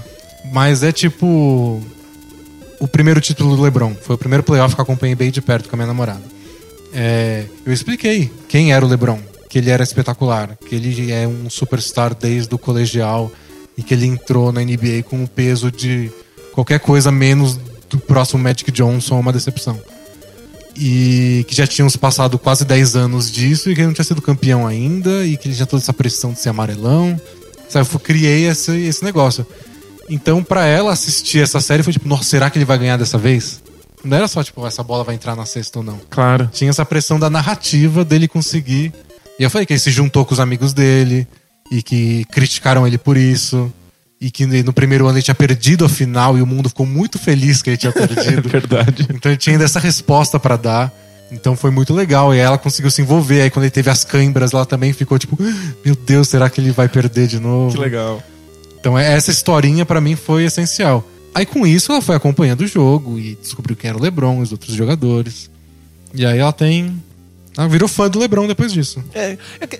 Mas 0.51 0.83
é 0.83 0.91
tipo. 0.91 1.81
O 2.79 2.87
primeiro 2.87 3.21
título 3.21 3.55
do 3.55 3.61
LeBron. 3.61 3.95
Foi 4.01 4.15
o 4.15 4.17
primeiro 4.17 4.43
playoff 4.43 4.75
que 4.75 4.81
eu 4.81 4.83
acompanhei 4.83 5.15
bem 5.15 5.31
de 5.31 5.41
perto 5.41 5.69
com 5.69 5.75
a 5.75 5.77
minha 5.77 5.87
namorada. 5.87 6.21
É, 6.93 7.45
eu 7.65 7.71
expliquei 7.71 8.31
quem 8.47 8.73
era 8.73 8.85
o 8.85 8.87
LeBron. 8.87 9.19
Que 9.49 9.59
ele 9.59 9.69
era 9.69 9.81
espetacular. 9.83 10.57
Que 10.67 10.75
ele 10.75 11.11
é 11.11 11.27
um 11.27 11.49
superstar 11.49 12.13
desde 12.13 12.53
o 12.53 12.57
colegial. 12.57 13.31
E 13.77 13.81
que 13.81 13.93
ele 13.93 14.05
entrou 14.05 14.51
na 14.51 14.61
NBA 14.61 15.03
com 15.09 15.23
o 15.23 15.27
peso 15.27 15.71
de 15.71 16.11
qualquer 16.53 16.79
coisa 16.79 17.11
menos 17.11 17.57
do 17.89 17.97
próximo 17.99 18.41
Magic 18.41 18.71
Johnson, 18.71 19.19
uma 19.19 19.33
decepção. 19.33 19.79
E 20.75 21.45
que 21.47 21.55
já 21.55 21.65
tínhamos 21.65 21.95
passado 21.95 22.37
quase 22.37 22.65
10 22.65 22.95
anos 22.95 23.31
disso 23.31 23.69
e 23.69 23.73
que 23.73 23.79
ele 23.79 23.87
não 23.87 23.93
tinha 23.93 24.03
sido 24.03 24.21
campeão 24.21 24.67
ainda. 24.67 25.25
E 25.25 25.37
que 25.37 25.47
ele 25.47 25.55
tinha 25.55 25.65
toda 25.65 25.81
essa 25.81 25.93
pressão 25.93 26.33
de 26.33 26.39
ser 26.39 26.49
amarelão. 26.49 27.19
Sabe, 27.69 27.87
eu 27.91 27.99
criei 27.99 28.47
esse, 28.47 28.71
esse 28.71 29.03
negócio. 29.03 29.45
Então, 30.09 30.43
pra 30.43 30.65
ela 30.65 30.91
assistir 30.91 31.39
essa 31.39 31.59
série, 31.59 31.81
foi 31.81 31.93
tipo, 31.93 32.07
nossa, 32.07 32.23
será 32.25 32.49
que 32.49 32.57
ele 32.57 32.65
vai 32.65 32.77
ganhar 32.77 32.97
dessa 32.97 33.17
vez? 33.17 33.61
Não 34.03 34.15
era 34.15 34.27
só, 34.27 34.43
tipo, 34.43 34.65
essa 34.67 34.83
bola 34.83 35.03
vai 35.03 35.15
entrar 35.15 35.35
na 35.35 35.45
cesta 35.45 35.79
ou 35.79 35.85
não. 35.85 35.99
Claro. 36.09 36.49
Tinha 36.53 36.69
essa 36.69 36.85
pressão 36.85 37.19
da 37.19 37.29
narrativa 37.29 38.05
dele 38.05 38.27
conseguir. 38.27 38.93
E 39.39 39.43
eu 39.43 39.49
falei 39.49 39.65
que 39.65 39.73
ele 39.73 39.79
se 39.79 39.89
juntou 39.89 40.23
com 40.25 40.33
os 40.33 40.39
amigos 40.39 40.73
dele 40.73 41.27
e 41.71 41.81
que 41.81 42.23
criticaram 42.25 42.85
ele 42.85 42.97
por 42.97 43.17
isso. 43.17 43.73
E 44.19 44.31
que 44.31 44.45
no 44.45 44.71
primeiro 44.71 45.05
ano 45.07 45.17
ele 45.17 45.23
tinha 45.23 45.35
perdido 45.35 45.83
a 45.85 45.89
final 45.89 46.37
e 46.37 46.41
o 46.41 46.45
mundo 46.47 46.69
ficou 46.69 46.85
muito 46.85 47.19
feliz 47.19 47.61
que 47.61 47.69
ele 47.71 47.77
tinha 47.77 47.91
É 47.95 48.07
perdido. 48.07 48.47
verdade. 48.49 49.07
Então 49.13 49.31
ele 49.31 49.37
tinha 49.37 49.53
ainda 49.55 49.65
essa 49.65 49.79
resposta 49.79 50.39
pra 50.39 50.55
dar. 50.55 50.93
Então 51.31 51.55
foi 51.55 51.69
muito 51.71 51.93
legal. 51.93 52.33
E 52.33 52.37
ela 52.37 52.57
conseguiu 52.57 52.89
se 52.89 53.01
envolver. 53.01 53.41
Aí 53.41 53.49
quando 53.49 53.63
ele 53.65 53.71
teve 53.71 53.89
as 53.89 54.03
câimbras, 54.03 54.53
ela 54.53 54.65
também 54.65 54.93
ficou 54.93 55.19
tipo: 55.19 55.37
Meu 55.83 55.95
Deus, 55.95 56.29
será 56.29 56.49
que 56.49 56.61
ele 56.61 56.71
vai 56.71 56.87
perder 56.87 57.27
de 57.27 57.39
novo? 57.39 57.75
Que 57.75 57.81
legal. 57.81 58.23
Então 58.79 58.97
é- 58.97 59.13
essa 59.13 59.31
historinha 59.31 59.85
pra 59.85 59.99
mim 59.99 60.15
foi 60.15 60.45
essencial. 60.45 61.05
Aí 61.33 61.45
com 61.45 61.67
isso 61.67 61.91
ela 61.91 62.01
foi 62.01 62.15
acompanhando 62.15 62.61
o 62.61 62.67
jogo 62.67 63.19
e 63.19 63.35
descobriu 63.41 63.75
quem 63.75 63.89
era 63.89 63.97
o 63.97 64.01
LeBron, 64.01 64.39
os 64.39 64.51
outros 64.53 64.73
jogadores. 64.73 65.49
E 66.13 66.25
aí 66.25 66.39
ela 66.39 66.53
tem. 66.53 66.95
Ela 67.57 67.67
virou 67.67 67.89
fã 67.89 68.09
do 68.09 68.19
LeBron 68.19 68.47
depois 68.47 68.71
disso. 68.71 69.03
É, 69.13 69.37
é 69.59 69.67
que 69.67 69.79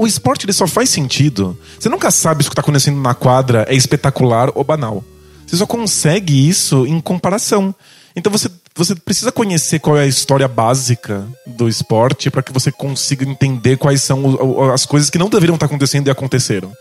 o, 0.00 0.06
esporte 0.06 0.46
ele 0.46 0.52
só 0.52 0.66
faz 0.66 0.90
sentido. 0.90 1.58
Você 1.78 1.88
nunca 1.88 2.10
sabe 2.10 2.42
se 2.42 2.48
o 2.48 2.50
que 2.50 2.56
tá 2.56 2.62
acontecendo 2.62 3.00
na 3.00 3.14
quadra 3.14 3.66
é 3.68 3.74
espetacular 3.74 4.50
ou 4.54 4.64
banal. 4.64 5.04
Você 5.46 5.56
só 5.56 5.66
consegue 5.66 6.48
isso 6.48 6.86
em 6.86 7.00
comparação. 7.00 7.74
Então 8.14 8.30
você, 8.30 8.50
você 8.74 8.94
precisa 8.94 9.30
conhecer 9.30 9.78
qual 9.78 9.96
é 9.96 10.02
a 10.02 10.06
história 10.06 10.48
básica 10.48 11.26
do 11.46 11.68
esporte 11.68 12.30
para 12.30 12.42
que 12.42 12.52
você 12.52 12.72
consiga 12.72 13.24
entender 13.28 13.76
quais 13.76 14.02
são 14.02 14.70
as 14.72 14.86
coisas 14.86 15.10
que 15.10 15.18
não 15.18 15.28
deveriam 15.28 15.54
estar 15.54 15.66
acontecendo 15.66 16.06
e 16.08 16.10
aconteceram. 16.10 16.72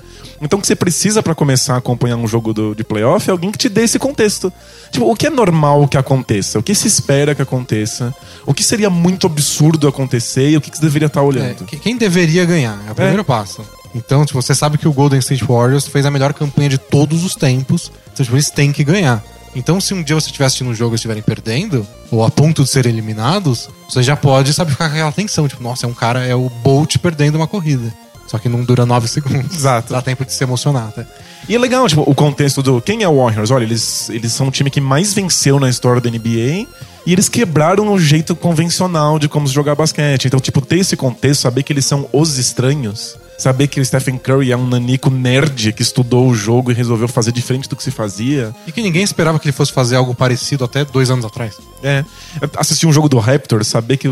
Então 0.41 0.57
o 0.57 0.61
que 0.61 0.67
você 0.67 0.75
precisa 0.75 1.21
para 1.21 1.35
começar 1.35 1.75
a 1.75 1.77
acompanhar 1.77 2.15
um 2.15 2.27
jogo 2.27 2.53
do- 2.53 2.73
de 2.73 2.83
playoff 2.83 3.29
é 3.29 3.31
alguém 3.31 3.51
que 3.51 3.57
te 3.57 3.69
dê 3.69 3.83
esse 3.83 3.99
contexto. 3.99 4.51
Tipo, 4.91 5.11
o 5.11 5.15
que 5.15 5.27
é 5.27 5.29
normal 5.29 5.87
que 5.87 5.97
aconteça? 5.97 6.57
O 6.59 6.63
que 6.63 6.73
se 6.73 6.87
espera 6.87 7.35
que 7.35 7.41
aconteça? 7.41 8.13
O 8.45 8.53
que 8.53 8.63
seria 8.63 8.89
muito 8.89 9.27
absurdo 9.27 9.87
acontecer 9.87 10.49
e 10.49 10.57
o 10.57 10.61
que 10.61 10.71
que 10.71 10.77
você 10.77 10.83
deveria 10.83 11.05
estar 11.07 11.19
É, 11.19 11.23
olhando? 11.23 11.65
que- 11.65 11.77
quem 11.77 11.97
deveria 11.97 12.45
ganhar? 12.45 12.79
É 12.87 12.91
o 12.91 12.95
primeiro 12.95 13.23
passo. 13.23 13.63
Então, 13.93 14.25
tipo, 14.25 14.41
você 14.41 14.55
sabe 14.55 14.77
que 14.77 14.87
o 14.87 14.93
Golden 14.93 15.19
State 15.19 15.43
Warriors 15.43 15.85
fez 15.85 16.05
a 16.05 16.11
melhor 16.11 16.33
campanha 16.33 16.69
de 16.69 16.77
todos 16.77 17.23
os 17.25 17.35
tempos. 17.35 17.91
Então, 18.13 18.23
tipo, 18.23 18.35
eles 18.35 18.49
têm 18.49 18.71
que 18.71 18.83
ganhar. 18.85 19.21
Então, 19.56 19.82
se 19.82 19.93
um 19.93 20.02
dia 20.02 20.16
você 20.16 20.28
estiver 20.28 20.45
assistindo 20.45 20.70
um 20.70 20.76
jogo 20.76 20.93
e 20.93 20.95
estiverem 20.95 21.22
perdendo, 21.22 21.86
ou 22.10 22.24
a 22.24 22.32
ponto 22.32 22.64
de 22.64 22.70
serem 22.70 22.91
eliminados, 22.91 23.70
você 23.89 24.02
já 24.02 24.16
pode, 24.16 24.54
sabe, 24.54 24.72
ficar 24.72 24.88
com 24.88 24.95
aquela 24.95 25.12
tensão. 25.12 25.47
Tipo, 25.47 25.62
nossa, 25.62 25.86
é 25.86 25.89
um 25.89 25.93
cara, 25.93 26.26
é 26.26 26.36
o 26.36 26.49
Bolt 26.64 26.97
perdendo 26.97 27.36
uma 27.36 27.47
corrida. 27.47 27.91
Só 28.28 28.38
que 28.38 28.47
não 28.47 28.64
dura 28.64 28.86
nove 28.86 29.10
segundos. 29.10 29.54
Exato. 29.54 29.91
Dá 29.91 30.02
tempo 30.02 30.24
de 30.24 30.32
se 30.32 30.41
emocionar, 30.41 30.88
até. 30.88 31.06
E 31.49 31.56
é 31.56 31.60
legal, 31.60 31.86
tipo, 31.88 32.02
o 32.10 32.16
contexto 32.16 32.64
do. 32.64 32.82
Quem 32.82 33.04
é 33.04 33.10
o 33.10 33.18
Warriors? 33.18 33.52
Olha, 33.52 33.66
eles, 33.66 34.10
eles 34.10 34.32
são 34.32 34.47
o 34.47 34.52
time 34.52 34.70
que 34.70 34.80
mais 34.80 35.14
venceu 35.14 35.60
na 35.60 35.70
história 35.70 35.99
da 35.99 36.10
NBA 36.10 36.66
e 37.06 37.12
eles 37.12 37.28
quebraram 37.28 37.91
o 37.91 37.99
jeito 37.99 38.36
convencional 38.36 39.20
de 39.20 39.28
como 39.28 39.47
se 39.47 39.54
jogar 39.54 39.76
basquete. 39.76 40.26
Então, 40.26 40.39
tipo, 40.39 40.62
ter 40.62 40.80
esse 40.80 40.95
contexto, 40.95 41.41
saber 41.41 41.64
que 41.64 41.74
eles 41.74 41.86
são 41.86 42.08
os 42.14 42.38
estranhos, 42.38 43.18
saber 43.41 43.67
que 43.67 43.79
o 43.81 43.85
Stephen 43.85 44.17
Curry 44.17 44.51
é 44.51 44.57
um 44.57 44.67
nanico 44.67 45.09
nerd 45.09 45.73
que 45.73 45.81
estudou 45.81 46.27
o 46.29 46.35
jogo 46.35 46.71
e 46.71 46.73
resolveu 46.73 47.07
fazer 47.07 47.31
diferente 47.31 47.67
do 47.67 47.75
que 47.75 47.83
se 47.83 47.91
fazia. 47.91 48.53
E 48.67 48.71
que 48.71 48.81
ninguém 48.81 49.03
esperava 49.03 49.39
que 49.39 49.47
ele 49.47 49.51
fosse 49.53 49.71
fazer 49.73 49.95
algo 49.95 50.13
parecido 50.13 50.63
até 50.63 50.85
dois 50.85 51.09
anos 51.09 51.25
atrás. 51.25 51.57
É. 51.83 52.05
Assistir 52.57 52.85
um 52.85 52.93
jogo 52.93 53.09
do 53.09 53.17
Raptors, 53.19 53.67
saber 53.67 53.97
que 53.97 54.07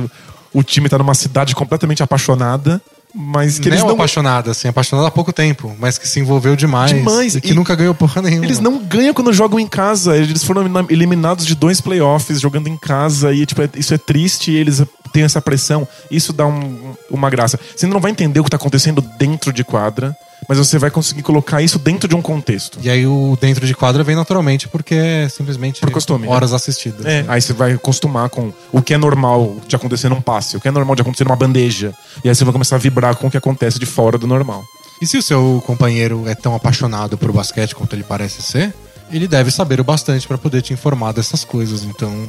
o, 0.54 0.64
time 0.64 0.90
tá 0.90 0.98
numa 0.98 1.14
cidade 1.14 1.54
completamente 1.56 2.02
apaixonada, 2.02 2.82
mas 3.14 3.56
que 3.56 3.62
Que 3.64 3.70
eles 3.70 3.80
não 3.80 3.88
não. 3.88 3.96
apaixonada, 3.96 4.52
assim, 4.52 4.68
apaixonada 4.68 5.08
há 5.08 5.12
pouco 5.12 5.32
tempo, 5.34 5.76
mas 5.80 5.98
que 5.98 6.08
se 6.08 6.20
envolveu 6.20 6.56
demais. 6.56 6.92
Demais, 6.92 7.36
E 7.36 7.42
que 7.42 7.52
e- 7.52 7.54
nunca 7.56 7.76
ganhou 7.76 7.94
porra 7.96 8.22
nenhuma. 8.22 8.46
Eles 8.46 8.60
não 8.60 8.78
ganham 8.84 9.14
quando 9.14 9.34
jogam 9.34 9.60
em 9.60 9.66
casa. 9.68 10.16
Eles 10.16 10.44
foram 10.44 10.62
elimina- 10.62 10.86
eliminados 10.90 11.46
de 11.46 11.56
dois 11.56 11.82
playoffs 11.82 12.40
jogando 12.40 12.68
em 12.68 12.78
casa. 12.78 13.34
E 13.34 13.46
tipo, 13.48 13.62
é- 13.64 13.70
isso 13.76 13.94
é 13.94 13.98
triste 13.98 14.52
e 14.52 14.56
eles 14.58 14.84
têm 15.12 15.24
essa 15.24 15.42
pressão. 15.42 15.88
Isso 16.10 16.32
dá 16.34 16.46
um- 16.46 16.94
uma 17.10 17.30
graça. 17.30 17.60
Você 17.76 17.86
não 17.88 18.00
vai 18.00 18.12
entender 18.12 18.40
o 18.40 18.44
que 18.44 18.50
tá 18.50 18.58
acontecendo 18.58 19.02
dentro 19.18 19.52
de 19.52 19.64
quadra, 19.64 20.16
mas 20.48 20.58
você 20.58 20.78
vai 20.80 20.90
conseguir 20.90 21.22
colocar 21.22 21.62
isso 21.62 21.78
dentro 21.78 22.08
de 22.08 22.16
um 22.16 22.22
contexto. 22.22 22.80
E 22.82 22.90
aí 22.90 23.06
o 23.06 23.38
dentro 23.40 23.68
de 23.68 23.74
quadra 23.76 24.04
vem 24.04 24.16
naturalmente 24.16 24.68
porque 24.68 24.96
é 24.96 25.30
simplesmente 25.30 25.82
Por 25.82 25.92
costume, 25.92 26.28
né? 26.28 26.34
horas 26.34 26.54
assistidas. 26.54 27.06
É, 27.06 27.26
aí 27.28 27.42
você 27.42 27.54
vai 27.54 27.74
acostumar 27.74 28.30
com 28.30 28.52
o 28.72 28.82
que 28.82 28.94
é 28.94 28.98
normal 28.98 29.58
de 29.68 29.76
acontecer 29.76 30.10
num 30.10 30.22
passe, 30.22 30.58
o 30.58 30.62
que 30.62 30.68
é 30.68 30.72
normal 30.72 30.96
de 30.96 31.02
acontecer 31.02 31.24
numa 31.26 31.36
bandeja. 31.36 31.94
E 32.24 32.30
aí 32.30 32.34
você 32.36 32.44
vai 32.44 32.54
começar 32.54 32.76
a 32.78 32.80
vibrar 32.80 33.16
com 33.16 33.28
o 33.28 33.32
que 33.32 33.38
acontece 33.38 33.78
de 33.78 33.86
fora 33.86 34.18
do 34.18 34.26
normal. 34.26 34.64
E 35.02 35.06
se 35.08 35.18
o 35.18 35.22
seu 35.22 35.64
companheiro 35.66 36.28
é 36.28 36.36
tão 36.36 36.56
apaixonado 36.56 37.18
por 37.18 37.32
basquete 37.32 37.74
quanto 37.76 37.94
ele 37.96 38.04
parece 38.04 38.42
ser, 38.42 38.74
ele 39.12 39.28
deve 39.28 39.50
saber 39.52 39.80
o 39.80 39.84
bastante 39.84 40.28
pra 40.28 40.38
poder 40.38 40.62
te 40.62 40.74
informar 40.74 41.14
dessas 41.14 41.44
coisas. 41.44 41.84
Então, 41.84 42.28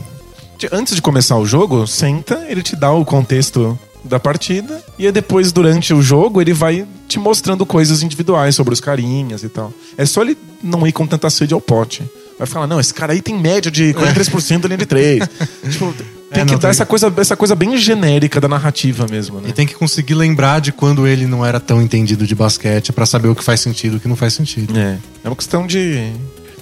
Antes 0.72 0.94
de 0.94 1.02
começar 1.02 1.36
o 1.36 1.46
jogo, 1.46 1.86
senta, 1.86 2.44
ele 2.48 2.62
te 2.62 2.74
dá 2.76 2.90
o 2.92 3.04
contexto 3.04 3.78
da 4.02 4.18
partida 4.18 4.82
e 4.98 5.04
aí 5.06 5.12
depois, 5.12 5.52
durante 5.52 5.92
o 5.92 6.00
jogo, 6.02 6.40
ele 6.40 6.52
vai 6.54 6.86
te 7.06 7.18
mostrando 7.18 7.66
coisas 7.66 8.02
individuais 8.02 8.54
sobre 8.54 8.72
os 8.72 8.80
carinhas 8.80 9.42
e 9.42 9.48
tal. 9.48 9.72
É 9.96 10.06
só 10.06 10.22
ele 10.22 10.36
não 10.62 10.86
ir 10.86 10.92
com 10.92 11.06
tanta 11.06 11.28
sede 11.30 11.52
ao 11.54 11.60
pote. 11.60 12.02
Vai 12.38 12.46
falar, 12.46 12.66
não, 12.66 12.80
esse 12.80 12.94
cara 12.94 13.12
aí 13.12 13.20
tem 13.20 13.38
média 13.38 13.70
de 13.70 13.92
43% 13.92 14.60
da 14.60 14.68
linha 14.68 14.78
de 14.78 14.86
3. 14.86 15.28
tipo, 15.70 15.92
tem 15.92 16.06
É, 16.42 16.44
que 16.46 16.52
não, 16.52 16.54
dar 16.54 16.60
tem- 16.60 16.70
essa 16.70 16.86
coisa, 16.86 17.12
essa 17.18 17.36
coisa 17.36 17.54
bem 17.54 17.76
genérica 17.76 18.40
da 18.40 18.48
narrativa 18.48 19.06
mesmo, 19.10 19.38
né? 19.40 19.50
e 19.50 19.52
tem 19.52 19.66
que 19.66 19.74
conseguir 19.74 20.14
lembrar 20.14 20.60
de 20.60 20.72
quando 20.72 21.06
ele 21.06 21.26
não 21.26 21.44
era 21.44 21.60
tão 21.60 21.82
entendido 21.82 22.26
de 22.26 22.34
basquete 22.34 22.92
pra 22.94 23.04
saber 23.04 23.28
o 23.28 23.34
que 23.34 23.44
faz 23.44 23.60
sentido 23.60 23.94
e 23.94 23.96
o 23.98 24.00
que 24.00 24.08
não 24.08 24.16
faz 24.16 24.32
sentido. 24.32 24.74
É. 24.78 24.96
É 25.22 25.28
uma 25.28 25.36
questão 25.36 25.66
de. 25.66 26.12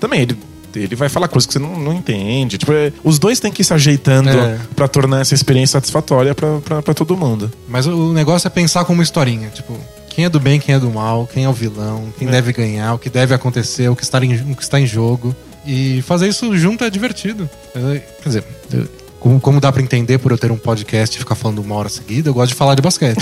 Também, 0.00 0.22
ele, 0.22 0.36
ele 0.82 0.96
vai 0.96 1.08
falar 1.08 1.28
coisas 1.28 1.46
que 1.46 1.52
você 1.52 1.58
não, 1.58 1.78
não 1.78 1.92
entende. 1.92 2.58
Tipo, 2.58 2.72
é, 2.72 2.92
os 3.04 3.18
dois 3.18 3.38
têm 3.40 3.50
que 3.52 3.62
ir 3.62 3.64
se 3.64 3.72
ajeitando 3.74 4.28
É. 4.30 4.58
pra 4.76 4.88
tornar 4.88 5.20
essa 5.20 5.34
experiência 5.34 5.72
satisfatória 5.78 6.34
pra 6.34 6.94
todo 6.94 7.16
mundo. 7.16 7.50
Mas 7.68 7.86
o 7.86 8.12
negócio 8.12 8.46
é 8.46 8.50
pensar 8.50 8.84
como 8.84 9.02
historinha, 9.02 9.48
tipo, 9.48 9.76
quem 10.08 10.24
é 10.24 10.28
do 10.28 10.40
bem, 10.40 10.58
quem 10.58 10.74
é 10.74 10.78
do 10.78 10.90
mal, 10.90 11.28
quem 11.32 11.44
é 11.44 11.48
o 11.48 11.52
vilão, 11.52 12.04
quem 12.18 12.26
deve 12.28 12.52
ganhar, 12.52 12.94
o 12.94 12.98
que 12.98 13.08
deve 13.10 13.34
acontecer, 13.34 13.88
o 13.88 13.94
que 13.96 14.02
está 14.02 14.22
em, 14.24 14.34
o 14.52 14.56
que 14.56 14.62
está 14.62 14.80
em 14.80 14.86
jogo. 14.86 15.34
E 15.66 16.00
fazer 16.02 16.28
isso 16.28 16.56
junto 16.56 16.82
é 16.84 16.90
divertido. 16.90 17.48
É, 17.74 18.00
Quer 18.22 18.28
dizer, 18.28 18.44
eu- 18.72 18.88
como, 19.20 19.40
como 19.40 19.60
dá 19.60 19.72
pra 19.72 19.82
entender 19.82 20.16
por 20.18 20.30
eu 20.30 20.38
ter 20.38 20.50
um 20.52 20.56
podcast 20.56 21.14
e 21.16 21.18
ficar 21.18 21.34
falando 21.34 21.58
uma 21.58 21.74
hora 21.74 21.88
seguida, 21.88 22.28
eu 22.28 22.34
gosto 22.34 22.50
de 22.50 22.54
falar 22.54 22.74
de 22.76 22.80
basquete. 22.82 23.18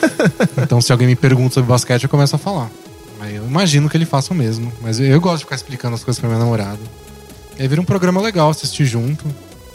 então, 0.62 0.80
se 0.80 0.92
alguém 0.92 1.08
me 1.08 1.16
pergunta 1.16 1.54
sobre 1.54 1.68
basquete, 1.70 2.04
eu 2.04 2.10
começo 2.10 2.36
a 2.36 2.38
falar. 2.38 2.70
Eu 3.28 3.46
imagino 3.46 3.88
que 3.88 3.96
ele 3.96 4.06
faça 4.06 4.32
o 4.32 4.36
mesmo. 4.36 4.72
Mas 4.80 4.98
eu, 5.00 5.06
eu 5.06 5.20
gosto 5.20 5.38
de 5.38 5.44
ficar 5.44 5.56
explicando 5.56 5.94
as 5.94 6.04
coisas 6.04 6.18
pra 6.20 6.28
minha 6.28 6.38
namorada. 6.40 6.78
E 7.58 7.62
aí 7.62 7.68
vira 7.68 7.80
um 7.80 7.84
programa 7.84 8.20
legal, 8.22 8.50
assistir 8.50 8.84
junto 8.86 9.24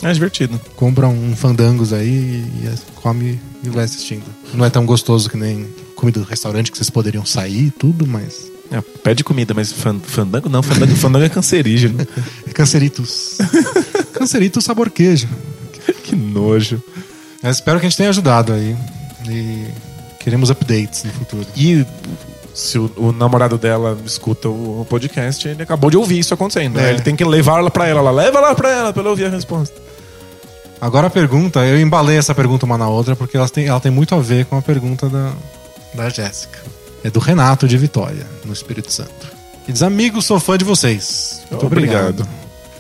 É 0.02 0.12
divertido. 0.12 0.60
compra 0.76 1.08
um 1.08 1.36
fandangos 1.36 1.94
aí 1.94 2.10
e 2.10 2.70
come 2.96 3.40
e 3.64 3.70
vai 3.70 3.86
assistindo. 3.86 4.24
Não 4.54 4.66
é 4.66 4.70
tão 4.70 4.86
gostoso 4.86 5.30
que 5.30 5.38
nem 5.38 5.68
comida 5.96 6.20
do 6.20 6.26
restaurante 6.26 6.72
que 6.72 6.78
vocês 6.78 6.90
poderiam 6.90 7.26
sair 7.26 7.68
e 7.68 7.72
tudo, 7.72 8.06
mas. 8.08 8.52
É, 8.72 8.82
pede 8.82 9.24
comida, 9.24 9.54
mas 9.54 9.72
fan- 9.72 10.00
fandango 10.00 10.50
não, 10.50 10.64
fandango, 10.64 10.96
fandango 10.96 11.26
é 11.26 11.30
cancerígeno. 11.30 12.00
Canceritos. 12.54 13.38
Canceritos 14.14 14.64
sabor 14.64 14.90
queijo. 14.90 15.28
que 16.04 16.16
nojo. 16.16 16.82
Mas 17.44 17.58
espero 17.58 17.80
que 17.80 17.86
a 17.86 17.90
gente 17.90 17.98
tenha 17.98 18.10
ajudado 18.10 18.54
aí. 18.54 18.76
E 19.30 19.68
queremos 20.20 20.50
updates 20.50 21.04
no 21.04 21.12
futuro. 21.14 21.46
E 21.56 21.86
se 22.56 22.80
o, 22.80 22.90
o 22.96 23.12
namorado 23.12 23.58
dela 23.58 23.98
escuta 24.06 24.48
o, 24.48 24.88
podcast, 24.90 25.46
ele 25.46 25.62
acabou 25.62 25.92
de 25.92 25.98
ouvir 25.98 26.20
isso 26.20 26.34
acontecendo. 26.34 26.78
né? 26.78 26.88
É. 26.88 26.90
Ele 26.92 27.02
tem 27.02 27.14
que 27.14 27.26
levar 27.26 27.60
ela 27.60 27.70
pra 27.70 27.86
ela. 27.86 28.00
Ela 28.00 28.12
leva 28.12 28.40
lá 28.40 28.56
pra 28.56 28.72
ela 28.72 28.94
pra 28.94 29.02
ela 29.02 29.10
ouvir 29.10 29.26
a 29.26 29.30
resposta. 29.30 29.76
Agora 30.80 31.08
a 31.08 31.10
pergunta, 31.10 31.66
eu 31.66 31.80
embalei 31.80 32.18
essa 32.18 32.34
pergunta 32.34 32.66
uma 32.66 32.78
na 32.78 32.88
outra 32.88 33.14
porque 33.16 33.36
ela 33.36 33.50
tem, 33.50 33.66
ela 33.68 33.80
tem 33.82 33.92
muito 33.92 34.16
a 34.16 34.20
ver 34.20 34.46
com 34.46 34.58
a 34.58 34.62
pergunta 34.62 35.10
da, 35.10 35.34
da 35.94 36.10
Jéssica. 36.10 36.60
É 37.04 37.10
do 37.10 37.20
Renato 37.20 37.68
de 37.68 37.78
Vitória, 37.78 38.26
no 38.46 38.54
Espírito 38.54 38.92
Santo. 38.92 39.28
E 39.68 39.74
diz: 39.74 39.84
Amigo, 39.84 40.22
sou 40.22 40.40
fã 40.40 40.58
de 40.58 40.64
vocês. 40.64 41.42
Muito 41.52 41.66
obrigado. 41.66 42.26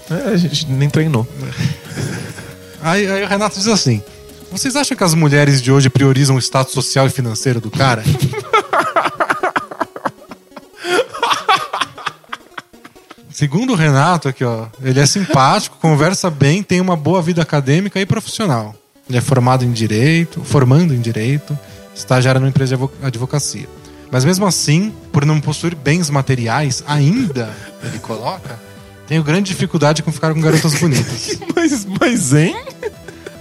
É, 0.09 0.30
a 0.30 0.38
gente 0.38 0.67
nem 0.71 0.89
treinou. 0.89 1.28
Aí, 2.82 3.09
aí 3.09 3.23
o 3.23 3.28
Renato 3.28 3.57
diz 3.57 3.67
assim: 3.67 4.03
Vocês 4.51 4.76
acham 4.76 4.95
que 4.95 5.03
as 5.03 5.15
mulheres 5.15 5.59
de 5.59 5.71
hoje 5.71 5.89
priorizam 5.89 6.36
o 6.36 6.39
status 6.39 6.71
social 6.71 7.07
e 7.07 7.09
financeiro 7.09 7.59
do 7.59 7.71
cara? 7.71 8.03
Segundo 13.36 13.73
o 13.73 13.75
Renato, 13.75 14.29
aqui, 14.29 14.45
ó, 14.45 14.67
ele 14.81 14.97
é 14.97 15.05
simpático, 15.05 15.75
conversa 15.81 16.29
bem, 16.29 16.63
tem 16.63 16.79
uma 16.79 16.95
boa 16.95 17.21
vida 17.21 17.41
acadêmica 17.41 17.99
e 17.99 18.05
profissional. 18.05 18.73
Ele 19.09 19.17
é 19.17 19.21
formado 19.21 19.65
em 19.65 19.73
direito, 19.73 20.41
formando 20.41 20.93
em 20.93 21.01
direito, 21.01 21.59
estagiário 21.93 22.39
numa 22.39 22.47
empresa 22.47 22.77
de 22.77 22.81
advo- 22.81 22.93
advocacia. 23.03 23.67
Mas 24.09 24.23
mesmo 24.23 24.45
assim, 24.45 24.93
por 25.11 25.25
não 25.25 25.41
possuir 25.41 25.75
bens 25.75 26.09
materiais, 26.09 26.81
ainda, 26.88 27.53
ele 27.83 27.99
coloca, 27.99 28.57
tenho 29.05 29.21
grande 29.21 29.49
dificuldade 29.51 30.01
com 30.01 30.13
ficar 30.13 30.33
com 30.33 30.39
garotas 30.39 30.73
bonitas. 30.75 31.38
Mas, 31.53 31.86
mas, 31.99 32.33
hein? 32.33 32.55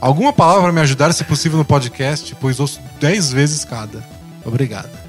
Alguma 0.01 0.33
palavra 0.33 0.63
para 0.65 0.73
me 0.73 0.81
ajudar, 0.81 1.13
se 1.13 1.23
possível, 1.23 1.57
no 1.57 1.65
podcast, 1.65 2.37
pois 2.41 2.59
ouço 2.59 2.81
10 2.99 3.31
vezes 3.31 3.65
cada. 3.65 4.05
Obrigado. 4.45 5.04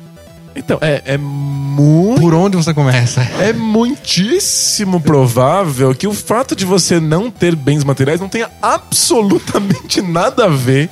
Então, 0.56 0.78
é, 0.82 1.02
é 1.06 1.18
muito. 1.18 2.22
Por 2.22 2.34
onde 2.34 2.56
você 2.56 2.74
começa? 2.74 3.22
É 3.22 3.52
muitíssimo 3.52 5.02
provável 5.02 5.94
que 5.94 6.08
o 6.08 6.14
fato 6.14 6.56
de 6.56 6.64
você 6.66 7.00
não 7.00 7.30
ter 7.30 7.56
bens 7.56 7.84
materiais 7.84 8.22
não 8.22 8.30
tenha 8.30 8.50
absolutamente 8.62 10.02
nada 10.04 10.46
a 10.46 10.50
ver 10.50 10.90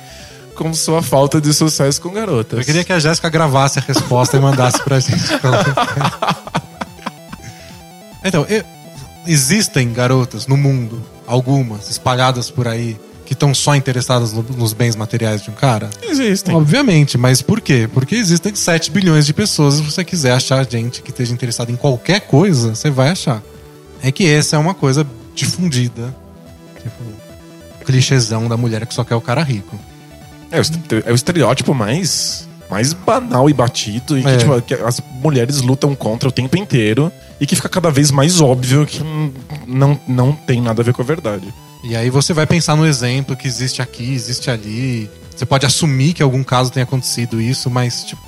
com 0.54 0.72
sua 0.74 1.02
falta 1.02 1.40
de 1.40 1.52
sucesso 1.54 2.00
com 2.00 2.10
garotas. 2.12 2.58
Eu 2.58 2.64
queria 2.64 2.84
que 2.84 2.92
a 2.92 2.98
Jéssica 2.98 3.28
gravasse 3.30 3.78
a 3.78 3.82
resposta 3.82 4.36
e 4.36 4.40
mandasse 4.40 4.80
pra 4.82 5.00
gente. 5.00 5.22
então, 8.24 8.44
eu- 8.48 8.62
existem 9.26 9.92
garotas 9.92 10.46
no 10.46 10.56
mundo, 10.56 11.02
algumas 11.26 11.90
espalhadas 11.90 12.50
por 12.50 12.68
aí, 12.68 12.98
que 13.24 13.32
estão 13.32 13.54
só 13.54 13.74
interessadas 13.74 14.32
no- 14.32 14.42
nos 14.42 14.72
bens 14.72 14.94
materiais 14.96 15.42
de 15.42 15.50
um 15.50 15.54
cara? 15.54 15.88
Existem. 16.02 16.54
Obviamente, 16.54 17.16
mas 17.16 17.40
por 17.42 17.60
quê? 17.60 17.88
Porque 17.92 18.14
existem 18.14 18.54
7 18.54 18.90
bilhões 18.90 19.24
de 19.26 19.32
pessoas. 19.32 19.74
Se 19.74 19.82
você 19.82 20.04
quiser 20.04 20.32
achar 20.32 20.64
gente 20.68 21.00
que 21.02 21.10
esteja 21.10 21.32
interessada 21.32 21.72
em 21.72 21.76
qualquer 21.76 22.20
coisa, 22.20 22.74
você 22.74 22.90
vai 22.90 23.08
achar. 23.10 23.42
É 24.02 24.12
que 24.12 24.26
essa 24.28 24.56
é 24.56 24.58
uma 24.58 24.74
coisa 24.74 25.06
difundida. 25.34 26.14
Tipo, 26.82 27.02
clichêzão 27.84 28.48
da 28.48 28.56
mulher 28.56 28.84
que 28.86 28.94
só 28.94 29.04
quer 29.04 29.14
o 29.14 29.20
cara 29.20 29.42
rico. 29.42 29.78
É, 30.50 30.58
é 31.08 31.12
o 31.12 31.14
estereótipo 31.14 31.74
mais, 31.74 32.48
mais 32.70 32.92
banal 32.92 33.48
e 33.50 33.52
batido 33.52 34.18
e 34.18 34.22
que, 34.22 34.28
É. 34.28 34.36
tipo, 34.36 34.60
que 34.62 34.74
as 34.74 35.00
mulheres 35.22 35.60
lutam 35.60 35.94
contra 35.94 36.28
o 36.28 36.32
tempo 36.32 36.56
inteiro 36.56 37.10
e 37.40 37.46
que 37.46 37.56
fica 37.56 37.68
cada 37.68 37.90
vez 37.90 38.10
mais 38.10 38.40
óbvio 38.40 38.86
que 38.86 39.00
não, 39.66 39.98
não 40.06 40.32
tem 40.32 40.60
nada 40.60 40.82
a 40.82 40.84
ver 40.84 40.94
com 40.94 41.02
a 41.02 41.04
verdade. 41.04 41.52
E 41.86 41.94
aí 41.94 42.08
você 42.08 42.32
vai 42.32 42.46
pensar 42.46 42.74
no 42.76 42.86
exemplo 42.86 43.36
que 43.36 43.46
existe 43.46 43.82
aqui, 43.82 44.14
existe 44.14 44.50
ali. 44.50 45.10
Você 45.36 45.44
pode 45.44 45.66
assumir 45.66 46.14
que 46.14 46.22
algum 46.22 46.42
caso 46.42 46.72
tenha 46.72 46.84
acontecido 46.84 47.40
isso, 47.40 47.68
mas, 47.70 48.04
tipo, 48.04 48.26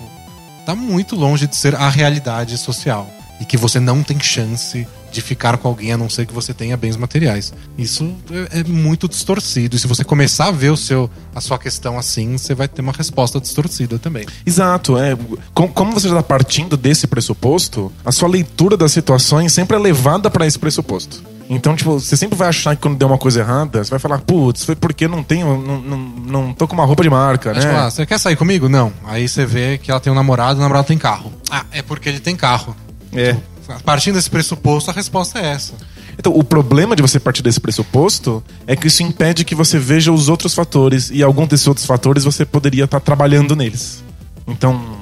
tá 0.66 0.74
muito 0.74 1.16
longe 1.16 1.46
de 1.46 1.56
ser 1.56 1.74
a 1.74 1.88
realidade 1.88 2.58
social. 2.58 3.08
E 3.40 3.44
que 3.44 3.56
você 3.56 3.78
não 3.78 4.02
tem 4.02 4.18
chance 4.20 4.86
de 5.12 5.20
ficar 5.20 5.56
com 5.58 5.68
alguém 5.68 5.92
a 5.92 5.96
não 5.96 6.08
ser 6.10 6.26
que 6.26 6.32
você 6.32 6.52
tenha 6.54 6.76
bens 6.76 6.96
materiais. 6.96 7.52
Isso 7.78 8.14
é, 8.50 8.60
é 8.60 8.64
muito 8.64 9.08
distorcido. 9.08 9.76
E 9.76 9.78
se 9.78 9.86
você 9.86 10.02
começar 10.04 10.46
a 10.48 10.50
ver 10.50 10.70
o 10.70 10.76
seu, 10.76 11.10
a 11.34 11.40
sua 11.40 11.58
questão 11.58 11.98
assim, 11.98 12.36
você 12.36 12.54
vai 12.54 12.66
ter 12.68 12.80
uma 12.82 12.92
resposta 12.92 13.38
distorcida 13.40 13.98
também. 13.98 14.26
Exato, 14.44 14.98
é. 14.98 15.16
Com- 15.54 15.68
Como 15.68 15.92
você 15.92 16.08
está 16.08 16.22
partindo 16.22 16.76
desse 16.76 17.06
pressuposto, 17.06 17.92
a 18.04 18.12
sua 18.12 18.28
leitura 18.28 18.76
das 18.76 18.92
situações 18.92 19.52
sempre 19.52 19.76
é 19.76 19.80
levada 19.80 20.30
para 20.30 20.46
esse 20.46 20.58
pressuposto. 20.58 21.22
Então, 21.48 21.76
tipo, 21.76 21.98
você 21.98 22.16
sempre 22.16 22.36
vai 22.36 22.48
achar 22.48 22.74
que 22.74 22.82
quando 22.82 22.96
deu 22.96 23.06
uma 23.06 23.18
coisa 23.18 23.40
errada, 23.40 23.82
você 23.82 23.90
vai 23.90 23.98
falar, 23.98 24.18
putz, 24.18 24.64
foi 24.64 24.74
porque 24.74 25.06
não 25.06 25.22
tenho, 25.22 25.60
não, 25.60 25.80
não, 25.80 25.98
não 25.98 26.52
tô 26.52 26.66
com 26.66 26.74
uma 26.74 26.84
roupa 26.84 27.02
de 27.02 27.10
marca, 27.10 27.52
né? 27.52 27.60
Tipo, 27.60 27.72
ah, 27.72 27.90
você 27.90 28.04
quer 28.04 28.18
sair 28.18 28.36
comigo? 28.36 28.68
Não. 28.68 28.92
Aí 29.04 29.28
você 29.28 29.46
vê 29.46 29.78
que 29.78 29.90
ela 29.90 30.00
tem 30.00 30.12
um 30.12 30.16
namorado 30.16 30.54
e 30.54 30.60
o 30.60 30.62
namorado 30.62 30.88
tem 30.88 30.98
carro. 30.98 31.32
Ah, 31.50 31.64
é 31.70 31.82
porque 31.82 32.08
ele 32.08 32.20
tem 32.20 32.34
carro. 32.34 32.74
É. 33.12 33.36
Partindo 33.84 34.14
desse 34.14 34.30
pressuposto, 34.30 34.90
a 34.90 34.94
resposta 34.94 35.38
é 35.38 35.46
essa. 35.46 35.74
Então, 36.18 36.36
o 36.36 36.42
problema 36.42 36.96
de 36.96 37.02
você 37.02 37.20
partir 37.20 37.42
desse 37.42 37.60
pressuposto 37.60 38.42
é 38.66 38.74
que 38.74 38.86
isso 38.86 39.02
impede 39.02 39.44
que 39.44 39.54
você 39.54 39.78
veja 39.78 40.10
os 40.10 40.28
outros 40.28 40.54
fatores 40.54 41.10
e 41.10 41.22
algum 41.22 41.46
desses 41.46 41.66
outros 41.66 41.86
fatores 41.86 42.24
você 42.24 42.44
poderia 42.44 42.84
estar 42.84 43.00
trabalhando 43.00 43.54
neles. 43.54 44.02
Então, 44.46 44.98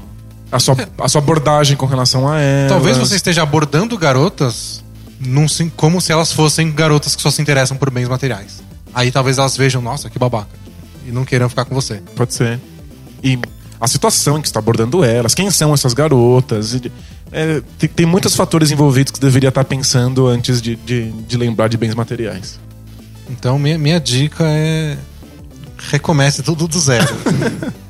a 0.51 0.59
sua, 0.59 0.77
a 0.99 1.09
sua 1.09 1.21
abordagem 1.21 1.77
com 1.77 1.87
relação 1.87 2.29
a 2.29 2.41
ela. 2.41 2.69
Talvez 2.69 2.97
você 2.97 3.17
esteja 3.17 3.43
abordando 3.43 3.97
garotas 3.97 4.84
num 5.21 5.47
como 5.77 6.01
se 6.01 6.13
elas 6.13 6.33
fossem 6.33 6.73
garotas 6.73 7.15
que 7.15 7.23
só 7.23 7.31
se 7.31 7.41
interessam 7.41 7.77
por 7.77 7.91
bens 7.91 8.09
materiais. 8.09 8.63
Aí 8.93 9.11
talvez 9.11 9.39
elas 9.39 9.57
vejam, 9.57 9.83
nossa, 9.83 10.09
que 10.09 10.19
babaca. 10.19 10.51
E 11.07 11.11
não 11.11 11.25
queiram 11.25 11.49
ficar 11.49 11.65
com 11.65 11.75
você. 11.75 12.03
Pode 12.15 12.35
ser. 12.35 12.61
E 13.23 13.39
a 13.81 13.89
situação 13.89 14.39
em 14.39 14.41
que 14.41 14.47
está 14.47 14.59
abordando 14.61 15.05
elas, 15.05 15.35
quem 15.35 15.51
são 15.51 15.75
essas 15.75 15.93
garotas. 15.93 16.75
é, 17.33 17.63
tem, 17.79 17.89
tem 17.89 18.07
muitos 18.07 18.35
fatores 18.35 18.71
envolvidos 18.71 19.13
que 19.13 19.19
você 19.19 19.27
deveria 19.27 19.49
estar 19.49 19.65
pensando 19.65 20.27
antes 20.27 20.63
de, 20.63 20.77
de, 20.77 21.11
de 21.11 21.37
lembrar 21.37 21.69
de 21.69 21.77
bens 21.77 21.95
materiais. 21.95 22.59
Então, 23.29 23.59
minha, 23.59 23.79
minha 23.79 24.01
dica 24.01 24.45
é. 24.47 24.97
Recomece 25.91 26.43
tudo 26.43 26.67
do 26.67 26.79
zero. 26.79 27.15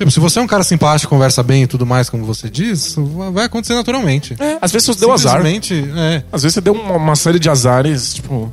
tipo, 0.00 0.10
se 0.10 0.18
você 0.18 0.38
é 0.38 0.42
um 0.42 0.46
cara 0.46 0.64
simpático, 0.64 1.10
conversa 1.10 1.42
bem 1.42 1.64
e 1.64 1.66
tudo 1.66 1.84
mais, 1.84 2.08
como 2.08 2.24
você 2.24 2.48
diz, 2.48 2.96
vai 3.34 3.44
acontecer 3.44 3.74
naturalmente. 3.74 4.34
É, 4.38 4.56
às 4.60 4.72
vezes 4.72 4.86
você 4.86 5.00
deu 5.00 5.12
azar. 5.12 5.36
Simplesmente, 5.36 5.74
é, 5.94 6.24
Às 6.32 6.42
vezes 6.42 6.54
você 6.54 6.60
deu 6.62 6.72
uma, 6.72 6.96
uma 6.96 7.16
série 7.16 7.38
de 7.38 7.50
azares, 7.50 8.14
tipo. 8.14 8.50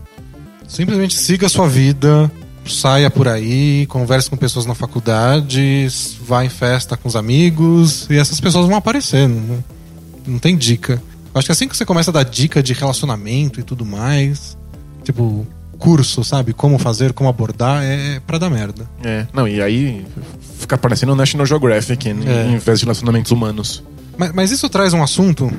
Simplesmente 0.67 1.15
siga 1.15 1.45
a 1.45 1.49
sua 1.49 1.69
vida, 1.69 2.29
saia 2.67 3.09
por 3.09 3.29
aí, 3.29 3.85
converse 3.87 4.29
com 4.29 4.35
pessoas 4.35 4.65
na 4.65 4.75
faculdade, 4.75 5.87
vá 6.21 6.43
em 6.43 6.49
festa 6.49 6.97
com 6.97 7.07
os 7.07 7.15
amigos, 7.15 8.05
e 8.09 8.17
essas 8.17 8.41
pessoas 8.41 8.67
vão 8.67 8.75
aparecer. 8.75 9.29
Não, 9.29 9.63
não 10.27 10.39
tem 10.39 10.57
dica. 10.57 11.01
Acho 11.33 11.45
que 11.45 11.51
assim 11.53 11.69
que 11.69 11.77
você 11.77 11.85
começa 11.85 12.11
a 12.11 12.13
dar 12.13 12.23
dica 12.23 12.61
de 12.61 12.73
relacionamento 12.73 13.61
e 13.61 13.63
tudo 13.63 13.85
mais, 13.85 14.57
tipo, 15.05 15.47
curso, 15.77 16.23
sabe? 16.23 16.53
Como 16.53 16.77
fazer, 16.77 17.13
como 17.13 17.29
abordar, 17.29 17.83
é 17.83 18.19
pra 18.25 18.37
dar 18.37 18.49
merda. 18.49 18.89
É. 19.03 19.25
Não, 19.33 19.47
e 19.47 19.61
aí 19.61 20.05
fica 20.59 20.77
parecendo 20.77 21.11
o 21.11 21.15
National 21.15 21.45
Geographic 21.45 22.09
em, 22.09 22.27
É. 22.27 22.47
em 22.51 22.57
vez 22.57 22.79
de 22.79 22.85
relacionamentos 22.85 23.31
humanos. 23.31 23.83
Mas, 24.17 24.31
mas 24.33 24.51
isso 24.51 24.67
traz 24.69 24.93
um 24.93 25.03
assunto 25.03 25.51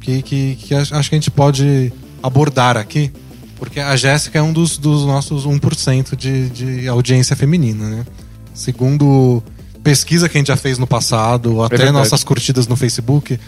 que, 0.00 0.20
que, 0.22 0.56
que 0.56 0.74
acho 0.74 0.90
que 0.90 1.14
a 1.14 1.18
gente 1.18 1.30
pode 1.30 1.92
abordar 2.22 2.76
aqui, 2.76 3.12
porque 3.56 3.78
a 3.78 3.94
Jéssica 3.96 4.38
é 4.38 4.42
um 4.42 4.52
dos, 4.52 4.76
dos 4.76 5.04
nossos 5.06 5.46
1% 5.46 6.16
de, 6.16 6.48
de 6.50 6.88
audiência 6.88 7.36
feminina, 7.36 7.88
né? 7.88 8.04
Segundo 8.52 9.42
pesquisa 9.82 10.28
que 10.28 10.36
a 10.36 10.40
gente 10.40 10.48
já 10.48 10.56
fez 10.56 10.78
no 10.78 10.86
passado, 10.86 11.54
ou 11.56 11.64
até 11.64 11.76
verdade. 11.76 11.96
nossas 11.98 12.22
curtidas 12.24 12.66
no 12.66 12.76
Facebook, 12.76 13.38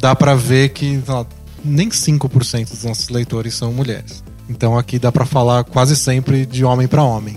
dá 0.00 0.14
pra 0.14 0.34
ver 0.34 0.70
que 0.70 1.00
lá, 1.06 1.26
nem 1.64 1.88
5% 1.88 2.70
dos 2.70 2.84
nossos 2.84 3.08
leitores 3.08 3.54
são 3.54 3.72
mulheres. 3.72 4.22
Então 4.48 4.78
aqui 4.78 4.98
dá 4.98 5.10
pra 5.10 5.24
falar 5.24 5.64
quase 5.64 5.96
sempre 5.96 6.44
de 6.44 6.64
homem 6.64 6.86
pra 6.86 7.02
homem. 7.02 7.36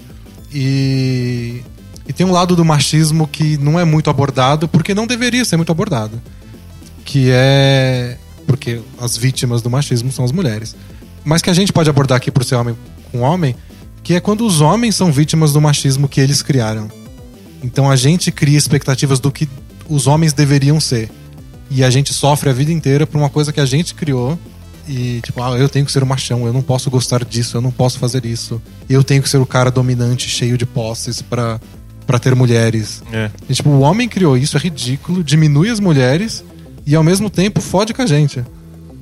E, 0.54 1.62
e 2.08 2.14
tem 2.14 2.26
um 2.26 2.32
lado 2.32 2.56
do 2.56 2.66
machismo 2.66 3.28
que 3.28 3.58
não 3.58 3.80
é 3.80 3.86
muito 3.86 4.10
abordado, 4.10 4.68
porque 4.68 4.94
não 4.94 5.08
deveria 5.08 5.44
ser 5.46 5.58
muito 5.58 5.72
abordado 5.72 6.22
que 7.08 7.30
é 7.32 8.18
porque 8.46 8.82
as 9.00 9.16
vítimas 9.16 9.62
do 9.62 9.70
machismo 9.70 10.12
são 10.12 10.26
as 10.26 10.32
mulheres. 10.32 10.76
Mas 11.24 11.42
que 11.42 11.50
a 11.50 11.54
gente 11.54 11.72
pode 11.72 11.90
abordar 11.90 12.18
aqui 12.18 12.30
por 12.30 12.44
ser 12.44 12.56
homem 12.56 12.76
com 13.12 13.22
homem, 13.22 13.56
que 14.04 14.14
é 14.14 14.20
quando 14.20 14.46
os 14.46 14.60
homens 14.60 14.96
são 14.96 15.12
vítimas 15.12 15.54
do 15.54 15.62
machismo 15.62 16.08
que 16.08 16.20
eles 16.20 16.42
criaram. 16.42 16.92
Então 17.64 17.90
a 17.90 17.96
gente 17.96 18.30
cria 18.30 18.58
expectativas 18.58 19.20
do 19.22 19.32
que 19.32 19.48
os 19.90 20.06
homens 20.06 20.34
deveriam 20.34 20.80
ser. 20.80 21.10
E 21.72 21.84
a 21.84 21.90
gente 21.90 22.14
sofre 22.14 22.50
a 22.50 22.54
vida 22.54 22.72
inteira 22.72 23.08
por 23.08 23.18
uma 23.18 23.30
coisa 23.30 23.54
que 23.54 23.60
a 23.60 23.66
gente 23.66 23.96
criou. 23.96 24.38
E, 24.88 25.20
tipo, 25.22 25.42
ah, 25.42 25.58
eu 25.58 25.68
tenho 25.68 25.86
que 25.86 25.92
ser 25.92 26.02
o 26.02 26.06
machão, 26.06 26.46
eu 26.46 26.54
não 26.54 26.62
posso 26.62 26.90
gostar 26.90 27.26
disso, 27.26 27.58
eu 27.58 27.62
não 27.62 27.72
posso 27.72 28.00
fazer 28.00 28.26
isso. 28.26 28.62
Eu 28.90 29.04
tenho 29.04 29.22
que 29.22 29.30
ser 29.30 29.38
o 29.38 29.46
cara 29.46 29.70
dominante, 29.70 30.30
cheio 30.30 30.58
de 30.58 30.66
posses 30.66 31.22
pra, 31.22 31.60
pra 32.06 32.18
ter 32.18 32.34
mulheres. 32.34 33.04
É. 33.12 33.30
E, 33.50 33.54
tipo, 33.54 33.70
o 33.70 33.82
homem 33.82 34.08
criou 34.08 34.38
isso, 34.38 34.56
é 34.58 34.60
ridículo, 34.60 35.24
diminui 35.24 35.70
as 35.70 35.80
mulheres 35.80 36.44
e 36.86 36.96
ao 36.96 37.04
mesmo 37.04 37.30
tempo 37.30 37.60
fode 37.60 37.94
com 37.94 38.02
a 38.02 38.06
gente. 38.06 38.44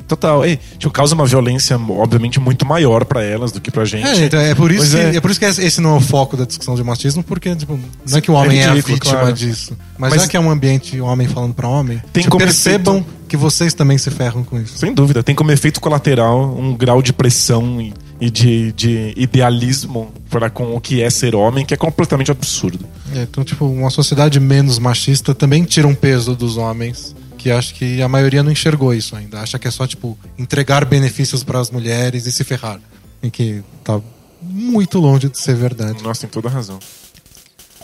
Total. 0.07 0.45
E, 0.45 0.57
tipo, 0.77 0.91
causa 0.91 1.15
uma 1.15 1.25
violência, 1.25 1.77
obviamente, 1.77 2.39
muito 2.39 2.65
maior 2.65 3.05
pra 3.05 3.23
elas 3.23 3.51
do 3.51 3.59
que 3.59 3.71
pra 3.71 3.85
gente. 3.85 4.07
É, 4.07 4.25
então, 4.25 4.39
é 4.39 4.53
por 4.53 4.71
isso 4.71 4.91
que, 4.91 4.97
é. 4.97 5.15
é. 5.15 5.21
por 5.21 5.31
isso 5.31 5.39
que 5.39 5.45
esse 5.45 5.81
não 5.81 5.95
é 5.95 5.97
o 5.97 6.01
foco 6.01 6.37
da 6.37 6.45
discussão 6.45 6.75
de 6.75 6.83
machismo, 6.83 7.23
porque 7.23 7.55
tipo, 7.55 7.79
não 8.07 8.17
é 8.17 8.21
que 8.21 8.29
o 8.29 8.33
homem 8.35 8.59
é, 8.59 8.65
a 8.65 8.69
ridículo, 8.69 8.95
vítima 8.95 9.13
claro. 9.19 9.33
disso. 9.33 9.75
Mas, 9.97 10.11
Mas- 10.11 10.21
já 10.21 10.27
que 10.27 10.37
é 10.37 10.39
um 10.39 10.49
ambiente 10.51 10.99
homem 11.01 11.27
falando 11.27 11.53
pra 11.53 11.67
homem, 11.67 12.01
Tem 12.13 12.21
tipo, 12.23 12.31
como 12.33 12.43
percebam 12.45 12.97
efeito- 12.97 13.15
que 13.27 13.35
vocês 13.37 13.73
também 13.73 13.97
se 13.97 14.11
ferram 14.11 14.43
com 14.43 14.59
isso. 14.59 14.77
Sem 14.77 14.93
dúvida. 14.93 15.23
Tem 15.23 15.33
como 15.33 15.51
efeito 15.51 15.81
colateral 15.81 16.55
um 16.55 16.75
grau 16.75 17.01
de 17.01 17.11
pressão 17.11 17.81
e, 17.81 17.91
e 18.21 18.29
de, 18.29 18.71
de 18.73 19.13
idealismo 19.17 20.11
para 20.29 20.49
com 20.49 20.75
o 20.75 20.79
que 20.79 21.01
é 21.01 21.09
ser 21.09 21.35
homem 21.35 21.65
que 21.65 21.73
é 21.73 21.77
completamente 21.77 22.29
absurdo. 22.29 22.85
É, 23.15 23.23
então, 23.23 23.43
tipo, 23.43 23.65
uma 23.65 23.89
sociedade 23.89 24.39
menos 24.39 24.77
machista 24.77 25.33
também 25.33 25.63
tira 25.63 25.87
um 25.87 25.95
peso 25.95 26.35
dos 26.35 26.57
homens. 26.57 27.15
Que 27.45 27.51
acho 27.51 27.75
que 27.75 28.01
a 28.01 28.07
maioria 28.09 28.41
não 28.41 28.51
enxergou 28.51 28.91
isso 28.91 29.15
ainda. 29.15 29.39
Acha 29.39 29.59
que 29.59 29.67
é 29.67 29.71
só, 29.71 29.85
tipo, 29.85 30.17
entregar 30.35 30.83
benefícios 30.83 31.43
para 31.43 31.59
as 31.59 31.69
mulheres 31.69 32.25
e 32.25 32.31
se 32.31 32.43
ferrar. 32.43 32.79
E 33.21 33.29
que 33.29 33.63
tá 33.83 34.01
muito 34.41 34.97
longe 34.97 35.29
de 35.29 35.37
ser 35.37 35.55
verdade. 35.55 36.01
Nossa, 36.01 36.21
tem 36.21 36.29
toda 36.31 36.47
a 36.47 36.51
razão. 36.51 36.79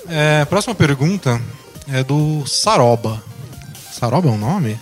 É, 0.10 0.44
próxima 0.46 0.74
pergunta 0.74 1.40
é 1.88 2.04
do 2.04 2.44
Saroba. 2.48 3.22
Saroba 3.94 4.30
é 4.30 4.32
um 4.32 4.38
nome? 4.40 4.80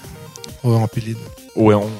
Ou 0.63 0.73
é 0.73 0.77
um 0.77 0.83
apelido? 0.85 1.19
Ou 1.53 1.73
é 1.73 1.75
um- 1.75 1.91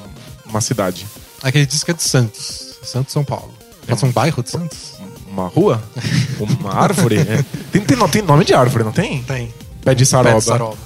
uma 0.46 0.62
cidade? 0.62 1.06
Aqui 1.42 1.58
ele 1.58 1.66
diz 1.66 1.84
que 1.84 1.90
é 1.90 1.94
de 1.94 2.02
Santos. 2.02 2.76
Santos, 2.82 3.12
São 3.12 3.22
Paulo. 3.22 3.52
Pode 3.86 4.00
ser 4.00 4.06
um 4.06 4.10
bairro 4.12 4.42
de 4.42 4.48
Santos? 4.48 4.94
Uma 5.30 5.48
rua? 5.48 5.82
Uma 6.38 6.74
árvore? 6.74 7.16
É. 7.18 7.44
Tem, 7.70 7.82
tem, 7.84 7.94
não, 7.98 8.08
tem 8.08 8.22
nome 8.22 8.42
de 8.42 8.54
árvore, 8.54 8.84
não 8.84 8.92
tem? 8.92 9.22
Tem. 9.22 9.52
Pé 9.84 9.94
de 9.94 10.06
saroba. 10.06 10.32
Pé 10.32 10.38
de 10.38 10.44
Saroba. 10.46 10.76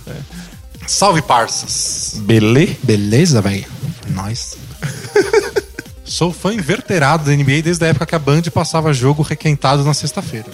Salve, 0.86 1.22
parças. 1.22 2.14
Belê? 2.22 2.76
Beleza, 2.82 3.40
velho? 3.40 3.64
Nós. 4.10 4.56
Sou 6.04 6.30
fã 6.32 6.52
inverterado 6.52 7.24
da 7.24 7.32
NBA 7.34 7.62
desde 7.62 7.84
a 7.84 7.88
época 7.88 8.04
que 8.06 8.14
a 8.14 8.18
Band 8.18 8.42
passava 8.52 8.92
jogo 8.92 9.22
requentado 9.22 9.82
na 9.82 9.94
sexta-feira. 9.94 10.46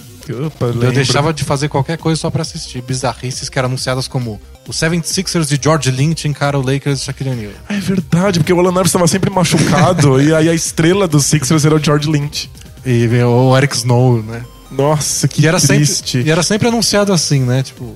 Opa, 0.45 0.65
Eu 0.67 0.73
lembro. 0.73 0.93
deixava 0.93 1.33
de 1.33 1.43
fazer 1.43 1.67
qualquer 1.67 1.97
coisa 1.97 2.19
só 2.21 2.29
pra 2.29 2.41
assistir 2.41 2.81
bizarrices 2.81 3.49
que 3.49 3.59
eram 3.59 3.67
anunciadas 3.67 4.07
como 4.07 4.39
o 4.67 4.71
76ers 4.71 5.45
de 5.47 5.59
George 5.61 5.91
Lynch 5.91 6.25
encara 6.27 6.57
o 6.57 6.61
Lakers 6.65 6.99
de 6.99 7.05
Shaquille 7.05 7.31
O'Neal. 7.31 7.51
É 7.67 7.77
verdade, 7.79 8.39
porque 8.39 8.53
o 8.53 8.59
Alan 8.59 8.71
Iverson 8.71 8.85
estava 8.99 9.07
sempre 9.07 9.29
machucado 9.29 10.21
e 10.23 10.33
aí 10.33 10.47
a 10.47 10.53
estrela 10.53 11.05
dos 11.07 11.25
Sixers 11.25 11.65
era 11.65 11.75
o 11.75 11.83
George 11.83 12.09
Lynch. 12.09 12.49
E 12.85 13.07
o 13.23 13.55
Eric 13.57 13.75
Snow, 13.75 14.23
né? 14.23 14.43
Nossa, 14.71 15.27
que 15.27 15.41
E 15.43 15.47
era, 15.47 15.59
triste. 15.59 16.11
sempre, 16.13 16.29
e 16.29 16.31
era 16.31 16.41
sempre 16.43 16.67
anunciado 16.69 17.11
assim, 17.11 17.41
né? 17.41 17.61
Tipo, 17.61 17.93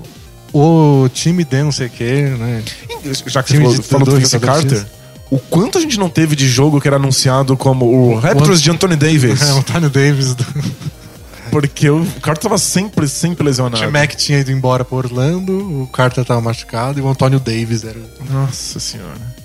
o 0.52 1.08
time 1.12 1.44
de 1.44 1.62
não 1.62 1.72
sei 1.72 1.86
o 1.86 1.90
quê, 1.90 2.22
né? 2.38 2.62
Já 3.26 3.42
que 3.42 3.48
você 3.50 3.54
Time 3.54 3.64
falou, 3.64 3.78
de 3.78 3.82
falou 3.86 4.06
do 4.06 4.16
Vince 4.16 4.38
Carter, 4.38 4.86
o 5.30 5.38
quanto 5.38 5.78
a 5.78 5.80
gente 5.80 5.98
não 5.98 6.08
teve 6.08 6.34
de 6.36 6.48
jogo 6.48 6.80
que 6.80 6.86
era 6.88 6.96
anunciado 6.96 7.56
como 7.56 7.84
o 7.86 8.18
Raptors 8.18 8.60
de 8.62 8.70
Anthony 8.70 8.96
Davis? 8.96 9.40
É, 9.46 9.52
o 9.52 9.58
Antonio 9.58 9.90
Davis 9.90 10.34
do 10.34 10.44
Porque 11.50 11.88
o 11.88 12.04
Carter 12.20 12.42
tava 12.42 12.58
sempre, 12.58 13.06
sempre 13.08 13.44
lesionado. 13.44 13.82
Tim 13.84 13.90
Mac 13.90 14.14
tinha 14.14 14.40
ido 14.40 14.50
embora 14.50 14.84
pra 14.84 14.96
Orlando, 14.98 15.82
o 15.82 15.86
Carter 15.86 16.24
tava 16.24 16.40
machucado 16.40 16.98
e 16.98 17.02
o 17.02 17.08
Antônio 17.08 17.38
Davis 17.40 17.84
era. 17.84 17.98
o- 17.98 18.32
Nossa 18.32 18.78
senhora. 18.80 19.36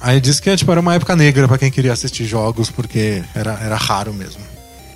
Aí 0.00 0.20
disse 0.20 0.42
que 0.42 0.54
tipo, 0.56 0.70
era 0.70 0.80
uma 0.80 0.94
época 0.94 1.16
negra 1.16 1.48
pra 1.48 1.56
quem 1.56 1.70
queria 1.70 1.92
assistir 1.92 2.26
jogos, 2.26 2.70
porque 2.70 3.22
era, 3.34 3.58
era 3.62 3.76
raro 3.76 4.12
mesmo. 4.12 4.42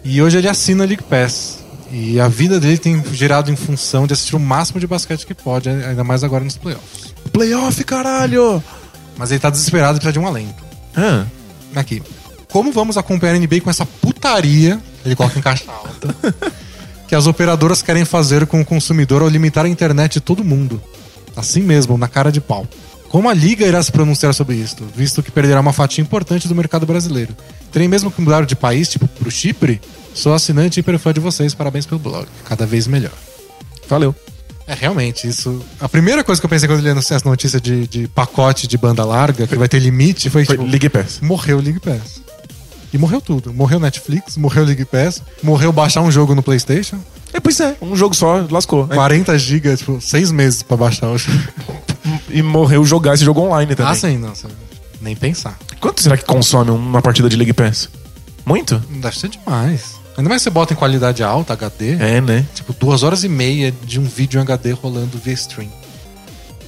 E 0.05 0.21
hoje 0.21 0.37
ele 0.39 0.49
assina 0.49 0.85
a 0.85 0.87
League 0.87 1.03
Pass. 1.05 1.59
E 1.91 2.21
a 2.21 2.29
vida 2.29 2.61
dele 2.61 2.79
tem 2.79 3.03
girado 3.13 3.51
em 3.51 3.57
função 3.57 4.07
de 4.07 4.13
assistir 4.13 4.37
o 4.37 4.41
máximo 4.41 4.79
de 4.79 4.87
basquete 4.87 5.27
que 5.27 5.35
pode, 5.35 5.69
ainda 5.69 6.05
mais 6.05 6.23
agora 6.23 6.45
nos 6.45 6.57
playoffs. 6.57 7.15
Playoff, 7.33 7.83
caralho! 7.85 8.63
Mas 9.17 9.31
ele 9.31 9.41
tá 9.41 9.51
desesperado 9.51 9.97
e 9.97 10.01
precisa 10.01 10.13
de 10.13 10.19
um 10.19 10.27
alento. 10.27 10.63
Ah, 10.97 11.27
Aqui. 11.75 12.03
Como 12.51 12.73
vamos 12.73 12.97
acompanhar 12.97 13.35
a 13.35 13.39
NBA 13.39 13.61
com 13.61 13.71
essa 13.71 13.85
putaria? 13.85 14.81
Ele 15.05 15.15
coloca 15.15 15.39
em 15.39 15.43
caixa 15.43 15.71
alta. 15.71 16.15
que 17.07 17.15
as 17.15 17.27
operadoras 17.27 17.83
querem 17.83 18.05
fazer 18.05 18.47
com 18.47 18.61
o 18.61 18.65
consumidor 18.65 19.23
ao 19.23 19.29
limitar 19.29 19.65
a 19.65 19.69
internet 19.69 20.15
de 20.15 20.21
todo 20.21 20.45
mundo. 20.45 20.83
Assim 21.37 21.63
mesmo, 21.63 21.97
na 21.97 22.09
cara 22.09 22.31
de 22.31 22.41
pau. 22.41 22.67
Como 23.09 23.29
a 23.29 23.35
Liga 23.35 23.67
irá 23.67 23.83
se 23.83 23.91
pronunciar 23.91 24.35
sobre 24.35 24.57
isto, 24.57 24.85
visto 24.95 25.23
que 25.23 25.31
perderá 25.31 25.61
uma 25.61 25.73
fatia 25.73 26.03
importante 26.03 26.47
do 26.47 26.55
mercado 26.55 26.85
brasileiro? 26.85 27.35
Terem 27.73 27.89
mesmo 27.89 28.11
que 28.11 28.21
mudar 28.21 28.45
de 28.45 28.55
país, 28.55 28.89
tipo 28.89 29.09
pro 29.09 29.31
Chipre? 29.31 29.81
Sou 30.15 30.35
assinante 30.35 30.79
e 30.79 30.81
hiper 30.81 30.99
fã 30.99 31.13
de 31.13 31.21
vocês, 31.21 31.55
parabéns 31.55 31.87
pelo 31.87 32.01
blog. 32.01 32.27
Cada 32.45 32.67
vez 32.67 32.87
melhor. 32.87 33.13
valeu. 33.89 34.15
É, 34.67 34.75
realmente, 34.75 35.27
isso. 35.27 35.65
A 35.81 35.89
primeira 35.89 36.23
coisa 36.23 36.39
que 36.39 36.45
eu 36.45 36.51
pensei 36.51 36.69
quando 36.69 36.81
li 36.83 36.91
essa 36.91 37.19
notícia 37.25 37.59
de, 37.59 37.87
de 37.87 38.07
pacote 38.09 38.67
de 38.67 38.77
banda 38.77 39.03
larga, 39.03 39.47
que 39.47 39.57
vai 39.57 39.67
ter 39.67 39.79
limite, 39.79 40.29
foi, 40.29 40.45
Foi 40.45 40.57
tipo. 40.59 40.69
League 40.69 40.89
Pass. 40.91 41.21
morreu 41.23 41.57
o 41.57 41.61
League 41.61 41.81
Pass. 41.81 42.21
E 42.93 42.99
morreu 42.99 43.21
tudo. 43.21 43.53
Morreu 43.53 43.81
Netflix, 43.81 44.37
morreu 44.37 44.65
o 44.65 44.67
League 44.67 44.85
Pass, 44.85 45.23
morreu 45.43 45.73
baixar 45.73 46.03
um 46.03 46.11
jogo 46.11 46.35
no 46.35 46.43
PlayStation. 46.43 46.99
É, 47.33 47.41
pois 47.41 47.59
é, 47.61 47.77
um 47.81 47.97
jogo 47.97 48.15
só, 48.15 48.47
lascou. 48.51 48.87
40 48.89 49.39
GB, 49.39 49.77
tipo, 49.77 50.01
seis 50.03 50.31
meses 50.31 50.63
pra 50.63 50.77
baixar 50.77 51.09
o 51.09 51.17
jogo. 51.19 51.39
E 52.31 52.43
morreu 52.43 52.85
jogar 52.85 53.15
esse 53.15 53.25
jogo 53.25 53.41
online 53.41 53.75
também. 53.75 53.93
Ah, 53.93 53.95
sim, 53.95 54.19
nossa. 54.19 54.49
Nem 55.01 55.15
pensar. 55.17 55.59
Quanto 55.81 56.03
será 56.03 56.17
que 56.17 56.25
consome 56.25 56.71
uma 56.71 57.01
partida 57.01 57.29
de 57.29 57.37
League 57.37 57.53
Pass? 57.55 57.89
Muito? 58.45 58.83
Não 58.91 59.01
Deve 59.01 59.19
ser 59.19 59.29
demais. 59.29 59.98
Ainda 60.19 60.29
mais 60.29 60.43
você 60.43 60.51
bota 60.51 60.75
em 60.75 60.77
qualidade 60.77 61.23
alta, 61.23 61.53
HD. 61.55 61.93
É, 61.95 62.21
né? 62.21 62.45
Tipo, 62.55 62.73
duas 62.75 63.03
horas 63.05 63.23
e 63.25 63.29
meia 63.29 63.71
de 63.73 63.99
um 64.01 64.05
vídeo 64.05 64.39
em 64.39 64.43
HD 64.43 64.73
rolando 64.73 65.17
via 65.17 65.33
stream. 65.33 65.71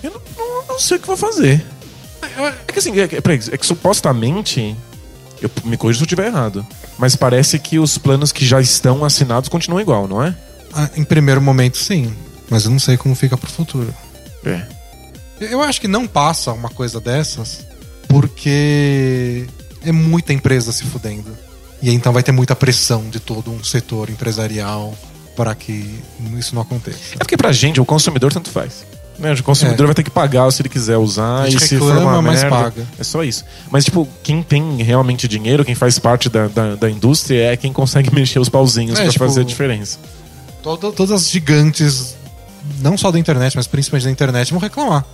Eu 0.02 0.12
não, 0.12 0.20
não- 0.38 0.66
não 0.68 0.78
sei 0.78 0.96
o 0.96 1.00
que 1.00 1.06
vou 1.06 1.16
fazer. 1.16 1.62
É 2.22 2.72
que 2.72 2.78
assim, 2.78 2.98
é, 2.98 3.08
que- 3.08 3.20
peraí, 3.20 3.40
é 3.50 3.58
que 3.58 3.66
supostamente. 3.66 4.76
Eu 5.42 5.50
me 5.64 5.76
corrijo 5.76 5.98
se 5.98 6.02
eu 6.02 6.06
estiver 6.06 6.26
errado. 6.28 6.64
Mas 6.98 7.16
parece 7.16 7.58
que 7.58 7.78
os 7.78 7.98
planos 7.98 8.30
que 8.30 8.46
já 8.46 8.60
estão 8.60 9.04
assinados 9.04 9.48
continuam 9.48 9.80
igual, 9.80 10.06
não 10.06 10.22
é? 10.22 10.34
Ah, 10.72 10.88
em 10.96 11.02
primeiro 11.02 11.40
momento, 11.40 11.76
sim. 11.78 12.14
Mas 12.48 12.64
eu 12.66 12.70
não 12.70 12.78
sei 12.78 12.96
como 12.96 13.14
fica 13.16 13.36
pro 13.36 13.50
futuro. 13.50 13.92
É. 14.44 14.62
Eu 15.40 15.60
acho 15.62 15.80
que 15.80 15.88
não 15.88 16.06
passa 16.06 16.52
uma 16.52 16.68
coisa 16.68 17.00
dessas 17.00 17.66
porque 18.06 19.46
é 19.84 19.90
muita 19.90 20.32
empresa 20.32 20.70
se 20.72 20.84
fudendo. 20.84 21.36
E 21.82 21.88
aí, 21.88 21.94
então 21.94 22.12
vai 22.12 22.22
ter 22.22 22.32
muita 22.32 22.54
pressão 22.54 23.08
de 23.08 23.18
todo 23.20 23.50
um 23.50 23.62
setor 23.64 24.10
empresarial 24.10 24.94
para 25.36 25.54
que 25.54 25.98
isso 26.38 26.54
não 26.54 26.62
aconteça. 26.62 26.98
É 27.14 27.18
porque 27.18 27.36
pra 27.36 27.52
gente, 27.52 27.80
o 27.80 27.84
consumidor 27.84 28.32
tanto 28.32 28.50
faz. 28.50 28.84
Né? 29.18 29.32
O 29.34 29.42
consumidor 29.42 29.84
É. 29.84 29.86
vai 29.88 29.94
ter 29.94 30.02
que 30.02 30.10
pagar 30.10 30.50
se 30.50 30.62
ele 30.62 30.68
quiser 30.68 30.96
usar 30.96 31.42
A 31.42 31.48
e 31.48 31.58
se 31.60 31.78
for 31.78 31.96
uma 31.96 32.20
mas 32.22 32.40
merda, 32.42 32.56
paga. 32.56 32.86
É 32.98 33.04
só 33.04 33.22
isso. 33.22 33.44
Mas, 33.70 33.84
tipo, 33.84 34.08
quem 34.22 34.42
tem 34.42 34.82
realmente 34.82 35.28
dinheiro, 35.28 35.64
quem 35.64 35.74
faz 35.74 35.98
parte 35.98 36.28
da, 36.30 36.48
da, 36.48 36.74
da 36.74 36.90
indústria, 36.90 37.52
é 37.52 37.56
quem 37.56 37.72
consegue 37.72 38.12
mexer 38.14 38.38
os 38.38 38.48
pauzinhos 38.48 38.98
É, 38.98 39.02
pra 39.02 39.12
tipo, 39.12 39.24
fazer 39.26 39.40
a 39.42 39.44
diferença. 39.44 39.98
Todo- 40.62 40.92
todas 40.92 41.12
as 41.12 41.30
gigantes, 41.30 42.14
não 42.80 42.96
só 42.98 43.10
da 43.10 43.18
internet, 43.18 43.54
mas 43.56 43.66
principalmente 43.66 44.04
da 44.04 44.10
internet, 44.10 44.50
vão 44.52 44.60
reclamar. 44.60 45.04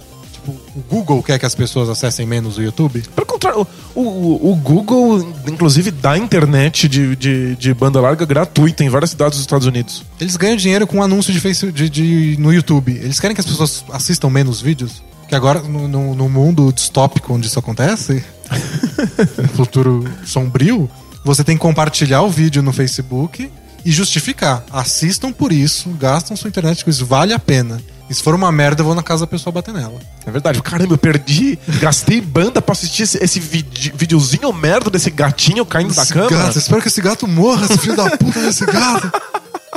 Tipo, 0.47 0.53
o 0.77 0.81
Google 0.89 1.23
quer 1.23 1.39
que 1.39 1.47
as 1.47 1.55
pessoas 1.55 1.89
acessem 1.89 2.25
menos 2.25 2.57
o 2.57 2.63
YouTube. 2.63 3.03
Pelo 3.15 3.27
contrário, 3.27 3.67
o, 3.95 4.01
o, 4.01 4.53
o 4.53 4.57
Google, 4.57 5.35
inclusive, 5.49 5.91
dá 5.91 6.17
internet 6.17 6.89
de, 6.89 7.17
de, 7.17 7.57
de 7.57 7.75
banda 7.75 8.01
larga 8.01 8.25
gratuita 8.25 8.85
em 8.85 8.89
várias 8.89 9.11
cidades 9.11 9.33
dos 9.39 9.41
Estados 9.41 9.67
Unidos. 9.67 10.05
Eles 10.21 10.37
ganham 10.37 10.57
dinheiro 10.57 10.87
com 10.87 11.03
anúncio 11.03 11.33
de 11.33 11.41
face, 11.41 11.73
de, 11.73 11.91
de- 11.91 12.37
no 12.39 12.53
YouTube. 12.53 12.93
Eles 12.93 13.19
querem 13.19 13.35
que 13.35 13.41
as 13.41 13.47
pessoas 13.47 13.85
assistam 13.93 14.31
menos 14.31 14.61
vídeos. 14.61 15.03
Que 15.29 15.35
agora, 15.35 15.61
no, 15.61 15.89
no- 15.89 16.15
no 16.15 16.29
mundo 16.29 16.73
distópico 16.73 17.35
onde 17.35 17.49
isso 17.49 17.59
acontece, 17.59 18.25
no 19.43 19.49
futuro 19.49 20.05
sombrio, 20.25 20.89
você 21.25 21.43
tem 21.43 21.57
que 21.57 21.63
compartilhar 21.63 22.23
o 22.23 22.31
vídeo 22.31 22.63
no 22.63 22.73
Facebook 22.73 23.51
e 23.85 23.91
justificar. 23.91 24.65
Assistam 24.73 25.33
por 25.33 25.51
isso, 25.53 25.91
gastam 25.99 26.37
sua 26.37 26.49
internet 26.49 26.85
com 26.85 26.91
isso, 26.91 27.05
vale 27.05 27.33
a 27.33 27.39
pena. 27.39 27.81
E 28.09 28.15
se 28.15 28.23
for 28.23 28.35
uma 28.35 28.53
merda, 28.53 28.83
eu 28.83 28.87
vou 28.87 28.95
na 28.95 29.03
casa 29.03 29.23
da 29.23 29.27
pessoa 29.27 29.53
bater 29.53 29.75
nela. 29.75 29.99
É 30.25 30.31
verdade. 30.31 30.63
Caramba, 30.63 30.95
eu 30.95 30.99
perdi, 30.99 31.59
gastei 31.81 32.21
banda 32.21 32.63
pra 32.63 32.73
assistir 32.73 33.03
esse, 33.03 33.19
esse 33.23 33.41
vide- 33.41 33.93
videozinho 33.97 34.53
merda 34.53 34.89
desse 34.91 35.11
gatinho 35.11 35.67
caindo 35.67 35.93
da 35.93 36.03
Esse 36.03 36.13
cama. 36.13 36.31
gato, 36.31 36.57
espero 36.59 36.81
que 36.83 36.89
esse 36.89 37.01
gato 37.01 37.27
morra, 37.27 37.65
esse 37.67 37.79
filho 37.79 37.97
da 37.97 38.09
puta 38.17 38.41
desse 38.41 38.65
gato. 38.65 39.11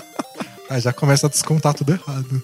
Aí 0.69 0.79
já 0.79 0.93
começa 0.93 1.25
a 1.25 1.29
descontar 1.29 1.73
tudo 1.73 1.91
errado. 1.91 2.43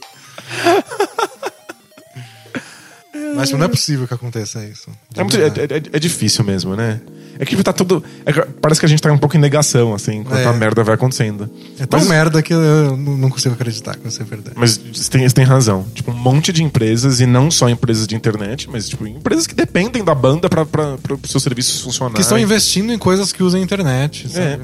Mas 3.36 3.52
não 3.52 3.64
é 3.64 3.68
possível 3.68 4.08
que 4.08 4.14
aconteça 4.14 4.64
isso. 4.66 4.90
É, 5.16 5.22
muito- 5.24 5.38
é- 5.38 5.48
é- 5.48 5.84
é 5.94 6.00
difícil 6.00 6.44
mesmo, 6.44 6.76
né? 6.76 7.00
É 7.38 7.46
que 7.46 7.62
tá 7.62 7.74
tudo. 7.74 8.02
é 8.26 8.32
parece 8.62 8.80
que 8.80 8.86
a 8.86 8.90
gente 8.90 9.02
tá 9.02 9.12
um 9.12 9.18
pouco 9.18 9.36
em 9.36 9.40
negação, 9.40 9.94
assim, 9.94 10.20
enquanto 10.20 10.40
É. 10.40 10.46
a 10.46 10.54
merda 10.54 10.84
vai 10.84 10.96
acontecendo. 10.96 11.50
É 11.78 11.86
tão 11.86 12.00
Mas- 12.00 12.08
merda 12.08 12.42
que 12.42 12.54
eu 12.54 12.96
não 12.96 13.18
não 13.18 13.30
consigo 13.30 13.54
acreditar 13.56 13.96
que 13.98 14.08
isso 14.08 14.22
é 14.22 14.26
verdade. 14.26 14.56
Mas 14.58 14.78
você 14.78 15.10
tem, 15.10 15.28
você 15.28 15.36
tem 15.36 15.44
razão. 15.44 15.86
Tipo, 15.94 16.12
um 16.12 16.18
monte 16.18 16.54
de 16.54 16.64
empresas, 16.64 17.20
e 17.20 17.26
não 17.26 17.52
só 17.52 17.68
empresas 17.70 18.08
de 18.08 18.16
internet, 18.16 18.70
mas 18.70 18.88
tipo, 18.88 19.06
empresas 19.06 19.46
que 19.48 19.54
dependem 19.56 20.02
da 20.04 20.16
banda 20.16 20.48
para 20.50 20.64
os 21.22 21.30
seus 21.30 21.44
serviços 21.44 21.82
funcionarem. 21.82 22.16
Que 22.16 22.22
estão 22.22 22.40
investindo 22.40 22.94
em 22.94 22.98
coisas 22.98 23.32
que 23.34 23.44
usam 23.44 23.60
a 23.60 23.64
internet, 23.64 24.30
sabe? 24.30 24.46
É. 24.46 24.60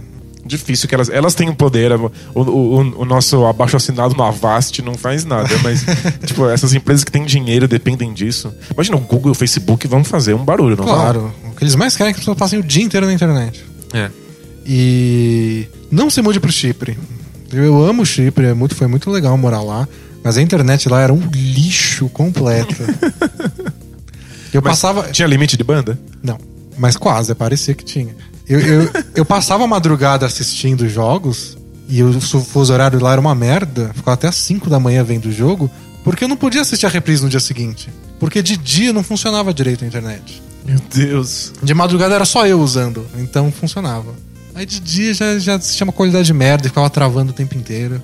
Difícil 0.45 0.89
que 0.89 0.95
elas. 0.95 1.09
Elas 1.09 1.33
têm 1.33 1.49
o 1.49 1.55
poder. 1.55 1.91
O, 1.93 2.11
o, 2.35 3.01
o 3.01 3.05
nosso 3.05 3.45
abaixo 3.45 3.77
assinado 3.77 4.15
no 4.15 4.23
Avast 4.23 4.81
não 4.81 4.95
faz 4.95 5.23
nada, 5.23 5.49
mas, 5.63 5.85
tipo, 6.25 6.47
essas 6.49 6.73
empresas 6.73 7.03
que 7.03 7.11
têm 7.11 7.25
dinheiro 7.25 7.67
dependem 7.67 8.13
disso. 8.13 8.53
Imagina, 8.73 8.97
o 8.97 9.01
Google 9.01 9.29
e 9.29 9.31
o 9.31 9.35
Facebook 9.35 9.87
vão 9.87 10.03
fazer 10.03 10.33
um 10.33 10.43
barulho, 10.43 10.75
não 10.75 10.85
vão? 10.85 10.95
Claro. 10.95 11.33
O 11.45 11.55
que 11.55 11.63
eles 11.63 11.75
mais 11.75 11.95
querem 11.95 12.09
é 12.09 12.13
que 12.13 12.19
as 12.19 12.21
pessoas 12.21 12.37
passem 12.37 12.59
o 12.59 12.63
dia 12.63 12.83
inteiro 12.83 13.05
na 13.05 13.13
internet. 13.13 13.63
É. 13.93 14.09
E 14.65 15.67
não 15.91 16.09
se 16.09 16.21
mude 16.21 16.39
pro 16.39 16.51
Chipre. 16.51 16.97
Eu 17.51 17.83
amo 17.83 18.03
o 18.03 18.05
Chipre, 18.05 18.45
é 18.45 18.53
muito, 18.53 18.75
foi 18.75 18.87
muito 18.87 19.11
legal 19.11 19.37
morar 19.37 19.61
lá. 19.61 19.87
Mas 20.23 20.37
a 20.37 20.41
internet 20.41 20.87
lá 20.87 21.01
era 21.01 21.11
um 21.11 21.21
lixo 21.33 22.07
completo. 22.09 22.75
Eu 24.53 24.61
Mas 24.61 24.73
passava. 24.73 25.09
Tinha 25.11 25.27
limite 25.27 25.55
de 25.55 25.63
banda? 25.63 25.97
Não, 26.21 26.37
mas 26.77 26.97
quase, 26.97 27.33
parecia 27.33 27.73
que 27.73 27.85
tinha. 27.85 28.13
Eu, 28.51 28.59
eu, 28.59 28.91
eu 29.15 29.25
passava 29.25 29.63
a 29.63 29.67
madrugada 29.67 30.25
assistindo 30.25 30.89
jogos 30.89 31.57
e 31.87 32.03
o 32.03 32.19
fuso 32.19 32.73
horário 32.73 32.99
lá 32.99 33.13
era 33.13 33.21
uma 33.21 33.33
merda. 33.33 33.91
Ficava 33.93 34.15
até 34.15 34.27
às 34.27 34.35
5 34.35 34.69
da 34.69 34.77
manhã 34.77 35.05
vendo 35.05 35.27
o 35.27 35.31
jogo, 35.31 35.71
porque 36.03 36.25
eu 36.25 36.27
não 36.27 36.35
podia 36.35 36.59
assistir 36.59 36.85
a 36.85 36.89
reprise 36.89 37.23
no 37.23 37.29
dia 37.29 37.39
seguinte. 37.39 37.89
Porque 38.19 38.43
de 38.43 38.57
dia 38.57 38.91
não 38.91 39.03
funcionava 39.03 39.53
direito 39.53 39.85
a 39.85 39.87
internet. 39.87 40.43
Meu 40.65 40.77
Deus. 40.93 41.53
De 41.63 41.73
madrugada 41.73 42.13
era 42.13 42.25
só 42.25 42.45
eu 42.45 42.59
usando, 42.59 43.05
então 43.17 43.49
funcionava. 43.53 44.13
Aí 44.53 44.65
de 44.65 44.81
dia 44.81 45.13
já, 45.13 45.39
já 45.39 45.55
assistia 45.55 45.85
uma 45.85 45.93
qualidade 45.93 46.25
de 46.25 46.33
merda 46.33 46.67
e 46.67 46.69
ficava 46.69 46.89
travando 46.89 47.31
o 47.31 47.33
tempo 47.33 47.55
inteiro. 47.57 48.01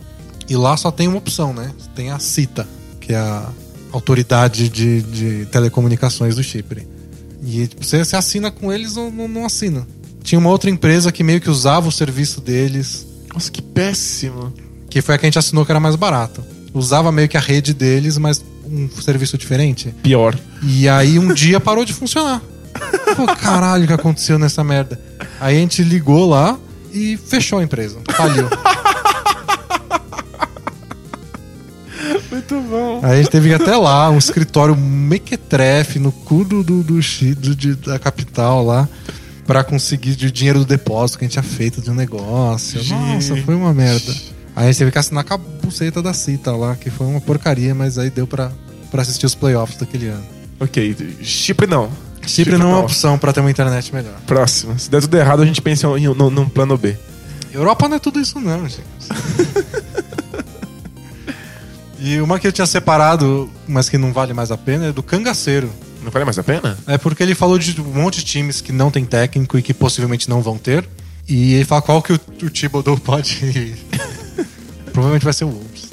E 0.48 0.56
lá 0.56 0.78
só 0.78 0.92
tem 0.92 1.10
uma 1.10 1.18
opção, 1.18 1.54
né? 1.54 1.74
Tem 1.94 2.10
a 2.10 2.20
CITA, 2.20 2.66
que 3.02 3.12
é 3.12 3.18
a 3.18 3.50
autoridade 3.92 4.70
de, 4.70 5.02
de 5.02 5.46
telecomunicações 5.48 6.36
do 6.36 6.44
Chipre. 6.44 6.88
E 7.44 7.68
tipo, 7.68 7.84
você, 7.84 8.04
você 8.04 8.16
assina 8.16 8.50
com 8.50 8.72
eles 8.72 8.96
ou 8.96 9.12
não, 9.12 9.28
não 9.28 9.46
assina. 9.46 9.86
Tinha 10.28 10.38
uma 10.40 10.50
outra 10.50 10.70
empresa 10.70 11.10
que 11.10 11.24
meio 11.24 11.40
que 11.40 11.50
usava 11.50 11.88
o 11.88 11.92
serviço 11.92 12.42
deles, 12.42 13.08
Nossa, 13.34 13.50
que 13.50 13.62
péssimo. 13.62 14.54
que 14.90 15.02
foi 15.02 15.16
a 15.16 15.18
que 15.18 15.26
a 15.26 15.28
gente 15.28 15.40
assinou 15.40 15.66
que 15.66 15.72
era 15.72 15.80
mais 15.80 15.96
barato. 15.96 16.44
Usava 16.74 17.14
meio 17.14 17.30
que 17.30 17.38
a 17.38 17.40
rede 17.40 17.74
deles, 17.74 18.18
mas 18.18 18.44
um 18.66 18.90
serviço 19.02 19.38
diferente. 19.38 19.96
Pior. 20.04 20.38
E 20.62 20.90
aí 20.90 21.18
um 21.18 21.34
dia 21.34 21.62
parou 21.62 21.86
de 21.86 21.94
funcionar. 21.94 22.42
Pô, 23.16 23.26
caralho, 23.38 23.86
o 23.86 23.88
que 23.88 23.94
aconteceu 23.94 24.38
nessa 24.38 24.66
merda? 24.66 25.00
Aí 25.40 25.56
a 25.56 25.60
gente 25.62 25.82
ligou 25.82 26.28
lá 26.30 26.60
e 26.94 27.16
fechou 27.16 27.60
a 27.60 27.64
empresa. 27.64 27.98
Faliu. 28.14 28.50
Muito 32.30 32.62
bom. 32.70 33.00
Aí 33.02 33.14
a 33.14 33.18
gente 33.18 33.30
teve 33.32 33.48
que 33.48 33.54
ir 33.56 33.62
até 33.62 33.76
lá, 33.78 34.10
um 34.10 34.18
escritório 34.18 34.76
mequetrefe 34.76 36.00
no 36.00 36.12
cu 36.12 36.44
do, 36.44 36.62
do, 36.64 36.84
do, 36.84 37.00
do- 37.00 37.56
de- 37.56 37.76
da 37.76 37.98
capital 37.98 38.64
lá, 38.66 38.88
pra 39.48 39.64
conseguir 39.64 40.12
o 40.12 40.32
dinheiro 40.32 40.60
do 40.60 40.66
depósito 40.66 41.18
que 41.18 41.24
a 41.24 41.28
gente 41.28 41.34
tinha 41.34 41.44
feito 41.44 41.82
de 41.82 41.90
um 41.90 41.96
negócio. 41.96 42.84
Nossa, 42.84 43.36
foi 43.38 43.56
uma 43.56 43.74
merda. 43.74 44.14
Aí 44.54 44.66
a 44.66 44.68
gente 44.68 44.80
teve 44.80 44.92
que 44.92 44.98
assinar 44.98 45.24
com 45.24 45.34
a 45.34 45.38
buceta 45.38 46.02
da 46.02 46.14
Cita 46.14 46.52
lá, 46.52 46.76
que 46.76 46.90
foi 46.90 47.08
uma 47.08 47.22
porcaria, 47.22 47.74
mas 47.74 47.98
aí 47.98 48.10
deu 48.10 48.28
pra, 48.28 48.52
pra 48.92 49.02
assistir 49.02 49.26
os 49.26 49.34
playoffs 49.34 49.80
daquele 49.80 50.08
ano. 50.08 50.24
Ok, 50.60 51.16
Chipre 51.22 51.66
não. 51.66 51.90
Chipre 52.26 52.58
não 52.58 52.72
é 52.72 52.74
uma 52.74 52.80
opção 52.80 53.18
pra 53.18 53.32
ter 53.32 53.40
uma 53.40 53.50
internet 53.50 53.94
melhor. 53.94 54.16
Próximo. 54.28 54.78
Se 54.78 54.92
der 54.92 55.00
tudo 55.00 55.16
errado, 55.16 55.42
a 55.42 55.46
gente 55.46 55.62
pensa 55.62 55.88
em, 55.98 56.08
num, 56.08 56.30
num 56.30 56.50
plano 56.50 56.78
B. 56.78 56.98
Europa 57.54 57.88
não 57.88 57.96
é 57.96 58.00
tudo 58.00 58.20
isso, 58.20 58.40
não, 58.40 58.68
gente. 58.68 58.84
e 62.00 62.20
uma 62.20 62.38
que 62.38 62.48
eu 62.48 62.52
tinha 62.52 62.68
separado, 62.68 63.50
mas 63.66 63.88
que 63.88 63.98
não 63.98 64.12
vale 64.12 64.34
mais 64.34 64.52
a 64.52 64.58
pena, 64.58 64.88
é 64.88 64.92
do 64.92 65.02
cangaceiro. 65.02 65.72
Não 66.08 66.12
vale 66.12 66.24
mais 66.24 66.40
a 66.40 66.44
pena? 66.44 66.78
É 66.88 66.98
porque 66.98 67.22
ele 67.22 67.36
falou 67.36 67.60
de 67.60 67.82
um 67.82 67.84
monte 67.84 68.20
de 68.20 68.24
times 68.24 68.62
que 68.62 68.72
não 68.72 68.90
tem 68.90 69.04
técnico 69.04 69.58
e 69.58 69.62
que 69.62 69.74
possivelmente 69.74 70.30
não 70.30 70.42
vão 70.42 70.58
ter. 70.58 70.88
E 71.28 71.56
ele 71.56 71.66
fala 71.66 71.82
qual 71.82 72.02
que 72.02 72.14
o, 72.14 72.16
o 72.44 72.50
Thibodeau 72.50 72.96
pode. 73.04 73.76
Provavelmente 74.94 75.26
vai 75.26 75.34
ser 75.34 75.44
o 75.44 75.50
Wolves. 75.50 75.90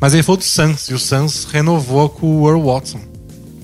Mas 0.00 0.14
ele 0.14 0.22
falou 0.22 0.36
do 0.36 0.44
Suns, 0.44 0.88
e 0.88 0.94
o 0.94 1.00
Suns 1.00 1.48
renovou 1.50 2.08
com 2.08 2.42
o 2.42 2.48
Earl 2.48 2.64
Watson. 2.64 3.00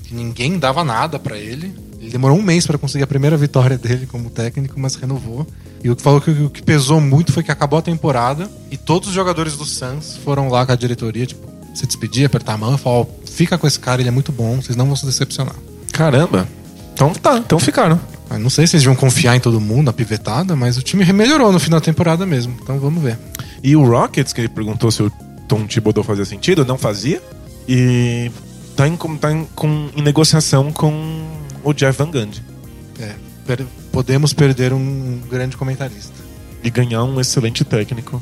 Que 0.03 0.13
ninguém 0.13 0.59
dava 0.59 0.83
nada 0.83 1.17
pra 1.17 1.37
ele. 1.37 1.73
Ele 2.01 2.09
demorou 2.09 2.37
um 2.37 2.43
mês 2.43 2.67
pra 2.67 2.77
conseguir 2.77 3.05
a 3.05 3.07
primeira 3.07 3.37
vitória 3.37 3.77
dele 3.77 4.05
como 4.05 4.29
técnico, 4.29 4.77
mas 4.77 4.95
renovou. 4.95 5.47
E 5.81 5.89
o 5.89 5.95
que 5.95 6.01
falou 6.01 6.19
que 6.19 6.31
o 6.31 6.49
que 6.49 6.61
pesou 6.61 6.99
muito 6.99 7.31
foi 7.31 7.43
que 7.43 7.51
acabou 7.51 7.79
a 7.79 7.81
temporada 7.81 8.51
e 8.69 8.75
todos 8.75 9.07
os 9.07 9.15
jogadores 9.15 9.55
do 9.55 9.63
Suns 9.63 10.17
foram 10.17 10.49
lá 10.49 10.65
com 10.65 10.73
a 10.73 10.75
diretoria, 10.75 11.25
tipo, 11.25 11.47
se 11.73 11.87
despedir, 11.87 12.25
apertar 12.25 12.55
a 12.55 12.57
mão 12.57 12.75
e 12.75 12.77
falar: 12.77 12.97
ó, 12.97 13.05
fica 13.25 13.57
com 13.57 13.65
esse 13.65 13.79
cara, 13.79 14.01
ele 14.01 14.09
é 14.09 14.11
muito 14.11 14.33
bom, 14.33 14.61
vocês 14.61 14.75
não 14.75 14.85
vão 14.85 14.95
se 14.97 15.05
decepcionar. 15.05 15.55
Caramba. 15.97 16.47
Então 16.93 17.13
tá, 17.13 17.37
então 17.37 17.59
ficaram. 17.59 17.99
Eu 18.29 18.39
não 18.39 18.49
sei 18.49 18.67
se 18.67 18.75
eles 18.75 18.83
vão 18.85 18.95
confiar 18.95 19.35
em 19.35 19.39
todo 19.39 19.59
mundo, 19.59 19.85
na 19.85 19.93
pivetada, 19.93 20.55
mas 20.55 20.77
o 20.77 20.81
time 20.81 21.05
melhorou 21.13 21.51
no 21.51 21.59
final 21.59 21.79
da 21.79 21.85
temporada 21.85 22.25
mesmo. 22.25 22.55
Então 22.61 22.77
vamos 22.79 23.01
ver. 23.01 23.17
E 23.63 23.75
o 23.75 23.83
Rockets, 23.87 24.33
que 24.33 24.41
ele 24.41 24.49
perguntou 24.49 24.91
se 24.91 25.01
o 25.01 25.09
Tom 25.47 25.65
Thibodeau 25.65 26.03
fazia 26.03 26.25
sentido, 26.25 26.65
não 26.65 26.77
fazia. 26.77 27.21
E 27.67 28.29
tá 28.75 28.87
em, 28.87 28.95
tá 29.17 29.31
em, 29.31 29.45
com- 29.55 29.89
em 29.95 30.01
negociação 30.01 30.71
com 30.71 31.23
o 31.63 31.73
Jeff 31.73 31.97
Van 31.97 32.11
Gundy. 32.11 32.43
É, 32.99 33.13
per- 33.45 33.65
podemos 33.91 34.33
perder 34.33 34.73
um 34.73 35.19
grande 35.29 35.55
comentarista. 35.55 36.13
E 36.63 36.69
ganhar 36.69 37.03
um 37.05 37.19
excelente 37.21 37.63
técnico. 37.63 38.21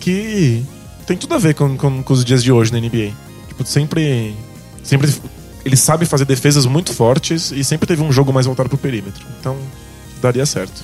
Que 0.00 0.64
tem 1.06 1.16
tudo 1.16 1.34
a 1.34 1.38
ver 1.38 1.54
com, 1.54 1.76
com, 1.76 2.02
com 2.02 2.12
os 2.14 2.24
dias 2.24 2.42
de 2.42 2.50
hoje 2.50 2.72
na 2.72 2.78
NBA. 2.80 3.10
Tipo, 3.48 3.64
sempre. 3.66 4.34
Sempre. 4.82 5.12
Ele 5.64 5.76
sabe 5.76 6.06
fazer 6.06 6.24
defesas 6.24 6.66
muito 6.66 6.92
fortes 6.92 7.52
e 7.52 7.62
sempre 7.62 7.86
teve 7.86 8.02
um 8.02 8.10
jogo 8.12 8.32
mais 8.32 8.46
voltado 8.46 8.68
pro 8.68 8.78
perímetro. 8.78 9.24
Então, 9.40 9.56
daria 10.20 10.44
certo. 10.44 10.82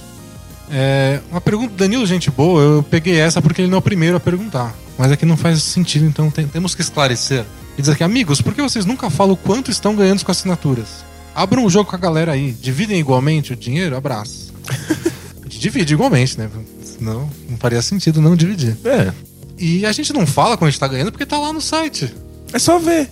É, 0.71 1.21
uma 1.31 1.41
pergunta 1.41 1.71
do 1.71 1.77
Danilo, 1.77 2.07
gente 2.07 2.31
boa, 2.31 2.61
eu 2.61 2.83
peguei 2.83 3.17
essa 3.19 3.41
porque 3.41 3.63
ele 3.63 3.69
não 3.69 3.77
é 3.77 3.79
o 3.79 3.83
primeiro 3.83 4.17
a 4.17 4.21
perguntar. 4.21 4.75
Mas 4.97 5.11
é 5.13 5.17
que 5.17 5.25
não 5.25 5.37
faz 5.37 5.63
sentido, 5.63 6.05
então 6.05 6.31
tem- 6.31 6.47
temos 6.47 6.75
que 6.75 6.83
esclarecer. 6.83 7.45
E 7.77 7.81
diz 7.83 7.89
aqui, 7.89 8.03
amigos, 8.05 8.41
por 8.43 8.53
que 8.55 8.61
vocês 8.61 8.85
nunca 8.85 9.09
falam 9.09 9.37
quanto 9.37 9.71
estão 9.71 9.95
ganhando 9.95 10.25
com 10.25 10.31
assinaturas? 10.31 10.89
Abram 11.35 11.65
um 11.65 11.71
jogo 11.71 11.89
com 11.89 11.95
a 11.97 11.99
galera 11.99 12.33
aí, 12.33 12.53
dividem 12.53 12.99
igualmente 12.99 13.53
o 13.53 13.57
dinheiro? 13.57 13.97
Abraço. 13.97 14.53
a 15.41 15.45
gente 15.45 15.59
divide 15.61 15.95
igualmente, 15.95 16.39
né? 16.39 16.51
Senão 16.85 17.31
não 17.49 17.57
faria 17.59 17.81
sentido 17.81 18.21
não 18.21 18.35
dividir. 18.35 18.77
É. 18.85 19.13
E 19.57 19.87
a 19.87 19.93
gente 19.93 20.13
não 20.13 20.27
fala 20.27 20.57
quando 20.57 20.69
a 20.69 20.71
gente 20.71 20.81
tá 20.81 20.89
ganhando 20.89 21.13
porque 21.13 21.25
tá 21.27 21.39
lá 21.39 21.53
no 21.53 21.61
site. 21.61 22.13
É 22.53 22.59
só 22.59 22.79
ver. 22.79 23.09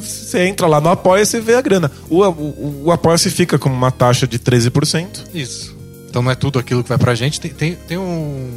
Você 0.00 0.44
entra 0.46 0.66
lá 0.66 0.80
no 0.80 0.88
Apoia-se 0.88 1.36
e 1.36 1.40
vê 1.40 1.54
a 1.54 1.60
grana. 1.60 1.90
O, 2.08 2.22
o, 2.24 2.82
o 2.86 2.92
Apoia-se 2.92 3.30
fica 3.30 3.58
com 3.58 3.68
uma 3.68 3.90
taxa 3.90 4.26
de 4.26 4.38
13%. 4.38 5.06
Isso. 5.34 5.76
Então 6.08 6.22
não 6.22 6.30
é 6.30 6.34
tudo 6.34 6.58
aquilo 6.58 6.82
que 6.82 6.88
vai 6.88 6.98
pra 6.98 7.14
gente. 7.14 7.40
Tem, 7.40 7.50
tem, 7.50 7.74
tem 7.74 7.98
um. 7.98 8.50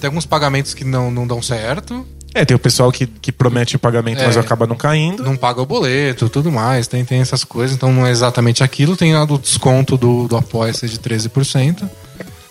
Tem 0.00 0.08
alguns 0.08 0.26
pagamentos 0.26 0.74
que 0.74 0.84
não, 0.84 1.10
não 1.10 1.26
dão 1.26 1.40
certo. 1.40 2.06
É, 2.34 2.44
tem 2.46 2.54
o 2.56 2.58
pessoal 2.58 2.90
que, 2.90 3.06
que 3.06 3.30
promete 3.30 3.76
o 3.76 3.78
pagamento, 3.78 4.20
É. 4.22 4.26
mas 4.26 4.36
acaba 4.38 4.66
não 4.66 4.74
caindo. 4.74 5.22
Não 5.22 5.36
paga 5.36 5.60
o 5.60 5.66
boleto, 5.66 6.28
tudo 6.30 6.50
mais. 6.50 6.86
Tem, 6.86 7.04
tem 7.04 7.20
essas 7.20 7.44
coisas. 7.44 7.76
Então 7.76 7.92
não 7.92 8.06
é 8.06 8.10
exatamente 8.10 8.62
aquilo. 8.64 8.96
Tem 8.96 9.14
lá 9.14 9.24
do 9.24 9.38
desconto 9.38 9.96
do, 9.98 10.26
do 10.28 10.36
Apoia-se 10.36 10.88
de 10.88 10.98
13%. 10.98 11.88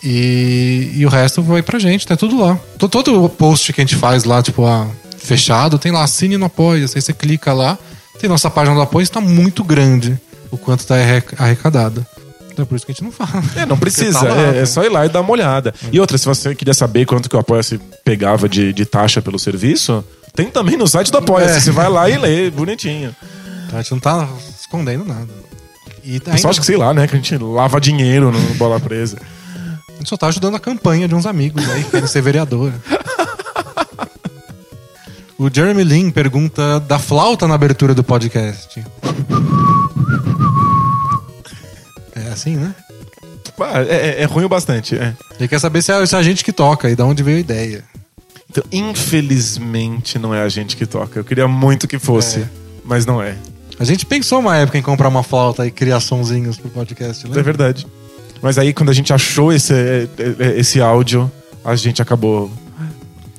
E, 0.03 0.91
e 0.95 1.05
o 1.05 1.09
resto 1.09 1.41
vai 1.41 1.61
pra 1.61 1.77
gente, 1.77 2.07
tá 2.07 2.15
tudo 2.17 2.39
lá. 2.39 2.57
To- 2.77 2.89
Todo 2.89 3.23
o 3.23 3.29
post 3.29 3.71
que 3.73 3.81
a 3.81 3.83
gente 3.83 3.95
faz 3.95 4.23
lá, 4.23 4.41
tipo, 4.41 4.65
ah, 4.65 4.87
fechado, 5.17 5.77
tem 5.77 5.91
lá, 5.91 6.03
assine 6.03 6.37
no 6.37 6.45
Apoia-se. 6.45 6.97
Aí 6.97 7.01
você 7.01 7.13
clica 7.13 7.53
lá, 7.53 7.77
tem 8.21 8.29
nossa 8.29 8.49
página 8.49 8.75
do 8.75 8.81
Apoia-se, 8.81 9.11
tá 9.11 9.19
muito 9.21 9.63
grande 9.63 10.19
o 10.49 10.57
quanto 10.57 10.85
tá 10.85 10.95
arre- 10.95 11.23
arrecadado. 11.37 12.05
Então 12.51 12.63
é 12.63 12.65
por 12.65 12.75
isso 12.75 12.85
que 12.85 12.91
a 12.91 12.93
gente 12.95 13.03
não 13.03 13.11
fala. 13.11 13.43
É, 13.55 13.65
não 13.65 13.77
precisa. 13.77 14.19
Porque 14.19 14.27
tá 14.27 14.33
lá, 14.35 14.41
é, 14.47 14.51
né? 14.53 14.59
é 14.59 14.65
só 14.65 14.83
ir 14.83 14.89
lá 14.89 15.05
e 15.05 15.09
dar 15.09 15.21
uma 15.21 15.31
olhada. 15.31 15.73
E 15.91 15.99
outra, 15.99 16.17
se 16.17 16.25
você 16.25 16.53
queria 16.53 16.73
saber 16.73 17.05
quanto 17.05 17.29
que 17.29 17.35
o 17.35 17.39
Apoia-se 17.39 17.79
pegava 18.03 18.47
de, 18.49 18.73
de 18.73 18.85
taxa 18.85 19.21
pelo 19.21 19.39
serviço, 19.39 20.03
tem 20.35 20.47
também 20.49 20.75
no 20.77 20.87
site 20.87 21.11
do 21.11 21.17
Apoia-se. 21.17 21.57
É. 21.57 21.59
Você 21.61 21.71
vai 21.71 21.89
lá 21.89 22.09
e 22.09 22.17
lê, 22.17 22.49
bonitinho. 22.51 23.15
Então 23.67 23.79
a 23.79 23.81
gente 23.81 23.91
não 23.93 23.99
tá 23.99 24.27
escondendo 24.59 25.05
nada. 25.05 25.29
E 26.03 26.13
ainda, 26.13 26.37
só 26.37 26.49
acho 26.49 26.59
que 26.59 26.65
sei 26.65 26.77
lá, 26.77 26.93
né? 26.93 27.07
Que 27.07 27.13
a 27.15 27.17
gente 27.17 27.37
lava 27.37 27.79
dinheiro 27.79 28.31
no 28.31 28.39
bola 28.55 28.79
presa. 28.79 29.17
a 29.89 29.93
gente 29.97 30.09
só 30.09 30.17
tá 30.17 30.27
ajudando 30.27 30.55
a 30.55 30.59
campanha 30.59 31.07
de 31.07 31.15
uns 31.15 31.25
amigos 31.25 31.67
aí 31.69 31.83
que 31.85 31.91
querem 31.91 32.07
ser 32.07 32.21
vereador. 32.21 32.73
O 35.41 35.49
Jeremy 35.51 35.83
Lin 35.83 36.11
pergunta 36.11 36.79
da 36.81 36.99
flauta 36.99 37.47
na 37.47 37.55
abertura 37.55 37.95
do 37.95 38.03
podcast. 38.03 38.83
É 42.15 42.31
assim, 42.31 42.55
né? 42.55 42.75
É, 43.87 43.95
é- 43.95 44.21
é 44.21 44.25
ruim 44.25 44.45
o 44.45 44.49
bastante. 44.49 44.95
É. 44.95 45.15
Ele 45.39 45.47
quer 45.47 45.59
saber 45.59 45.81
se 45.81 45.91
é, 45.91 46.05
se 46.05 46.15
é 46.15 46.19
a 46.19 46.23
gente 46.23 46.43
que 46.43 46.51
toca 46.53 46.89
e 46.91 46.95
de 46.95 47.01
onde 47.01 47.23
veio 47.23 47.37
a 47.37 47.39
ideia. 47.39 47.83
Então, 48.49 48.63
infelizmente, 48.71 50.19
não 50.19 50.31
é 50.33 50.41
a 50.43 50.49
gente 50.49 50.77
que 50.77 50.85
toca. 50.85 51.19
Eu 51.19 51.23
queria 51.23 51.47
muito 51.47 51.87
que 51.87 51.97
fosse, 51.97 52.41
É. 52.41 52.49
mas 52.85 53.05
não 53.05 53.19
é. 53.21 53.35
A 53.79 53.83
gente 53.83 54.05
pensou 54.05 54.39
uma 54.39 54.57
época 54.57 54.77
em 54.77 54.81
comprar 54.83 55.07
uma 55.09 55.23
flauta 55.23 55.65
e 55.65 55.71
criar 55.71 56.01
sonzinhos 56.01 56.57
pro 56.57 56.69
podcast, 56.69 57.23
É 57.25 57.27
lembra? 57.27 57.41
verdade. 57.43 57.87
Mas 58.43 58.59
aí, 58.59 58.73
quando 58.73 58.89
a 58.89 58.93
gente 58.93 59.11
achou 59.11 59.51
esse, 59.51 59.73
é, 59.73 60.07
é, 60.39 60.59
esse 60.59 60.79
áudio, 60.81 61.31
a 61.65 61.75
gente 61.75 61.99
acabou 62.01 62.51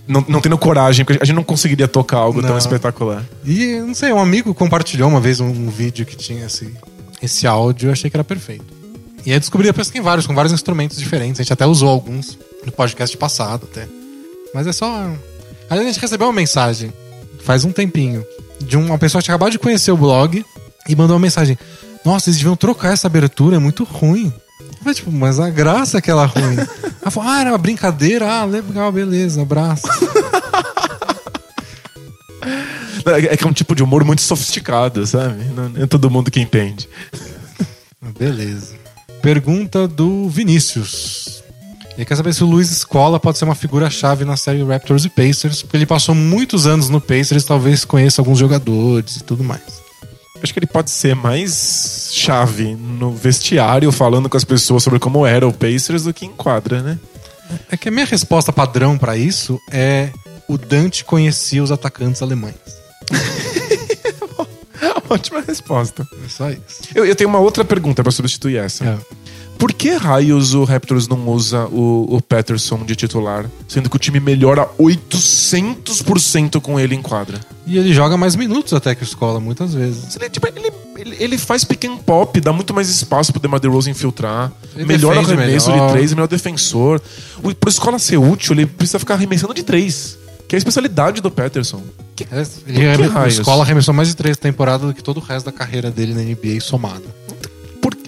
não, 0.07 0.25
não 0.29 0.41
tendo 0.41 0.59
coragem, 0.59 1.05
porque 1.05 1.23
a 1.23 1.25
gente 1.25 1.37
não 1.37 1.45
conseguiria 1.45 1.87
tocar 1.89 2.19
algo 2.19 2.41
tão 2.41 2.51
Não. 2.51 2.59
espetacular. 2.59 3.25
E, 3.45 3.79
não 3.81 3.95
sei, 3.95 4.13
um 4.13 4.19
amigo 4.19 4.55
compartilhou 4.55 5.09
uma 5.09 5.21
vez 5.21 5.41
um, 5.41 5.49
um 5.49 5.71
vídeo 5.71 6.05
que 6.05 6.17
tinha 6.17 6.47
esse, 6.47 6.73
esse 7.23 7.47
áudio 7.47 7.87
e 7.87 7.89
eu 7.89 7.93
achei 7.93 8.11
que 8.11 8.17
era 8.17 8.25
perfeito. 8.25 8.65
E 9.25 9.33
aí 9.33 9.39
descobri 9.39 9.67
depois 9.67 9.87
que 9.87 9.93
tem 9.93 10.03
vários, 10.03 10.27
com 10.27 10.35
vários 10.35 10.53
instrumentos 10.53 10.99
diferentes. 10.99 11.41
A 11.41 11.43
gente 11.45 11.53
até 11.53 11.65
usou 11.67 11.89
alguns 11.89 12.37
no 12.67 12.73
podcast 12.73 13.17
passado 13.17 13.69
até. 13.71 13.87
Mas 14.53 14.67
é 14.67 14.73
só. 14.73 14.87
Aliás, 15.71 15.89
a 15.89 15.93
gente 15.93 16.01
recebeu 16.01 16.27
uma 16.27 16.33
mensagem 16.33 16.93
faz 17.43 17.65
um 17.65 17.73
tempinho 17.73 18.25
de 18.61 18.77
uma 18.77 18.97
pessoa 18.97 19.21
que 19.21 19.25
tinha 19.27 19.35
acabado 19.35 19.53
de 19.53 19.59
conhecer 19.59 19.91
o 19.91 19.97
blog 19.97 20.45
e 20.89 20.97
mandou 20.97 21.17
uma 21.17 21.23
mensagem. 21.23 21.59
Nossa, 22.05 22.31
eles 22.31 22.39
deviam 22.39 22.57
trocar 22.57 22.93
essa 22.93 23.07
abertura, 23.07 23.57
é 23.57 23.59
muito 23.59 23.85
ruim. 23.85 24.33
Falei, 24.81 24.95
tipo, 24.95 25.13
mas 25.13 25.39
a 25.39 25.49
graça 25.49 25.99
é 25.99 26.01
que 26.01 26.11
ela 26.11 26.25
é 26.25 26.27
ruim. 26.27 26.57
Ela 27.01 27.11
falou, 27.11 27.31
ah, 27.31 27.41
era 27.41 27.51
uma 27.51 27.59
brincadeira, 27.59 28.29
ah, 28.29 28.45
legal, 28.45 28.91
beleza, 28.91 29.43
abraço. 29.43 29.87
É 33.05 33.37
que 33.37 33.45
é 33.45 33.47
um 33.47 33.53
tipo 33.53 33.75
de 33.75 33.83
humor 33.83 34.05
muito 34.05 34.23
sofisticado, 34.23 35.05
sabe? 35.07 35.45
Não 35.55 35.83
é 35.83 35.87
todo 35.87 36.11
mundo 36.11 36.31
que 36.31 36.41
entende. 36.41 36.89
Beleza. 38.19 38.75
Pergunta 39.21 39.89
do 39.89 40.29
Vinícius. 40.29 41.43
Ele 41.97 42.05
quer 42.05 42.17
saber 42.17 42.33
se 42.33 42.43
o 42.43 42.47
Luiz 42.47 42.71
Escola 42.71 43.21
pode 43.21 43.39
ser 43.39 43.45
uma 43.45 43.55
figura-chave 43.55 44.25
na 44.25 44.37
série 44.37 44.63
Raptors 44.65 45.05
e 45.05 45.09
Pacers, 45.09 45.63
porque 45.63 45.77
ele 45.77 45.87
passou 45.87 46.15
muitos 46.15 46.67
anos 46.67 46.89
no 46.89 47.01
Pacers, 47.01 47.45
talvez 47.45 47.85
conheça 47.85 48.21
alguns 48.21 48.39
jogadores 48.39 49.17
e 49.17 49.25
tudo 49.25 49.45
mais. 49.45 49.82
Acho 50.43 50.53
que 50.53 50.59
ele 50.59 50.67
pode 50.67 50.91
ser 50.91 51.15
mais 51.15 52.11
chave 52.13 52.75
no 52.75 53.13
vestiário, 53.13 53.93
falando 53.93 54.29
com 54.29 54.37
as 54.37 54.45
pessoas 54.45 54.83
sobre 54.83 54.99
como 54.99 55.25
era 55.25 55.47
o 55.47 55.53
Pacers, 55.53 56.05
do 56.05 56.13
que 56.13 56.27
em 56.27 56.33
quadra, 56.33 56.83
né? 56.83 56.99
É 57.71 57.77
que 57.77 57.89
a 57.89 57.93
minha 57.93 58.07
resposta 58.07 58.53
padrão 58.53 58.99
pra 58.99 59.17
isso 59.17 59.61
é 59.71 60.11
o 60.49 60.59
Dante 60.59 61.05
conhecia 61.05 61.63
os 61.63 61.71
atacantes 61.71 62.23
alemães. 62.23 62.55
Ótima 65.09 65.43
resposta. 65.47 66.07
É 66.25 66.29
só 66.29 66.51
isso. 66.51 66.83
Eu, 66.95 67.05
eu 67.05 67.15
tenho 67.15 67.29
uma 67.29 67.39
outra 67.39 67.65
pergunta 67.65 68.03
pra 68.03 68.11
substituir 68.11 68.57
essa. 68.57 68.85
É. 68.85 68.99
Por 69.63 69.73
que 69.73 69.91
raios 69.95 70.55
o 70.55 70.65
Raptors 70.65 71.07
não 71.07 71.29
usa 71.29 71.67
o, 71.67 72.17
o 72.17 72.21
Patterson 72.21 72.85
de 72.85 72.97
titular, 72.97 73.49
sendo 73.69 73.89
que 73.89 73.95
o 73.95 73.99
time 73.99 74.19
melhora 74.19 74.69
800% 74.77 76.61
com 76.61 76.81
ele 76.81 76.97
em 76.97 77.01
quadra? 77.01 77.39
E 77.65 77.79
ele 77.79 77.93
joga 77.95 78.17
mais 78.17 78.35
minutos 78.35 78.73
até 78.73 78.93
que 78.93 79.03
o 79.03 79.05
Escola, 79.05 79.39
muitas 79.39 79.73
vezes. 79.73 80.17
Ele, 80.17 80.29
tipo, 80.29 80.49
ele, 80.49 80.73
ele, 80.99 81.17
ele 81.17 81.39
faz 81.39 81.63
pick 81.63 81.85
and 81.85 81.99
pop, 81.99 82.41
dá 82.41 82.53
muito 82.53 82.75
mais 82.75 82.89
espaço 82.89 83.31
pro 83.33 83.41
DeMar 83.41 83.61
DeRozan 83.61 83.91
infiltrar, 83.91 84.51
Ele 84.75 84.85
melhora 84.85 85.21
o 85.21 85.25
arremesso 85.25 85.71
melhor. 85.71 85.87
de 85.87 85.93
três, 85.93 86.13
melhor 86.13 86.27
defensor. 86.27 87.01
O, 87.41 87.55
pro 87.55 87.71
escola 87.71 88.01
ser 88.01 88.17
útil, 88.17 88.55
ele 88.55 88.67
precisa 88.67 88.99
ficar 88.99 89.15
arremessando 89.15 89.55
de 89.55 89.63
três, 89.63 90.19
que 90.49 90.55
é 90.55 90.57
a 90.57 90.59
especialidade 90.59 91.21
do 91.21 91.31
Patterson. 91.31 91.81
Que- 92.17 92.27
É, 92.33 92.45
Ele 92.67 92.97
que 92.97 93.03
raios? 93.07 93.35
Escola 93.39 93.63
arremessou 93.63 93.95
mais 93.95 94.09
de 94.09 94.17
três 94.17 94.37
temporadas 94.37 94.89
do 94.89 94.93
que 94.93 95.05
todo 95.05 95.19
o 95.19 95.21
resto 95.21 95.47
da 95.47 95.53
carreira 95.53 95.89
dele 95.89 96.15
na 96.15 96.23
NBA 96.23 96.61
somada. 96.61 97.05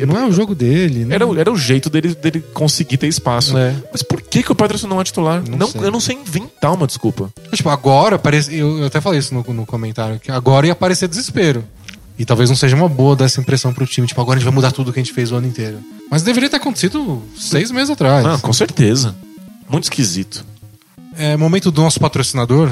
Não 0.07 0.17
é 0.19 0.27
o 0.27 0.33
jogo 0.33 0.55
dele, 0.55 1.05
né? 1.05 1.15
Era, 1.15 1.27
o- 1.27 1.39
era 1.39 1.53
o 1.53 1.57
jeito 1.57 1.89
dele, 1.89 2.15
dele 2.15 2.41
conseguir 2.53 2.97
ter 2.97 3.07
espaço. 3.07 3.57
É. 3.57 3.75
Mas 3.93 4.03
por 4.03 4.21
que, 4.21 4.43
que 4.43 4.51
o 4.51 4.55
Patterson 4.55 4.89
não 4.89 5.01
é 5.01 5.05
titular? 5.05 5.43
Não 5.49 5.59
Não, 5.59 5.71
eu 5.83 5.91
não 5.91 6.01
sei 6.01 6.17
inventar 6.17 6.73
uma 6.73 6.87
desculpa. 6.87 7.33
Tipo, 7.53 7.69
agora 7.69 8.19
parece. 8.19 8.55
Eu, 8.55 8.79
eu 8.79 8.87
até 8.87 9.01
falei 9.01 9.21
isso 9.21 9.33
no, 9.35 9.43
no 9.55 9.65
comentário, 9.67 10.19
que 10.19 10.31
agora 10.33 10.67
ia 10.67 10.73
aparecer 10.73 11.07
desespero. 11.09 11.65
E 12.19 12.25
talvez 12.25 12.49
não 12.49 12.57
seja 12.57 12.77
uma 12.77 12.89
boa 12.89 13.17
dar 13.17 13.25
essa 13.25 13.41
impressão 13.41 13.73
pro 13.75 13.87
time. 13.87 14.07
Tipo, 14.07 14.21
agora 14.21 14.37
a 14.37 14.41
gente 14.41 14.45
vai 14.47 14.55
mudar 14.55 14.71
tudo 14.73 14.93
que 14.93 15.01
a 15.01 15.03
gente 15.03 15.13
fez 15.13 15.33
o 15.33 15.37
ano 15.37 15.47
inteiro. 15.49 15.79
Mas 16.11 16.23
deveria 16.23 16.49
ter 16.49 16.57
acontecido 16.57 17.23
seis 17.37 17.71
meses 17.73 17.91
atrás. 17.91 18.25
Ah, 18.25 18.39
com 18.39 18.53
certeza. 18.53 19.15
Muito 19.69 19.85
esquisito. 19.85 20.45
É 21.17 21.37
momento 21.37 21.71
do 21.71 21.81
nosso 21.83 21.99
patrocinador, 22.01 22.71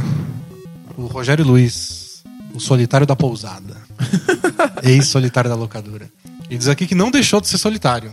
o 0.96 1.06
Rogério 1.06 1.44
Luiz, 1.44 2.22
o 2.54 2.60
solitário 2.60 3.06
da 3.06 3.14
pousada. 3.16 3.76
Ex-solitário 4.82 5.50
da 5.50 5.56
locadora. 5.56 6.08
Ele 6.52 6.58
diz 6.58 6.68
aqui 6.68 6.86
que 6.86 6.94
não 6.94 7.10
deixou 7.10 7.40
de 7.40 7.48
ser 7.48 7.56
solitário. 7.56 8.12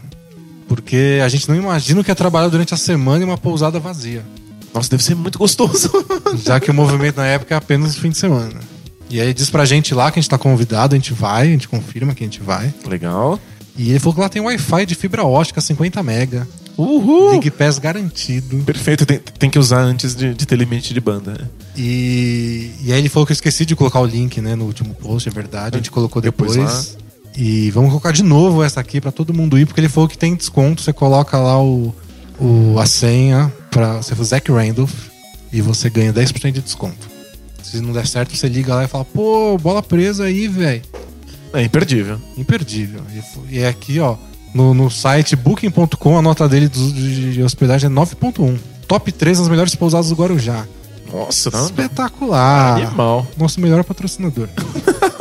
Porque 0.66 1.20
a 1.22 1.28
gente 1.28 1.50
não 1.50 1.58
imagina 1.58 2.00
o 2.00 2.04
que 2.06 2.10
é 2.10 2.16
trabalhar 2.16 2.48
durante 2.48 2.74
a 2.74 2.78
semana 2.78 3.22
em 3.22 3.28
uma 3.28 3.38
pousada 3.38 3.82
vazia. 3.82 4.24
Nossa, 4.74 4.90
deve 4.90 5.04
ser 5.04 5.14
muito 5.14 5.38
gostoso. 5.38 5.92
Já 6.42 6.58
que 6.58 6.72
o 6.72 6.74
movimento 6.74 7.18
na 7.18 7.26
época 7.26 7.54
é 7.54 7.58
apenas 7.58 7.96
no 7.96 8.02
fim 8.02 8.12
de 8.12 8.18
semana. 8.18 8.62
E 9.10 9.20
aí 9.20 9.34
diz 9.34 9.50
pra 9.50 9.66
gente 9.66 9.94
lá 9.94 10.10
que 10.10 10.20
a 10.20 10.22
gente 10.22 10.30
tá 10.30 10.38
convidado, 10.38 10.96
a 10.96 10.98
gente 10.98 11.12
vai, 11.12 11.48
a 11.48 11.52
gente 11.52 11.68
confirma 11.68 12.16
que 12.16 12.24
a 12.24 12.28
gente 12.28 12.40
vai. 12.40 12.74
Legal. 12.88 13.38
E 13.78 13.90
ele 13.90 14.00
falou 14.00 14.14
que 14.14 14.22
lá 14.22 14.30
tem 14.30 14.42
Wi-Fi 14.42 14.86
de 14.86 14.96
fibra 14.96 15.26
ótica 15.26 15.60
50 15.60 16.02
mega. 16.02 16.48
Uhul! 16.78 17.32
League 17.32 17.52
Pass 17.52 17.78
garantido. 17.78 18.58
Perfeito, 18.64 19.06
tem, 19.06 19.20
tem 19.20 19.50
que 19.50 19.60
usar 19.60 19.82
antes 19.82 20.16
de, 20.16 20.34
de 20.34 20.46
ter 20.48 20.56
limite 20.56 20.94
de 20.94 21.02
banda. 21.02 21.32
né? 21.32 21.46
E, 21.76 22.72
e 22.86 22.94
aí 22.94 23.00
ele 23.00 23.10
falou 23.10 23.26
que 23.26 23.34
eu 23.34 23.36
esqueci 23.36 23.66
de 23.66 23.76
colocar 23.76 24.00
o 24.00 24.06
link, 24.06 24.40
né, 24.40 24.56
no 24.56 24.64
último 24.64 24.94
post, 24.94 25.28
é 25.28 25.32
verdade. 25.32 25.76
A 25.76 25.80
gente 25.80 25.92
colocou 25.92 26.22
Depois 26.22 26.56
depois. 26.56 26.98
E 27.36 27.72
vamos 27.72 27.90
colocar 27.90 28.12
de 28.12 28.24
novo 28.24 28.64
essa 28.64 28.80
aqui 28.80 29.00
pra 29.00 29.12
todo 29.12 29.34
mundo 29.34 29.58
ir, 29.58 29.66
porque 29.66 29.80
ele 29.80 29.90
falou 29.90 30.10
que 30.10 30.18
tem 30.18 30.36
desconto. 30.36 30.82
Você 30.82 30.92
coloca 30.92 31.38
lá 31.38 31.62
o, 31.62 31.94
o, 32.40 32.78
a 32.80 32.86
senha 32.86 33.52
pra 33.72 33.98
você 33.98 34.16
for 34.16 34.24
Zach 34.24 34.52
Randolph 34.52 35.08
e 35.52 35.62
você 35.62 35.90
ganha 35.90 36.14
10% 36.14 36.52
de 36.52 36.62
desconto. 36.62 37.08
Se 37.64 37.80
não 37.82 37.94
der 37.94 38.08
certo, 38.08 38.36
você 38.36 38.48
liga 38.48 38.74
lá 38.76 38.84
e 38.84 38.88
fala, 38.88 39.06
pô, 39.06 39.58
bola 39.58 39.82
presa 39.82 40.26
aí, 40.26 40.48
velho. 40.48 40.82
É 41.54 41.64
imperdível. 41.64 42.20
Imperdível. 42.38 43.02
E 43.14 43.56
E 43.56 43.60
é 43.60 43.68
aqui, 43.68 44.00
ó, 44.00 44.18
no, 44.54 44.74
no 44.74 44.90
site 44.90 45.36
booking.com, 45.36 46.18
a 46.18 46.22
nota 46.22 46.48
dele 46.50 46.68
de, 46.68 47.34
de 47.34 47.44
hospedagem 47.44 47.88
é 47.90 47.94
9.1. 47.94 48.58
Top 48.88 49.12
3 49.12 49.38
das 49.38 49.48
melhores 49.48 49.76
pousadas 49.76 50.10
do 50.10 50.16
Guarujá. 50.16 50.66
Nossa, 51.12 51.50
Espetacular. 51.50 52.78
animal. 52.78 53.28
Nosso 53.38 53.60
melhor 53.62 53.84
patrocinador. 53.84 54.48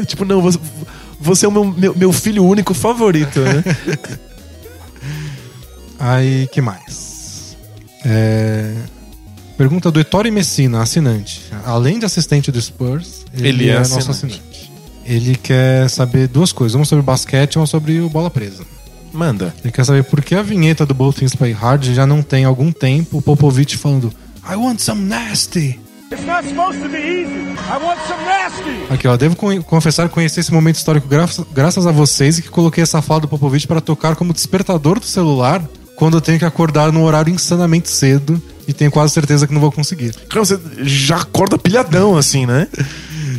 É 0.00 0.04
tipo, 0.04 0.24
não, 0.24 0.40
você, 0.40 0.58
você 1.20 1.46
é 1.46 1.48
o 1.48 1.52
meu, 1.52 1.64
meu, 1.64 1.94
meu 1.96 2.12
filho 2.12 2.44
único 2.44 2.74
favorito, 2.74 3.40
né? 3.40 3.62
Aí, 5.98 6.48
que 6.50 6.60
mais? 6.60 7.56
É, 8.04 8.74
Pergunta 9.60 9.90
do 9.90 10.00
Ettore 10.00 10.30
Messina, 10.30 10.80
assinante. 10.80 11.42
Além 11.66 11.98
de 11.98 12.06
assistente 12.06 12.50
do 12.50 12.60
Spurs, 12.60 13.26
ele, 13.34 13.48
Ele 13.48 13.68
é 13.68 13.74
é, 13.74 13.78
nosso 13.80 13.98
assinante. 13.98 14.40
assinante. 14.40 14.72
Ele 15.04 15.36
quer 15.36 15.90
saber 15.90 16.28
duas 16.28 16.50
coisas. 16.50 16.74
Uma 16.74 16.86
sobre 16.86 17.04
basquete 17.04 17.54
e 17.54 17.58
uma 17.58 17.66
sobre 17.66 18.00
o 18.00 18.08
bola 18.08 18.30
presa. 18.30 18.64
Manda. 19.12 19.54
Ele 19.62 19.70
quer 19.70 19.84
saber 19.84 20.04
por 20.04 20.22
que 20.22 20.34
a 20.34 20.40
vinheta 20.40 20.86
do 20.86 20.94
Both 20.94 21.16
Things 21.16 21.34
Play 21.34 21.52
Hard 21.52 21.84
já 21.92 22.06
não 22.06 22.22
tem 22.22 22.46
algum 22.46 22.72
tempo 22.72 23.18
o 23.18 23.22
Popovich 23.22 23.76
falando 23.76 24.10
I 24.48 24.56
want 24.56 24.80
some 24.80 25.02
nasty. 25.02 25.78
It's 26.10 26.24
not 26.26 26.44
supposed 26.48 26.82
to 26.82 26.88
be 26.88 26.98
easy. 26.98 27.40
I 27.68 27.78
want 27.82 27.98
some 28.08 28.24
nasty. 28.24 28.92
Aqui, 28.92 29.06
ó, 29.06 29.16
devo 29.16 29.36
con- 29.36 29.62
confessar 29.62 30.08
que 30.08 30.14
conheci 30.14 30.40
esse 30.40 30.52
momento 30.52 30.76
histórico 30.76 31.06
graças, 31.06 31.44
graças 31.52 31.86
a 31.86 31.92
vocês 31.92 32.38
e 32.38 32.42
que 32.42 32.48
coloquei 32.48 32.82
essa 32.82 33.00
fala 33.00 33.20
do 33.20 33.28
Popovich 33.28 33.66
para 33.66 33.80
tocar 33.80 34.16
como 34.16 34.32
despertador 34.32 34.98
do 34.98 35.06
celular 35.06 35.62
quando 35.94 36.16
eu 36.16 36.20
tenho 36.20 36.38
que 36.38 36.44
acordar 36.44 36.90
num 36.92 37.04
horário 37.04 37.32
insanamente 37.32 37.88
cedo 37.90 38.42
e 38.66 38.72
tenho 38.72 38.90
quase 38.90 39.12
certeza 39.12 39.46
que 39.46 39.52
não 39.54 39.60
vou 39.60 39.70
conseguir. 39.70 40.12
Cara, 40.28 40.44
você 40.44 40.58
já 40.78 41.18
acorda 41.18 41.56
pilhadão, 41.58 42.16
assim, 42.16 42.44
né? 42.46 42.66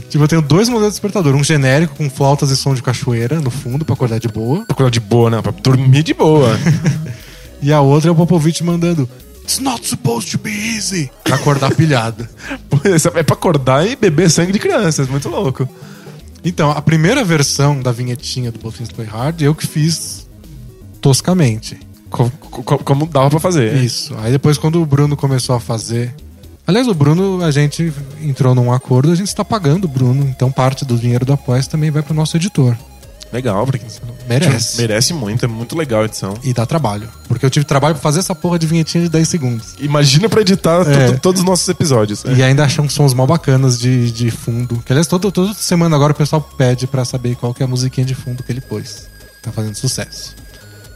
Tipo, 0.09 0.25
eu 0.25 0.27
tenho 0.27 0.41
dois 0.41 0.67
modelos 0.67 0.89
de 0.89 0.93
despertador, 0.99 1.33
um 1.35 1.43
genérico 1.43 1.95
com 1.95 2.09
flautas 2.09 2.51
e 2.51 2.57
som 2.57 2.73
de 2.73 2.83
cachoeira 2.83 3.39
no 3.39 3.49
fundo 3.49 3.85
pra 3.85 3.93
acordar 3.93 4.19
de 4.19 4.27
boa, 4.27 4.65
Pra 4.65 4.73
acordar 4.73 4.91
de 4.91 4.99
boa, 4.99 5.29
né? 5.29 5.41
Pra 5.41 5.53
dormir 5.53 6.03
de 6.03 6.13
boa. 6.13 6.49
e 7.61 7.71
a 7.71 7.79
outra 7.79 8.09
é 8.09 8.11
o 8.11 8.15
Popovich 8.15 8.61
mandando 8.61 9.07
It's 9.43 9.59
not 9.59 9.85
supposed 9.87 10.31
to 10.31 10.37
be 10.37 10.49
easy 10.51 11.11
pra 11.23 11.35
acordar 11.35 11.73
pilhado. 11.75 12.27
É 13.15 13.21
pra 13.23 13.35
acordar 13.35 13.87
e 13.87 13.95
beber 13.95 14.29
sangue 14.29 14.51
de 14.51 14.57
crianças. 14.59 15.07
Muito 15.07 15.29
louco. 15.29 15.67
Então, 16.43 16.71
a 16.71 16.81
primeira 16.81 17.23
versão 17.23 17.79
da 17.79 17.91
vinhetinha 17.91 18.51
do 18.51 18.57
Both 18.59 18.77
Things 18.77 18.91
Play 18.91 19.07
Hard 19.07 19.41
eu 19.41 19.53
que 19.53 19.67
fiz 19.67 20.27
toscamente. 20.99 21.79
Co- 22.09 22.29
co- 22.39 22.79
como 22.79 23.05
dava 23.05 23.29
pra 23.29 23.39
fazer. 23.39 23.75
Isso. 23.75 24.15
Aí 24.17 24.31
depois, 24.31 24.57
quando 24.57 24.81
o 24.81 24.85
Bruno 24.85 25.15
começou 25.15 25.55
a 25.55 25.59
fazer. 25.59 26.13
Aliás, 26.65 26.87
o 26.87 26.93
Bruno, 26.93 27.43
a 27.43 27.51
gente 27.51 27.91
entrou 28.21 28.53
num 28.55 28.71
acordo, 28.71 29.11
a 29.11 29.15
gente 29.15 29.27
está 29.27 29.43
pagando 29.45 29.85
o 29.85 29.87
Bruno. 29.87 30.23
Então, 30.27 30.51
parte 30.51 30.85
do 30.85 30.97
dinheiro 30.97 31.25
do 31.25 31.33
Apoia 31.33 31.61
também 31.63 31.91
vai 31.91 32.01
pro 32.01 32.13
nosso 32.13 32.35
editor. 32.37 32.75
Legal, 33.31 33.65
porque 33.65 33.85
Merece. 34.27 34.77
merece 34.77 35.13
muito, 35.13 35.43
é 35.43 35.47
muito 35.47 35.75
legal 35.77 36.01
a 36.01 36.05
edição. 36.05 36.33
E 36.43 36.53
dá 36.53 36.65
trabalho. 36.65 37.09
Porque 37.27 37.45
eu 37.45 37.49
tive 37.49 37.65
trabalho 37.65 37.95
pra 37.95 38.01
fazer 38.01 38.19
essa 38.19 38.33
porra 38.35 38.57
de 38.59 38.67
vinhetinha 38.67 39.03
de 39.03 39.09
10 39.09 39.27
segundos. 39.27 39.75
Imagina 39.79 40.29
pra 40.29 40.41
editar 40.41 40.81
É. 40.87 41.11
to- 41.13 41.19
todos 41.19 41.41
os 41.41 41.45
nossos 41.47 41.67
episódios. 41.67 42.23
E 42.25 42.41
ainda 42.43 42.63
acham 42.63 42.87
sons 42.89 43.13
mal 43.13 43.27
bacanas 43.27 43.79
de, 43.79 44.11
de 44.11 44.31
fundo. 44.31 44.81
Que 44.85 44.91
aliás, 44.93 45.07
todo, 45.07 45.31
toda 45.31 45.53
semana 45.53 45.95
agora 45.95 46.11
o 46.13 46.15
pessoal 46.15 46.41
pede 46.57 46.87
pra 46.87 47.03
saber 47.05 47.35
qual 47.35 47.53
que 47.53 47.61
é 47.63 47.65
a 47.65 47.67
musiquinha 47.69 48.05
de 48.05 48.15
fundo 48.15 48.43
que 48.43 48.51
ele 48.51 48.61
pôs. 48.61 49.07
Tá 49.41 49.51
fazendo 49.51 49.75
sucesso. 49.75 50.35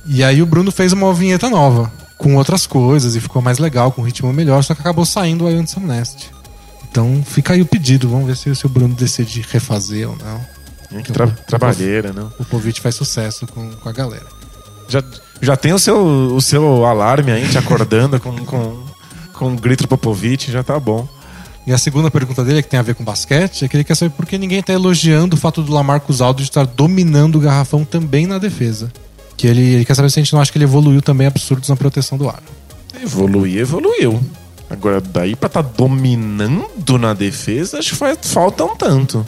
E 0.06 0.24
aí 0.24 0.42
o 0.42 0.46
Bruno 0.46 0.72
fez 0.72 0.94
uma 0.94 1.12
vinheta 1.14 1.50
nova, 1.50 1.92
com 2.18 2.36
outras 2.36 2.68
coisas, 2.68 3.16
e 3.16 3.20
ficou 3.20 3.42
mais 3.42 3.58
legal, 3.58 3.92
com 3.92 4.02
um 4.02 4.06
ritmo 4.06 4.32
melhor, 4.32 4.64
só 4.64 4.76
que 4.76 4.82
acabou 4.82 5.04
saindo 5.06 5.48
aí 5.48 5.68
Some 5.68 5.88
Nest. 5.88 6.30
Então 6.92 7.24
fica 7.28 7.54
aí 7.54 7.62
o 7.62 7.66
pedido, 7.66 8.08
vamos 8.08 8.28
ver 8.28 8.38
se, 8.38 8.54
se 8.56 8.66
o 8.66 8.70
Bruno 8.70 8.94
decide 8.96 9.44
refazer 9.52 10.08
ou 10.10 10.16
não. 10.16 10.40
Que 11.04 11.12
tra 11.12 11.28
trabalheira, 11.28 12.14
né? 12.14 12.26
O 12.40 12.46
Povich 12.46 12.82
faz 12.82 12.96
sucesso 12.96 13.48
com, 13.48 13.72
com 13.72 13.90
a 13.90 13.92
galera. 13.92 14.26
Já, 14.88 15.04
já 15.42 15.58
tem 15.58 15.74
o 15.74 15.80
seu, 15.80 15.98
o 16.36 16.42
seu 16.42 16.86
alarme 16.86 17.32
aí, 17.32 17.48
te 17.48 17.58
acordando 17.58 18.20
com, 18.20 18.36
com, 18.46 18.84
com 19.34 19.54
o 19.54 19.56
grito 19.56 19.88
Popovich, 19.88 20.52
já 20.52 20.64
tá 20.64 20.80
bom. 20.80 21.08
E 21.68 21.74
a 21.74 21.78
segunda 21.80 22.12
pergunta 22.12 22.44
dele, 22.44 22.62
que 22.62 22.70
tem 22.70 22.80
a 22.80 22.84
ver 22.84 22.94
com 22.94 23.04
basquete, 23.04 23.66
é 23.66 23.68
que 23.68 23.76
ele 23.76 23.84
quer 23.84 23.96
saber 23.96 24.12
por 24.12 24.26
que 24.26 24.38
ninguém 24.38 24.62
tá 24.62 24.72
elogiando 24.72 25.36
o 25.36 25.40
fato 25.40 25.64
do 25.64 25.74
Lamarcus 25.74 26.22
Aldridge 26.22 26.52
estar 26.52 26.66
dominando 26.66 27.38
o 27.38 27.40
garrafão 27.40 27.84
também 27.84 28.28
na 28.28 28.38
defesa. 28.38 28.92
Que 29.36 29.48
ele, 29.48 29.62
ele 29.62 29.86
quer 29.86 29.96
saber 29.96 30.12
se 30.12 30.20
a 30.20 30.24
gente 30.24 30.32
não 30.32 30.40
acha 30.40 30.52
que 30.52 30.60
ele 30.60 30.66
evoluiu 30.66 31.02
também 31.02 31.26
absurdos 31.26 31.68
na 31.68 31.76
proteção 31.76 32.20
do 32.20 32.30
aro. 32.30 32.44
Evoluir, 33.02 33.62
evoluiu. 33.62 34.22
Agora, 34.70 35.02
daí 35.02 35.36
pra 35.36 35.50
tá 35.50 35.62
dominando 35.62 36.98
na 37.00 37.14
defesa, 37.14 37.80
acho 37.80 37.92
que 37.92 37.96
faz, 37.96 38.20
falta 38.22 38.64
um 38.64 38.76
tanto. 38.76 39.26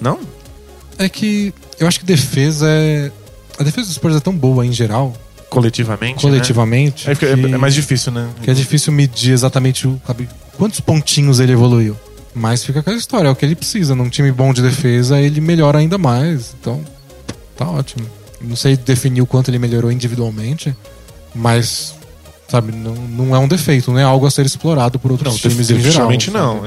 Não? 0.00 0.20
É 0.98 1.08
que 1.08 1.52
eu 1.78 1.86
acho 1.86 1.98
que 2.00 2.04
defesa 2.06 2.66
é. 2.68 3.10
A 3.58 3.62
defesa 3.62 3.86
dos 3.86 3.94
Spurs 3.96 4.16
é 4.16 4.20
tão 4.20 4.34
boa 4.34 4.64
em 4.64 4.72
geral, 4.72 5.14
Coletivamente. 5.50 6.20
coletivamente, 6.22 7.06
Né? 7.06 7.12
É, 7.12 7.16
que, 7.16 7.26
é 7.26 7.36
mais 7.58 7.74
difícil, 7.74 8.10
né? 8.12 8.28
que 8.42 8.50
é 8.50 8.54
difícil 8.54 8.92
medir 8.92 9.32
exatamente 9.32 9.86
o, 9.86 10.00
sabe, 10.06 10.28
quantos 10.56 10.80
pontinhos 10.80 11.40
ele 11.40 11.52
evoluiu. 11.52 11.96
Mas 12.34 12.64
fica 12.64 12.80
aquela 12.80 12.96
história, 12.96 13.28
é 13.28 13.30
o 13.30 13.34
que 13.36 13.44
ele 13.44 13.56
precisa. 13.56 13.94
Num 13.94 14.08
time 14.08 14.30
bom 14.32 14.52
de 14.54 14.62
defesa, 14.62 15.20
ele 15.20 15.40
melhora 15.40 15.78
ainda 15.78 15.98
mais. 15.98 16.54
Então, 16.60 16.80
tá 17.56 17.68
ótimo. 17.68 18.06
Não 18.40 18.54
sei 18.56 18.76
definir 18.76 19.20
o 19.20 19.26
quanto 19.26 19.50
ele 19.50 19.58
melhorou 19.58 19.90
individualmente, 19.92 20.74
mas, 21.34 21.94
sabe, 22.48 22.72
não, 22.72 22.94
não 22.94 23.34
é 23.34 23.38
um 23.38 23.48
defeito, 23.48 23.90
não 23.90 23.98
é 23.98 24.04
algo 24.04 24.24
a 24.26 24.30
ser 24.30 24.46
explorado 24.46 24.98
por 24.98 25.10
outros 25.12 25.32
Não, 25.34 25.38
times 25.38 25.68
em 25.70 25.80
geral. 25.80 26.08
definitivamente 26.08 26.30
não. 26.30 26.64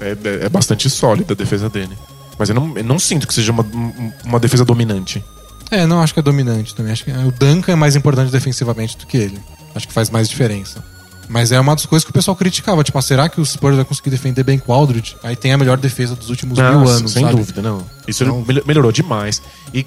É, 0.00 0.10
é- 0.12 0.46
é 0.46 0.48
bastante 0.48 0.88
sólida 0.88 1.34
a 1.34 1.36
defesa 1.36 1.68
dele. 1.68 1.98
Mas 2.40 2.48
eu 2.48 2.54
não, 2.54 2.74
eu 2.76 2.82
não 2.82 2.98
sinto 2.98 3.28
que 3.28 3.34
seja 3.34 3.52
uma, 3.52 3.64
uma 4.24 4.40
defesa 4.40 4.64
dominante. 4.64 5.22
É, 5.70 5.86
não 5.86 6.00
acho 6.02 6.12
que 6.14 6.18
é 6.20 6.22
dominante 6.22 6.74
também. 6.74 6.90
Acho 6.90 7.04
que 7.04 7.12
o 7.12 7.30
Duncan 7.30 7.72
é 7.72 7.76
mais 7.76 7.94
importante 7.94 8.32
defensivamente 8.32 8.96
do 8.96 9.06
que 9.06 9.16
ele. 9.18 9.38
Acho 9.74 9.86
que 9.86 9.92
faz 9.94 10.08
mais 10.10 10.28
diferença. 10.28 10.82
Mas 11.28 11.52
é 11.52 11.60
uma 11.60 11.76
das 11.76 11.86
coisas 11.86 12.02
que 12.02 12.10
o 12.10 12.14
pessoal 12.14 12.34
criticava. 12.34 12.82
Tipo, 12.82 12.98
ah, 12.98 13.02
será 13.02 13.28
que 13.28 13.40
o 13.40 13.44
Spurs 13.46 13.76
vai 13.76 13.84
conseguir 13.84 14.10
defender 14.10 14.42
bem 14.42 14.58
com 14.58 14.72
o 14.72 14.74
Aldridge? 14.74 15.16
Aí 15.22 15.36
tem 15.36 15.52
a 15.52 15.58
melhor 15.58 15.76
defesa 15.76 16.16
dos 16.16 16.28
últimos 16.30 16.58
mil 16.58 16.66
anos, 16.66 17.12
sem 17.12 17.22
sabe? 17.24 17.36
dúvida, 17.36 17.62
não. 17.62 17.84
Isso 18.08 18.24
Então- 18.24 18.44
melhorou 18.66 18.90
demais. 18.90 19.40
E 19.72 19.86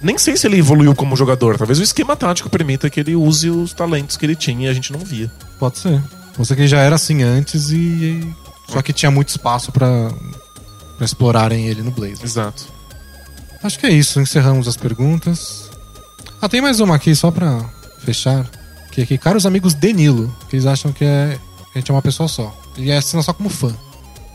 nem 0.00 0.16
sei 0.18 0.36
se 0.36 0.46
ele 0.46 0.58
evoluiu 0.58 0.94
como 0.94 1.16
jogador. 1.16 1.56
Talvez 1.58 1.80
o 1.80 1.82
esquema 1.82 2.14
tático 2.14 2.48
permita 2.48 2.88
que 2.88 3.00
ele 3.00 3.16
use 3.16 3.48
os 3.50 3.72
talentos 3.72 4.16
que 4.16 4.24
ele 4.26 4.36
tinha 4.36 4.68
e 4.68 4.70
a 4.70 4.74
gente 4.74 4.92
não 4.92 5.00
via. 5.00 5.32
Pode 5.58 5.78
ser. 5.78 6.00
Ser 6.44 6.54
que 6.54 6.60
ele 6.60 6.68
já 6.68 6.78
era 6.80 6.94
assim 6.96 7.22
antes 7.24 7.70
e... 7.70 7.76
e- 7.76 8.34
Só 8.70 8.80
que 8.82 8.92
tinha 8.92 9.10
muito 9.10 9.30
espaço 9.30 9.72
pra, 9.72 10.10
explorarem 11.04 11.66
ele 11.66 11.82
no 11.82 11.90
Blazers. 11.90 12.22
Exato. 12.22 12.64
Acho 13.62 13.78
que 13.78 13.86
é 13.86 13.90
isso. 13.90 14.20
Encerramos 14.20 14.68
as 14.68 14.76
perguntas. 14.76 15.70
Ah, 16.40 16.48
tem 16.48 16.60
mais 16.60 16.80
uma 16.80 16.96
aqui 16.96 17.14
só 17.14 17.30
pra 17.30 17.64
fechar. 17.98 18.48
Que 18.90 19.02
é 19.02 19.06
que, 19.06 19.18
caros 19.18 19.46
amigos 19.46 19.74
Denilo, 19.74 20.34
que 20.48 20.56
eles 20.56 20.66
acham 20.66 20.92
que 20.92 21.04
é, 21.04 21.38
a 21.74 21.78
gente 21.78 21.90
é 21.90 21.94
uma 21.94 22.02
pessoa 22.02 22.28
só. 22.28 22.54
Ele 22.76 22.92
assina 22.92 23.22
só 23.22 23.32
como 23.32 23.48
fã. 23.48 23.74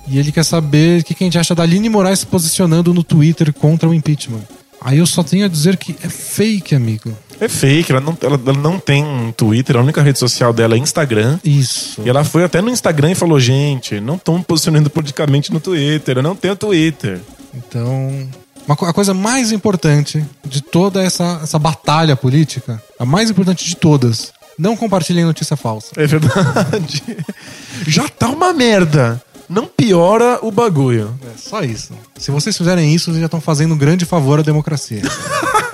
E 0.07 0.17
ele 0.17 0.31
quer 0.31 0.43
saber 0.43 1.01
o 1.01 1.03
que, 1.03 1.13
que 1.13 1.23
a 1.23 1.27
gente 1.27 1.37
acha 1.37 1.53
da 1.53 1.63
Aline 1.63 1.87
Moraes 1.87 2.19
se 2.19 2.25
posicionando 2.25 2.93
no 2.93 3.03
Twitter 3.03 3.53
contra 3.53 3.87
o 3.87 3.93
impeachment. 3.93 4.41
Aí 4.81 4.97
eu 4.97 5.05
só 5.05 5.23
tenho 5.23 5.45
a 5.45 5.47
dizer 5.47 5.77
que 5.77 5.95
é 6.01 6.09
fake, 6.09 6.73
amigo. 6.73 7.15
É 7.41 7.47
fake, 7.47 7.91
ela 7.91 8.01
não, 8.01 8.17
ela, 8.21 8.39
ela 8.45 8.57
não 8.57 8.79
tem 8.79 9.33
Twitter, 9.37 9.77
a 9.77 9.81
única 9.81 10.01
rede 10.01 10.19
social 10.19 10.51
dela 10.51 10.75
é 10.75 10.77
Instagram. 10.77 11.39
Isso. 11.43 12.01
E 12.03 12.09
ela 12.09 12.23
foi 12.23 12.43
até 12.43 12.61
no 12.61 12.69
Instagram 12.69 13.11
e 13.11 13.15
falou: 13.15 13.39
gente, 13.39 13.99
não 13.99 14.15
estão 14.15 14.37
me 14.37 14.43
posicionando 14.43 14.89
politicamente 14.89 15.51
no 15.51 15.59
Twitter, 15.59 16.17
eu 16.17 16.23
não 16.23 16.35
tenho 16.35 16.55
Twitter. 16.55 17.21
Então, 17.53 18.27
a 18.67 18.93
coisa 18.93 19.13
mais 19.13 19.51
importante 19.51 20.23
de 20.45 20.61
toda 20.61 21.01
essa, 21.01 21.39
essa 21.41 21.57
batalha 21.57 22.15
política, 22.15 22.81
a 22.99 23.05
mais 23.05 23.29
importante 23.29 23.65
de 23.65 23.75
todas, 23.75 24.31
não 24.57 24.75
compartilhem 24.75 25.23
notícia 25.23 25.55
falsa. 25.55 25.93
É 25.95 26.05
verdade. 26.05 27.01
Já 27.87 28.07
tá 28.09 28.27
uma 28.27 28.53
merda. 28.53 29.21
Não 29.47 29.65
piora 29.65 30.37
o 30.43 30.51
bagulho. 30.51 31.17
É 31.23 31.37
só 31.37 31.63
isso. 31.63 31.93
Se 32.19 32.29
vocês 32.29 32.55
fizerem 32.55 32.93
isso, 32.93 33.05
vocês 33.05 33.19
já 33.19 33.25
estão 33.25 33.41
fazendo 33.41 33.73
um 33.73 33.77
grande 33.77 34.05
favor 34.05 34.39
à 34.39 34.43
democracia. 34.43 35.01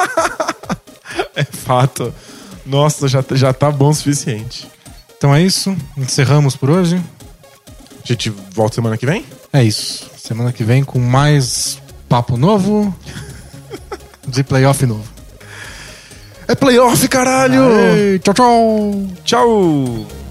É 1.38 1.44
fato. 1.44 2.14
Nossa, 2.66 3.08
já, 3.08 3.24
já 3.32 3.54
tá 3.54 3.70
bom 3.70 3.90
o 3.90 3.94
suficiente. 3.94 4.68
Então 5.18 5.34
é 5.34 5.42
isso. 5.42 5.76
Encerramos 5.98 6.56
por 6.56 6.70
hoje. 6.70 7.02
A 8.04 8.08
gente 8.08 8.30
volta 8.30 8.76
semana 8.76 8.98
que 8.98 9.06
vem? 9.06 9.26
É 9.52 9.64
isso. 9.64 10.10
Semana 10.18 10.52
que 10.54 10.64
vem 10.64 10.84
com 10.84 11.00
mais 11.00 11.80
papo 12.08 12.38
novo 12.38 12.96
de 14.28 14.44
playoff 14.44 14.86
novo. 14.86 15.16
É 16.48 16.54
playoff, 16.54 17.08
caralho! 17.08 17.64
Ei, 17.80 18.20
tchau, 18.20 18.34
tchau! 18.34 19.08
Tchau! 19.24 20.25